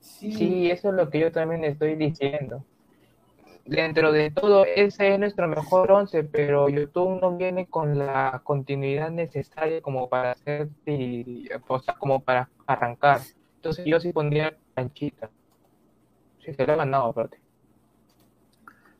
Sí, 0.00 0.32
Sí, 0.32 0.70
eso 0.70 0.88
es 0.90 0.94
lo 0.94 1.10
que 1.10 1.20
yo 1.20 1.32
también 1.32 1.64
estoy 1.64 1.96
diciendo. 1.96 2.64
Dentro 3.66 4.12
de 4.12 4.30
todo, 4.30 4.64
ese 4.64 5.14
es 5.14 5.18
nuestro 5.18 5.48
mejor 5.48 5.90
once, 5.90 6.22
pero 6.22 6.68
YouTube 6.68 7.20
no 7.20 7.36
viene 7.36 7.66
con 7.66 7.98
la 7.98 8.40
continuidad 8.44 9.10
necesaria 9.10 9.80
como 9.82 10.08
para 10.08 10.32
hacer, 10.32 10.68
y- 10.86 11.48
o 11.66 11.78
sea, 11.80 11.94
como 11.94 12.20
para 12.20 12.48
arrancar. 12.66 13.20
Entonces 13.56 13.84
yo 13.84 13.98
sí 13.98 14.12
pondría 14.12 14.56
canchita. 14.74 15.30
Si 16.38 16.54
se 16.54 16.64
lo 16.64 16.74
ha 16.74 16.76
ganado, 16.76 17.06
aparte. 17.06 17.40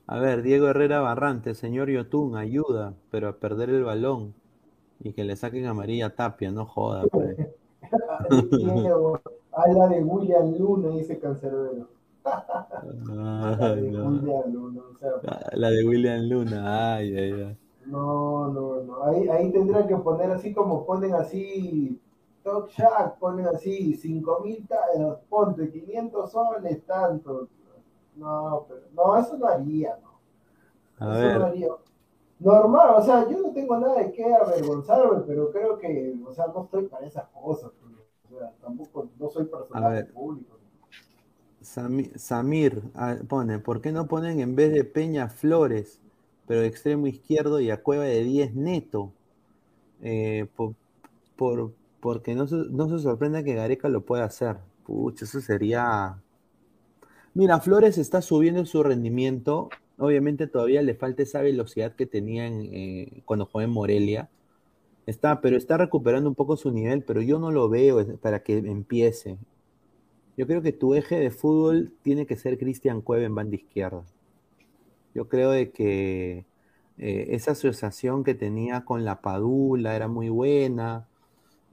A 0.09 0.19
ver, 0.19 0.43
Diego 0.43 0.67
Herrera 0.69 1.01
Barrante, 1.01 1.55
señor 1.55 1.89
Yotun, 1.89 2.37
ayuda, 2.37 2.95
pero 3.11 3.29
a 3.29 3.37
perder 3.37 3.71
el 3.71 3.85
balón 3.85 4.35
y 5.01 5.13
que 5.13 5.23
le 5.25 5.37
saquen 5.37 5.67
amarilla 5.67 6.07
a 6.07 6.11
Tapia, 6.11 6.51
no 6.51 6.65
joda, 6.67 7.07
pues. 7.07 7.37
Diego, 8.59 9.21
habla 9.53 9.89
de 9.89 10.03
William 10.03 10.57
Luna, 10.59 10.89
dice 10.97 11.19
Cancerbero. 11.21 11.96
Ay, 12.27 13.81
de 13.83 13.91
no. 13.91 14.09
William 14.09 14.53
Luna, 14.53 14.83
o 14.93 14.99
sea, 14.99 15.51
La 15.53 15.71
de 15.71 15.87
William 15.87 16.29
Luna, 16.29 16.95
ay, 16.97 17.17
ay, 17.17 17.33
ay. 17.33 17.59
No, 17.87 18.49
no, 18.49 18.83
no. 18.83 19.05
Ahí, 19.05 19.29
ahí 19.29 19.53
tendrán 19.53 19.87
que 19.87 19.97
poner 19.97 20.31
así 20.33 20.53
como 20.53 20.85
ponen 20.85 21.15
así, 21.15 22.01
Talk 22.43 22.69
Shack, 22.71 23.19
ponen 23.19 23.47
así, 23.47 23.95
5 23.95 24.41
mil, 24.41 24.67
ponte 25.29 25.71
500 25.71 26.31
soles, 26.31 26.85
tanto. 26.85 27.49
No, 28.17 28.65
pero 28.69 28.81
no, 28.95 29.17
eso 29.19 29.37
no 29.37 29.47
haría, 29.47 29.99
no. 30.03 31.07
A 31.07 31.19
Eso 31.19 31.39
no 31.39 31.47
haría. 31.47 31.69
Normal, 32.39 32.95
o 32.97 33.03
sea, 33.03 33.29
yo 33.29 33.39
no 33.39 33.51
tengo 33.53 33.79
nada 33.79 33.97
de 33.97 34.13
qué 34.13 34.35
avergonzarme, 34.35 35.23
pero 35.27 35.51
creo 35.51 35.79
que, 35.79 36.15
o 36.27 36.33
sea, 36.35 36.47
no 36.49 36.65
estoy 36.65 36.87
para 36.87 37.07
esas 37.07 37.27
cosas. 37.29 37.71
O 38.25 38.39
sea, 38.39 38.53
tampoco, 38.61 39.09
no 39.19 39.29
soy 39.29 39.45
personaje 39.47 40.05
público. 40.05 40.56
Sami- 41.73 42.11
Samir 42.17 42.83
ah, 42.95 43.17
pone, 43.29 43.59
¿por 43.59 43.81
qué 43.81 43.93
no 43.93 44.07
ponen 44.09 44.41
en 44.41 44.55
vez 44.57 44.73
de 44.73 44.85
Peña 44.85 45.29
Flores, 45.29 46.01
pero 46.47 46.61
de 46.61 46.67
extremo 46.69 47.07
izquierdo 47.09 47.61
y 47.61 47.71
a 47.71 47.83
Cueva 47.83 48.05
de 48.05 48.23
10 48.25 48.55
neto? 48.55 49.13
eh, 50.03 50.47
por, 50.57 50.75
por- 51.37 51.75
porque 52.01 52.35
no 52.37 52.47
se, 52.49 52.57
no 52.71 52.89
se 52.91 53.01
sorprenda 53.03 53.45
que 53.45 53.55
Gareca 53.55 53.89
lo 53.91 54.03
pueda 54.05 54.25
hacer. 54.27 54.59
Pucha, 54.85 55.25
eso 55.27 55.41
sería. 55.41 56.19
Mira, 57.35 57.61
Flores 57.61 57.99
está 57.99 58.23
subiendo 58.23 58.65
su 58.67 58.83
rendimiento. 58.83 59.69
Obviamente 59.99 60.47
todavía 60.47 60.83
le 60.83 60.95
falta 60.95 61.23
esa 61.23 61.41
velocidad 61.43 61.95
que 61.95 62.07
tenía 62.07 62.47
en, 62.47 62.69
eh, 62.73 63.23
cuando 63.25 63.47
jugó 63.47 63.63
en 63.63 63.71
Morelia. 63.71 64.29
Está, 65.07 65.41
pero 65.43 65.57
está 65.59 65.79
recuperando 65.79 66.29
un 66.31 66.37
poco 66.37 66.57
su 66.57 66.73
nivel, 66.73 67.03
pero 67.05 67.23
yo 67.23 67.39
no 67.39 67.53
lo 67.53 67.69
veo 67.71 68.01
es- 68.01 68.19
para 68.21 68.43
que 68.43 68.59
empiece. 68.59 69.39
Yo 70.37 70.47
creo 70.47 70.61
que 70.61 70.73
tu 70.73 70.95
eje 70.95 71.19
de 71.19 71.31
fútbol 71.31 71.93
tiene 72.03 72.27
que 72.27 72.37
ser 72.37 72.59
Cristian 72.59 73.01
Cueva 73.01 73.25
en 73.25 73.35
banda 73.35 73.57
izquierda. 73.57 74.05
Yo 75.15 75.29
creo 75.29 75.51
de 75.51 75.71
que 75.71 76.45
eh, 76.99 77.27
esa 77.31 77.53
asociación 77.53 78.23
que 78.23 78.35
tenía 78.35 78.85
con 78.85 79.05
la 79.05 79.23
Padula 79.23 79.97
era 79.97 80.09
muy 80.09 80.29
buena. 80.29 81.09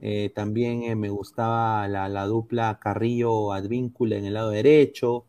Eh, 0.00 0.30
también 0.34 0.82
eh, 0.82 0.96
me 0.96 1.10
gustaba 1.10 1.86
la, 1.88 2.08
la 2.08 2.24
dupla 2.26 2.78
Carrillo-Advíncula 2.80 4.16
en 4.16 4.24
el 4.24 4.34
lado 4.34 4.50
derecho. 4.50 5.24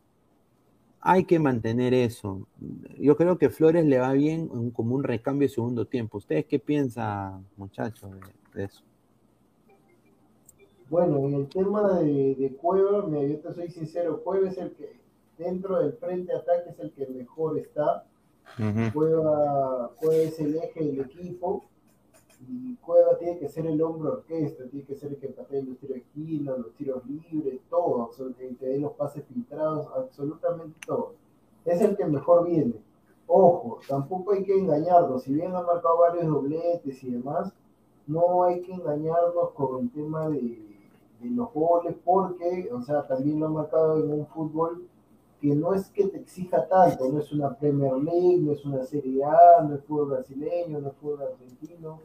Hay 1.01 1.25
que 1.25 1.37
mantener 1.37 1.93
eso. 1.93 2.47
Yo 2.97 3.17
creo 3.17 3.37
que 3.37 3.49
Flores 3.49 3.85
le 3.85 3.99
va 3.99 4.13
bien 4.13 4.71
como 4.71 4.95
un 4.95 5.03
recambio 5.03 5.47
de 5.47 5.53
segundo 5.53 5.85
tiempo. 5.85 6.17
¿Ustedes 6.17 6.45
qué 6.45 6.57
piensan, 6.57 7.45
muchachos, 7.57 8.11
de 8.53 8.63
eso? 8.63 8.81
Bueno, 10.89 11.17
en 11.17 11.33
el 11.33 11.49
tema 11.49 11.99
de, 11.99 12.35
de 12.35 12.55
Cueva, 12.57 13.05
mira, 13.07 13.23
yo 13.23 13.39
te 13.39 13.53
soy 13.53 13.69
sincero, 13.69 14.21
Cueva 14.23 14.49
es 14.49 14.57
el 14.57 14.71
que 14.73 14.99
dentro 15.37 15.79
del 15.79 15.93
frente 15.93 16.31
de 16.31 16.37
ataque 16.37 16.69
es 16.69 16.79
el 16.79 16.91
que 16.91 17.07
mejor 17.07 17.57
está. 17.57 18.05
Cueva, 18.93 19.91
Cueva 19.99 20.15
es 20.15 20.39
el 20.39 20.55
eje 20.55 20.85
del 20.85 21.01
equipo 21.01 21.65
y 22.47 22.75
Cueva 22.75 23.17
tiene 23.17 23.39
que 23.39 23.49
ser 23.49 23.65
el 23.65 23.81
hombro 23.81 24.13
orquesta, 24.13 24.65
tiene 24.69 24.85
que 24.85 24.95
ser 24.95 25.13
el 25.13 25.17
que 25.17 25.29
patee 25.29 25.63
los 25.63 25.77
tiros 25.79 25.95
de 25.95 26.01
esquina, 26.01 26.55
los 26.55 26.73
tiros 26.75 27.01
libres, 27.07 27.59
todo, 27.69 28.11
el 28.39 28.55
que 28.57 28.65
dé 28.67 28.79
los 28.79 28.91
pases 28.93 29.25
filtrados, 29.25 29.87
absolutamente 29.95 30.77
todo. 30.85 31.13
Es 31.65 31.81
el 31.81 31.97
que 31.97 32.05
mejor 32.05 32.47
viene. 32.47 32.75
Ojo, 33.25 33.79
tampoco 33.87 34.33
hay 34.33 34.43
que 34.43 34.55
engañarnos, 34.55 35.23
si 35.23 35.33
bien 35.33 35.55
ha 35.55 35.63
marcado 35.63 35.97
varios 35.97 36.27
dobletes 36.27 37.03
y 37.03 37.09
demás, 37.09 37.51
no 38.05 38.43
hay 38.43 38.61
que 38.61 38.71
engañarnos 38.71 39.49
con 39.55 39.81
el 39.81 39.91
tema 39.91 40.29
de, 40.29 40.74
los 41.29 41.53
goles, 41.53 41.95
porque, 42.03 42.69
o 42.73 42.81
sea, 42.81 43.05
también 43.07 43.39
lo 43.39 43.47
ha 43.47 43.49
marcado 43.49 44.03
en 44.03 44.11
un 44.11 44.27
fútbol 44.27 44.87
que 45.39 45.55
no 45.55 45.73
es 45.73 45.89
que 45.89 46.07
te 46.07 46.17
exija 46.17 46.67
tanto, 46.67 47.09
no 47.09 47.19
es 47.19 47.31
una 47.31 47.55
Premier 47.55 47.93
League, 47.93 48.39
no 48.39 48.51
es 48.51 48.65
una 48.65 48.83
Serie 48.83 49.23
A, 49.23 49.63
no 49.63 49.75
es 49.75 49.83
fútbol 49.83 50.09
brasileño, 50.09 50.79
no 50.79 50.89
es 50.89 50.95
fútbol 50.95 51.23
argentino, 51.23 51.99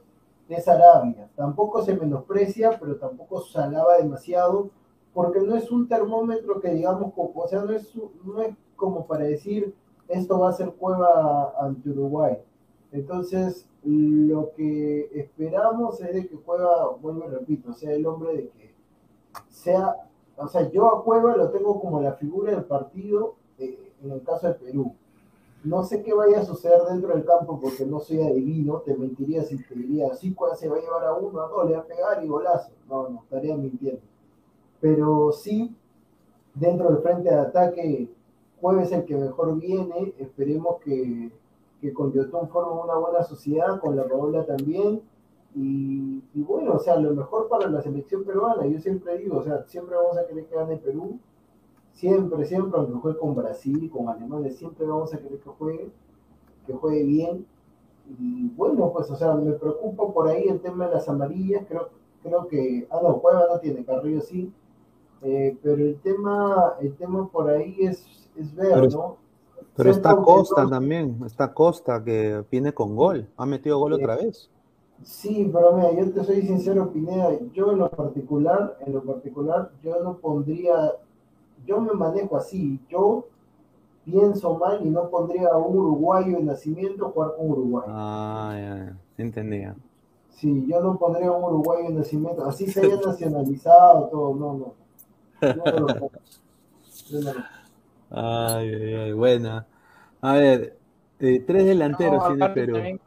es 0.49 0.67
Arabia. 0.69 1.29
Tampoco 1.37 1.83
se 1.83 1.97
menosprecia, 1.97 2.77
pero 2.79 2.97
tampoco 2.97 3.41
se 3.41 3.59
alaba 3.59 3.99
demasiado, 3.99 4.71
porque 5.15 5.41
no 5.41 5.57
es 5.57 5.71
un 5.71 5.89
termómetro 5.89 6.61
que 6.61 6.75
digamos, 6.75 7.13
o 7.17 7.49
sea, 7.49 7.65
no 7.65 7.73
es, 7.73 7.95
no 8.25 8.43
es 8.43 8.55
como 8.77 9.07
para 9.07 9.25
decir 9.25 9.75
esto 10.09 10.41
va 10.41 10.51
a 10.51 10.53
ser 10.53 10.73
Cueva 10.73 11.55
ante 11.61 11.91
Uruguay. 11.91 12.37
Entonces, 12.93 13.69
lo 13.85 14.53
que 14.55 15.09
esperamos 15.15 16.01
es 16.01 16.15
de 16.15 16.27
que 16.27 16.37
Cueva, 16.37 16.97
vuelvo 17.01 17.27
y 17.27 17.31
repito, 17.31 17.73
sea 17.73 17.93
el 17.93 18.05
hombre 18.07 18.37
de 18.37 18.49
que 18.49 18.70
sea, 19.49 19.97
o 20.37 20.49
sea, 20.49 20.71
yo 20.71 20.87
a 20.87 21.05
Cueva 21.05 21.37
lo 21.37 21.51
tengo 21.51 21.81
como 21.81 22.01
la 22.01 22.15
figura 22.15 22.53
del 22.53 22.65
partido 22.65 23.35
eh, 23.59 23.93
en 24.03 24.11
el 24.11 24.23
caso 24.23 24.49
de 24.49 24.55
Perú. 24.55 24.95
No 25.63 25.85
sé 25.85 26.03
qué 26.03 26.15
vaya 26.15 26.41
a 26.41 26.45
suceder 26.45 26.81
dentro 26.89 27.15
del 27.15 27.25
campo 27.25 27.61
porque 27.61 27.85
no 27.85 28.01
soy 28.01 28.23
adivino, 28.23 28.79
te 28.79 28.97
mentiría 28.97 29.43
si 29.43 29.63
te 29.63 29.75
diría, 29.75 30.15
sí, 30.15 30.35
se 30.57 30.69
va 30.69 30.77
a 30.77 30.81
llevar 30.81 31.05
a 31.05 31.15
uno, 31.15 31.41
a 31.41 31.49
dos, 31.49 31.69
le 31.69 31.77
va 31.77 31.83
a 31.83 31.87
pegar 31.87 32.25
y 32.25 32.29
golazo. 32.29 32.73
No, 32.89 33.11
no, 33.11 33.23
estaría 33.23 33.55
mintiendo. 33.55 34.01
Pero 34.81 35.33
sí, 35.33 35.77
dentro 36.55 36.89
del 36.89 37.03
frente 37.03 37.29
de 37.29 37.39
ataque, 37.39 38.09
Cueva 38.59 38.83
es 38.83 38.93
el 38.93 39.05
que 39.05 39.17
mejor 39.17 39.59
viene, 39.59 40.15
esperemos 40.19 40.81
que, 40.81 41.31
que 41.83 41.93
con 41.93 42.13
Yotun 42.13 42.49
formen 42.49 42.79
una 42.79 42.95
buena 42.95 43.23
sociedad, 43.23 43.81
con 43.81 43.97
la 43.97 44.07
Paola 44.07 44.47
también, 44.47 45.03
y, 45.55 46.23
y 46.35 46.43
bueno, 46.43 46.73
o 46.75 46.79
sea, 46.79 46.97
lo 46.97 47.13
mejor 47.15 47.49
para 47.49 47.69
la 47.69 47.83
selección 47.83 48.25
peruana, 48.25 48.67
yo 48.67 48.79
siempre 48.81 49.19
digo, 49.19 49.39
o 49.39 49.43
sea, 49.43 49.65
siempre 49.67 49.97
vamos 49.97 50.17
a 50.17 50.27
querer 50.27 50.47
que 50.47 50.55
gane 50.55 50.77
Perú, 50.77 51.19
siempre, 51.93 52.45
siempre, 52.45 52.79
aunque 52.79 52.95
juegue 52.95 53.19
con 53.19 53.35
Brasil, 53.35 53.91
con 53.91 54.09
Alemania, 54.09 54.51
siempre 54.53 54.87
vamos 54.87 55.13
a 55.13 55.19
querer 55.19 55.39
que 55.41 55.51
juegue, 55.51 55.91
que 56.67 56.73
juegue 56.73 57.05
bien, 57.05 57.47
y 58.19 58.49
bueno, 58.57 58.93
pues, 58.93 59.11
o 59.11 59.17
sea, 59.17 59.35
me 59.35 59.53
preocupa 59.53 60.13
por 60.13 60.29
ahí 60.29 60.49
el 60.49 60.61
tema 60.61 60.87
de 60.87 60.95
las 60.95 61.09
amarillas, 61.09 61.65
creo, 61.69 61.89
creo 62.23 62.47
que, 62.47 62.87
ah, 62.91 63.01
no, 63.03 63.19
Cueva 63.19 63.47
no 63.53 63.59
tiene, 63.59 63.85
Carrillo 63.85 64.21
sí, 64.21 64.53
eh, 65.23 65.57
pero 65.63 65.77
el 65.83 66.01
tema, 66.01 66.75
el 66.81 66.95
tema 66.95 67.29
por 67.29 67.51
ahí 67.51 67.77
es, 67.81 68.31
es 68.37 68.55
ver, 68.55 68.75
Pero- 68.75 68.89
¿no? 68.91 69.17
Pero 69.77 69.91
está 69.91 70.17
Costa 70.17 70.69
también, 70.69 71.21
está 71.25 71.55
Costa 71.55 72.03
que 72.03 72.45
viene 72.51 72.75
con 72.75 72.97
gol. 72.97 73.29
Ha 73.37 73.47
metido 73.47 73.79
gol 73.79 73.93
otra 73.95 74.17
vez. 74.17 74.51
Sí, 75.03 75.51
pero 75.53 75.73
mira, 75.77 75.93
yo 75.93 76.13
te 76.13 76.25
soy 76.25 76.43
sincero, 76.43 76.93
Pineda, 76.93 77.31
yo 77.55 77.73
en 77.73 77.79
lo 77.79 77.91
particular, 77.91 78.77
en 78.85 78.93
lo 78.93 79.03
particular, 79.03 79.71
yo 79.83 80.03
no 80.03 80.17
pondría, 80.19 80.93
yo 81.67 81.81
me 81.81 81.93
manejo 81.93 82.37
así, 82.37 82.79
yo 82.89 83.27
pienso 84.05 84.57
mal 84.59 84.85
y 84.85 84.91
no 84.91 85.09
pondría 85.09 85.49
a 85.49 85.57
un 85.57 85.79
uruguayo 85.79 86.37
de 86.37 86.43
nacimiento 86.45 87.07
a 87.07 87.11
jugar 87.11 87.31
con 87.37 87.51
Uruguay. 87.51 87.85
Ah, 87.89 88.53
ya, 88.55 88.77
ya, 88.77 88.97
sí 89.17 89.23
entendía. 89.23 89.75
Sí, 90.31 90.67
yo 90.69 90.81
no 90.81 90.97
pondría 90.99 91.29
a 91.29 91.33
un 91.33 91.45
uruguayo 91.45 91.89
de 91.89 91.95
nacimiento, 91.95 92.45
así 92.45 92.67
se 92.67 92.81
haya 92.81 92.97
nacionalizado, 93.05 94.09
todo, 94.09 94.35
no, 94.35 94.53
no. 94.55 94.75
Yo 95.41 95.55
no 95.73 95.79
lo 95.81 95.87
pongo. 95.87 96.11
Yo 97.09 97.21
no 97.21 97.33
lo 97.33 97.41
Ay, 98.11 98.75
ay, 98.75 98.95
ay, 98.95 99.13
buena. 99.13 99.67
A 100.21 100.35
ver, 100.35 100.77
eh, 101.21 101.41
tres 101.47 101.65
delanteros 101.65 102.23
No, 102.23 102.27
tiene 102.29 102.49
Perú. 102.51 102.75
también- 102.75 103.01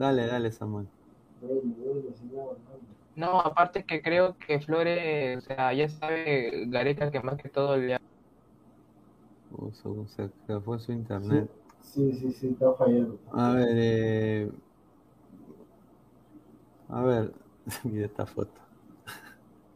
Dale, 0.00 0.26
dale, 0.26 0.50
Samuel. 0.50 0.88
no. 1.40 2.56
No, 3.14 3.40
aparte 3.40 3.84
que 3.84 4.02
creo 4.02 4.36
que 4.38 4.60
Flores, 4.60 5.38
o 5.38 5.40
sea, 5.42 5.72
ya 5.72 5.88
sabe 5.88 6.66
Gareca 6.68 7.10
que 7.10 7.20
más 7.20 7.36
que 7.36 7.48
todo 7.50 7.76
le 7.76 7.94
ha- 7.94 7.98
se, 9.72 10.06
se- 10.08 10.32
se 10.46 10.60
fue 10.60 10.78
su 10.80 10.92
internet. 10.92 11.48
Sí, 11.82 12.12
sí, 12.12 12.30
sí, 12.32 12.48
está 12.48 12.72
fallando. 12.74 13.18
A 13.32 13.52
ver, 13.54 13.68
eh, 13.78 14.50
a 16.88 17.02
ver, 17.02 17.34
mira 17.84 18.06
esta 18.06 18.26
foto. 18.26 18.60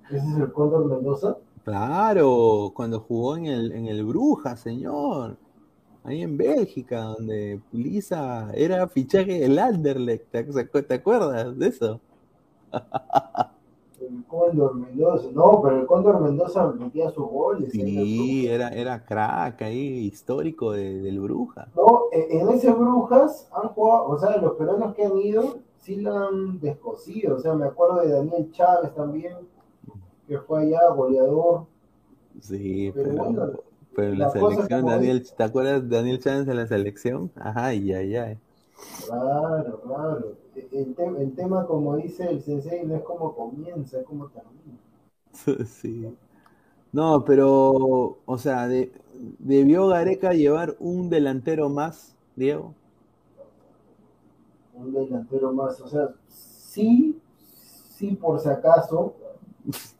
¿Ese 0.08 0.16
es 0.16 0.36
el 0.38 0.50
Cóndor 0.52 0.86
Mendoza? 0.86 1.36
Claro, 1.64 2.72
cuando 2.76 3.00
jugó 3.00 3.36
en 3.36 3.46
el, 3.46 3.72
en 3.72 3.86
el 3.86 4.04
Bruja, 4.04 4.56
señor. 4.56 5.40
Ahí 6.04 6.22
en 6.22 6.36
Bélgica, 6.36 7.00
donde 7.02 7.60
Pulisa 7.70 8.50
era 8.54 8.86
fichaje 8.88 9.40
del 9.40 9.58
Anderlecht. 9.58 10.30
¿Te, 10.30 10.46
acu- 10.46 10.86
te 10.86 10.94
acuerdas 10.94 11.58
de 11.58 11.66
eso? 11.68 12.00
El 14.00 14.22
Cóndor 14.26 14.74
Mendoza. 14.74 15.28
No, 15.32 15.62
pero 15.62 15.80
el 15.80 15.86
Cóndor 15.86 16.20
Mendoza 16.20 16.66
metía 16.72 17.10
sus 17.10 17.26
goles. 17.26 17.72
Sí, 17.72 18.46
era, 18.46 18.68
era 18.68 19.02
crack 19.02 19.62
ahí, 19.62 20.06
histórico 20.06 20.72
de- 20.72 21.00
del 21.00 21.20
Bruja. 21.20 21.68
No, 21.74 22.02
e- 22.12 22.38
en 22.38 22.48
ese 22.50 22.70
Brujas 22.72 23.48
han 23.52 23.68
jugado, 23.70 24.08
o 24.08 24.18
sea, 24.18 24.36
los 24.36 24.54
peruanos 24.56 24.94
que 24.94 25.04
han 25.04 25.16
ido, 25.16 25.56
sí 25.78 25.96
la 25.96 26.26
han 26.26 26.60
descosido. 26.60 27.36
O 27.36 27.38
sea, 27.38 27.54
me 27.54 27.64
acuerdo 27.66 28.00
de 28.02 28.10
Daniel 28.10 28.50
Chávez 28.52 28.94
también, 28.94 29.36
que 30.28 30.38
fue 30.40 30.64
allá, 30.64 30.86
goleador. 30.90 31.64
Sí, 32.40 32.90
Pero 32.94 33.10
pero, 33.10 33.24
bueno, 33.24 33.52
pero 33.94 34.12
en 34.12 34.18
la 34.18 34.28
selección, 34.28 34.86
Daniel, 34.86 35.26
¿te 35.36 35.42
acuerdas 35.44 35.88
de 35.88 35.96
Daniel 35.96 36.18
Chávez 36.20 36.48
en 36.48 36.56
la 36.56 36.66
selección? 36.66 37.32
Ajá, 37.36 37.66
ay, 37.66 37.92
ay, 37.92 38.16
ay. 38.16 38.38
Claro, 39.06 39.80
claro. 39.82 40.36
E- 40.56 40.68
El, 40.72 40.94
te- 40.96 41.06
el 41.22 41.32
tema, 41.36 41.64
como 41.64 41.96
dice 41.96 42.28
el 42.28 42.42
sensei, 42.42 42.84
no 42.84 42.96
es 42.96 43.02
como 43.04 43.32
comienza, 43.34 44.00
es 44.00 44.04
como 44.06 44.26
termina. 44.30 44.78
Sí. 45.66 46.16
No, 46.92 47.24
pero, 47.24 48.18
o 48.26 48.38
sea, 48.38 48.68
de- 48.68 48.92
debió 49.40 49.88
Gareca 49.88 50.32
llevar 50.34 50.76
un 50.80 51.10
delantero 51.10 51.68
más, 51.70 52.16
Diego. 52.36 52.74
Un 54.74 54.92
delantero 54.92 55.52
más. 55.52 55.80
O 55.80 55.88
sea, 55.88 56.08
sí, 56.28 57.20
sí, 57.96 58.12
por 58.16 58.40
si 58.40 58.48
acaso. 58.48 59.14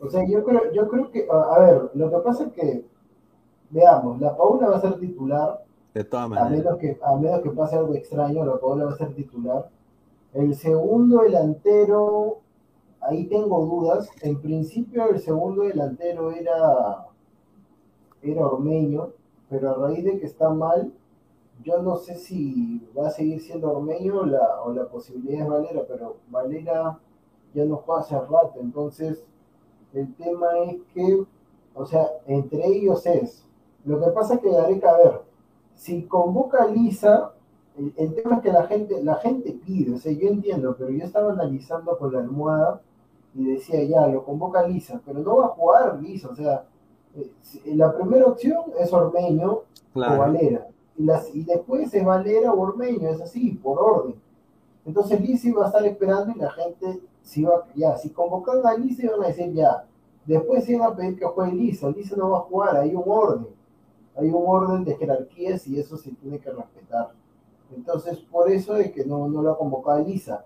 O 0.01 0.11
sea, 0.11 0.23
yo 0.29 0.45
creo, 0.45 0.73
yo 0.73 0.89
creo 0.89 1.11
que, 1.11 1.27
a, 1.31 1.57
a 1.57 1.61
ver, 1.61 1.91
lo 1.95 2.11
que 2.11 2.19
pasa 2.19 2.45
es 2.47 2.53
que, 2.55 2.85
veamos, 3.71 4.21
la 4.21 4.37
Paula 4.37 4.69
va 4.69 4.77
a 4.77 4.81
ser 4.81 4.99
titular, 4.99 5.65
De 5.95 6.05
todas 6.05 6.27
a 6.27 6.29
maneras. 6.29 6.51
menos 6.51 6.79
que, 6.79 6.99
a 7.03 7.17
menos 7.17 7.41
que 7.43 7.51
pase 7.51 7.77
algo 7.77 7.95
extraño, 7.95 8.45
la 8.45 8.59
Paula 8.59 8.85
va 8.87 8.93
a 8.93 8.97
ser 8.97 9.15
titular. 9.15 9.69
El 10.33 10.55
segundo 10.55 11.23
delantero, 11.23 12.41
ahí 13.01 13.27
tengo 13.27 13.65
dudas. 13.65 14.09
En 14.23 14.41
principio 14.41 15.09
el 15.11 15.21
segundo 15.21 15.63
delantero 15.63 16.33
era, 16.33 17.07
era 18.23 18.47
Ormeño, 18.47 19.11
pero 19.49 19.71
a 19.71 19.75
raíz 19.75 20.05
de 20.05 20.19
que 20.19 20.27
está 20.27 20.51
mal, 20.51 20.93
yo 21.63 21.81
no 21.83 21.97
sé 21.97 22.17
si 22.17 22.83
va 22.99 23.09
a 23.09 23.11
seguir 23.11 23.41
siendo 23.41 23.73
Ormeño 23.73 24.21
o 24.21 24.27
la, 24.27 24.63
o 24.65 24.73
la 24.73 24.87
posibilidad 24.87 25.43
es 25.43 25.49
Valera, 25.49 25.83
pero 25.87 26.17
Valera 26.31 26.99
ya 27.55 27.65
no 27.65 27.77
juega 27.77 28.01
hace 28.01 28.19
rato, 28.19 28.55
entonces 28.61 29.25
el 29.93 30.13
tema 30.17 30.59
es 30.67 30.77
que, 30.93 31.25
o 31.75 31.87
sea, 31.87 32.09
entre 32.27 32.67
ellos 32.67 33.07
es, 33.07 33.47
lo 33.85 34.01
que 34.01 34.11
pasa 34.11 34.35
es 34.35 34.41
que 34.41 34.51
Gareca, 34.51 34.91
a 34.91 34.97
ver, 34.99 35.21
si 35.75 36.05
convoca 36.07 36.63
a 36.65 36.67
Lisa, 36.69 37.33
el, 37.77 37.93
el 37.97 38.15
tema 38.15 38.37
es 38.37 38.43
que 38.43 38.53
la 38.53 38.67
gente, 38.67 39.03
la 39.03 39.17
gente 39.17 39.53
pide, 39.65 39.95
o 39.95 39.99
sea, 39.99 40.13
yo 40.13 40.29
entiendo, 40.29 40.75
pero 40.79 40.91
yo 40.91 41.05
estaba 41.05 41.33
analizando 41.33 41.99
con 41.99 42.13
la 42.13 42.21
almohada 42.21 42.81
y 43.35 43.45
decía, 43.47 43.83
ya, 43.85 44.07
lo 44.07 44.25
convoca 44.25 44.67
Lisa, 44.67 45.01
pero 45.05 45.21
no 45.21 45.37
va 45.39 45.47
a 45.47 45.49
jugar 45.49 45.99
Lisa, 46.01 46.29
o 46.29 46.35
sea, 46.37 46.65
eh, 47.17 47.31
si- 47.43 47.75
la 47.75 47.93
primera 47.93 48.27
opción 48.27 48.63
es 48.79 48.93
Ormeño 48.93 49.61
Claro. 49.93 50.15
o 50.15 50.19
Valera, 50.19 50.69
y, 50.97 51.05
las, 51.05 51.35
y 51.35 51.43
después 51.45 51.93
es 51.93 52.05
Valera 52.05 52.53
o 52.53 52.61
Ormeño, 52.61 53.09
es 53.09 53.21
así, 53.21 53.51
por 53.63 53.79
orden. 53.81 54.15
Entonces 54.87 55.21
Lisa 55.21 55.49
iba 55.49 55.65
a 55.65 55.67
estar 55.69 55.85
esperando 55.85 56.33
y 56.37 56.39
la 56.39 56.51
gente 56.53 57.01
se 57.23 57.41
iba, 57.41 57.67
ya, 57.75 57.97
si 57.97 58.11
convocan 58.11 58.65
a 58.67 58.75
Lisa 58.77 59.07
iban 59.07 59.23
a 59.25 59.27
decir 59.29 59.53
ya, 59.53 59.85
después 60.27 60.69
iban 60.69 60.93
a 60.93 60.95
pedir 60.95 61.19
que 61.19 61.25
juegue 61.25 61.55
Lisa, 61.55 61.89
Lisa 61.91 62.15
no 62.17 62.31
va 62.31 62.39
a 62.39 62.43
jugar, 62.43 62.77
hay 62.77 62.95
un 62.95 63.03
orden, 63.07 63.47
hay 64.17 64.29
un 64.29 64.45
orden 64.47 64.85
de 64.85 64.97
jerarquías 64.97 65.67
y 65.67 65.79
eso 65.79 65.97
se 65.97 66.13
tiene 66.13 66.39
que 66.39 66.51
respetar. 66.51 67.13
Entonces, 67.75 68.19
por 68.19 68.51
eso 68.51 68.77
es 68.77 68.93
que 68.93 69.05
no, 69.05 69.29
no 69.29 69.43
lo 69.43 69.53
ha 69.53 69.59
convocado 69.59 69.99
a 69.99 70.03
Lisa. 70.03 70.45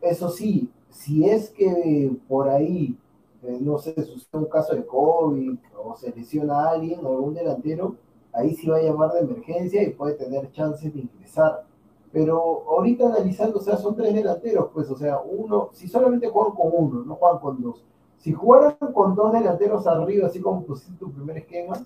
Eso 0.00 0.28
sí, 0.28 0.70
si 0.90 1.28
es 1.28 1.50
que 1.50 2.14
por 2.28 2.48
ahí, 2.48 2.96
eh, 3.42 3.58
no 3.60 3.78
sé, 3.78 3.94
sucede 4.04 4.42
un 4.42 4.44
caso 4.46 4.74
de 4.74 4.84
COVID 4.84 5.56
o 5.82 5.96
se 5.96 6.10
lesiona 6.14 6.60
a 6.60 6.70
alguien 6.72 7.04
o 7.04 7.08
algún 7.08 7.34
delantero, 7.34 7.96
ahí 8.32 8.54
sí 8.54 8.68
va 8.68 8.76
a 8.76 8.82
llamar 8.82 9.12
de 9.12 9.20
emergencia 9.20 9.82
y 9.82 9.90
puede 9.90 10.14
tener 10.14 10.50
chances 10.52 10.92
de 10.92 11.00
ingresar. 11.00 11.64
Pero 12.12 12.64
ahorita 12.68 13.06
analizando, 13.06 13.58
o 13.58 13.62
sea, 13.62 13.76
son 13.76 13.96
tres 13.96 14.14
delanteros, 14.14 14.70
pues, 14.72 14.88
o 14.90 14.96
sea, 14.96 15.20
uno, 15.20 15.70
si 15.72 15.88
solamente 15.88 16.28
juegan 16.28 16.54
con 16.54 16.70
uno, 16.72 17.04
no 17.04 17.16
juegan 17.16 17.38
con 17.40 17.60
dos. 17.60 17.84
Si 18.18 18.32
jugaran 18.32 18.76
con 18.92 19.14
dos 19.14 19.32
delanteros 19.32 19.86
arriba, 19.86 20.28
así 20.28 20.40
como 20.40 20.62
pusiste 20.62 20.96
tu 20.98 21.10
primer 21.10 21.38
esquema, 21.38 21.84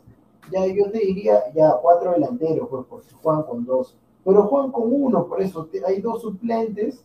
ya 0.51 0.66
yo 0.66 0.91
te 0.91 0.99
diría, 0.99 1.53
ya 1.55 1.77
cuatro 1.81 2.12
delanteros, 2.12 2.69
pues, 2.69 2.85
porque 2.89 3.15
juegan 3.23 3.43
con 3.45 3.65
dos. 3.65 3.97
Pero 4.25 4.43
juegan 4.45 4.73
con 4.73 4.93
uno, 4.93 5.27
por 5.27 5.41
eso 5.41 5.69
hay 5.87 6.01
dos 6.01 6.23
suplentes, 6.23 7.05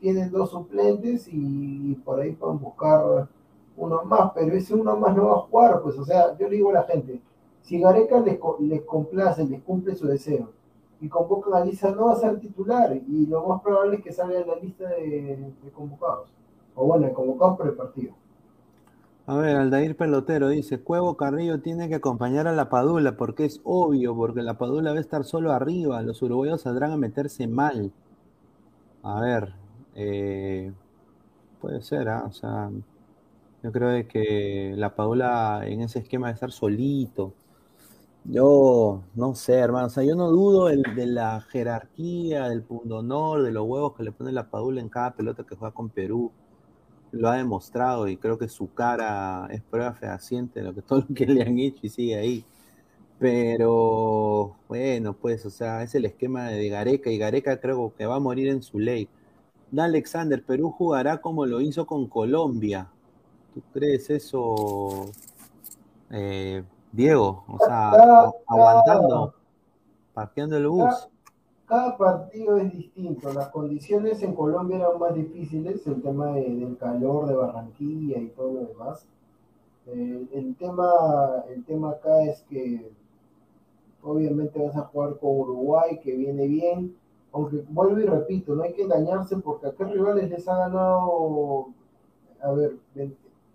tienen 0.00 0.30
dos 0.30 0.50
suplentes 0.50 1.28
y 1.30 1.94
por 2.04 2.20
ahí 2.20 2.32
pueden 2.32 2.58
buscar 2.58 3.28
uno 3.76 4.04
más, 4.04 4.32
pero 4.34 4.54
ese 4.56 4.74
uno 4.74 4.96
más 4.96 5.14
no 5.14 5.26
va 5.26 5.34
a 5.34 5.40
jugar, 5.40 5.82
pues, 5.82 5.98
o 5.98 6.04
sea, 6.04 6.36
yo 6.38 6.48
le 6.48 6.56
digo 6.56 6.70
a 6.70 6.74
la 6.74 6.82
gente, 6.84 7.20
si 7.62 7.78
Gareca 7.78 8.20
les, 8.20 8.38
les 8.60 8.82
complace, 8.82 9.44
les 9.44 9.62
cumple 9.62 9.94
su 9.94 10.06
deseo, 10.06 10.50
y 11.00 11.08
convocan 11.08 11.54
a 11.54 11.64
Lisa, 11.64 11.90
no 11.90 12.06
va 12.06 12.12
a 12.12 12.16
ser 12.16 12.40
titular, 12.40 12.96
y 12.96 13.26
lo 13.26 13.46
más 13.46 13.60
probable 13.60 13.96
es 13.96 14.02
que 14.02 14.12
salga 14.12 14.40
en 14.40 14.48
la 14.48 14.56
lista 14.56 14.88
de, 14.88 15.52
de 15.62 15.70
convocados, 15.72 16.32
o 16.74 16.86
bueno, 16.86 17.06
de 17.06 17.12
convocados 17.12 17.58
por 17.58 17.66
el 17.66 17.74
partido. 17.74 18.14
A 19.26 19.36
ver, 19.36 19.56
Aldair 19.56 19.94
Pelotero 19.94 20.48
dice, 20.48 20.80
Cuevo 20.80 21.18
Carrillo 21.18 21.60
tiene 21.60 21.90
que 21.90 21.96
acompañar 21.96 22.48
a 22.48 22.52
la 22.54 22.70
Padula 22.70 23.14
porque 23.18 23.44
es 23.44 23.60
obvio, 23.62 24.16
porque 24.16 24.40
la 24.40 24.56
Padula 24.56 24.92
va 24.92 24.96
a 24.96 25.00
estar 25.00 25.22
solo 25.24 25.52
arriba, 25.52 26.00
los 26.00 26.22
uruguayos 26.22 26.62
saldrán 26.62 26.92
a 26.92 26.96
meterse 26.96 27.46
mal. 27.46 27.92
A 29.02 29.20
ver, 29.20 29.52
eh, 29.94 30.72
puede 31.60 31.82
ser, 31.82 32.08
¿ah? 32.08 32.24
O 32.26 32.32
sea, 32.32 32.70
yo 33.62 33.72
creo 33.72 33.90
de 33.90 34.08
que 34.08 34.74
la 34.76 34.94
Padula 34.96 35.62
en 35.66 35.82
ese 35.82 36.00
esquema 36.00 36.28
a 36.28 36.32
estar 36.32 36.52
solito. 36.52 37.34
Yo 38.24 39.02
no 39.14 39.34
sé, 39.36 39.54
hermano, 39.54 39.88
o 39.88 39.90
sea, 39.90 40.04
yo 40.04 40.16
no 40.16 40.30
dudo 40.30 40.70
el- 40.70 40.84
de 40.96 41.06
la 41.06 41.40
jerarquía, 41.42 42.48
del 42.48 42.62
pundonor, 42.62 43.42
de 43.42 43.52
los 43.52 43.66
huevos 43.68 43.94
que 43.96 44.04
le 44.04 44.12
pone 44.12 44.32
la 44.32 44.50
Padula 44.50 44.80
en 44.80 44.88
cada 44.90 45.14
pelota 45.16 45.44
que 45.44 45.56
juega 45.56 45.74
con 45.74 45.90
Perú 45.90 46.32
lo 47.12 47.28
ha 47.28 47.36
demostrado 47.36 48.08
y 48.08 48.16
creo 48.16 48.38
que 48.38 48.48
su 48.48 48.72
cara 48.72 49.48
es 49.50 49.62
prueba 49.62 49.92
fehaciente 49.92 50.60
de 50.60 50.66
lo 50.66 50.74
que 50.74 50.82
todo 50.82 51.04
lo 51.08 51.14
que 51.14 51.26
le 51.26 51.42
han 51.42 51.58
hecho 51.58 51.80
y 51.82 51.88
sigue 51.88 52.16
ahí. 52.16 52.44
Pero 53.18 54.56
bueno, 54.68 55.14
pues, 55.14 55.46
o 55.46 55.50
sea, 55.50 55.82
es 55.82 55.94
el 55.94 56.04
esquema 56.04 56.48
de 56.48 56.68
Gareca 56.68 57.10
y 57.10 57.18
Gareca 57.18 57.60
creo 57.60 57.94
que 57.96 58.04
va 58.04 58.16
a 58.16 58.20
morir 58.20 58.48
en 58.48 58.62
su 58.62 58.78
ley. 58.78 59.08
Da 59.70 59.84
Alexander, 59.84 60.44
Perú 60.44 60.70
jugará 60.70 61.20
como 61.20 61.46
lo 61.46 61.60
hizo 61.60 61.86
con 61.86 62.08
Colombia. 62.08 62.88
¿Tú 63.54 63.62
crees 63.72 64.10
eso, 64.10 65.10
eh, 66.10 66.62
Diego? 66.92 67.44
O 67.48 67.58
sea, 67.64 67.90
aguantando, 68.46 69.34
parqueando 70.12 70.58
el 70.58 70.68
bus. 70.68 71.08
Cada, 71.66 71.96
partido 71.96 72.56
es 72.58 72.72
distinto, 72.72 73.32
las 73.32 73.48
condiciones 73.48 74.22
en 74.22 74.34
Colombia 74.34 74.76
eran 74.76 74.98
más 75.00 75.14
difíciles, 75.14 75.84
el 75.86 76.00
tema 76.00 76.26
de- 76.32 76.54
del 76.54 76.76
calor 76.78 77.26
de 77.26 77.34
Barranquilla 77.34 78.18
y 78.18 78.28
todo 78.28 78.52
lo 78.52 78.60
demás. 78.66 79.06
Eh, 79.86 80.26
el 80.32 80.54
tema, 80.56 81.44
el 81.48 81.64
tema 81.64 81.90
acá 81.90 82.22
es 82.22 82.42
que 82.42 82.92
obviamente 84.02 84.62
vas 84.64 84.76
a 84.76 84.82
jugar 84.82 85.18
con 85.18 85.30
Uruguay, 85.40 85.98
que 86.00 86.16
viene 86.16 86.46
bien, 86.46 86.96
aunque 87.32 87.64
vuelvo 87.68 87.98
y 87.98 88.06
repito, 88.06 88.54
no 88.54 88.62
hay 88.62 88.72
que 88.72 88.82
engañarse 88.82 89.36
porque 89.38 89.66
a 89.66 89.72
qué 89.74 89.84
rivales 89.84 90.30
les 90.30 90.46
ha 90.48 90.56
ganado, 90.56 91.68
a 92.40 92.52
ver, 92.52 92.76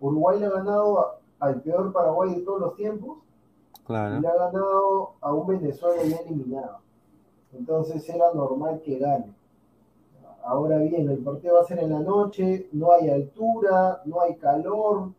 Uruguay 0.01 0.39
le 0.39 0.47
ha 0.47 0.51
ganado 0.51 1.15
al 1.39 1.61
peor 1.61 1.91
Paraguay 1.93 2.35
de 2.35 2.41
todos 2.41 2.59
los 2.59 2.75
tiempos 2.75 3.19
y 3.81 3.85
Claro. 3.85 4.19
le 4.19 4.27
ha 4.27 4.35
ganado 4.35 5.11
a 5.21 5.33
un 5.33 5.47
Venezuela 5.47 6.03
ya 6.03 6.17
eliminado. 6.17 6.79
Entonces 7.53 8.07
era 8.09 8.33
normal 8.33 8.81
que 8.81 8.97
gane. 8.97 9.33
Ahora 10.43 10.77
bien, 10.79 11.09
el 11.09 11.19
partido 11.19 11.55
va 11.55 11.61
a 11.61 11.65
ser 11.65 11.79
en 11.79 11.91
la 11.91 11.99
noche, 11.99 12.67
no 12.71 12.91
hay 12.91 13.09
altura, 13.09 14.01
no 14.05 14.21
hay 14.21 14.35
calor, 14.37 15.11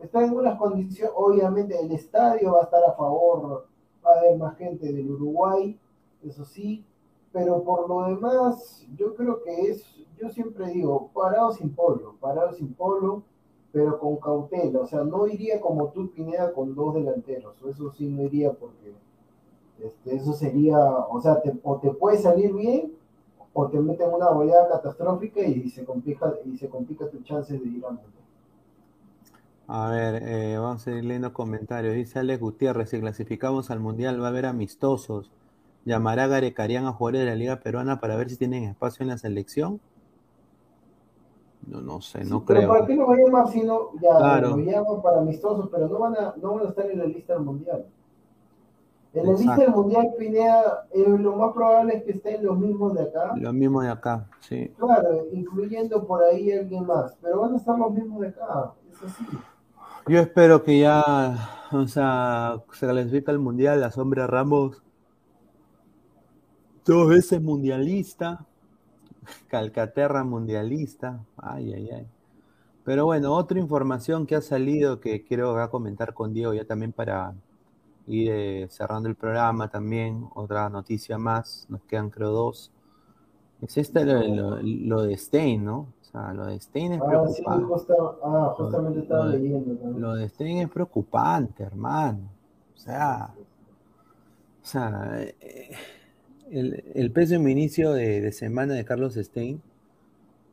está 0.00 0.24
en 0.24 0.32
unas 0.32 0.58
condiciones, 0.58 1.12
obviamente 1.16 1.78
el 1.78 1.90
estadio 1.90 2.52
va 2.52 2.60
a 2.60 2.64
estar 2.64 2.84
a 2.84 2.92
favor, 2.92 3.66
va 4.04 4.14
a 4.14 4.18
haber 4.20 4.38
más 4.38 4.56
gente 4.56 4.92
del 4.92 5.10
Uruguay, 5.10 5.78
eso 6.22 6.44
sí, 6.44 6.84
pero 7.32 7.62
por 7.64 7.88
lo 7.88 8.06
demás, 8.06 8.86
yo 8.96 9.14
creo 9.14 9.42
que 9.42 9.70
es, 9.70 9.84
yo 10.16 10.28
siempre 10.28 10.68
digo, 10.68 11.10
parado 11.12 11.52
sin 11.52 11.74
polo, 11.74 12.14
parado 12.20 12.52
sin 12.52 12.72
polo, 12.74 13.24
pero 13.72 13.98
con 13.98 14.16
cautela, 14.16 14.80
o 14.80 14.86
sea, 14.86 15.04
no 15.04 15.26
iría 15.26 15.60
como 15.60 15.88
tú, 15.88 16.10
Pineda, 16.10 16.52
con 16.52 16.74
dos 16.74 16.94
delanteros, 16.94 17.56
eso 17.62 17.90
sí 17.92 18.08
no 18.08 18.22
iría 18.22 18.52
porque 18.52 18.94
este, 19.84 20.16
eso 20.16 20.32
sería, 20.32 20.78
o 20.78 21.20
sea, 21.20 21.40
te, 21.42 21.52
o 21.62 21.76
te 21.78 21.90
puede 21.90 22.18
salir 22.18 22.52
bien 22.54 22.92
o 23.52 23.66
te 23.68 23.80
meten 23.80 24.12
una 24.12 24.30
goleada 24.30 24.68
catastrófica 24.68 25.40
y 25.40 25.68
se 25.70 25.84
complica, 25.84 26.32
y 26.44 26.56
se 26.56 26.68
complica 26.68 27.08
tu 27.08 27.20
chance 27.22 27.52
de 27.58 27.66
ir 27.68 27.84
a. 27.84 27.98
A 29.68 29.88
ver, 29.90 30.22
eh, 30.24 30.58
vamos 30.58 30.86
a 30.86 30.90
ir 30.90 31.04
leyendo 31.04 31.32
comentarios. 31.32 31.94
Dice 31.94 32.18
Alex 32.18 32.40
Gutiérrez, 32.40 32.90
si 32.90 33.00
clasificamos 33.00 33.70
al 33.70 33.80
Mundial 33.80 34.20
va 34.20 34.26
a 34.26 34.30
haber 34.30 34.46
amistosos. 34.46 35.30
¿Llamará 35.84 36.26
Garecarian 36.26 36.86
a 36.86 36.92
jugadores 36.92 37.20
de 37.20 37.26
la 37.26 37.36
Liga 37.36 37.60
Peruana 37.60 38.00
para 38.00 38.16
ver 38.16 38.28
si 38.30 38.36
tienen 38.36 38.64
espacio 38.64 39.02
en 39.04 39.08
la 39.10 39.18
selección? 39.18 39.80
No, 41.66 41.80
no 41.80 42.00
sé, 42.00 42.24
no 42.24 42.40
Sí, 42.40 42.44
pero 42.46 42.60
creo. 42.60 42.68
¿para 42.68 42.86
qué 42.86 42.94
lo 42.96 43.06
va 43.06 43.14
a 43.14 43.18
llamar 43.18 43.48
si 43.48 43.62
no, 43.62 43.92
ya 44.00 44.16
Claro. 44.16 44.56
lo 44.56 44.56
llaman 44.58 45.02
para 45.02 45.20
amistosos, 45.20 45.68
pero 45.70 45.88
no 45.88 45.98
van 45.98 46.16
a, 46.16 46.34
no 46.40 46.54
van 46.54 46.66
a 46.66 46.68
estar 46.70 46.90
en 46.90 46.98
la 46.98 47.04
lista 47.06 47.34
del 47.34 47.42
mundial? 47.44 47.86
En 49.12 49.26
lista 49.26 49.42
Exacto. 49.42 49.62
del 49.62 49.70
mundial, 49.72 50.08
Pineda, 50.16 50.86
eh, 50.92 51.04
lo 51.18 51.34
más 51.34 51.52
probable 51.52 51.96
es 51.96 52.04
que 52.04 52.12
estén 52.12 52.44
los 52.44 52.56
mismos 52.56 52.94
de 52.94 53.02
acá, 53.02 53.32
Lo 53.36 53.52
mismo 53.52 53.82
de 53.82 53.88
acá, 53.88 54.28
sí. 54.38 54.72
claro, 54.78 55.26
incluyendo 55.32 56.06
por 56.06 56.22
ahí 56.22 56.52
alguien 56.52 56.86
más, 56.86 57.16
pero 57.20 57.40
van 57.40 57.54
a 57.54 57.56
estar 57.56 57.76
los 57.76 57.92
mismos 57.92 58.20
de 58.20 58.28
acá, 58.28 58.72
es 58.92 59.02
así. 59.02 59.24
Yo 60.06 60.20
espero 60.20 60.62
que 60.62 60.78
ya, 60.78 61.66
o 61.72 61.86
sea, 61.88 62.62
se 62.72 62.86
clasifica 62.86 63.32
al 63.32 63.40
Mundial, 63.40 63.80
la 63.80 63.90
sombra 63.90 64.28
Ramos, 64.28 64.80
dos 66.84 67.08
veces 67.08 67.42
mundialista, 67.42 68.46
Calcaterra 69.48 70.24
mundialista, 70.24 71.20
ay, 71.36 71.74
ay, 71.74 71.90
ay. 71.90 72.06
Pero 72.84 73.04
bueno, 73.06 73.34
otra 73.34 73.58
información 73.58 74.26
que 74.26 74.36
ha 74.36 74.40
salido 74.40 75.00
que 75.00 75.22
quiero 75.24 75.50
acá 75.50 75.68
comentar 75.68 76.14
con 76.14 76.32
Diego 76.32 76.54
ya 76.54 76.64
también 76.64 76.92
para 76.92 77.34
ir 78.10 78.30
eh, 78.32 78.66
cerrando 78.70 79.08
el 79.08 79.14
programa 79.16 79.68
también, 79.68 80.26
otra 80.34 80.68
noticia 80.68 81.18
más, 81.18 81.66
nos 81.68 81.82
quedan 81.84 82.10
creo 82.10 82.30
dos. 82.30 82.70
Es 83.62 83.76
esta 83.78 84.04
lo, 84.04 84.22
lo- 84.22 84.62
lo 84.62 85.02
de 85.02 85.16
Stein, 85.16 85.64
¿no? 85.64 85.78
O 86.00 86.04
sea, 86.12 86.32
lo 86.34 86.46
de 86.46 86.58
Stein 86.60 86.94
es 86.94 87.00
Ah, 87.02 87.04
sí, 87.28 87.42
preocupante. 87.42 87.64
justa- 87.66 87.94
ah, 88.24 88.54
justamente 88.56 89.00
estaba 89.00 89.26
Lo 89.26 89.30
de- 89.32 89.38
leyendo. 89.38 89.74
también. 89.76 90.00
Lo 90.02 90.14
de 90.14 90.28
Stein 90.28 90.58
es 90.58 90.68
preocupante, 90.70 91.62
hermano. 91.62 92.20
O 92.74 92.78
sea, 92.78 93.34
o 94.62 94.66
sea, 94.66 95.16
eh, 95.40 95.70
el, 96.50 96.84
el 96.94 97.12
pésimo 97.12 97.48
inicio 97.48 97.92
de, 97.92 98.20
de 98.20 98.32
semana 98.32 98.74
de 98.74 98.84
Carlos 98.84 99.14
Stein 99.14 99.60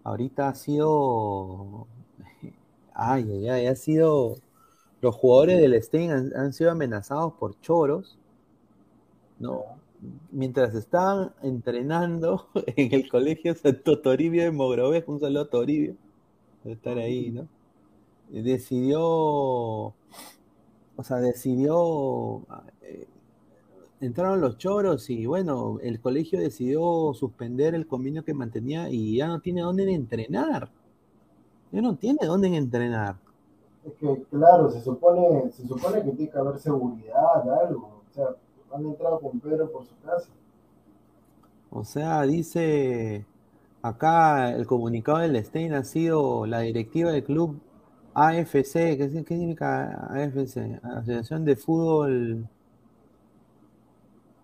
ahorita 0.04 0.50
ha 0.50 0.56
sido, 0.56 1.88
ay, 2.94 3.30
ay, 3.32 3.50
ay, 3.50 3.68
ha 3.68 3.76
sido, 3.76 4.38
los 5.02 5.16
jugadores 5.16 5.60
del 5.62 5.82
Stein 5.82 6.12
han, 6.12 6.54
sido 6.54 6.72
amenazados 6.72 7.34
por 7.34 7.60
choros, 7.62 8.18
¿no? 9.40 9.64
mientras 10.32 10.76
estaban 10.76 11.34
entrenando 11.42 12.50
en 12.76 12.94
el 12.94 13.10
colegio 13.10 13.56
Santo 13.56 14.00
Toribio 14.00 14.44
de 14.44 14.52
Mogrovejo, 14.52 15.12
un 15.12 15.20
saludo 15.20 15.42
a 15.42 15.50
Toribio, 15.50 15.96
de 16.64 16.74
estar 16.74 16.98
ahí, 16.98 17.32
¿no? 17.32 17.48
Decidió, 18.30 19.02
o 19.02 19.94
sea, 21.04 21.18
decidió, 21.18 22.42
eh, 22.82 23.08
entraron 24.02 24.42
los 24.42 24.58
choros 24.58 25.10
y 25.10 25.26
bueno, 25.26 25.80
el 25.82 26.02
colegio 26.02 26.40
decidió 26.40 27.14
suspender 27.14 27.74
el 27.74 27.88
convenio 27.88 28.26
que 28.26 28.34
mantenía 28.34 28.90
y 28.90 29.18
ya 29.18 29.28
no 29.28 29.40
tiene 29.40 29.62
dónde 29.62 29.92
entrenar. 29.94 30.70
Ya 31.72 31.82
no 31.82 31.96
tiene 31.96 32.20
dónde 32.26 32.54
entrenar. 32.56 33.18
Es 33.88 33.94
que, 33.94 34.24
claro, 34.30 34.70
se 34.70 34.82
supone, 34.82 35.50
se 35.52 35.66
supone 35.66 36.04
que 36.04 36.12
tiene 36.12 36.30
que 36.30 36.38
haber 36.38 36.60
seguridad, 36.60 37.50
algo. 37.64 38.02
O 38.10 38.14
sea, 38.14 38.28
han 38.74 38.86
entrado 38.86 39.20
con 39.22 39.40
Pedro 39.40 39.72
por 39.72 39.86
su 39.86 39.96
casa. 40.06 40.30
O 41.70 41.86
sea, 41.86 42.24
dice 42.24 43.26
acá 43.82 44.52
el 44.52 44.68
comunicado 44.68 45.20
del 45.20 45.44
Stein 45.44 45.74
ha 45.74 45.84
sido 45.84 46.46
la 46.46 46.60
directiva 46.60 47.12
del 47.12 47.24
club 47.24 47.60
AFC. 48.14 48.74
¿Qué, 48.74 48.98
qué 48.98 49.10
significa 49.10 50.08
AFC? 50.10 50.84
Asociación 50.84 51.46
de 51.46 51.56
Fútbol. 51.56 52.48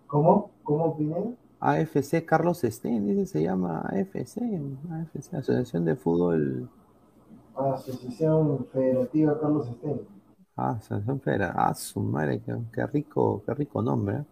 ¿Cómo? 0.06 0.50
¿Cómo 0.62 0.84
opiné? 0.86 1.34
AFC 1.60 2.24
Carlos 2.24 2.60
Stein, 2.62 3.06
dice, 3.06 3.26
se 3.26 3.42
llama 3.42 3.80
AFC, 3.80 4.38
AFC, 4.90 5.34
Asociación 5.34 5.84
de 5.84 5.96
Fútbol. 5.96 6.68
Asociación 7.56 8.66
Federativa 8.72 9.38
Carlos 9.40 9.68
Stein. 9.68 10.00
Ah, 10.56 10.70
Asociación 10.72 11.20
Federativa. 11.20 11.68
Ah, 11.68 11.74
su 11.74 12.00
madre, 12.00 12.42
qué, 12.72 12.86
rico, 12.86 13.42
qué 13.46 13.54
rico 13.54 13.82
nombre. 13.82 14.16
¿eh? 14.16 14.24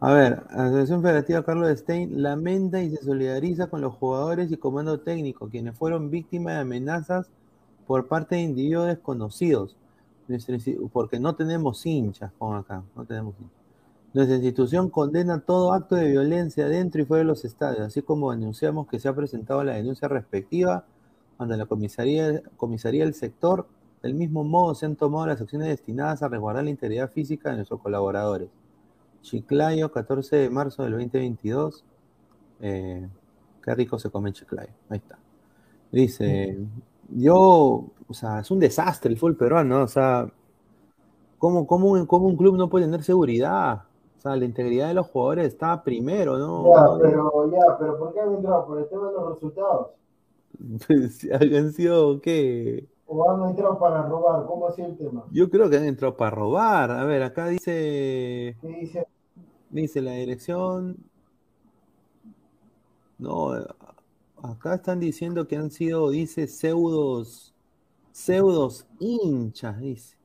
A 0.00 0.12
ver, 0.12 0.44
Asociación 0.50 1.02
Federativa 1.02 1.44
Carlos 1.44 1.78
Stein 1.78 2.22
lamenta 2.22 2.82
y 2.82 2.90
se 2.90 3.02
solidariza 3.02 3.68
con 3.68 3.80
los 3.80 3.94
jugadores 3.94 4.52
y 4.52 4.56
comando 4.56 5.00
técnico, 5.00 5.48
quienes 5.48 5.76
fueron 5.76 6.10
víctimas 6.10 6.54
de 6.54 6.60
amenazas 6.60 7.30
por 7.86 8.06
parte 8.06 8.36
de 8.36 8.42
individuos 8.42 8.86
desconocidos. 8.86 9.76
Porque 10.92 11.20
no 11.20 11.34
tenemos 11.34 11.84
hinchas, 11.84 12.32
pon 12.38 12.56
acá, 12.56 12.82
no 12.96 13.04
tenemos. 13.04 13.34
Nuestra 14.14 14.36
institución 14.36 14.90
condena 14.90 15.40
todo 15.40 15.72
acto 15.72 15.96
de 15.96 16.08
violencia 16.08 16.66
dentro 16.66 17.02
y 17.02 17.04
fuera 17.04 17.18
de 17.18 17.26
los 17.26 17.44
estadios, 17.44 17.80
así 17.80 18.00
como 18.00 18.30
anunciamos 18.30 18.86
que 18.86 18.98
se 18.98 19.08
ha 19.08 19.14
presentado 19.14 19.64
la 19.64 19.74
denuncia 19.74 20.08
respectiva 20.08 20.84
ante 21.38 21.56
la 21.56 21.66
comisaría, 21.66 22.42
comisaría 22.56 23.04
del 23.04 23.14
sector. 23.14 23.66
Del 24.02 24.14
mismo 24.14 24.44
modo, 24.44 24.74
se 24.74 24.84
han 24.86 24.96
tomado 24.96 25.26
las 25.26 25.40
acciones 25.40 25.68
destinadas 25.68 26.22
a 26.22 26.28
resguardar 26.28 26.64
la 26.64 26.70
integridad 26.70 27.10
física 27.10 27.50
de 27.50 27.56
nuestros 27.56 27.80
colaboradores. 27.80 28.50
Chiclayo, 29.22 29.90
14 29.90 30.36
de 30.36 30.50
marzo 30.50 30.82
del 30.82 30.92
2022. 30.92 31.84
Eh, 32.60 33.08
qué 33.62 33.74
rico 33.74 33.98
se 33.98 34.10
come 34.10 34.32
Chiclayo. 34.32 34.72
Ahí 34.90 34.98
está. 34.98 35.18
Dice, 35.90 36.58
yo, 37.08 37.84
o 38.08 38.14
sea, 38.14 38.40
es 38.40 38.50
un 38.50 38.58
desastre 38.58 39.10
el 39.10 39.18
fútbol 39.18 39.36
peruano, 39.36 39.82
o 39.82 39.88
sea, 39.88 40.28
¿cómo, 41.38 41.66
cómo, 41.66 41.92
un 41.92 42.36
club 42.36 42.56
no 42.56 42.68
puede 42.68 42.86
tener 42.86 43.02
seguridad? 43.02 43.84
O 44.18 44.20
sea, 44.20 44.36
la 44.36 44.44
integridad 44.44 44.88
de 44.88 44.94
los 44.94 45.06
jugadores 45.06 45.46
está 45.46 45.82
primero, 45.82 46.38
¿no? 46.38 46.64
Ya, 46.64 46.98
pero, 47.00 47.50
ya, 47.50 47.78
pero 47.78 47.98
¿por 47.98 48.12
qué 48.12 48.20
han 48.20 48.34
entrado? 48.34 48.66
¿Por 48.66 48.78
el 48.78 48.88
tema 48.88 49.08
de 49.08 49.12
los 49.14 49.34
resultados? 49.34 49.88
¿Han 51.58 51.72
sido 51.72 52.20
qué? 52.20 52.88
¿O 53.06 53.30
han 53.30 53.50
entrado 53.50 53.78
para 53.78 54.02
robar? 54.02 54.46
¿Cómo 54.46 54.70
sido 54.72 54.88
el 54.88 54.96
tema? 54.96 55.24
Yo 55.30 55.50
creo 55.50 55.68
que 55.68 55.76
han 55.76 55.84
entrado 55.84 56.16
para 56.16 56.30
robar. 56.30 56.90
A 56.90 57.04
ver, 57.04 57.22
acá 57.22 57.48
dice... 57.48 58.56
¿Qué 58.60 58.68
dice? 58.68 59.06
Dice 59.70 60.00
la 60.00 60.12
dirección. 60.12 60.96
No, 63.18 63.52
acá 64.42 64.74
están 64.74 65.00
diciendo 65.00 65.46
que 65.46 65.56
han 65.56 65.70
sido, 65.70 66.10
dice, 66.10 66.46
pseudos, 66.46 67.54
pseudos 68.12 68.86
hinchas, 68.98 69.80
dice. 69.80 70.16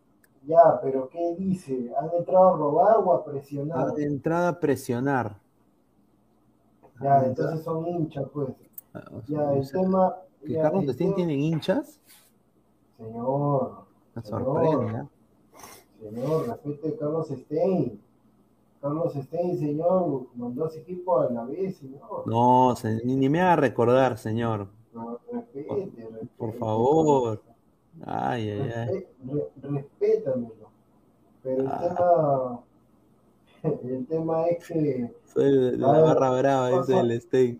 Ya, 0.45 0.79
pero 0.81 1.09
¿qué 1.09 1.35
dice? 1.37 1.91
¿Han 1.99 2.09
entrado 2.17 2.53
a 2.53 2.57
robar 2.57 2.97
o 2.97 3.13
a 3.13 3.23
presionar? 3.23 3.89
Han 3.89 4.01
entrado 4.01 4.47
a 4.47 4.59
presionar. 4.59 5.37
Ya, 7.01 7.25
entonces 7.25 7.63
son 7.63 7.87
hinchas, 7.87 8.25
pues. 8.33 8.49
Ah, 8.93 9.03
Ya, 9.27 9.53
el 9.53 9.71
tema. 9.71 10.15
¿Que 10.45 10.53
ya, 10.53 10.61
Carlos 10.63 10.85
Stein 10.93 11.15
tienen 11.15 11.39
hinchas? 11.39 11.99
Señor. 12.97 13.83
Me 14.15 14.21
sorprende, 14.23 14.97
¿eh? 14.99 15.03
Señor, 16.01 16.47
respete 16.47 16.87
a 16.89 16.97
Carlos 16.97 17.27
Stein. 17.27 18.01
Carlos 18.81 19.13
Stein, 19.13 19.59
señor, 19.59 20.27
mandó 20.35 20.65
a 20.65 20.67
ese 20.69 20.79
equipo 20.79 21.19
a 21.19 21.29
la 21.29 21.43
vez, 21.43 21.77
señor. 21.77 22.23
No, 22.25 22.75
se- 22.75 23.03
ni, 23.03 23.15
ni 23.15 23.27
me 23.29 23.41
haga 23.41 23.57
recordar, 23.57 24.17
señor. 24.17 24.67
No, 24.93 25.19
respete, 25.31 25.67
respete. 25.75 26.27
Por 26.37 26.53
favor. 26.53 27.41
Ay, 28.05 28.49
ay, 28.51 28.71
ay. 28.75 29.07
Respétamelo. 29.61 30.69
Pero 31.43 31.61
el 31.61 31.67
Ah. 31.67 31.79
tema. 31.79 32.59
El 33.83 34.05
tema 34.07 34.47
es 34.47 34.65
que. 34.65 35.13
Soy 35.33 35.77
la 35.77 35.89
A 35.89 35.91
ver, 35.91 36.03
barra 36.05 36.29
brava, 36.39 36.69
dice 36.79 36.97
el 36.97 37.21
Stein. 37.21 37.59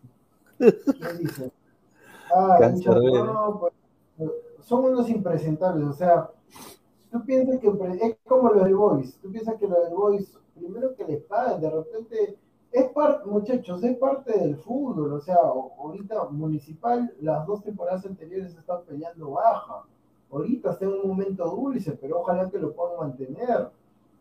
Pues, 3.60 4.32
son 4.62 4.86
unos 4.86 5.10
impresentables, 5.10 5.88
o 5.88 5.94
sea, 5.94 6.30
tú 7.12 7.26
piensas 7.26 7.60
que 7.60 7.68
es 7.68 8.18
como 8.28 8.50
lo 8.50 8.64
del 8.64 8.76
Boys, 8.76 9.18
tú 9.22 9.32
piensas 9.32 9.56
que 9.56 9.68
lo 9.68 9.82
del 9.84 9.94
Boys, 9.94 10.38
primero 10.54 10.94
que 10.96 11.06
les 11.06 11.24
paguen, 11.24 11.62
de 11.62 11.70
repente, 11.70 12.38
es 12.72 12.90
parte, 12.92 13.28
muchachos, 13.28 13.84
es 13.84 13.98
parte 13.98 14.38
del 14.38 14.58
fútbol, 14.58 15.14
o 15.14 15.20
sea, 15.20 15.38
ahorita 15.38 16.26
Municipal, 16.26 17.12
las 17.22 17.48
dos 17.48 17.64
temporadas 17.64 18.06
anteriores 18.06 18.56
están 18.56 18.84
peleando 18.84 19.32
baja, 19.32 19.86
ahorita 20.32 20.72
está 20.72 20.86
en 20.86 20.92
un 20.92 21.08
momento 21.08 21.50
dulce, 21.50 21.94
pero 21.94 22.20
ojalá 22.20 22.50
que 22.50 22.60
lo 22.60 22.74
puedan 22.74 23.00
mantener, 23.00 23.70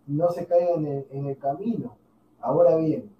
no 0.06 0.30
se 0.30 0.46
caigan 0.46 0.86
en 0.86 0.92
el, 0.92 1.06
en 1.10 1.26
el 1.26 1.36
camino. 1.36 1.94
Ahora 2.40 2.76
bien, 2.76 3.10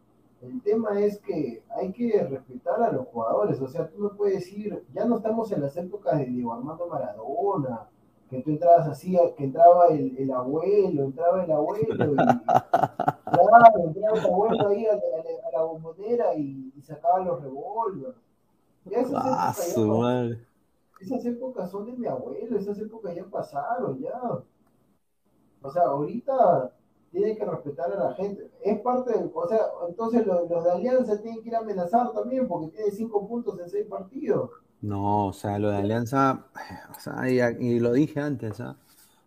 el 0.43 0.63
tema 0.63 1.01
es 1.01 1.19
que 1.21 1.63
hay 1.71 1.93
que 1.93 2.23
respetar 2.25 2.83
a 2.83 2.93
los 2.93 3.07
jugadores. 3.09 3.61
O 3.61 3.69
sea, 3.69 3.89
tú 3.89 3.99
no 4.03 4.17
puedes 4.17 4.37
decir, 4.41 4.85
ya 4.95 5.05
no 5.05 5.17
estamos 5.17 5.51
en 5.53 5.63
las 5.63 5.77
épocas 5.77 6.19
de 6.19 6.27
Diego 6.27 6.53
Armando 6.53 6.87
Maradona, 6.87 7.89
que 8.31 8.43
tú 8.43 8.51
entrabas 8.51 8.87
así, 8.89 9.17
que 9.37 9.45
entraba 9.45 9.89
el, 9.89 10.17
el 10.19 10.31
abuelo, 10.33 11.05
entraba 11.05 11.45
el 11.45 11.51
abuelo, 11.51 12.15
y, 12.15 12.17
claro, 13.31 13.85
entraba 13.85 14.19
el 14.19 14.27
abuelo 14.27 14.69
ahí 14.69 14.87
a, 14.87 14.93
la- 14.95 14.99
a 14.99 15.25
la- 15.25 15.49
a 15.49 15.53
la 15.53 15.63
bombonera 15.65 16.35
y, 16.35 16.73
y 16.77 16.83
sacaba 16.83 17.21
los 17.21 17.43
revólveres. 17.43 18.17
Ya 18.85 19.01
esas 19.01 19.25
Ah, 19.25 19.51
épocas 19.51 19.57
ya 19.57 19.85
esas 21.01 21.25
épocas 21.27 21.71
son 21.71 21.87
de 21.87 21.93
mi 21.93 22.07
abuelo, 22.07 22.59
esas 22.59 22.79
épocas 22.79 23.15
ya 23.15 23.25
pasaron, 23.25 23.99
ya. 24.01 24.13
O 25.63 25.71
sea, 25.71 25.83
ahorita 25.83 26.73
tiene 27.11 27.37
que 27.37 27.45
respetar 27.45 27.93
a 27.93 28.11
la 28.11 28.15
gente. 28.15 28.51
Es 28.63 28.81
parte 28.81 29.13
del, 29.13 29.31
o 29.35 29.49
sea, 29.49 29.61
entonces 29.89 30.27
los, 30.27 30.49
de 30.49 30.71
Alianza 30.71 31.21
tienen 31.21 31.43
que 31.43 31.49
ir 31.49 31.57
a 31.57 31.61
amenazar 31.61 32.13
también 32.13 32.47
porque 32.47 32.69
tiene 32.69 32.91
cinco 32.91 33.27
puntos 33.27 33.59
en 33.61 33.69
seis 33.69 33.87
partidos. 33.87 34.51
No, 34.81 35.29
o 35.29 35.33
sea, 35.33 35.59
lo 35.59 35.71
de 35.71 35.79
Alianza, 35.79 36.47
o 36.97 37.01
sea, 37.01 37.29
y, 37.29 37.41
y 37.65 37.81
lo 37.81 37.93
dije 37.93 38.21
antes, 38.21 38.61
¿ah? 38.61 38.77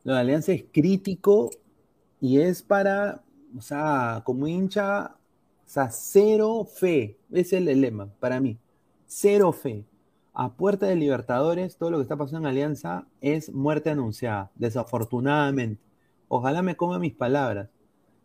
Lo 0.04 0.14
de 0.14 0.20
Alianza 0.20 0.52
es 0.54 0.64
crítico 0.72 1.50
y 2.20 2.40
es 2.40 2.64
para, 2.64 3.22
o 3.58 3.62
sea, 3.62 4.22
como 4.24 4.48
hincha, 4.48 5.16
o 5.66 5.70
sea, 5.70 5.90
cero 5.92 6.66
fe. 6.66 7.18
Ese 7.32 7.58
es 7.58 7.68
el 7.68 7.82
lema 7.82 8.08
para 8.20 8.40
mí. 8.40 8.58
Cero 9.06 9.52
fe. 9.52 9.86
A 10.34 10.54
puerta 10.54 10.86
de 10.88 10.96
Libertadores, 10.96 11.78
todo 11.78 11.92
lo 11.92 11.98
que 11.98 12.04
está 12.04 12.16
pasando 12.16 12.48
en 12.48 12.54
Alianza 12.54 13.06
es 13.20 13.52
muerte 13.54 13.90
anunciada, 13.90 14.50
desafortunadamente. 14.56 15.91
Ojalá 16.34 16.62
me 16.62 16.78
coma 16.78 17.00
mis 17.00 17.14
palabras, 17.14 17.70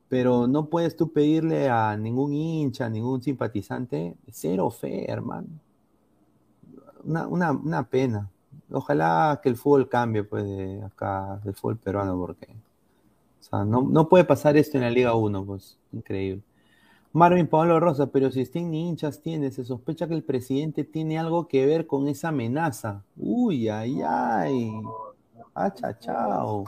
pero 0.08 0.46
no 0.46 0.66
puedes 0.66 0.96
tú 0.96 1.12
pedirle 1.12 1.68
a 1.70 1.96
ningún 1.96 2.32
hincha, 2.34 2.88
ningún 2.90 3.22
simpatizante, 3.22 4.16
cero 4.30 4.70
fe, 4.70 5.10
hermano 5.10 5.48
una, 7.06 7.26
una, 7.26 7.52
una 7.52 7.88
pena. 7.88 8.30
Ojalá 8.70 9.40
que 9.42 9.48
el 9.48 9.56
fútbol 9.56 9.88
cambie, 9.88 10.24
pues, 10.24 10.44
de 10.44 10.82
acá, 10.82 11.40
del 11.44 11.54
fútbol 11.54 11.78
peruano, 11.78 12.18
porque 12.18 12.48
o 13.40 13.42
sea, 13.42 13.64
no, 13.64 13.82
no 13.82 14.08
puede 14.08 14.24
pasar 14.24 14.56
esto 14.56 14.76
en 14.76 14.84
la 14.84 14.90
Liga 14.90 15.14
1, 15.14 15.44
pues, 15.44 15.78
increíble. 15.92 16.42
Marvin 17.12 17.46
Pablo 17.46 17.80
Rosa, 17.80 18.08
pero 18.08 18.30
si 18.30 18.44
Stein 18.44 18.70
ni 18.70 18.88
hinchas 18.88 19.22
tiene, 19.22 19.50
se 19.50 19.64
sospecha 19.64 20.06
que 20.06 20.14
el 20.14 20.22
presidente 20.22 20.84
tiene 20.84 21.18
algo 21.18 21.48
que 21.48 21.64
ver 21.64 21.86
con 21.86 22.08
esa 22.08 22.28
amenaza. 22.28 23.02
Uy, 23.16 23.68
ay, 23.68 24.02
ay. 24.06 24.72
Ah, 25.54 25.72
cha, 25.72 25.98
chao. 25.98 26.64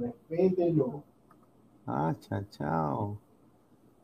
Respételo. 0.00 1.02
Ah, 1.86 2.14
cha, 2.20 2.44
chao. 2.50 3.18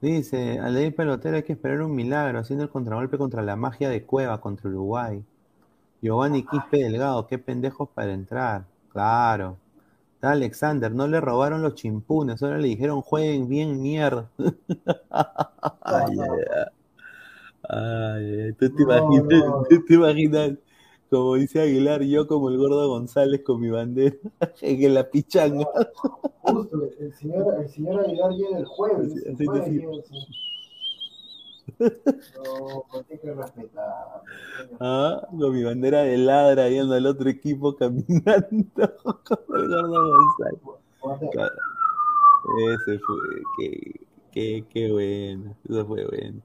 Dice, 0.01 0.59
al 0.59 0.75
ley 0.75 0.91
pelotero 0.91 1.37
hay 1.37 1.43
que 1.45 1.55
esperar 1.55 1.81
un 1.83 1.95
milagro, 1.95 2.39
haciendo 2.39 2.65
el 2.65 2.71
contragolpe 2.71 3.17
contra 3.19 3.43
la 3.43 3.57
magia 3.57 3.89
de 3.89 4.05
Cueva 4.05 4.41
contra 4.41 4.69
Uruguay. 4.69 5.25
Giovanni 6.03 6.45
Quispe 6.45 6.79
Delgado, 6.79 7.27
qué 7.27 7.39
pendejos 7.39 7.89
para 7.89 8.13
entrar. 8.13 8.65
Claro. 8.91 9.57
Está 10.15 10.33
Alexander, 10.33 10.93
no 10.93 11.07
le 11.07 11.21
robaron 11.21 11.63
los 11.63 11.75
chimpunes, 11.75 12.43
ahora 12.43 12.59
le 12.59 12.69
dijeron 12.69 13.01
jueguen 13.03 13.49
bien 13.49 13.81
mierda. 13.81 14.29
ay, 15.11 16.17
ay, 17.69 18.53
tú 18.59 18.75
te 18.75 18.83
imaginas, 18.83 19.45
tú 19.69 19.85
te 19.87 19.95
imaginas, 19.95 20.51
como 21.15 21.35
dice 21.37 21.61
Aguilar, 21.61 22.03
yo 22.03 22.27
como 22.27 22.51
el 22.51 22.59
gordo 22.59 22.89
González 22.89 23.43
con 23.45 23.61
mi 23.61 23.71
bandera 23.71 24.17
en 24.63 24.95
la 24.95 25.09
pichanga. 25.09 25.65
Justo, 26.43 26.91
el 26.99 27.13
señor, 27.15 27.55
el 27.61 27.69
señor 27.69 28.01
Aguilar 28.01 28.33
llega 28.33 28.59
el 28.59 28.65
jueves. 28.65 29.13
Sí, 29.13 29.21
el 29.27 29.37
sí. 29.37 29.47
No, 31.79 32.85
pues 32.91 33.07
hay 33.11 33.19
que 33.19 33.33
respetar. 33.33 34.23
Ah, 34.81 35.27
con 35.31 35.55
mi 35.55 35.63
bandera 35.63 36.03
de 36.03 36.19
ladra 36.19 36.69
yendo 36.69 36.95
al 36.95 37.07
otro 37.07 37.31
equipo 37.31 37.77
caminando 37.77 38.97
como 39.25 39.57
el 39.57 39.69
gordo 39.69 40.17
González. 40.17 40.61
Ese 42.59 42.99
fue, 42.99 43.17
qué, 43.57 44.01
qué, 44.33 44.65
qué 44.69 44.93
bueno, 44.93 45.55
eso 45.69 45.87
fue 45.87 46.05
bueno. 46.07 46.43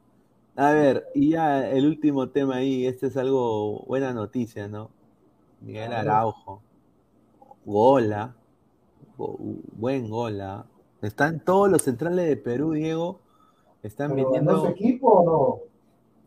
A 0.60 0.72
ver, 0.73 1.07
y 1.15 1.30
ya 1.31 1.69
el 1.69 1.86
último 1.88 2.30
tema 2.30 2.56
ahí, 2.57 2.86
este 2.86 3.07
es 3.07 3.15
algo, 3.15 3.86
buena 3.88 4.14
noticia, 4.14 4.68
¿no? 4.68 4.90
Miguel. 5.61 5.94
Araujo, 5.94 6.61
gola, 7.65 8.36
go- 9.18 9.38
buen 9.77 10.10
gola. 10.10 10.65
Están 11.02 11.40
todos 11.40 11.69
los 11.69 11.84
centrales 11.84 12.27
de 12.27 12.36
Perú, 12.36 12.72
Diego, 12.73 13.19
están 13.84 14.10
¿Pero 14.15 14.31
ganó 14.31 14.34
vendiendo. 14.34 14.61
su 14.65 14.68
equipo 14.68 15.07
o 15.10 15.23
no? 15.26 15.60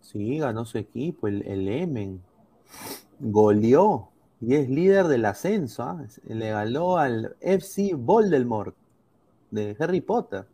Sí, 0.00 0.38
ganó 0.38 0.64
su 0.64 0.78
equipo, 0.78 1.28
el, 1.28 1.42
el 1.46 1.68
Emen. 1.68 2.22
Goleó 3.20 4.08
y 4.40 4.54
es 4.54 4.70
líder 4.70 5.08
del 5.08 5.26
ascenso. 5.26 5.82
¿ah? 5.82 6.04
Le 6.24 6.50
ganó 6.50 6.96
al 6.96 7.36
FC 7.40 7.92
Voldemort 7.94 8.74
de 9.50 9.76
Harry 9.78 10.00
Potter. 10.00 10.46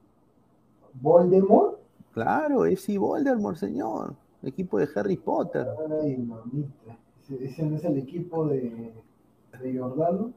¿Voldemort? 1.00 1.77
Claro, 2.23 2.65
FC 2.66 2.99
Voldemort, 2.99 3.57
señor. 3.57 4.15
Equipo 4.43 4.78
de 4.78 4.89
Harry 4.97 5.16
Potter. 5.16 5.69
Ay, 6.03 6.16
mamita. 6.16 6.99
¿Ese, 7.40 7.62
no 7.62 7.77
es 7.77 7.85
el 7.85 7.99
equipo 7.99 8.47
de, 8.47 8.93
de 9.62 9.78
Jordano? 9.78 10.32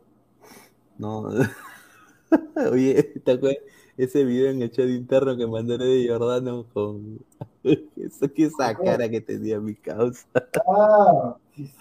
No. 0.99 1.25
Oye, 2.71 3.01
¿te 3.23 3.31
acuerdas? 3.31 3.63
Ese 3.97 4.23
video 4.23 4.51
en 4.51 4.61
el 4.61 4.69
chat 4.71 4.87
interno 4.89 5.35
que 5.35 5.47
mandé 5.47 5.77
de 5.79 6.07
Jordano 6.07 6.65
con 6.71 7.19
eso 7.63 8.31
que 8.33 8.45
esa 8.45 8.75
cara 8.75 9.09
que 9.09 9.21
tenía 9.21 9.59
mi 9.59 9.73
causa. 9.75 10.27
Ah, 10.67 11.35
sí, 11.55 11.65
sí. 11.65 11.73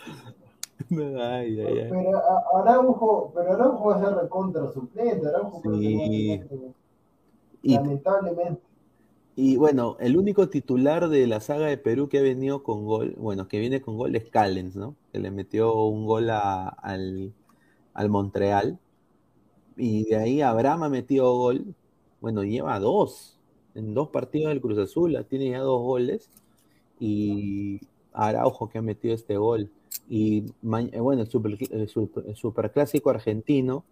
Ay, 0.98 1.60
ay, 1.60 1.78
ay. 1.78 1.88
Pero 1.90 2.16
a- 2.16 2.60
Araujo, 2.62 3.32
pero 3.34 3.52
Araujo 3.52 3.84
va 3.90 3.96
a 3.96 4.00
ser 4.00 4.14
recontra 4.14 4.66
suplente. 4.72 5.28
Araujo 5.28 5.60
Sí. 5.74 6.40
Y 7.62 7.74
lamentablemente. 7.74 8.62
Y 9.36 9.56
bueno, 9.56 9.96
el 10.00 10.16
único 10.16 10.48
titular 10.50 11.08
de 11.08 11.26
la 11.26 11.40
saga 11.40 11.66
de 11.66 11.78
Perú 11.78 12.08
que 12.08 12.18
ha 12.18 12.22
venido 12.22 12.62
con 12.62 12.84
gol, 12.84 13.14
bueno, 13.18 13.48
que 13.48 13.58
viene 13.58 13.80
con 13.80 13.96
gol 13.96 14.14
es 14.16 14.28
Callens, 14.28 14.76
¿no? 14.76 14.96
Que 15.12 15.18
le 15.18 15.30
metió 15.30 15.74
un 15.84 16.04
gol 16.06 16.30
a- 16.30 16.68
al, 16.68 17.32
al 17.94 18.08
Montreal. 18.10 18.78
Y 19.76 20.04
de 20.06 20.16
ahí 20.16 20.42
Abraham 20.42 20.84
ha 20.84 20.88
metido 20.90 21.32
gol. 21.36 21.74
Bueno, 22.20 22.44
lleva 22.44 22.78
dos. 22.80 23.38
En 23.74 23.94
dos 23.94 24.08
partidos 24.10 24.50
del 24.50 24.60
Cruz 24.60 24.78
Azul, 24.78 25.16
tiene 25.28 25.50
ya 25.50 25.60
dos 25.60 25.80
goles. 25.82 26.30
Y 27.00 27.80
Araujo 28.12 28.68
que 28.68 28.78
ha 28.78 28.82
metido 28.82 29.14
este 29.14 29.36
gol. 29.38 29.70
Y 30.08 30.40
eh, 30.46 31.00
bueno, 31.00 31.22
el, 31.22 31.28
super, 31.30 31.58
super- 31.88 32.36
superclásico 32.36 33.10
argentino, 33.10 33.84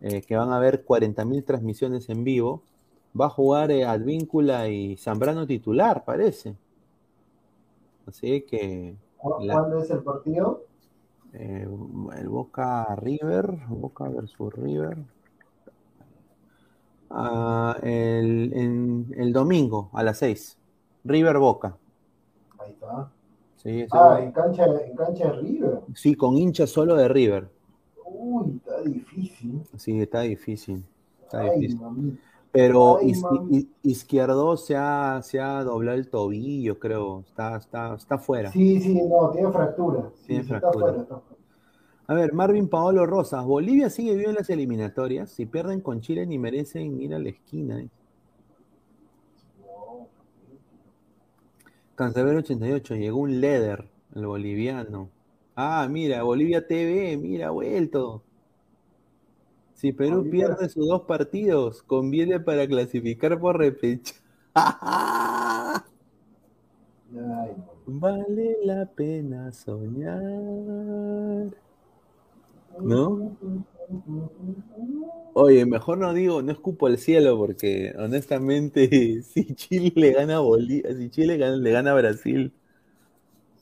eh, 0.00 0.22
que 0.22 0.36
van 0.36 0.50
a 0.50 0.56
haber 0.56 0.84
40.000 0.84 1.44
transmisiones 1.44 2.08
en 2.08 2.24
vivo. 2.24 2.62
Va 3.18 3.26
a 3.26 3.30
jugar 3.30 3.70
eh, 3.70 3.84
Advíncula 3.84 4.68
y 4.68 4.96
Zambrano 4.96 5.46
titular, 5.46 6.04
parece. 6.04 6.56
Así 8.06 8.42
que 8.42 8.94
¿Cu- 9.18 9.44
La- 9.44 9.54
¿Cuándo 9.54 9.78
es 9.82 9.90
el 9.90 10.02
partido? 10.02 10.62
eh, 11.32 11.66
el 12.18 12.28
Boca 12.28 12.94
River, 12.96 13.58
Boca 13.68 14.08
versus 14.08 14.52
River. 14.54 14.98
Ah, 17.10 17.76
el, 17.82 18.52
en- 18.54 19.14
el 19.16 19.32
domingo 19.32 19.90
a 19.92 20.02
las 20.02 20.18
6. 20.18 20.56
River 21.04 21.38
Boca. 21.38 21.76
Ahí 22.58 22.72
está. 22.72 23.10
Sí, 23.56 23.86
Ah, 23.90 24.18
en 24.20 24.32
cancha, 24.32 24.64
en 24.66 24.96
cancha 24.96 25.26
de 25.32 25.40
River. 25.40 25.80
Sí, 25.94 26.14
con 26.14 26.36
hinchas 26.36 26.70
solo 26.70 26.94
de 26.96 27.08
River. 27.08 27.48
Uy, 28.04 28.56
está 28.56 28.80
difícil. 28.82 29.62
Sí, 29.76 30.00
está 30.00 30.20
difícil. 30.22 30.84
Está 31.24 31.40
Ay, 31.40 31.60
difícil. 31.60 31.80
mamita. 31.80 32.22
Pero 32.56 32.98
Ay, 32.98 33.12
Izquierdo 33.82 34.56
se 34.56 34.76
ha, 34.76 35.20
se 35.22 35.38
ha 35.40 35.62
doblado 35.62 35.98
el 35.98 36.08
tobillo, 36.08 36.78
creo. 36.78 37.20
Está, 37.20 37.56
está, 37.56 37.94
está 37.94 38.16
fuera. 38.18 38.50
Sí, 38.50 38.80
sí, 38.80 38.94
no, 39.02 39.30
tiene 39.30 39.52
fractura. 39.52 40.10
Sí, 40.14 40.26
Tiene 40.28 40.42
está 40.42 40.58
fractura. 40.60 40.86
fuera, 40.86 41.02
está 41.02 41.18
fuera. 41.18 41.36
A 42.08 42.14
ver, 42.14 42.32
Marvin 42.32 42.68
Paolo 42.68 43.04
Rosas. 43.04 43.44
Bolivia 43.44 43.90
sigue 43.90 44.14
vivo 44.16 44.30
en 44.30 44.36
las 44.36 44.48
eliminatorias. 44.48 45.30
Si 45.30 45.44
pierden 45.44 45.80
con 45.82 46.00
Chile 46.00 46.24
ni 46.26 46.38
merecen 46.38 46.98
ir 47.00 47.14
a 47.14 47.18
la 47.18 47.28
esquina. 47.28 47.80
eh. 47.80 47.88
Cancerbero 51.94 52.38
88. 52.38 52.94
Llegó 52.94 53.18
un 53.20 53.40
Leder, 53.40 53.88
el 54.14 54.26
boliviano. 54.26 55.08
Ah, 55.56 55.86
mira, 55.90 56.22
Bolivia 56.22 56.66
TV, 56.66 57.16
mira, 57.16 57.50
vuelto. 57.50 58.22
Si 59.76 59.92
Perú 59.92 60.28
pierde 60.28 60.68
sus 60.68 60.88
dos 60.88 61.02
partidos, 61.02 61.84
conviene 61.84 62.40
para 62.40 62.66
clasificar 62.66 63.38
por 63.38 63.58
repechaje. 63.58 64.20
Ay, 67.12 67.54
Vale 67.86 68.58
la 68.64 68.86
pena 68.86 69.52
soñar. 69.52 70.22
¿No? 72.78 73.36
Oye, 75.34 75.66
mejor 75.66 75.98
no 75.98 76.14
digo, 76.14 76.42
no 76.42 76.50
escupo 76.52 76.86
al 76.86 76.98
cielo 76.98 77.36
porque 77.36 77.94
honestamente 77.98 79.22
si 79.22 79.54
Chile 79.54 79.92
le 79.94 80.12
gana 80.12 80.36
a 80.36 80.40
Bolivia, 80.40 80.94
si 80.96 81.10
Chile 81.10 81.36
gana- 81.36 81.56
le 81.56 81.70
gana 81.70 81.92
a 81.92 81.94
Brasil, 81.94 82.52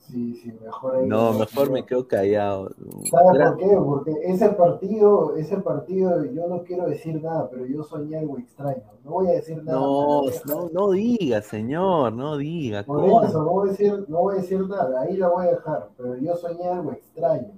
Sí, 0.07 0.35
sí, 0.37 0.53
mejor 0.63 0.97
ahí. 0.97 1.07
no, 1.07 1.33
mejor 1.33 1.71
me 1.71 1.85
quedo 1.87 2.07
callado. 2.07 2.71
¿Sabes 3.11 3.43
por 3.43 3.57
qué? 3.57 3.77
Porque 3.77 4.13
ese 4.25 4.51
partido, 4.51 5.35
ese 5.37 5.57
partido, 5.59 6.25
yo 6.27 6.47
no 6.47 6.63
quiero 6.63 6.87
decir 6.87 7.23
nada, 7.23 7.49
pero 7.51 7.65
yo 7.65 7.83
soñé 7.83 8.19
algo 8.19 8.39
extraño. 8.39 8.83
No 9.03 9.13
voy 9.13 9.29
a 9.29 9.33
decir 9.33 9.65
nada. 9.65 9.79
No, 9.79 10.25
no, 10.47 10.69
no 10.71 10.91
diga, 10.91 11.41
señor, 11.41 12.13
no 12.13 12.37
diga. 12.37 12.83
Por 12.85 13.01
¿cómo? 13.01 13.23
eso, 13.23 13.43
no 13.43 13.51
voy, 13.51 13.69
a 13.69 13.73
decir, 13.73 14.05
no 14.09 14.19
voy 14.21 14.37
a 14.37 14.41
decir 14.41 14.69
nada, 14.69 15.01
ahí 15.01 15.17
la 15.17 15.29
voy 15.29 15.47
a 15.47 15.51
dejar, 15.53 15.89
pero 15.97 16.17
yo 16.17 16.37
soñé 16.37 16.69
algo 16.69 16.93
extraño. 16.93 17.53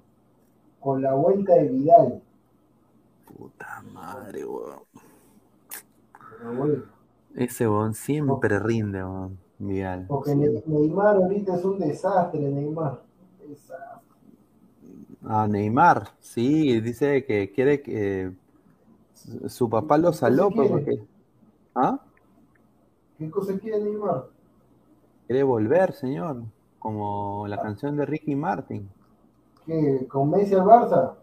Con 0.78 1.02
la 1.02 1.14
vuelta 1.14 1.54
de 1.54 1.68
Vidal. 1.68 2.22
Puta 3.24 3.82
madre, 3.92 4.44
weón. 4.44 4.84
Ese 7.34 7.68
weón 7.68 7.94
siempre 7.94 8.60
rinde, 8.60 9.02
weón. 9.02 9.45
Porque 10.06 10.34
Ne- 10.34 10.62
Neymar 10.66 11.16
ahorita 11.16 11.56
es 11.56 11.64
un 11.64 11.78
desastre, 11.78 12.40
Neymar. 12.40 13.02
Desastre. 13.48 13.86
A 15.24 15.46
Neymar, 15.48 16.08
sí, 16.20 16.80
dice 16.80 17.24
que 17.24 17.50
quiere 17.52 17.82
que 17.82 18.32
su- 19.14 19.48
su 19.48 19.68
papá 19.70 19.98
lo 19.98 20.10
¿Qué 20.10 20.16
saló, 20.18 20.50
pues, 20.50 20.68
porque 20.70 20.98
¿ah? 21.74 22.00
¿Qué 23.18 23.30
cosa 23.30 23.58
quiere 23.58 23.80
Neymar? 23.80 24.26
quiere 25.26 25.42
volver, 25.42 25.92
señor, 25.92 26.44
como 26.78 27.46
la 27.48 27.60
canción 27.60 27.96
de 27.96 28.06
Ricky 28.06 28.34
Martin. 28.36 28.88
¿Que 29.66 30.06
con 30.08 30.30
Messi 30.30 30.54
al 30.54 30.62
Barça? 30.64 31.14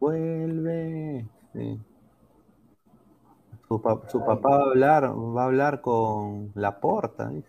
Vuelve. 0.00 1.26
sí. 1.52 1.78
Su, 3.68 3.80
su 4.08 4.24
papá 4.24 4.48
va 4.48 4.56
a 4.56 4.62
hablar, 4.70 5.04
va 5.14 5.42
a 5.42 5.46
hablar 5.46 5.80
con 5.82 6.50
Laporta. 6.54 7.28
dice. 7.28 7.48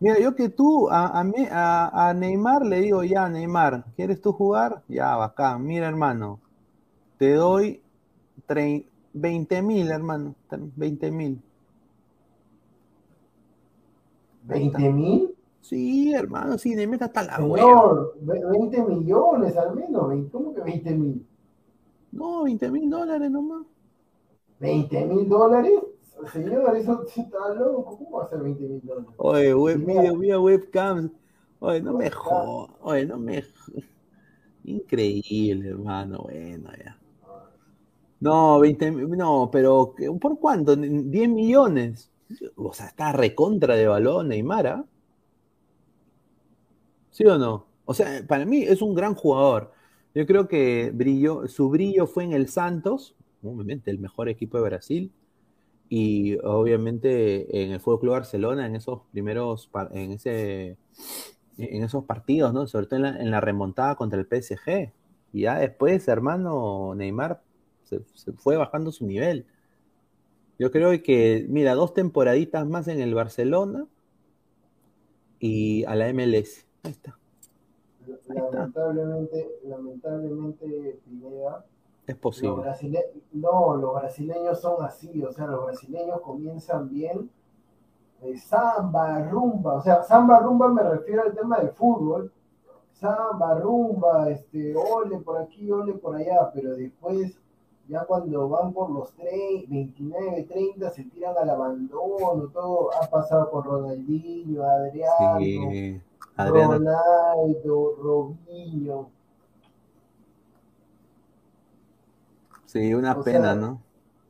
Mira, 0.00 0.18
yo 0.18 0.34
que 0.34 0.48
tú 0.48 0.88
a, 0.90 1.18
a, 1.18 1.24
mí- 1.24 1.46
a- 1.50 2.12
Neymar 2.14 2.64
le 2.64 2.80
digo, 2.80 3.04
ya, 3.04 3.28
Neymar, 3.28 3.84
¿quieres 3.96 4.20
tú 4.20 4.32
jugar? 4.32 4.82
Ya, 4.88 5.14
bacán. 5.16 5.64
Mira, 5.64 5.88
hermano, 5.88 6.40
te 7.18 7.34
doy 7.34 7.82
trein- 8.46 8.86
20 9.12 9.62
mil, 9.62 9.90
hermano, 9.90 10.34
20 10.50 11.10
mil. 11.10 11.40
¿20 14.48 14.92
mil? 14.92 15.34
Sí, 15.60 16.12
hermano, 16.14 16.56
sí, 16.58 16.74
Neymar 16.74 16.94
está 16.94 17.06
hasta 17.06 17.22
la 17.24 17.44
hueva. 17.44 17.66
Señor, 17.66 18.14
ve- 18.20 18.44
20 18.52 18.84
millones 18.84 19.56
al 19.56 19.74
menos. 19.74 20.30
¿Cómo 20.30 20.54
que 20.54 20.60
20 20.60 20.94
mil? 20.94 21.26
No, 22.12 22.44
20 22.44 22.70
mil 22.70 22.88
dólares 22.88 23.30
nomás. 23.30 23.66
¿20 24.60 25.06
mil 25.06 25.28
dólares? 25.28 25.72
Señor, 26.32 26.76
eso 26.76 27.04
está 27.04 27.54
loco. 27.54 27.98
¿Cómo 27.98 28.18
va 28.18 28.24
a 28.24 28.28
ser 28.28 28.40
20 28.40 28.62
mil 28.62 28.80
dólares? 28.82 29.10
Oye, 29.16 29.54
web, 29.54 29.78
Mira. 29.78 30.00
video, 30.02 30.16
vía 30.18 30.40
webcams. 30.40 31.10
Oye, 31.60 31.82
no 31.82 31.92
me 31.94 32.10
jodas. 32.10 32.74
Oye, 32.80 33.06
no 33.06 33.18
me. 33.18 33.44
Increíble, 34.64 35.68
hermano. 35.70 36.22
Bueno, 36.24 36.70
ya. 36.84 36.98
No, 38.20 38.60
20, 38.60 38.90
no, 38.92 39.50
pero 39.52 39.94
¿por 40.20 40.38
cuánto? 40.38 40.74
¿10 40.74 41.28
millones? 41.28 42.10
O 42.56 42.72
sea, 42.72 42.86
está 42.86 43.12
recontra 43.12 43.76
de 43.76 43.86
balón 43.86 44.28
Neymar, 44.28 44.66
¿ah? 44.66 44.84
¿Sí 47.10 47.24
o 47.24 47.38
no? 47.38 47.66
O 47.84 47.94
sea, 47.94 48.26
para 48.26 48.44
mí 48.44 48.62
es 48.62 48.82
un 48.82 48.94
gran 48.94 49.14
jugador. 49.14 49.72
Yo 50.14 50.26
creo 50.26 50.48
que 50.48 50.90
brilló, 50.92 51.46
su 51.46 51.68
brillo 51.68 52.06
fue 52.06 52.24
en 52.24 52.32
el 52.32 52.48
Santos, 52.48 53.15
obviamente 53.48 53.90
el 53.90 53.98
mejor 53.98 54.28
equipo 54.28 54.58
de 54.58 54.64
Brasil, 54.64 55.12
y 55.88 56.36
obviamente 56.38 57.62
en 57.62 57.72
el 57.72 57.80
Fútbol 57.80 58.00
Club 58.00 58.12
Barcelona, 58.12 58.66
en 58.66 58.76
esos 58.76 59.02
primeros, 59.12 59.70
en 59.92 60.12
ese, 60.12 60.76
en 61.58 61.82
esos 61.84 62.04
partidos, 62.04 62.52
¿no? 62.52 62.66
Sobre 62.66 62.86
todo 62.86 63.04
en 63.04 63.30
la, 63.30 63.40
remontada 63.40 63.94
contra 63.94 64.18
el 64.18 64.26
PSG. 64.26 64.92
Y 65.32 65.42
ya 65.42 65.58
después, 65.58 66.08
hermano, 66.08 66.94
Neymar 66.94 67.42
se, 67.84 68.00
fue 68.36 68.56
bajando 68.56 68.90
su 68.90 69.06
nivel. 69.06 69.46
Yo 70.58 70.70
creo 70.70 70.90
que, 71.02 71.46
mira, 71.48 71.74
dos 71.74 71.94
temporaditas 71.94 72.66
más 72.66 72.88
en 72.88 73.00
el 73.00 73.14
Barcelona 73.14 73.86
y 75.38 75.84
a 75.84 75.94
la 75.94 76.12
MLS. 76.12 76.66
Ahí 76.82 76.92
está. 76.92 77.18
Lamentablemente, 78.28 79.46
lamentablemente, 79.64 80.98
Pineda, 81.04 81.64
es 82.06 82.16
posible. 82.16 82.62
no, 83.32 83.76
los 83.76 83.94
brasileños 83.94 84.60
son 84.60 84.84
así, 84.84 85.22
o 85.24 85.32
sea, 85.32 85.46
los 85.46 85.64
brasileños 85.66 86.20
comienzan 86.20 86.88
bien, 86.88 87.30
eh, 88.22 88.36
samba, 88.38 89.28
rumba, 89.28 89.74
o 89.74 89.82
sea, 89.82 90.02
samba, 90.02 90.38
rumba 90.38 90.68
me 90.68 90.82
refiero 90.82 91.22
al 91.22 91.34
tema 91.34 91.58
del 91.58 91.70
fútbol, 91.70 92.32
samba, 92.92 93.58
rumba, 93.58 94.30
este, 94.30 94.74
ole 94.76 95.18
por 95.18 95.38
aquí, 95.38 95.70
ole 95.70 95.94
por 95.94 96.16
allá, 96.16 96.50
pero 96.54 96.74
después, 96.76 97.38
ya 97.88 98.04
cuando 98.04 98.48
van 98.48 98.72
por 98.72 98.90
los 98.90 99.12
3, 99.14 99.68
29, 99.68 100.44
30, 100.44 100.90
se 100.90 101.04
tiran 101.04 101.36
al 101.36 101.50
abandono, 101.50 102.48
todo, 102.52 102.90
ha 102.94 103.06
pasado 103.10 103.50
con 103.50 103.64
Ronaldinho, 103.64 104.62
Adriano, 104.62 105.38
sí, 105.38 106.00
Adriano. 106.36 106.72
Ronaldo, 106.72 107.96
Robinho, 108.00 109.10
Sí, 112.76 112.94
una 112.94 113.22
pena, 113.22 113.54
¿no? 113.54 113.80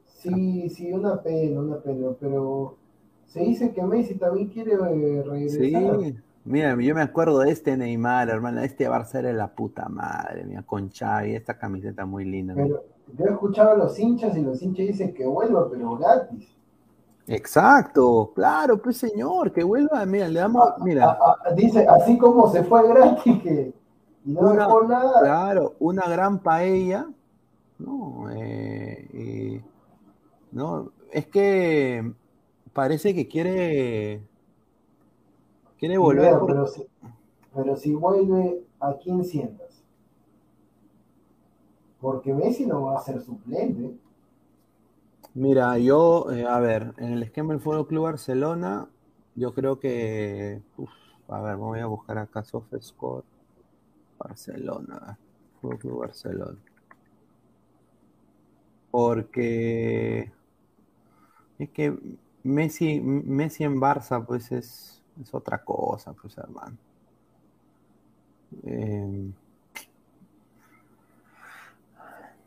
Sí, 0.06 0.70
sí, 0.70 0.92
una 0.92 1.20
pena, 1.20 1.60
una 1.60 1.78
pena, 1.78 2.08
pero 2.20 2.76
se 3.26 3.40
dice 3.40 3.72
que 3.72 3.82
Messi 3.82 4.14
también 4.14 4.48
quiere 4.48 4.74
eh, 4.74 5.22
regresar. 5.22 6.00
Sí, 6.00 6.16
mira, 6.44 6.76
yo 6.80 6.94
me 6.94 7.02
acuerdo 7.02 7.40
de 7.40 7.50
este 7.50 7.76
Neymar, 7.76 8.28
hermano, 8.28 8.60
este 8.60 8.88
Barça 8.88 9.18
era 9.18 9.32
la 9.32 9.48
puta 9.48 9.88
madre, 9.88 10.44
mira, 10.44 10.62
con 10.62 10.90
Xavi, 10.90 11.34
esta 11.34 11.58
camiseta 11.58 12.06
muy 12.06 12.24
linda. 12.24 12.54
Pero 12.54 12.84
yo 13.18 13.24
he 13.24 13.30
escuchado 13.30 13.70
a 13.72 13.76
los 13.76 13.98
hinchas 13.98 14.36
y 14.36 14.42
los 14.42 14.62
hinchas 14.62 14.86
dicen 14.86 15.12
que 15.12 15.26
vuelva, 15.26 15.68
pero 15.68 15.96
gratis. 15.96 16.48
Exacto, 17.26 18.30
claro, 18.32 18.80
pues 18.80 18.98
señor, 18.98 19.52
que 19.52 19.64
vuelva, 19.64 20.06
mira, 20.06 20.28
le 20.28 20.38
damos, 20.38 20.68
mira. 20.78 21.18
dice, 21.56 21.84
así 21.88 22.16
como 22.16 22.48
se 22.52 22.62
fue 22.62 22.86
gratis 22.88 23.42
que 23.42 23.74
no 24.24 24.52
dejó 24.52 24.84
nada. 24.84 25.20
Claro, 25.20 25.74
una 25.80 26.08
gran 26.08 26.38
paella 26.38 27.08
no, 27.78 28.30
eh, 28.34 29.62
no, 30.52 30.92
es 31.12 31.26
que 31.26 32.12
parece 32.72 33.14
que 33.14 33.28
quiere 33.28 34.22
quiere 35.78 35.98
volver. 35.98 36.34
pero, 37.54 37.76
si, 37.76 37.94
vuelve, 37.94 38.62
¿a 38.80 38.94
quién 38.94 39.24
sientas? 39.24 39.82
Porque 42.00 42.32
Messi 42.32 42.66
no 42.66 42.82
va 42.82 42.98
a 42.98 43.02
ser 43.02 43.20
suplente. 43.20 43.96
Mira, 45.34 45.76
yo, 45.78 46.30
eh, 46.32 46.46
a 46.46 46.58
ver, 46.60 46.94
en 46.96 47.12
el 47.12 47.22
esquema 47.22 47.52
del 47.52 47.60
Fútbol 47.60 47.86
Club 47.86 48.04
Barcelona, 48.04 48.88
yo 49.34 49.52
creo 49.52 49.78
que, 49.78 50.62
a 51.28 51.40
ver, 51.42 51.56
voy 51.56 51.80
a 51.80 51.86
buscar 51.86 52.16
acá 52.16 52.42
SofaScore 52.42 53.24
Barcelona, 54.18 55.18
Fútbol 55.60 55.78
Club 55.78 55.98
Barcelona 56.00 56.58
porque 58.96 60.32
es 61.58 61.68
que 61.68 61.94
Messi, 62.42 62.98
Messi 62.98 63.64
en 63.64 63.78
Barça, 63.78 64.24
pues 64.24 64.50
es, 64.50 65.02
otra 65.32 65.62
cosa, 65.62 66.14
pues 66.14 66.38
hermano. 66.38 66.78
Em, 68.64 69.34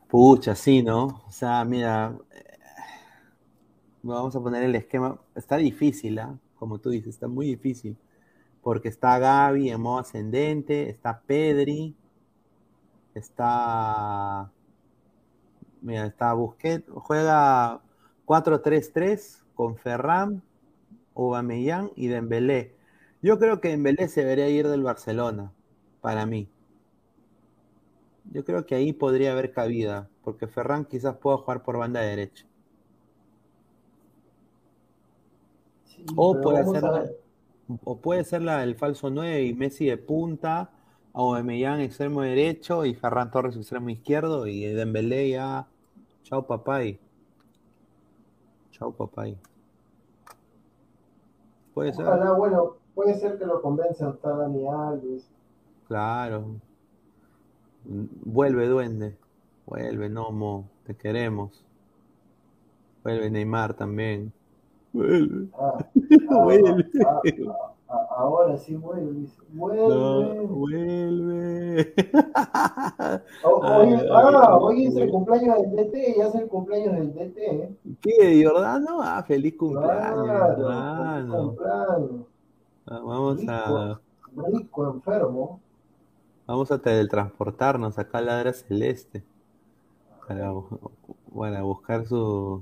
pucha, 0.07 0.55
sí, 0.55 0.81
¿no? 0.81 1.21
O 1.27 1.31
sea, 1.31 1.63
mira, 1.65 2.17
eh, 2.31 2.57
vamos 4.01 4.35
a 4.35 4.39
poner 4.41 4.63
el 4.63 4.73
esquema. 4.73 5.19
Está 5.35 5.57
difícil, 5.57 6.17
¿ah? 6.17 6.35
Como 6.55 6.79
tú 6.79 6.89
dices, 6.89 7.09
está 7.09 7.27
muy 7.27 7.45
difícil. 7.45 7.95
Porque 8.63 8.89
está 8.89 9.19
Gaby 9.19 9.69
en 9.69 9.81
modo 9.81 9.99
ascendente, 9.99 10.89
está 10.89 11.21
Pedri, 11.21 11.95
está 13.13 14.51
Mira, 15.81 16.05
está 16.05 16.33
Busquets, 16.33 16.85
juega 16.89 17.81
4-3-3 18.25 19.43
con 19.55 19.77
Ferran, 19.77 20.41
Aubameyang 21.15 21.91
y 21.95 22.07
Dembélé. 22.07 22.75
Yo 23.21 23.39
creo 23.39 23.61
que 23.61 23.69
Dembélé 23.69 24.07
se 24.07 24.21
debería 24.21 24.49
ir 24.49 24.67
del 24.67 24.83
Barcelona, 24.83 25.51
para 26.01 26.25
mí. 26.25 26.49
Yo 28.31 28.45
creo 28.45 28.65
que 28.65 28.75
ahí 28.75 28.93
podría 28.93 29.31
haber 29.31 29.51
cabida, 29.51 30.09
porque 30.23 30.47
Ferran 30.47 30.85
quizás 30.85 31.17
pueda 31.17 31.37
jugar 31.37 31.63
por 31.63 31.77
banda 31.77 32.01
derecha. 32.01 32.45
o, 36.15 36.39
puede 36.39 36.65
ser 36.65 36.83
o 37.83 37.97
puede 37.97 38.23
ser 38.23 38.41
la, 38.41 38.63
el 38.63 38.75
falso 38.75 39.09
9 39.09 39.43
y 39.43 39.53
Messi 39.53 39.85
de 39.85 39.97
punta 39.97 40.71
Aubameyang 41.19 41.81
extremo 41.81 42.21
derecho 42.21 42.85
y 42.85 42.93
Ferran 42.93 43.29
Torres 43.29 43.57
extremo 43.57 43.89
izquierdo 43.89 44.47
y 44.47 44.63
Dembélé 44.63 45.29
ya 45.31 45.67
chao 46.23 46.47
papay 46.47 46.97
chao 48.71 48.93
papay 48.93 49.37
puede 51.73 51.91
ser. 51.91 52.05
Bueno 52.37 52.77
puede 52.95 53.19
ser 53.19 53.37
que 53.37 53.45
lo 53.45 53.61
convenza 53.61 54.07
hasta 54.07 54.29
Dani 54.29 54.65
Alves. 54.65 55.29
Claro. 55.89 56.55
Vuelve 57.83 58.67
duende. 58.67 59.17
Vuelve 59.65 60.07
Nomo 60.07 60.69
te 60.85 60.95
queremos. 60.95 61.65
Vuelve 63.03 63.29
Neymar 63.29 63.73
también. 63.73 64.31
Vuelve. 64.93 65.49
Ah, 65.59 65.85
vuelve. 66.43 66.85
ah, 67.05 67.21
ah, 67.49 67.68
Ahora 67.89 68.55
sí 68.55 68.75
vuelve. 68.75 69.27
Vuelve. 69.49 70.41
vuelve. 70.45 71.93
hoy, 73.43 73.93
ah, 74.11 74.57
hoy 74.59 74.85
es 74.85 74.95
el 74.95 75.09
cumpleaños 75.09 75.57
del 75.61 75.75
DT, 75.75 76.17
ya 76.17 76.27
es 76.27 76.35
el 76.35 76.47
cumpleaños 76.47 76.93
del 76.93 77.13
DT. 77.15 77.37
¿eh? 77.37 77.75
¿Qué, 77.99 78.45
Jordano? 78.45 79.01
Ah, 79.01 79.23
feliz 79.27 79.57
cumpleaños, 79.57 80.23
claro, 80.23 81.47
cumpleaños. 81.47 82.27
Ah, 82.85 83.01
vamos 83.03 83.39
a. 83.47 83.99
Rico, 84.35 84.91
enfermo. 84.91 85.59
Vamos 86.45 86.71
a 86.71 86.79
teletransportarnos 86.79 87.97
acá 87.97 88.19
a 88.19 88.21
la 88.21 88.41
era 88.41 88.53
celeste. 88.53 89.23
Para, 90.27 90.53
para 91.35 91.63
buscar 91.63 92.05
su. 92.05 92.61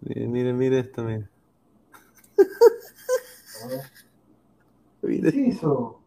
Mire, 0.00 0.52
mire 0.52 0.80
esto, 0.80 1.04
mire. 1.04 1.28
¿Qué 5.00 5.46
hizo? 5.48 6.00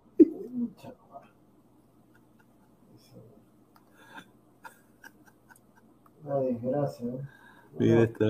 Una 6.23 6.35
desgracia. 6.35 7.13
¿eh? 7.13 7.21
Mira 7.79 8.03
esta. 8.03 8.25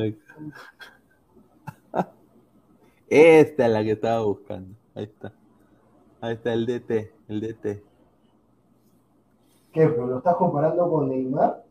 Esta 3.09 3.65
es 3.65 3.71
la 3.71 3.83
que 3.83 3.91
estaba 3.91 4.23
buscando. 4.23 4.73
Ahí 4.95 5.03
está. 5.03 5.33
Ahí 6.21 6.33
está 6.35 6.53
el 6.53 6.65
DT, 6.65 7.11
el 7.27 7.41
DT. 7.41 7.83
¿Qué? 9.73 9.87
¿Pero 9.87 10.07
lo 10.07 10.17
estás 10.19 10.35
comparando 10.35 10.89
con 10.89 11.09
Neymar? 11.09 11.65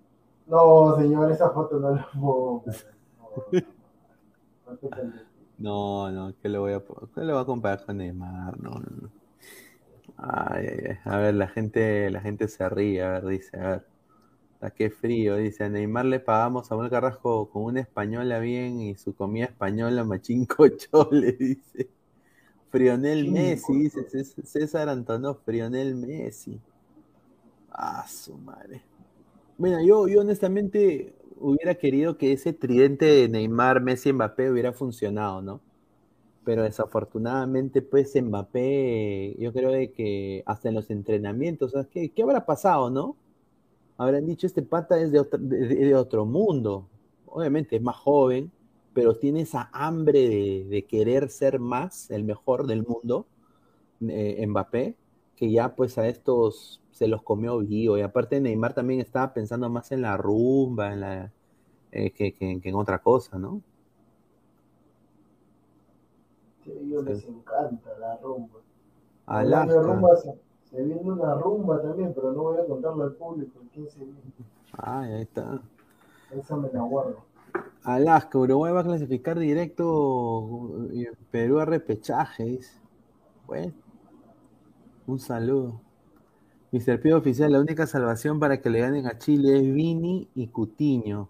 No, 0.46 0.96
señor, 0.96 1.30
esa 1.30 1.50
foto 1.50 1.78
no 1.78 1.94
la 1.94 2.08
puedo. 2.12 2.64
No, 4.66 4.78
no, 4.82 5.29
¿qué 6.42 6.48
le 6.48 6.58
voy 6.58 6.72
a, 6.72 6.82
qué 7.14 7.20
le 7.20 7.32
voy 7.32 7.42
a 7.42 7.44
comparar 7.44 7.84
con 7.84 7.98
Neymar? 7.98 8.58
No, 8.60 8.70
no, 8.70 9.10
Ay, 10.16 10.66
ay, 10.66 10.78
ay. 10.90 10.96
A 11.04 11.18
ver, 11.18 11.34
la 11.34 11.48
gente, 11.48 12.10
la 12.10 12.20
gente 12.20 12.48
se 12.48 12.68
ríe, 12.68 13.02
a 13.02 13.10
ver, 13.12 13.26
dice, 13.26 13.56
a 13.58 13.68
ver. 13.68 13.86
A 14.62 14.70
qué 14.70 14.90
frío, 14.90 15.36
dice, 15.36 15.64
a 15.64 15.68
Neymar 15.70 16.04
le 16.04 16.20
pagamos 16.20 16.70
a 16.70 16.74
Manuel 16.74 16.90
Carrasco 16.90 17.48
con 17.50 17.64
una 17.64 17.80
española 17.80 18.40
bien 18.40 18.80
y 18.80 18.94
su 18.94 19.14
comida 19.14 19.46
española 19.46 20.04
machinco 20.04 20.68
chole, 20.76 21.32
dice. 21.32 21.88
Frionel 22.70 23.30
Messi, 23.30 23.72
dice 23.74 24.24
César 24.44 24.88
Antonov, 24.88 25.38
Frionel 25.44 25.94
Messi. 25.96 26.60
Ah, 27.70 28.06
su 28.06 28.36
madre. 28.36 28.82
Bueno, 29.58 29.82
yo, 29.82 30.08
yo 30.08 30.20
honestamente, 30.20 31.14
hubiera 31.40 31.74
querido 31.76 32.16
que 32.18 32.32
ese 32.32 32.52
tridente 32.52 33.06
de 33.06 33.28
Neymar, 33.28 33.80
Messi, 33.80 34.12
Mbappé 34.12 34.50
hubiera 34.50 34.72
funcionado, 34.72 35.42
¿no? 35.42 35.60
Pero 36.44 36.62
desafortunadamente, 36.62 37.82
pues 37.82 38.14
Mbappé, 38.20 39.36
yo 39.38 39.52
creo 39.52 39.72
que 39.92 40.42
hasta 40.46 40.68
en 40.68 40.74
los 40.76 40.90
entrenamientos, 40.90 41.72
¿sabes 41.72 41.88
qué, 41.88 42.10
qué 42.10 42.22
habrá 42.22 42.46
pasado, 42.46 42.90
no? 42.90 43.16
Habrán 43.98 44.26
dicho, 44.26 44.46
este 44.46 44.62
pata 44.62 44.98
es 45.00 45.12
de 45.12 45.20
otro, 45.20 45.38
de, 45.40 45.94
otro 45.94 46.24
mundo. 46.24 46.88
Obviamente 47.26 47.76
es 47.76 47.82
más 47.82 47.96
joven, 47.96 48.50
pero 48.94 49.14
tiene 49.14 49.42
esa 49.42 49.68
hambre 49.72 50.28
de, 50.28 50.66
de 50.68 50.84
querer 50.86 51.28
ser 51.30 51.58
más, 51.60 52.10
el 52.10 52.24
mejor 52.24 52.66
del 52.66 52.84
mundo, 52.86 53.26
eh, 54.08 54.44
Mbappé, 54.46 54.96
que 55.36 55.50
ya 55.50 55.74
pues 55.74 55.98
a 55.98 56.08
estos 56.08 56.79
se 56.90 57.08
los 57.08 57.22
comió 57.22 57.58
vivo. 57.58 57.96
Y 57.98 58.02
aparte 58.02 58.40
Neymar 58.40 58.74
también 58.74 59.00
estaba 59.00 59.32
pensando 59.32 59.68
más 59.68 59.92
en 59.92 60.02
la 60.02 60.16
rumba, 60.16 60.92
en 60.92 61.00
la, 61.00 61.32
eh, 61.92 62.10
que, 62.10 62.34
que, 62.34 62.60
que, 62.60 62.68
en 62.68 62.74
otra 62.74 62.98
cosa, 63.00 63.38
¿no? 63.38 63.60
Sí, 66.64 66.72
a 66.72 66.74
ellos 66.74 67.04
les 67.04 67.24
encanta 67.24 67.98
la 67.98 68.16
rumba. 68.18 68.60
Alaska. 69.26 69.74
La 69.74 69.82
rumba 69.82 70.16
se, 70.16 70.34
se, 70.64 70.82
viene 70.82 71.10
una 71.10 71.34
rumba 71.34 71.80
también, 71.80 72.12
pero 72.14 72.32
no 72.32 72.42
voy 72.42 72.58
a 72.58 72.66
contarlo 72.66 73.04
al 73.04 73.12
público. 73.12 73.60
¿Quién 73.72 73.88
se 73.88 73.98
viene? 74.00 74.20
Ay, 74.72 75.12
ahí 75.12 75.22
está. 75.22 75.60
Esa 76.30 76.56
me 76.56 76.70
la 76.72 76.82
guardo. 76.82 77.30
Alaska, 77.82 78.38
Uruguay 78.38 78.72
va 78.72 78.80
a 78.80 78.84
clasificar 78.84 79.38
directo 79.38 80.70
Perú 81.30 81.58
a 81.60 81.64
repechajes. 81.64 82.80
Bueno, 83.46 83.72
un 85.06 85.18
saludo. 85.18 85.80
Mr. 86.72 87.00
Pío 87.00 87.18
Oficial, 87.18 87.52
la 87.52 87.60
única 87.60 87.86
salvación 87.86 88.38
para 88.38 88.60
que 88.60 88.70
le 88.70 88.80
ganen 88.80 89.06
a 89.06 89.18
Chile 89.18 89.56
es 89.56 89.74
Vini 89.74 90.28
y 90.34 90.48
Cutiño. 90.48 91.28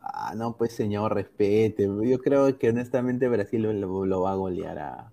Ah, 0.00 0.34
no, 0.36 0.56
pues 0.56 0.72
señor, 0.72 1.14
respete. 1.14 1.84
Yo 1.84 2.18
creo 2.20 2.56
que 2.58 2.70
honestamente 2.70 3.28
Brasil 3.28 3.62
lo, 3.62 4.20
va 4.20 4.32
a 4.32 4.36
golear 4.36 4.78
a. 4.78 5.12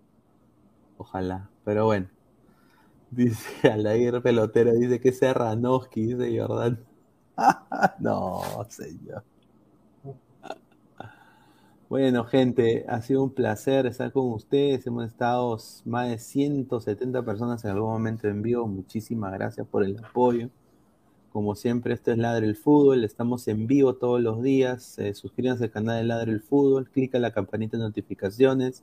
Ojalá. 0.97 1.49
Pero 1.65 1.85
bueno. 1.85 2.07
Dice 3.11 3.67
Alair 3.69 4.21
Pelotero, 4.21 4.73
dice 4.73 4.99
que 4.99 5.09
es 5.09 5.19
Serranoski, 5.19 6.13
dice 6.15 6.39
Jordan. 6.39 6.79
no, 7.99 8.41
señor. 8.69 9.23
Bueno, 11.93 12.25
gente, 12.25 12.85
ha 12.89 13.03
sido 13.03 13.21
un 13.21 13.29
placer 13.29 13.85
estar 13.85 14.11
con 14.11 14.31
ustedes. 14.31 14.87
Hemos 14.87 15.05
estado 15.05 15.55
más 15.85 16.09
de 16.09 16.17
170 16.17 17.23
personas 17.23 17.63
en 17.63 17.69
algún 17.69 17.91
momento 17.91 18.27
en 18.27 18.41
vivo. 18.41 18.65
Muchísimas 18.65 19.31
gracias 19.31 19.67
por 19.67 19.83
el 19.83 20.03
apoyo. 20.03 20.49
Como 21.31 21.53
siempre, 21.53 21.93
esto 21.93 22.11
es 22.11 22.17
Ladre 22.17 22.47
el 22.47 22.55
Fútbol. 22.55 23.03
Estamos 23.03 23.47
en 23.47 23.67
vivo 23.67 23.93
todos 23.93 24.19
los 24.23 24.41
días. 24.41 24.97
Eh, 24.97 25.13
suscríbanse 25.13 25.65
al 25.65 25.69
canal 25.69 25.97
de 25.97 26.05
Ladre 26.05 26.31
el 26.31 26.41
Fútbol. 26.41 26.89
Clica 26.89 27.19
la 27.19 27.29
campanita 27.29 27.77
de 27.77 27.83
notificaciones. 27.83 28.81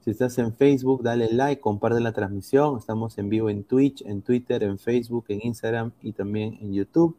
Si 0.00 0.10
estás 0.10 0.36
en 0.38 0.52
Facebook, 0.52 1.04
dale 1.04 1.28
like, 1.32 1.60
comparte 1.60 2.00
la 2.00 2.10
transmisión. 2.10 2.78
Estamos 2.78 3.16
en 3.18 3.28
vivo 3.28 3.48
en 3.48 3.62
Twitch, 3.62 4.02
en 4.04 4.22
Twitter, 4.22 4.64
en 4.64 4.80
Facebook, 4.80 5.26
en 5.28 5.38
Instagram 5.44 5.92
y 6.02 6.14
también 6.14 6.58
en 6.60 6.72
YouTube. 6.72 7.16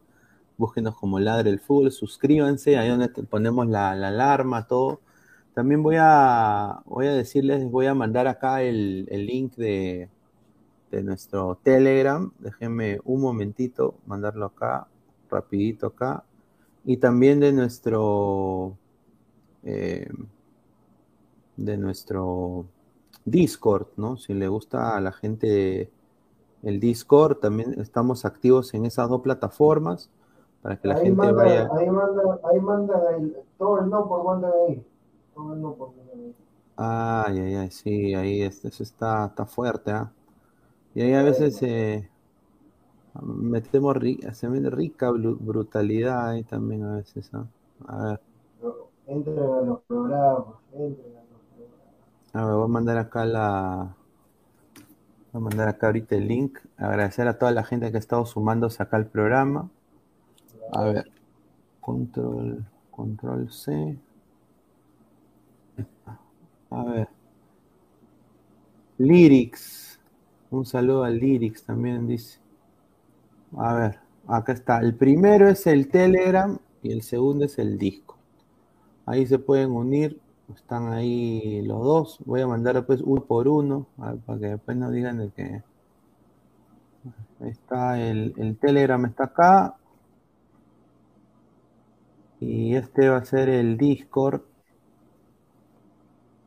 Búsquenos 0.58 0.98
como 0.98 1.22
Ladre 1.22 1.52
el 1.52 1.62
Fútbol. 1.62 1.94
Suscríbanse. 1.94 2.78
Ahí 2.78 2.90
donde 2.90 3.08
ponemos 3.08 3.66
la, 3.70 3.96
la 3.96 4.10
alarma, 4.10 4.68
todo 4.68 5.00
también 5.54 5.84
voy 5.84 5.98
a, 6.00 6.82
voy 6.86 7.08
a 7.08 7.14
decirles, 7.14 7.70
voy 7.70 7.86
a 7.86 7.94
mandar 7.94 8.28
acá 8.28 8.62
el, 8.62 9.08
el 9.10 9.26
link 9.26 9.56
de, 9.56 10.10
de, 10.92 11.04
nuestro 11.04 11.58
Telegram. 11.62 12.32
Déjenme 12.40 13.00
un 13.04 13.22
momentito 13.22 13.96
mandarlo 14.06 14.46
acá, 14.46 14.88
rapidito 15.30 15.88
acá. 15.88 16.24
Y 16.86 16.98
también 16.98 17.40
de 17.40 17.52
nuestro, 17.52 18.78
eh, 19.64 20.10
de 21.58 21.78
nuestro 21.78 22.66
Discord, 23.26 23.88
¿no? 23.98 24.18
Si 24.18 24.34
le 24.34 24.48
gusta 24.48 24.96
a 24.96 25.02
la 25.02 25.12
gente 25.12 25.92
el 26.64 26.80
Discord, 26.80 27.38
también 27.38 27.80
estamos 27.80 28.26
activos 28.26 28.74
en 28.74 28.86
esas 28.86 29.10
dos 29.10 29.22
plataformas 29.22 30.10
para 30.62 30.78
que 30.78 30.88
la 30.88 30.96
ahí 30.96 31.06
gente 31.06 31.18
manda, 31.18 31.44
vaya. 31.44 31.70
Ahí 31.78 31.90
manda, 31.90 32.22
ahí 32.52 32.60
manda 32.60 33.16
el, 33.18 33.36
todo 33.58 33.80
el 33.80 33.90
no 33.90 34.08
por 34.08 34.24
mandan 34.24 34.52
ahí. 34.68 34.86
No, 35.36 35.94
Ay, 36.76 37.40
ay, 37.40 37.56
ay, 37.56 37.72
sí, 37.72 38.14
ahí 38.16 38.42
es, 38.42 38.64
eso 38.66 38.84
está, 38.84 39.26
está 39.28 39.46
fuerte, 39.46 39.92
¿ah? 39.92 40.12
Y 40.96 41.02
ahí 41.02 41.14
a 41.14 41.24
veces 41.24 41.62
eh, 41.62 42.10
metemos 43.22 43.96
rica, 43.96 44.34
se 44.34 44.48
ve 44.48 44.68
rica 44.70 45.12
brutalidad 45.12 46.30
ahí 46.30 46.44
también 46.44 46.84
a 46.84 46.96
veces, 46.96 47.30
¿ah? 47.34 47.46
A 47.88 48.04
ver. 48.04 48.22
Entren 49.08 49.40
a 49.40 49.62
los 49.62 49.82
programas, 49.82 50.56
entren 50.74 51.18
a 51.18 51.22
los 51.22 51.42
programas. 51.56 52.34
A 52.34 52.46
ver, 52.46 52.56
voy 52.56 52.66
a 52.66 52.68
mandar 52.68 52.98
acá 52.98 53.26
la. 53.26 53.96
Voy 55.32 55.40
a 55.42 55.44
mandar 55.44 55.68
acá 55.68 55.88
ahorita 55.88 56.16
el 56.16 56.28
link. 56.28 56.60
Agradecer 56.78 57.28
a 57.28 57.38
toda 57.38 57.52
la 57.52 57.64
gente 57.64 57.90
que 57.92 57.98
ha 57.98 58.00
estado 58.00 58.26
sumándose 58.26 58.82
acá 58.82 58.98
al 58.98 59.08
programa. 59.08 59.70
A 60.74 60.84
ver. 60.84 61.12
Control, 61.80 62.66
control 62.92 63.52
C. 63.52 63.98
A 66.72 66.84
ver. 66.86 67.10
Lyrics. 68.98 70.00
Un 70.50 70.66
saludo 70.66 71.04
a 71.04 71.10
Lyrics 71.10 71.64
también 71.64 72.08
dice. 72.08 72.40
A 73.58 73.74
ver, 73.74 74.00
acá 74.28 74.54
está. 74.54 74.80
El 74.80 74.96
primero 74.96 75.50
es 75.50 75.68
el 75.68 75.90
Telegram 75.90 76.58
y 76.82 76.92
el 76.92 77.02
segundo 77.02 77.46
es 77.46 77.60
el 77.60 77.78
disco. 77.78 78.18
Ahí 79.06 79.26
se 79.28 79.38
pueden 79.38 79.72
unir. 79.72 80.20
Están 80.56 80.94
ahí 80.94 81.62
los 81.64 81.84
dos. 81.84 82.20
Voy 82.26 82.42
a 82.42 82.48
mandar 82.48 82.76
después 82.76 83.02
uno 83.02 83.24
por 83.24 83.48
uno. 83.48 83.88
Para 84.26 84.40
que 84.40 84.48
después 84.48 84.78
no 84.78 84.92
digan 84.92 85.18
de 85.18 85.30
que. 85.30 85.64
Ahí 87.42 87.50
está 87.50 88.00
el 88.02 88.58
Telegram 88.62 89.04
está 89.06 89.26
acá. 89.26 89.76
Y 92.40 92.76
este 92.76 93.10
va 93.10 93.18
a 93.18 93.26
ser 93.26 93.50
el 93.50 93.78
Discord 93.78 94.42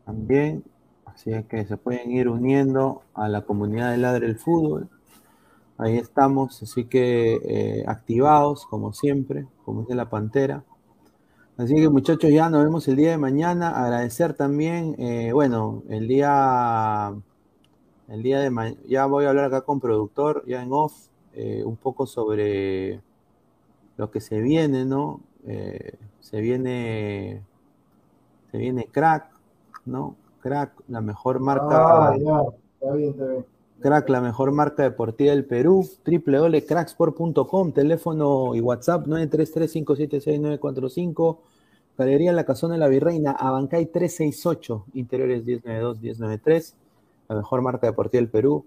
también. 0.04 0.64
Así 1.04 1.30
que 1.48 1.64
se 1.64 1.76
pueden 1.76 2.10
ir 2.10 2.28
uniendo 2.28 3.02
a 3.14 3.28
la 3.28 3.42
comunidad 3.42 3.92
de 3.92 3.98
Ladre 3.98 4.26
el 4.26 4.36
Fútbol. 4.36 4.88
Ahí 5.78 5.96
estamos, 5.96 6.62
así 6.62 6.84
que 6.84 7.40
eh, 7.44 7.84
activados, 7.86 8.66
como 8.66 8.92
siempre, 8.92 9.46
como 9.64 9.82
es 9.82 9.88
de 9.88 9.94
la 9.96 10.08
Pantera. 10.08 10.64
Así 11.56 11.74
que 11.76 11.88
muchachos, 11.88 12.30
ya 12.30 12.48
nos 12.48 12.64
vemos 12.64 12.86
el 12.88 12.96
día 12.96 13.10
de 13.10 13.18
mañana. 13.18 13.70
Agradecer 13.70 14.34
también, 14.34 14.96
eh, 14.98 15.32
bueno, 15.32 15.82
el 15.88 16.08
día, 16.08 17.12
el 18.08 18.22
día 18.22 18.40
de 18.40 18.50
mañana, 18.50 18.80
ya 18.88 19.06
voy 19.06 19.24
a 19.24 19.30
hablar 19.30 19.46
acá 19.46 19.60
con 19.62 19.80
productor, 19.80 20.44
ya 20.46 20.62
en 20.62 20.72
off, 20.72 20.94
eh, 21.32 21.62
un 21.64 21.76
poco 21.76 22.06
sobre 22.06 23.00
lo 23.96 24.10
que 24.10 24.20
se 24.20 24.40
viene, 24.40 24.84
¿no? 24.84 25.20
Se 26.20 26.40
viene, 26.40 27.42
se 28.50 28.58
viene 28.58 28.86
crack, 28.86 29.33
¿no? 29.86 30.16
Crack, 30.40 30.72
la 30.88 31.00
mejor 31.00 31.40
marca. 31.40 32.10
Ah, 32.10 32.16
ya, 32.18 32.42
está 32.80 32.94
bien, 32.94 33.10
está 33.10 33.26
bien. 33.26 33.46
Crack, 33.80 34.08
la 34.08 34.20
mejor 34.20 34.52
marca 34.52 34.82
deportiva 34.82 35.32
del 35.32 35.44
Perú, 35.44 35.86
www.cracksport.com, 36.06 37.72
teléfono 37.72 38.54
y 38.54 38.60
WhatsApp 38.60 39.06
933-576-945, 39.06 41.38
Galería 41.98 42.32
La 42.32 42.44
Casona 42.44 42.74
de 42.74 42.80
la 42.80 42.88
Virreina, 42.88 43.32
Abancay 43.32 43.86
368, 43.86 44.86
Interiores 44.94 45.44
1092-1093, 45.44 46.74
la 47.28 47.36
mejor 47.36 47.60
marca 47.60 47.86
deportiva 47.86 48.20
del 48.20 48.30
Perú, 48.30 48.64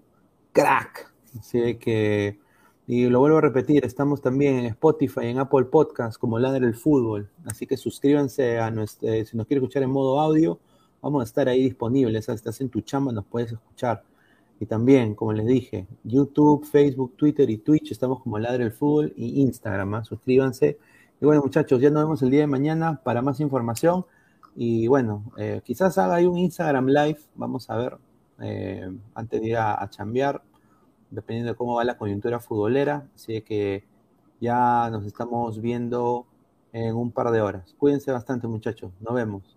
Crack. 0.51 1.11
Así 1.39 1.77
que, 1.77 2.37
y 2.85 3.07
lo 3.07 3.19
vuelvo 3.19 3.37
a 3.37 3.41
repetir, 3.41 3.85
estamos 3.85 4.21
también 4.21 4.59
en 4.59 4.65
Spotify, 4.67 5.25
en 5.25 5.39
Apple 5.39 5.65
Podcast, 5.65 6.19
como 6.19 6.37
Ladder 6.37 6.63
el 6.63 6.75
Fútbol, 6.75 7.27
así 7.45 7.65
que 7.65 7.75
suscríbanse 7.75 8.59
a 8.59 8.69
nuestro, 8.69 9.09
si 9.25 9.35
nos 9.35 9.47
quiere 9.47 9.61
escuchar 9.61 9.81
en 9.83 9.89
modo 9.89 10.19
audio, 10.19 10.59
vamos 11.01 11.21
a 11.21 11.23
estar 11.25 11.47
ahí 11.47 11.63
disponibles, 11.63 12.29
estás 12.29 12.61
en 12.61 12.69
tu 12.69 12.81
chamba, 12.81 13.11
nos 13.11 13.25
puedes 13.25 13.51
escuchar. 13.51 14.03
Y 14.59 14.65
también, 14.65 15.13
como 15.13 15.33
les 15.33 15.45
dije, 15.45 15.87
YouTube, 16.03 16.65
Facebook, 16.65 17.15
Twitter 17.15 17.49
y 17.49 17.57
Twitch, 17.57 17.91
estamos 17.91 18.21
como 18.21 18.39
Ladre 18.39 18.63
el 18.63 18.71
Fútbol 18.71 19.13
y 19.15 19.41
Instagram. 19.41 19.93
¿ah? 19.95 20.03
Suscríbanse. 20.03 20.79
Y 21.21 21.25
bueno, 21.25 21.41
muchachos, 21.41 21.79
ya 21.79 21.89
nos 21.89 22.03
vemos 22.03 22.21
el 22.23 22.31
día 22.31 22.41
de 22.41 22.47
mañana 22.47 22.99
para 23.03 23.21
más 23.21 23.39
información. 23.39 24.05
Y 24.55 24.87
bueno, 24.87 25.31
eh, 25.37 25.61
quizás 25.63 25.97
haga 25.99 26.15
ahí 26.15 26.25
un 26.25 26.37
Instagram 26.37 26.87
Live, 26.87 27.19
vamos 27.35 27.69
a 27.69 27.77
ver, 27.77 27.97
eh, 28.41 28.89
antes 29.13 29.41
de 29.41 29.47
ir 29.47 29.57
a, 29.57 29.81
a 29.81 29.89
chambear, 29.89 30.41
dependiendo 31.11 31.51
de 31.51 31.55
cómo 31.57 31.75
va 31.75 31.83
la 31.83 31.97
coyuntura 31.97 32.39
futbolera. 32.39 33.07
Así 33.15 33.41
que 33.41 33.83
ya 34.41 34.89
nos 34.89 35.05
estamos 35.05 35.61
viendo 35.61 36.25
en 36.73 36.95
un 36.95 37.11
par 37.11 37.31
de 37.31 37.41
horas. 37.41 37.75
Cuídense 37.77 38.11
bastante, 38.11 38.47
muchachos. 38.47 38.91
Nos 39.01 39.13
vemos. 39.13 39.56